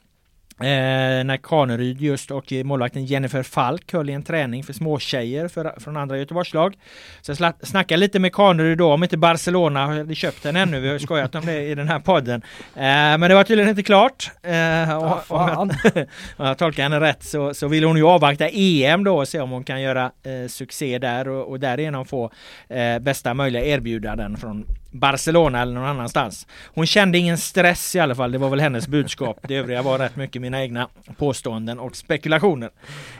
Eh, 0.60 1.24
när 1.24 1.38
Kaneryd 1.38 2.02
just 2.02 2.32
och 2.32 2.54
målvakten 2.64 3.06
Jennifer 3.06 3.44
Falk 3.44 3.94
höll 3.94 4.10
i 4.10 4.14
en 4.14 4.24
träning 4.24 4.64
för 4.64 4.74
småtjejer 4.74 5.48
för, 5.48 5.74
från 5.80 5.98
andra 5.98 6.18
Göteborgslag. 6.18 6.76
Så 7.22 7.32
jag 7.32 7.68
snackade 7.68 8.00
lite 8.00 8.20
med 8.20 8.34
Kaneryd 8.34 8.78
då 8.78 8.94
om 8.94 9.04
inte 9.04 9.18
Barcelona 9.18 9.86
hade 9.86 10.16
köpt 10.16 10.44
den 10.44 10.56
ännu. 10.56 10.80
Vi 10.80 10.90
har 10.90 11.00
skojat 11.00 11.36
om 11.36 11.46
det 11.46 11.62
i 11.62 11.76
den 11.76 11.88
här 11.88 12.00
podden. 12.00 12.42
Eh, 12.76 12.82
men 12.82 13.22
det 13.22 13.36
var 13.36 13.44
tydligen 13.44 13.70
inte 13.70 13.84
klart. 13.84 14.32
Eh, 14.44 14.98
och, 14.98 15.32
om 15.32 15.50
jag, 15.50 15.60
om 16.38 16.46
jag 16.46 16.58
tolkar 16.58 16.84
henne 16.84 17.00
rätt 17.00 17.24
så, 17.24 17.54
så 17.54 17.68
vill 17.68 17.84
hon 17.84 17.98
ju 17.98 18.04
avvakta 18.04 18.50
EM 18.50 19.04
då 19.04 19.18
och 19.18 19.28
se 19.28 19.40
om 19.40 19.50
hon 19.50 19.64
kan 19.64 19.82
göra 19.82 20.12
eh, 20.24 20.48
succé 20.48 21.00
där 21.00 21.28
och, 21.28 21.50
och 21.50 21.60
därigenom 21.60 22.06
få 22.06 22.32
eh, 22.70 23.00
bästa 23.00 23.34
möjliga 23.34 23.66
erbjudanden 23.66 24.38
från 24.38 24.66
Barcelona 25.00 25.62
eller 25.62 25.74
någon 25.74 25.86
annanstans. 25.86 26.48
Hon 26.66 26.86
kände 26.86 27.18
ingen 27.18 27.38
stress 27.38 27.96
i 27.96 28.00
alla 28.00 28.16
fall, 28.16 28.32
det 28.32 28.38
var 28.38 28.50
väl 28.50 28.60
hennes 28.60 28.88
budskap. 28.88 29.40
Det 29.48 29.56
övriga 29.56 29.82
var 29.82 30.00
rätt 30.00 30.16
mycket 30.16 30.42
mina 30.42 30.62
egna 30.62 30.90
påståenden 31.18 31.80
och 31.80 31.96
spekulationer. 31.96 32.70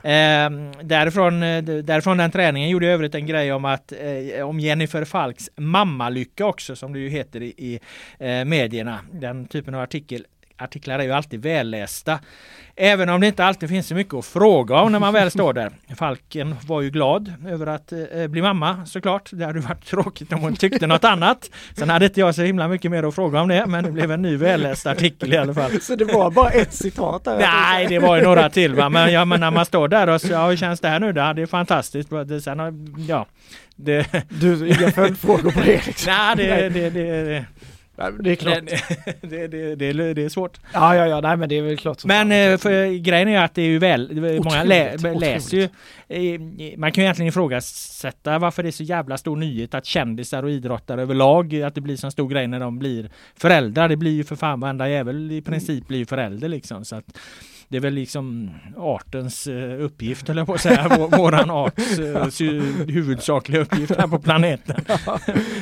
Ehm, 0.04 0.72
eh, 0.72 0.78
därifrån, 0.84 1.40
därifrån 1.86 2.18
den 2.18 2.32
träningen 2.32 2.70
gjorde 2.70 2.86
jag 2.86 2.94
övrigt 2.94 3.16
en 3.16 3.26
grej 3.26 3.54
om 3.54 3.66
att 3.66 3.92
eh, 3.92 4.48
om 4.48 4.60
Jennifer 4.60 5.06
Falks 5.06 5.50
mammalycka 5.56 6.46
också 6.46 6.76
som 6.76 6.94
det 6.94 7.00
ju 7.00 7.10
heter 7.10 7.42
i, 7.42 7.54
i 7.58 7.80
eh, 8.20 8.46
medierna. 8.46 9.00
Den 9.12 9.48
typen 9.48 9.76
av 9.76 9.82
artikel 9.82 10.26
artiklar 10.58 11.00
är 11.00 11.04
ju 11.04 11.12
alltid 11.12 11.42
vällästa. 11.42 12.20
Även 12.80 13.10
om 13.10 13.22
det 13.22 13.28
inte 13.28 13.46
alltid 13.46 13.70
finns 13.70 13.88
så 13.88 13.96
mycket 13.96 14.14
att 14.14 14.26
fråga 14.26 14.76
om 14.76 14.92
när 14.92 15.00
man 15.00 15.14
väl 15.14 15.32
står 15.32 15.54
där. 15.54 15.72
Falken 15.96 16.56
var 16.68 16.82
ju 16.82 16.90
glad 16.90 17.34
över 17.48 17.68
att 17.68 17.92
eh, 17.92 18.28
bli 18.28 18.42
mamma 18.42 18.86
såklart. 18.86 19.30
Det 19.34 19.46
hade 19.46 19.60
varit 19.60 19.86
tråkigt 19.86 20.34
om 20.34 20.40
hon 20.40 20.56
tyckte 20.56 20.88
något 20.88 21.04
annat. 21.14 21.50
Sen 21.76 21.90
hade 21.90 22.06
inte 22.06 22.20
jag 22.20 22.36
så 22.36 22.42
himla 22.42 22.68
mycket 22.68 22.92
mer 22.92 23.04
att 23.04 23.16
fråga 23.16 23.42
om 23.42 23.48
det 23.48 23.66
men 23.66 23.84
det 23.84 23.92
blev 23.92 24.12
en 24.12 24.22
ny 24.22 24.38
välläst 24.38 24.88
artikel 24.88 25.34
i 25.34 25.38
alla 25.38 25.54
fall. 25.54 25.72
Så 25.82 25.96
det 25.96 26.06
var 26.06 26.32
bara 26.32 26.50
ett 26.50 26.74
citat 26.74 27.24
där? 27.24 27.40
Nej 27.40 27.88
det 27.88 28.00
var 28.00 28.18
ju 28.18 28.24
några 28.24 28.50
till 28.50 28.76
va? 28.76 28.90
men, 28.90 29.14
ja, 29.14 29.26
men 29.26 29.40
när 29.40 29.52
man 29.52 29.66
står 29.66 29.88
där 29.88 30.10
och 30.10 30.22
så, 30.22 30.28
ja, 30.28 30.50
hur 30.50 30.58
känns 30.58 30.80
det 30.80 30.88
här 30.88 31.00
nu 31.00 31.14
då? 31.14 31.34
Det 31.34 31.42
är 31.42 31.46
fantastiskt. 31.46 32.10
Sen, 32.44 32.96
ja, 33.08 33.26
det... 33.76 34.26
Du, 34.30 34.68
inga 34.68 34.92
följdfrågor 34.92 35.52
på 35.52 35.60
det 35.60 35.86
liksom. 35.86 36.14
Nej, 36.14 36.36
det, 36.36 36.70
det, 36.70 36.90
det, 36.90 37.24
det 37.24 37.46
är 37.98 38.36
klart. 38.36 38.60
det, 39.22 39.48
det, 39.48 39.76
det, 39.76 40.14
det, 40.14 40.24
är 40.24 40.30
svårt. 40.30 40.60
Ja, 40.74 40.96
ja, 40.96 41.08
ja, 41.08 41.22
nej 41.22 41.38
men 41.38 41.50
det 41.50 41.58
är 41.58 41.62
väl 41.62 41.78
klart. 41.78 42.06
Men 42.06 42.32
eh, 42.32 42.58
för, 42.58 42.98
grejen 42.98 43.28
är 43.28 43.42
att 43.42 43.54
det 43.54 43.62
är 43.62 43.66
ju 43.66 43.80
väl, 43.80 44.12
otroligt, 44.12 44.44
många 44.44 44.64
lä, 44.64 44.98
läser 44.98 45.58
ju. 45.58 45.70
Man 46.78 46.92
kan 46.92 47.02
ju 47.02 47.06
egentligen 47.06 47.30
ifrågasätta 47.30 48.40
varför 48.40 48.64
det 48.64 48.70
är 48.70 48.72
så 48.72 48.84
jävla 48.84 49.18
stor 49.18 49.38
nyhet 49.38 49.74
att 49.74 49.86
kändisar 49.86 50.44
och 50.44 50.52
idrottare 50.52 51.02
överlag, 51.02 51.62
att 51.62 51.76
det 51.76 51.82
blir 51.82 51.96
så 51.96 52.12
stor 52.12 52.30
grej 52.30 52.48
när 52.48 52.60
de 52.60 52.80
blir 52.80 53.10
föräldrar. 53.36 53.90
Det 53.90 53.98
blir 53.98 54.12
ju 54.12 54.24
för 54.24 54.36
fan 54.36 54.60
varenda 54.60 54.90
jävel 54.90 55.32
i 55.32 55.42
princip 55.42 55.88
blir 55.88 56.06
förälder 56.06 56.48
liksom. 56.50 56.86
Så 56.86 56.96
att, 56.96 57.18
det 57.70 57.78
är 57.78 57.82
väl 57.82 57.94
liksom 57.94 58.50
artens 58.78 59.48
eh, 59.48 59.82
uppgift, 59.82 60.30
eller 60.30 60.46
på 60.46 60.54
att 60.54 60.62
säga, 60.62 61.08
våran 61.18 61.52
arts 61.52 62.00
eh, 62.00 62.52
huvudsakliga 62.88 63.62
uppgift 63.62 63.96
här 63.96 64.08
på 64.08 64.20
planeten. 64.20 64.76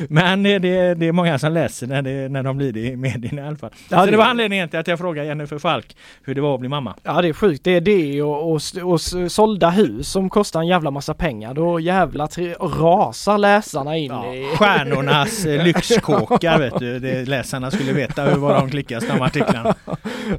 Men 0.08 0.42
det, 0.42 0.58
det 0.94 1.06
är 1.06 1.12
många 1.12 1.38
som 1.38 1.52
läser 1.52 1.86
när, 1.86 2.02
det, 2.02 2.28
när 2.28 2.42
de 2.42 2.56
blir 2.56 2.72
det 2.72 2.80
i 2.80 2.96
medierna 2.96 3.42
i 3.42 3.46
alla 3.46 3.56
fall. 3.56 3.70
Ja, 3.88 4.04
Så 4.04 4.10
det 4.10 4.16
var 4.16 4.24
anledningen 4.24 4.68
till 4.68 4.78
att 4.78 4.88
jag 4.88 4.98
frågade 4.98 5.28
Jennifer 5.28 5.58
Falk 5.58 5.96
hur 6.24 6.34
det 6.34 6.40
var 6.40 6.54
att 6.54 6.60
bli 6.60 6.68
mamma. 6.68 6.94
Ja 7.02 7.22
det 7.22 7.28
är 7.28 7.32
sjukt, 7.32 7.64
det 7.64 7.70
är 7.70 7.80
det 7.80 8.22
och, 8.22 8.52
och, 8.52 8.60
och 8.82 9.00
sålda 9.32 9.70
hus 9.70 10.08
som 10.08 10.30
kostar 10.30 10.60
en 10.60 10.66
jävla 10.66 10.90
massa 10.90 11.14
pengar. 11.14 11.54
Då 11.54 11.80
jävla 11.80 12.28
rasar 12.60 13.38
läsarna 13.38 13.96
in 13.96 14.10
ja, 14.10 14.34
i... 14.34 14.56
Stjärnornas 14.56 15.46
eh, 15.46 15.64
lyxkåkar 15.64 16.58
vet 16.58 16.78
du. 16.78 16.98
Det, 16.98 17.28
läsarna 17.28 17.70
skulle 17.70 17.92
veta 17.92 18.22
hur 18.22 18.36
var 18.36 18.54
de 18.54 18.70
klickas 18.70 19.04
de 19.06 19.22
artiklarna. 19.22 19.74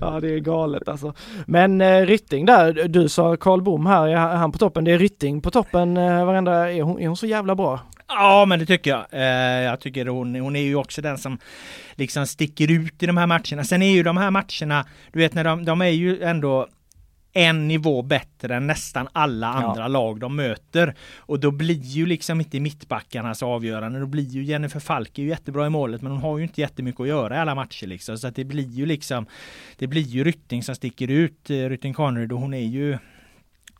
Ja 0.01 0.20
det 0.20 0.34
är 0.34 0.39
galet 0.39 0.88
alltså. 0.88 1.13
Men 1.45 1.57
eh, 1.66 2.05
Rytting 2.05 2.45
där, 2.45 2.88
du 2.88 3.10
sa 3.10 3.38
Karl 3.38 3.62
Bom 3.62 3.86
här, 3.86 4.08
är 4.08 4.16
han 4.16 4.51
på 4.51 4.58
toppen? 4.58 4.84
Det 4.84 4.91
är 4.91 4.97
Rytting 4.97 5.41
på 5.41 5.51
toppen 5.51 5.97
eh, 5.97 6.26
varenda, 6.26 6.72
är 6.72 6.82
hon, 6.82 6.99
är 6.99 7.08
hon 7.08 7.18
så 7.18 7.26
jävla 7.26 7.55
bra? 7.55 7.80
Ja 8.08 8.45
men 8.45 8.60
det 8.60 8.66
tycker 8.66 8.91
jag. 8.91 9.05
Eh, 9.12 9.64
jag 9.64 9.80
tycker 9.80 10.05
hon, 10.05 10.36
hon 10.36 10.55
är 10.55 10.62
ju 10.62 10.76
också 10.76 11.01
den 11.01 11.18
som 11.18 11.38
liksom 11.95 12.28
sticker 12.28 12.72
ut 12.72 13.03
i 13.03 13.05
de 13.05 13.18
här 13.18 13.28
matcherna. 13.28 13.64
Sen 13.64 13.82
är 13.82 13.91
ju 13.91 14.03
de 14.03 14.18
här 14.18 14.32
matcherna, 14.32 14.86
du 15.12 15.20
vet 15.20 15.34
när 15.34 15.43
de, 15.43 15.66
de 15.66 15.82
är 15.82 15.89
ju 15.89 16.24
ändå 16.24 16.68
en 17.38 17.68
nivå 17.68 18.02
bättre 18.02 18.56
än 18.56 18.68
nästan 18.68 19.08
alla 19.14 19.48
andra 19.48 19.82
Ja. 19.82 19.88
lag 19.88 20.20
de 20.20 20.36
möter. 20.36 20.96
Och 21.18 21.40
då 21.40 21.52
blir 21.52 21.82
ju 21.82 22.06
liksom 22.06 22.40
inte 22.42 22.60
mittbackarna 22.60 23.36
så 23.36 23.48
avgörande. 23.48 24.00
Då 24.00 24.06
blir 24.06 24.24
ju 24.30 24.44
Jennifer 24.44 24.80
Falk 24.80 25.18
är 25.20 25.24
ju 25.24 25.30
jättebra 25.30 25.66
i 25.68 25.70
målet 25.70 26.02
men 26.02 26.12
hon 26.12 26.22
har 26.22 26.38
ju 26.38 26.44
inte 26.44 26.62
jättemycket 26.62 27.02
att 27.02 27.08
göra 27.08 27.36
i 27.36 27.40
alla 27.40 27.56
matcher 27.56 27.88
liksom. 27.88 28.18
Så 28.18 28.28
att 28.28 28.36
det 28.36 28.44
blir 28.44 28.70
ju 28.70 28.86
liksom 28.86 29.26
Det 29.78 29.88
blir 29.88 30.02
ju 30.02 30.24
Rytting 30.24 30.64
som 30.64 30.76
sticker 30.76 31.08
ut. 31.12 31.50
eh, 31.50 31.56
Rytting 31.70 31.94
Kaneryd 31.94 32.32
och 32.32 32.40
hon 32.40 32.54
är 32.54 32.66
ju 32.66 32.98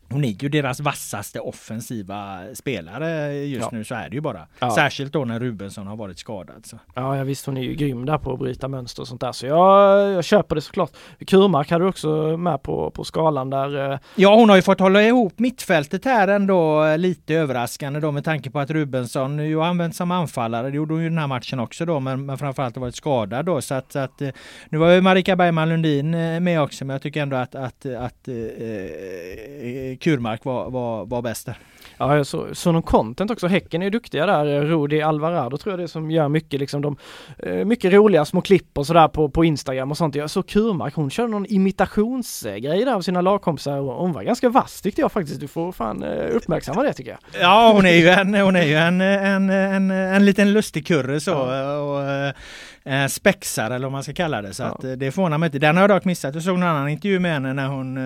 hon 0.10 0.24
är 0.26 0.44
ju 0.44 0.50
deras 0.50 0.80
vassaste 0.80 1.40
offensiva 1.40 2.40
spelare 2.54 3.34
just 3.46 3.62
Ja. 3.62 3.78
nu, 3.78 3.84
så 3.84 3.96
är 3.96 4.10
det 4.10 4.16
ju 4.16 4.22
bara. 4.22 4.48
Ja. 4.60 4.72
Särskilt 4.72 5.14
då 5.14 5.26
när 5.26 5.40
Rubensson 5.40 5.88
har 5.88 5.96
varit 5.96 6.20
skadad. 6.20 6.66
Så. 6.66 6.80
Ja, 6.96 7.18
ja 7.18 7.24
visst 7.24 7.46
hon 7.46 7.58
är 7.58 7.62
ju 7.62 7.74
grym 7.76 8.06
där 8.06 8.18
på 8.18 8.34
att 8.34 8.40
bryta 8.40 8.68
mönster 8.68 9.02
och 9.02 9.08
sånt 9.08 9.22
där 9.22 9.32
så 9.32 9.46
jag, 9.46 10.12
jag 10.12 10.24
köper 10.24 10.56
det 10.56 10.62
såklart. 10.62 10.92
Kurmark 11.28 11.72
hade 11.72 11.84
du 11.86 11.90
också 11.90 12.38
med 12.38 12.62
på, 12.64 12.92
på 12.92 13.04
skalan 13.04 13.50
där. 13.50 13.92
eh, 13.94 14.00
Ja, 14.16 14.36
hon 14.36 14.50
har 14.50 14.56
ju 14.56 14.62
fått 14.62 14.80
hålla 14.80 15.02
ihop 15.04 15.40
mittfältet 15.40 16.06
här 16.06 16.28
ändå 16.28 16.84
eh, 16.86 16.98
lite 16.98 17.34
överraskande 17.36 18.00
då 18.00 18.12
med 18.12 18.24
tanke 18.24 18.50
på 18.52 18.60
att 18.60 18.72
Rubensson 18.72 19.40
ju 19.40 19.62
använts 19.64 19.98
som 19.98 20.12
anfallare. 20.12 20.70
Det 20.70 20.76
gjorde 20.76 20.94
hon 20.94 21.04
ju 21.04 21.10
den 21.10 21.18
här 21.18 21.28
matchen 21.28 21.60
också 21.60 21.86
då, 21.86 22.00
men, 22.00 22.26
men 22.26 22.38
framförallt 22.38 22.76
har 22.76 22.82
varit 22.82 22.96
skadad 22.96 23.46
då. 23.46 23.62
Så 23.62 23.74
att, 23.76 23.92
så 23.92 24.00
att 24.00 24.22
eh, 24.22 24.30
nu 24.70 24.78
var 24.78 24.92
ju 24.92 25.02
Marika 25.02 25.36
Bergman 25.36 25.70
Lundin 25.70 26.10
med 26.44 26.62
också, 26.62 26.86
men 26.86 26.94
jag 26.94 27.02
tycker 27.02 27.22
ändå 27.22 27.38
att, 27.38 27.56
att, 27.56 27.86
att 27.86 28.28
eh, 28.28 29.97
Kurmark 29.98 30.46
var, 30.46 30.70
var, 30.70 31.06
var 31.06 31.22
bäst 31.22 31.46
där. 31.46 31.58
Ja, 32.00 32.18
jag 32.18 32.28
så, 32.28 32.48
så 32.56 32.72
någon 32.72 32.82
content 32.82 33.32
också. 33.32 33.48
Häcken 33.48 33.82
är 33.82 33.86
ju 33.86 33.90
duktiga 33.90 34.26
där. 34.26 34.62
Rudi 34.62 35.02
Alvarado 35.02 35.58
tror 35.58 35.72
jag 35.72 35.80
det 35.80 35.84
är 35.84 35.88
som 35.88 36.12
gör 36.12 36.30
mycket 36.30 36.60
liksom 36.60 36.82
de, 36.82 36.98
eh, 37.40 37.66
mycket 37.66 37.94
roliga 37.94 38.26
små 38.26 38.42
klipp 38.42 38.78
och 38.78 38.88
sådär 38.88 39.08
på, 39.08 39.30
på 39.30 39.46
Instagram 39.46 39.92
och 39.92 39.98
sånt. 39.98 40.16
Jag 40.16 40.30
såg 40.30 40.48
Kurmark, 40.48 40.96
hon 40.96 41.10
körde 41.10 41.30
någon 41.32 41.46
imitationsgrej 41.46 42.86
där 42.86 42.94
av 42.94 43.02
sina 43.02 43.22
lagkompisar 43.22 43.78
och 43.80 43.94
hon 43.94 44.14
var 44.14 44.24
ganska 44.24 44.50
vass 44.50 44.82
tyckte 44.82 45.02
jag 45.02 45.12
faktiskt. 45.12 45.40
Du 45.40 45.48
får 45.48 45.72
fan 45.72 46.04
eh, 46.04 46.36
uppmärksamma 46.36 46.84
det 46.84 46.94
tycker 46.94 47.12
jag. 47.12 47.42
Ja, 47.42 47.72
hon 47.76 47.86
är 47.86 47.92
ju 47.94 48.10
en, 48.10 48.34
hon 48.34 48.56
är 48.56 48.64
ju 48.66 48.76
en, 48.76 49.02
en, 49.02 49.50
en, 49.50 49.92
en 49.92 50.26
liten 50.26 50.54
lustig 50.54 50.88
kurre 50.88 51.20
så. 51.20 51.36
Och, 51.36 52.04
eh, 52.04 53.08
spexar 53.10 53.72
eller 53.72 53.86
vad 53.86 53.92
man 53.92 54.04
ska 54.04 54.14
kalla 54.14 54.42
det. 54.42 54.54
Så 54.54 54.64
Ja. 54.64 54.68
att, 54.70 55.00
det 55.00 55.12
förvånar 55.12 55.38
mig 55.38 55.48
inte. 55.48 55.60
Den 55.60 55.76
har 55.76 55.84
jag 55.84 55.90
dock 55.90 56.06
missat. 56.06 56.34
Jag 56.34 56.44
såg 56.44 56.56
en 56.58 56.64
annan 56.64 56.90
intervju 56.90 57.20
med 57.20 57.34
henne 57.34 57.54
när 57.54 57.68
hon 57.68 57.98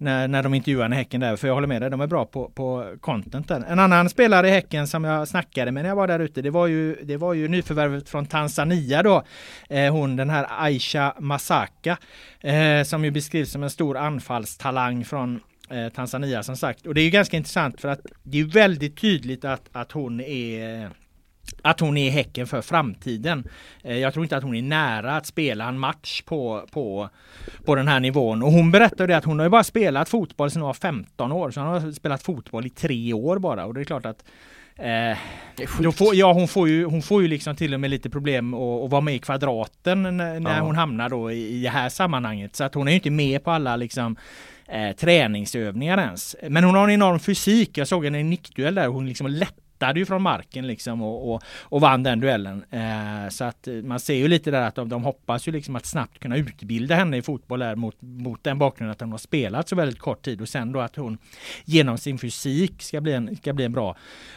när, 0.00 0.28
när 0.28 0.42
de 0.42 0.54
intervjuade 0.54 0.84
henne 0.84 0.94
i 0.94 0.98
Häcken 0.98 1.20
där. 1.20 1.36
För 1.36 1.48
jag 1.48 1.54
håller 1.54 1.66
med 1.68 1.82
dig, 1.82 1.90
de 1.90 2.00
är 2.00 2.06
bra 2.06 2.24
på, 2.24 2.48
på 2.48 2.94
contenten. 3.00 3.64
En 3.64 3.78
annan 3.78 4.08
spelare 4.08 4.48
i 4.48 4.50
Häcken 4.50 4.86
som 4.86 5.04
jag 5.04 5.28
snackade 5.28 5.72
med 5.72 5.82
när 5.82 5.88
jag 5.88 5.96
var 5.96 6.08
där 6.08 6.20
ute. 6.20 6.42
Det 6.42 6.50
var 6.50 6.66
ju, 6.66 6.94
det 7.02 7.16
var 7.16 7.34
ju 7.34 7.48
nyförvärvet 7.48 8.08
från 8.08 8.26
Tanzania 8.26 9.02
då. 9.02 9.22
Eh, 9.68 9.92
hon 9.92 10.16
den 10.16 10.30
här 10.30 10.46
Aisha 10.48 11.14
Masaka. 11.18 11.98
Eh, 12.40 12.82
som 12.84 13.04
ju 13.04 13.10
beskrivs 13.10 13.52
som 13.52 13.62
en 13.62 13.70
stor 13.70 13.96
anfallstalang 13.96 15.04
från 15.04 15.40
eh, 15.70 15.88
Tanzania 15.88 16.42
som 16.42 16.56
sagt. 16.56 16.86
Och 16.86 16.94
det 16.94 17.00
är 17.00 17.04
ju 17.04 17.10
ganska 17.10 17.36
intressant 17.36 17.80
för 17.80 17.88
att 17.88 18.00
det 18.22 18.38
är 18.38 18.42
ju 18.42 18.48
väldigt 18.48 19.00
tydligt 19.00 19.44
att, 19.44 19.68
att 19.72 19.92
hon 19.92 20.20
är 20.20 20.90
att 21.62 21.80
hon 21.80 21.96
är 21.96 22.06
i 22.06 22.10
Häcken 22.10 22.46
för 22.46 22.62
framtiden. 22.62 23.48
Eh, 23.82 23.98
Jag 23.98 24.12
tror 24.12 24.24
inte 24.24 24.36
att 24.36 24.42
hon 24.42 24.54
är 24.54 24.62
nära 24.62 25.16
att 25.16 25.26
spela 25.26 25.68
en 25.68 25.78
match 25.78 26.22
på, 26.22 26.66
på, 26.72 27.08
på 27.64 27.74
den 27.74 27.88
här 27.88 28.00
nivån. 28.00 28.42
Och 28.42 28.52
hon 28.52 28.70
berättade 28.70 29.16
att 29.16 29.24
hon 29.24 29.38
har 29.38 29.46
ju 29.46 29.50
bara 29.50 29.64
spelat 29.64 30.08
fotboll 30.08 30.50
sedan 30.50 30.62
hon 30.62 30.66
var 30.66 30.74
15 30.74 31.32
år. 31.32 31.50
Så 31.50 31.60
hon 31.60 31.68
har 31.82 31.92
spelat 31.92 32.22
fotboll 32.22 32.66
i 32.66 32.70
tre 32.70 33.12
år 33.12 33.38
bara. 33.38 33.66
Och 33.66 33.74
det 33.74 33.80
är 33.80 33.84
klart 33.84 34.06
att 34.06 34.24
Eh, 34.82 35.16
får, 35.92 36.14
ja, 36.14 36.32
hon 36.32 36.48
får 36.48 36.68
ju, 36.68 36.84
hon 36.84 37.02
får 37.02 37.22
ju 37.22 37.28
liksom 37.28 37.56
till 37.56 37.74
och 37.74 37.80
med 37.80 37.90
lite 37.90 38.10
problem 38.10 38.54
att, 38.54 38.60
att 38.84 38.90
vara 38.90 39.00
med 39.00 39.14
i 39.14 39.18
kvadraten 39.18 40.02
när, 40.02 40.40
när 40.40 40.60
hon 40.60 40.76
hamnar 40.76 41.08
då 41.08 41.30
i, 41.30 41.48
i 41.48 41.62
det 41.62 41.68
här 41.70 41.88
sammanhanget. 41.88 42.56
Så 42.56 42.64
att 42.64 42.74
hon 42.74 42.88
är 42.88 42.92
ju 42.92 42.96
inte 42.96 43.10
med 43.10 43.44
på 43.44 43.50
alla 43.50 43.76
liksom 43.76 44.16
eh, 44.68 44.96
träningsövningar 44.96 45.98
ens. 45.98 46.36
Men 46.48 46.64
hon 46.64 46.74
har 46.74 46.84
en 46.84 46.94
enorm 46.94 47.20
fysik. 47.20 47.78
Jag 47.78 47.88
såg 47.88 48.04
henne 48.04 48.20
i 48.20 48.24
nickduell 48.24 48.74
där. 48.74 48.86
Hon 48.86 49.06
liksom 49.08 49.26
lättade 49.80 50.00
ju 50.00 50.06
från 50.06 50.22
marken 50.22 50.66
liksom 50.66 51.02
och, 51.02 51.34
och, 51.34 51.42
och 51.60 51.80
vann 51.80 52.02
den 52.02 52.20
duellen. 52.20 52.64
Eh, 52.70 53.28
så 53.30 53.44
att 53.44 53.68
eh, 53.68 53.74
man 53.74 54.00
ser 54.00 54.14
ju 54.14 54.28
lite 54.28 54.50
där 54.50 54.60
att 54.60 54.74
de, 54.74 54.88
de 54.88 55.04
hoppas 55.04 55.48
ju 55.48 55.52
liksom 55.52 55.76
att 55.76 55.86
snabbt 55.86 56.18
kunna 56.18 56.36
utbilda 56.36 56.94
henne 56.94 57.16
i 57.16 57.22
fotboll 57.22 57.62
här 57.62 57.76
mot, 57.76 57.96
mot 58.00 58.44
den 58.44 58.58
bakgrunden 58.58 58.92
att 58.92 59.00
hon 59.00 59.10
har 59.10 59.18
spelat 59.18 59.68
så 59.68 59.76
väldigt 59.76 59.98
kort 59.98 60.22
tid 60.22 60.40
och 60.40 60.48
sen 60.48 60.72
då 60.72 60.80
att 60.80 60.96
hon 60.96 61.18
genom 61.64 61.98
sin 61.98 62.18
fysik 62.18 62.82
ska 62.82 63.00
bli 63.00 63.12
en, 63.12 63.36
ska 63.36 63.52
bli 63.52 63.64
en 63.64 63.72
bra, 63.72 63.96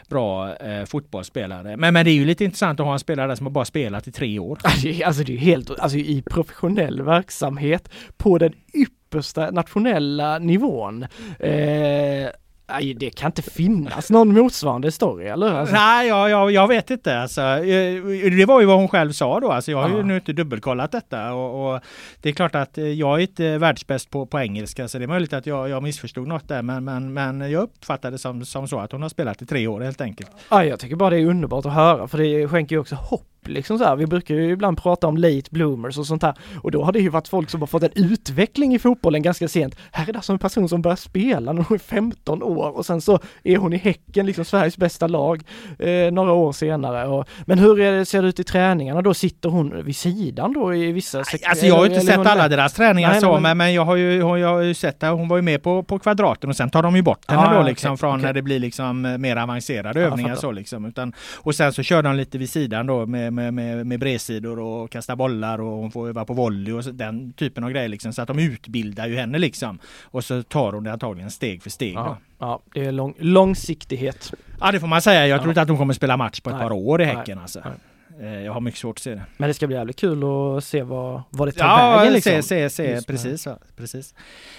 bra 0.10 0.56
eh, 0.56 0.86
fotbollsspelare. 0.86 1.78
Men, 1.78 1.94
men 1.94 2.06
det 2.06 2.12
är 2.12 2.16
ju 2.16 2.26
lite 2.26 2.44
intressant 2.44 2.80
att 2.80 2.86
ha 2.86 2.94
en 2.94 3.00
spelare 3.00 3.28
där 3.28 3.36
som 3.36 3.46
har 3.46 3.52
bara 3.52 3.66
spelat 3.66 4.08
i 4.08 4.12
tre 4.12 4.40
år. 4.40 4.60
Alltså 4.64 4.88
alltså 5.06 5.24
det 5.24 5.34
är 5.34 5.34
alltså, 5.34 5.34
helt, 5.34 5.80
alltså 5.80 5.98
i 5.98 6.22
professionell 6.22 7.02
verksamhet 7.02 7.90
på 8.18 8.38
den 8.38 8.54
yppersta 8.74 9.52
nationella 9.52 10.40
nivån. 10.40 11.06
Eh, 11.40 12.30
aj, 12.74 12.94
det 12.94 13.10
kan 13.10 13.28
inte 13.28 13.42
finnas 13.42 14.10
någon 14.10 14.34
motsvarande 14.34 14.92
story 14.92 15.26
eller? 15.26 15.54
Alltså, 15.54 15.76
Nej, 15.76 16.08
jag, 16.08 16.30
jag, 16.30 16.52
jag 16.52 16.68
vet 16.68 16.92
inte. 16.92 17.20
Alltså, 17.20 17.42
eh, 17.42 18.04
det 18.38 18.46
var 18.46 18.60
ju 18.60 18.66
vad 18.66 18.78
hon 18.78 18.88
själv 18.88 19.12
sa 19.12 19.40
då. 19.40 19.52
Alltså, 19.52 19.72
jag 19.72 19.82
har 19.82 19.90
ju 19.90 20.04
nu 20.04 20.16
inte 20.16 20.34
dubbelkollat 20.34 20.92
detta. 20.92 21.34
Och, 21.34 21.74
och 21.74 21.80
det 22.22 22.30
är 22.30 22.34
klart 22.34 22.56
att 22.56 22.78
eh, 22.78 22.88
jag 22.88 23.18
är 23.18 23.22
inte 23.22 23.58
världsbäst 23.58 24.10
på, 24.10 24.26
på 24.26 24.40
engelska 24.40 24.88
så 24.88 24.98
det 24.98 25.06
är 25.06 25.08
möjligt 25.08 25.34
att 25.34 25.46
jag, 25.46 25.70
jag 25.70 25.84
missförstod 25.84 26.28
något 26.28 26.48
där. 26.48 26.62
Men, 26.62 26.84
men, 26.84 27.14
men 27.14 27.52
jag 27.52 27.64
uppfattade 27.64 28.16
det 28.16 28.20
som, 28.20 28.46
som 28.46 28.68
så 28.68 28.80
att 28.80 28.92
hon 28.92 29.02
har 29.02 29.10
spelat 29.10 29.42
i 29.42 29.46
tre 29.46 29.68
år 29.68 29.82
helt 29.82 30.02
enkelt. 30.02 30.32
Ja, 30.50 30.66
jag 30.66 30.80
tycker 30.80 30.96
bara 30.96 31.10
det 31.10 31.20
är 31.20 31.26
underbart 31.26 31.66
att 31.66 31.74
höra 31.74 32.08
för 32.08 32.18
det 32.18 32.48
skänker 32.48 32.76
ju 32.76 32.80
också 32.80 32.96
hopp 32.96 33.33
liksom 33.48 33.78
så 33.78 33.84
här. 33.84 33.96
Vi 33.96 34.06
brukar 34.06 34.36
ju 34.36 34.52
ibland 34.52 34.78
prata 34.84 35.08
om 35.08 35.18
late 35.18 35.44
bloomers 35.52 35.98
och 35.98 36.06
sånt 36.08 36.24
här 36.24 36.34
och 36.62 36.72
då 36.72 36.84
har 36.84 36.92
det 36.92 37.00
ju 37.00 37.10
varit 37.10 37.28
folk 37.28 37.50
som 37.50 37.60
har 37.62 37.68
fått 37.68 37.84
en 37.84 37.90
utveckling 37.96 38.76
i 38.76 38.80
fotbollen 38.80 39.22
ganska 39.22 39.48
sent. 39.48 39.76
Här 39.92 40.10
är 40.10 40.14
det 40.14 40.20
alltså 40.20 40.34
en 40.34 40.40
person 40.40 40.70
som 40.70 40.82
börjar 40.82 40.96
spela 40.96 41.54
när 41.54 41.62
hon 41.64 41.76
är 41.76 41.80
15 41.80 42.44
år 42.44 42.78
och 42.78 42.86
sen 42.86 43.02
så 43.02 43.20
är 43.44 43.58
hon 43.58 43.74
i 43.74 43.78
Häcken, 43.78 44.26
liksom 44.26 44.46
Sveriges 44.46 44.78
bästa 44.78 45.08
lag, 45.08 45.44
eh, 45.80 46.12
några 46.12 46.32
år 46.32 46.52
senare. 46.52 47.08
Och, 47.08 47.26
men 47.46 47.60
hur 47.60 47.76
det, 47.78 48.06
ser 48.06 48.22
det 48.22 48.28
ut 48.28 48.40
i 48.40 48.44
träningarna 48.44 49.02
då? 49.02 49.14
Sitter 49.14 49.50
hon 49.50 49.84
vid 49.86 49.96
sidan 49.96 50.54
då 50.54 50.76
i 50.76 50.92
vissa 50.92 51.22
sek- 51.24 51.44
Alltså 51.50 51.66
jag 51.66 51.76
har 51.76 51.86
ju 51.86 51.94
inte 51.94 52.06
sett 52.06 52.28
alla 52.28 52.48
deras 52.50 52.74
träningar 52.74 53.12
Nej, 53.12 53.22
så, 53.22 53.32
nej, 53.34 53.42
men- 53.42 53.58
men, 53.58 53.74
jag 53.74 53.86
har 53.86 53.96
ju, 53.96 54.18
jag 54.18 54.48
har 54.54 54.62
ju 54.62 54.74
sett 54.74 55.04
att 55.04 55.12
hon 55.18 55.28
var 55.28 55.36
ju 55.38 55.42
med 55.42 55.64
på, 55.64 55.84
på 55.84 56.00
kvadraten 56.00 56.50
och 56.50 56.56
sen 56.56 56.70
tar 56.70 56.84
de 56.84 56.96
ju 56.96 57.02
bort 57.02 57.32
henne 57.32 57.42
Ah, 57.42 57.58
då 57.62 57.64
liksom 57.64 57.98
från 57.98 58.12
okej. 58.16 58.24
när 58.26 58.34
det 58.34 58.42
blir 58.42 58.60
liksom 58.60 59.06
eh, 59.06 59.18
mer 59.18 59.36
avancerade 59.36 60.00
Ja, 60.02 60.08
övningar 60.08 60.36
så 60.36 60.52
liksom. 60.52 60.86
Utan, 60.86 61.14
och 61.38 61.56
sen 61.56 61.74
så 61.74 61.84
kör 61.84 62.04
de 62.04 62.16
lite 62.16 62.38
vid 62.38 62.50
sidan 62.50 62.88
då 62.88 63.06
med, 63.06 63.33
med, 63.34 63.54
med, 63.54 63.88
med 63.88 64.00
bredsidor 64.00 64.60
och 64.60 64.92
kasta 64.92 65.16
bollar 65.16 65.62
och 65.62 65.78
hon 65.78 65.92
får 65.92 66.08
öva 66.10 66.26
på 66.26 66.34
volley 66.34 66.74
och 66.74 66.84
så, 66.84 66.92
den 66.92 67.34
typen 67.34 67.64
av 67.64 67.70
grejer 67.72 67.88
liksom. 67.88 68.14
Så 68.14 68.22
att 68.22 68.28
de 68.28 68.40
utbildar 68.40 69.08
ju 69.08 69.16
henne 69.16 69.38
liksom. 69.38 69.80
Och 70.04 70.24
så 70.24 70.44
tar 70.44 70.72
hon 70.74 70.84
det 70.84 70.92
antagligen 70.92 71.32
steg 71.32 71.64
för 71.64 71.70
steg. 71.70 71.94
Ja, 71.96 72.18
ja, 72.40 72.62
det 72.74 72.86
är 72.86 72.92
lång, 72.92 73.14
långsiktighet. 73.20 74.34
Ja 74.60 74.72
det 74.72 74.80
får 74.80 74.88
man 74.88 75.02
säga. 75.02 75.28
Jag 75.28 75.38
tror 75.40 75.48
Ja. 75.48 75.52
inte 75.52 75.62
att 75.62 75.70
hon 75.70 75.78
kommer 75.78 75.94
spela 75.94 76.18
match 76.18 76.40
på 76.40 76.50
ett 76.50 76.56
Nej. 76.56 76.64
par 76.64 76.72
år 76.76 77.02
i. 77.02 77.06
Häcken 77.06 77.40
alltså. 77.40 77.60
Nej. 77.66 77.74
Eh, 78.22 78.42
Jag 78.46 78.54
har 78.54 78.62
mycket 78.62 78.80
svårt 78.80 78.98
att 78.98 79.02
se 79.04 79.10
det. 79.16 79.22
Men 79.38 79.48
det 79.48 79.54
ska 79.54 79.68
bli 79.68 79.76
jävligt 79.76 80.00
kul 80.00 80.24
att 80.24 80.64
se 80.64 80.84
vad, 80.84 81.22
vad 81.30 81.48
det 81.48 81.52
tar 81.52 81.66
Ja, 81.66 81.98
vägen 81.98 82.14
liksom. 82.14 82.32
se, 82.32 82.42
se, 82.44 82.70
se, 82.70 82.92
Just 82.92 83.08
precis. 83.08 83.46
Ja, 83.46 83.58
precis. 83.78 84.14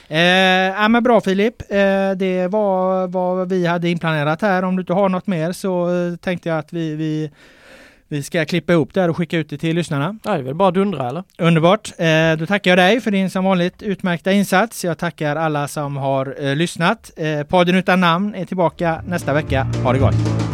Eh, 0.08 0.18
ja, 0.18 0.88
men 0.88 1.02
bra 1.02 1.20
Filip, 1.20 1.62
eh, 1.70 2.10
det 2.16 2.48
var 2.50 3.06
vad 3.08 3.48
vi 3.48 3.66
hade 3.66 3.88
inplanerat 3.90 4.42
här. 4.42 4.62
Om 4.62 4.76
du 4.76 4.80
inte 4.80 4.92
har 4.92 5.08
något 5.08 5.26
mer 5.26 5.52
så 5.52 5.94
eh, 5.94 6.16
tänkte 6.16 6.48
jag 6.48 6.58
att 6.58 6.72
vi, 6.72 6.94
vi, 6.94 7.30
vi 8.14 8.22
ska 8.22 8.44
klippa 8.44 8.72
ihop 8.72 8.94
det 8.94 9.00
här 9.00 9.10
och 9.10 9.16
skicka 9.16 9.38
ut 9.38 9.48
det 9.48 9.58
till 9.58 9.76
lyssnarna. 9.76 10.18
Ja, 10.24 10.32
det 10.32 10.38
är 10.38 10.42
väl 10.42 10.54
bara 10.54 10.70
dundra 10.70 11.08
eller? 11.08 11.24
Underbart! 11.38 11.92
Eh, 11.98 12.32
då 12.38 12.46
tackar 12.46 12.70
jag 12.70 12.78
dig 12.78 13.00
för 13.00 13.10
din 13.10 13.30
som 13.30 13.44
vanligt 13.44 13.82
utmärkta 13.82 14.32
insats. 14.32 14.84
Jag 14.84 14.98
tackar 14.98 15.36
alla 15.36 15.68
som 15.68 15.96
har 15.96 16.36
eh, 16.40 16.56
lyssnat. 16.56 17.10
Eh, 17.16 17.42
podden 17.42 17.74
utan 17.74 18.00
namn 18.00 18.34
är 18.34 18.44
tillbaka 18.44 19.02
nästa 19.06 19.32
vecka. 19.32 19.66
Ha 19.84 19.92
det 19.92 19.98
gott! 19.98 20.53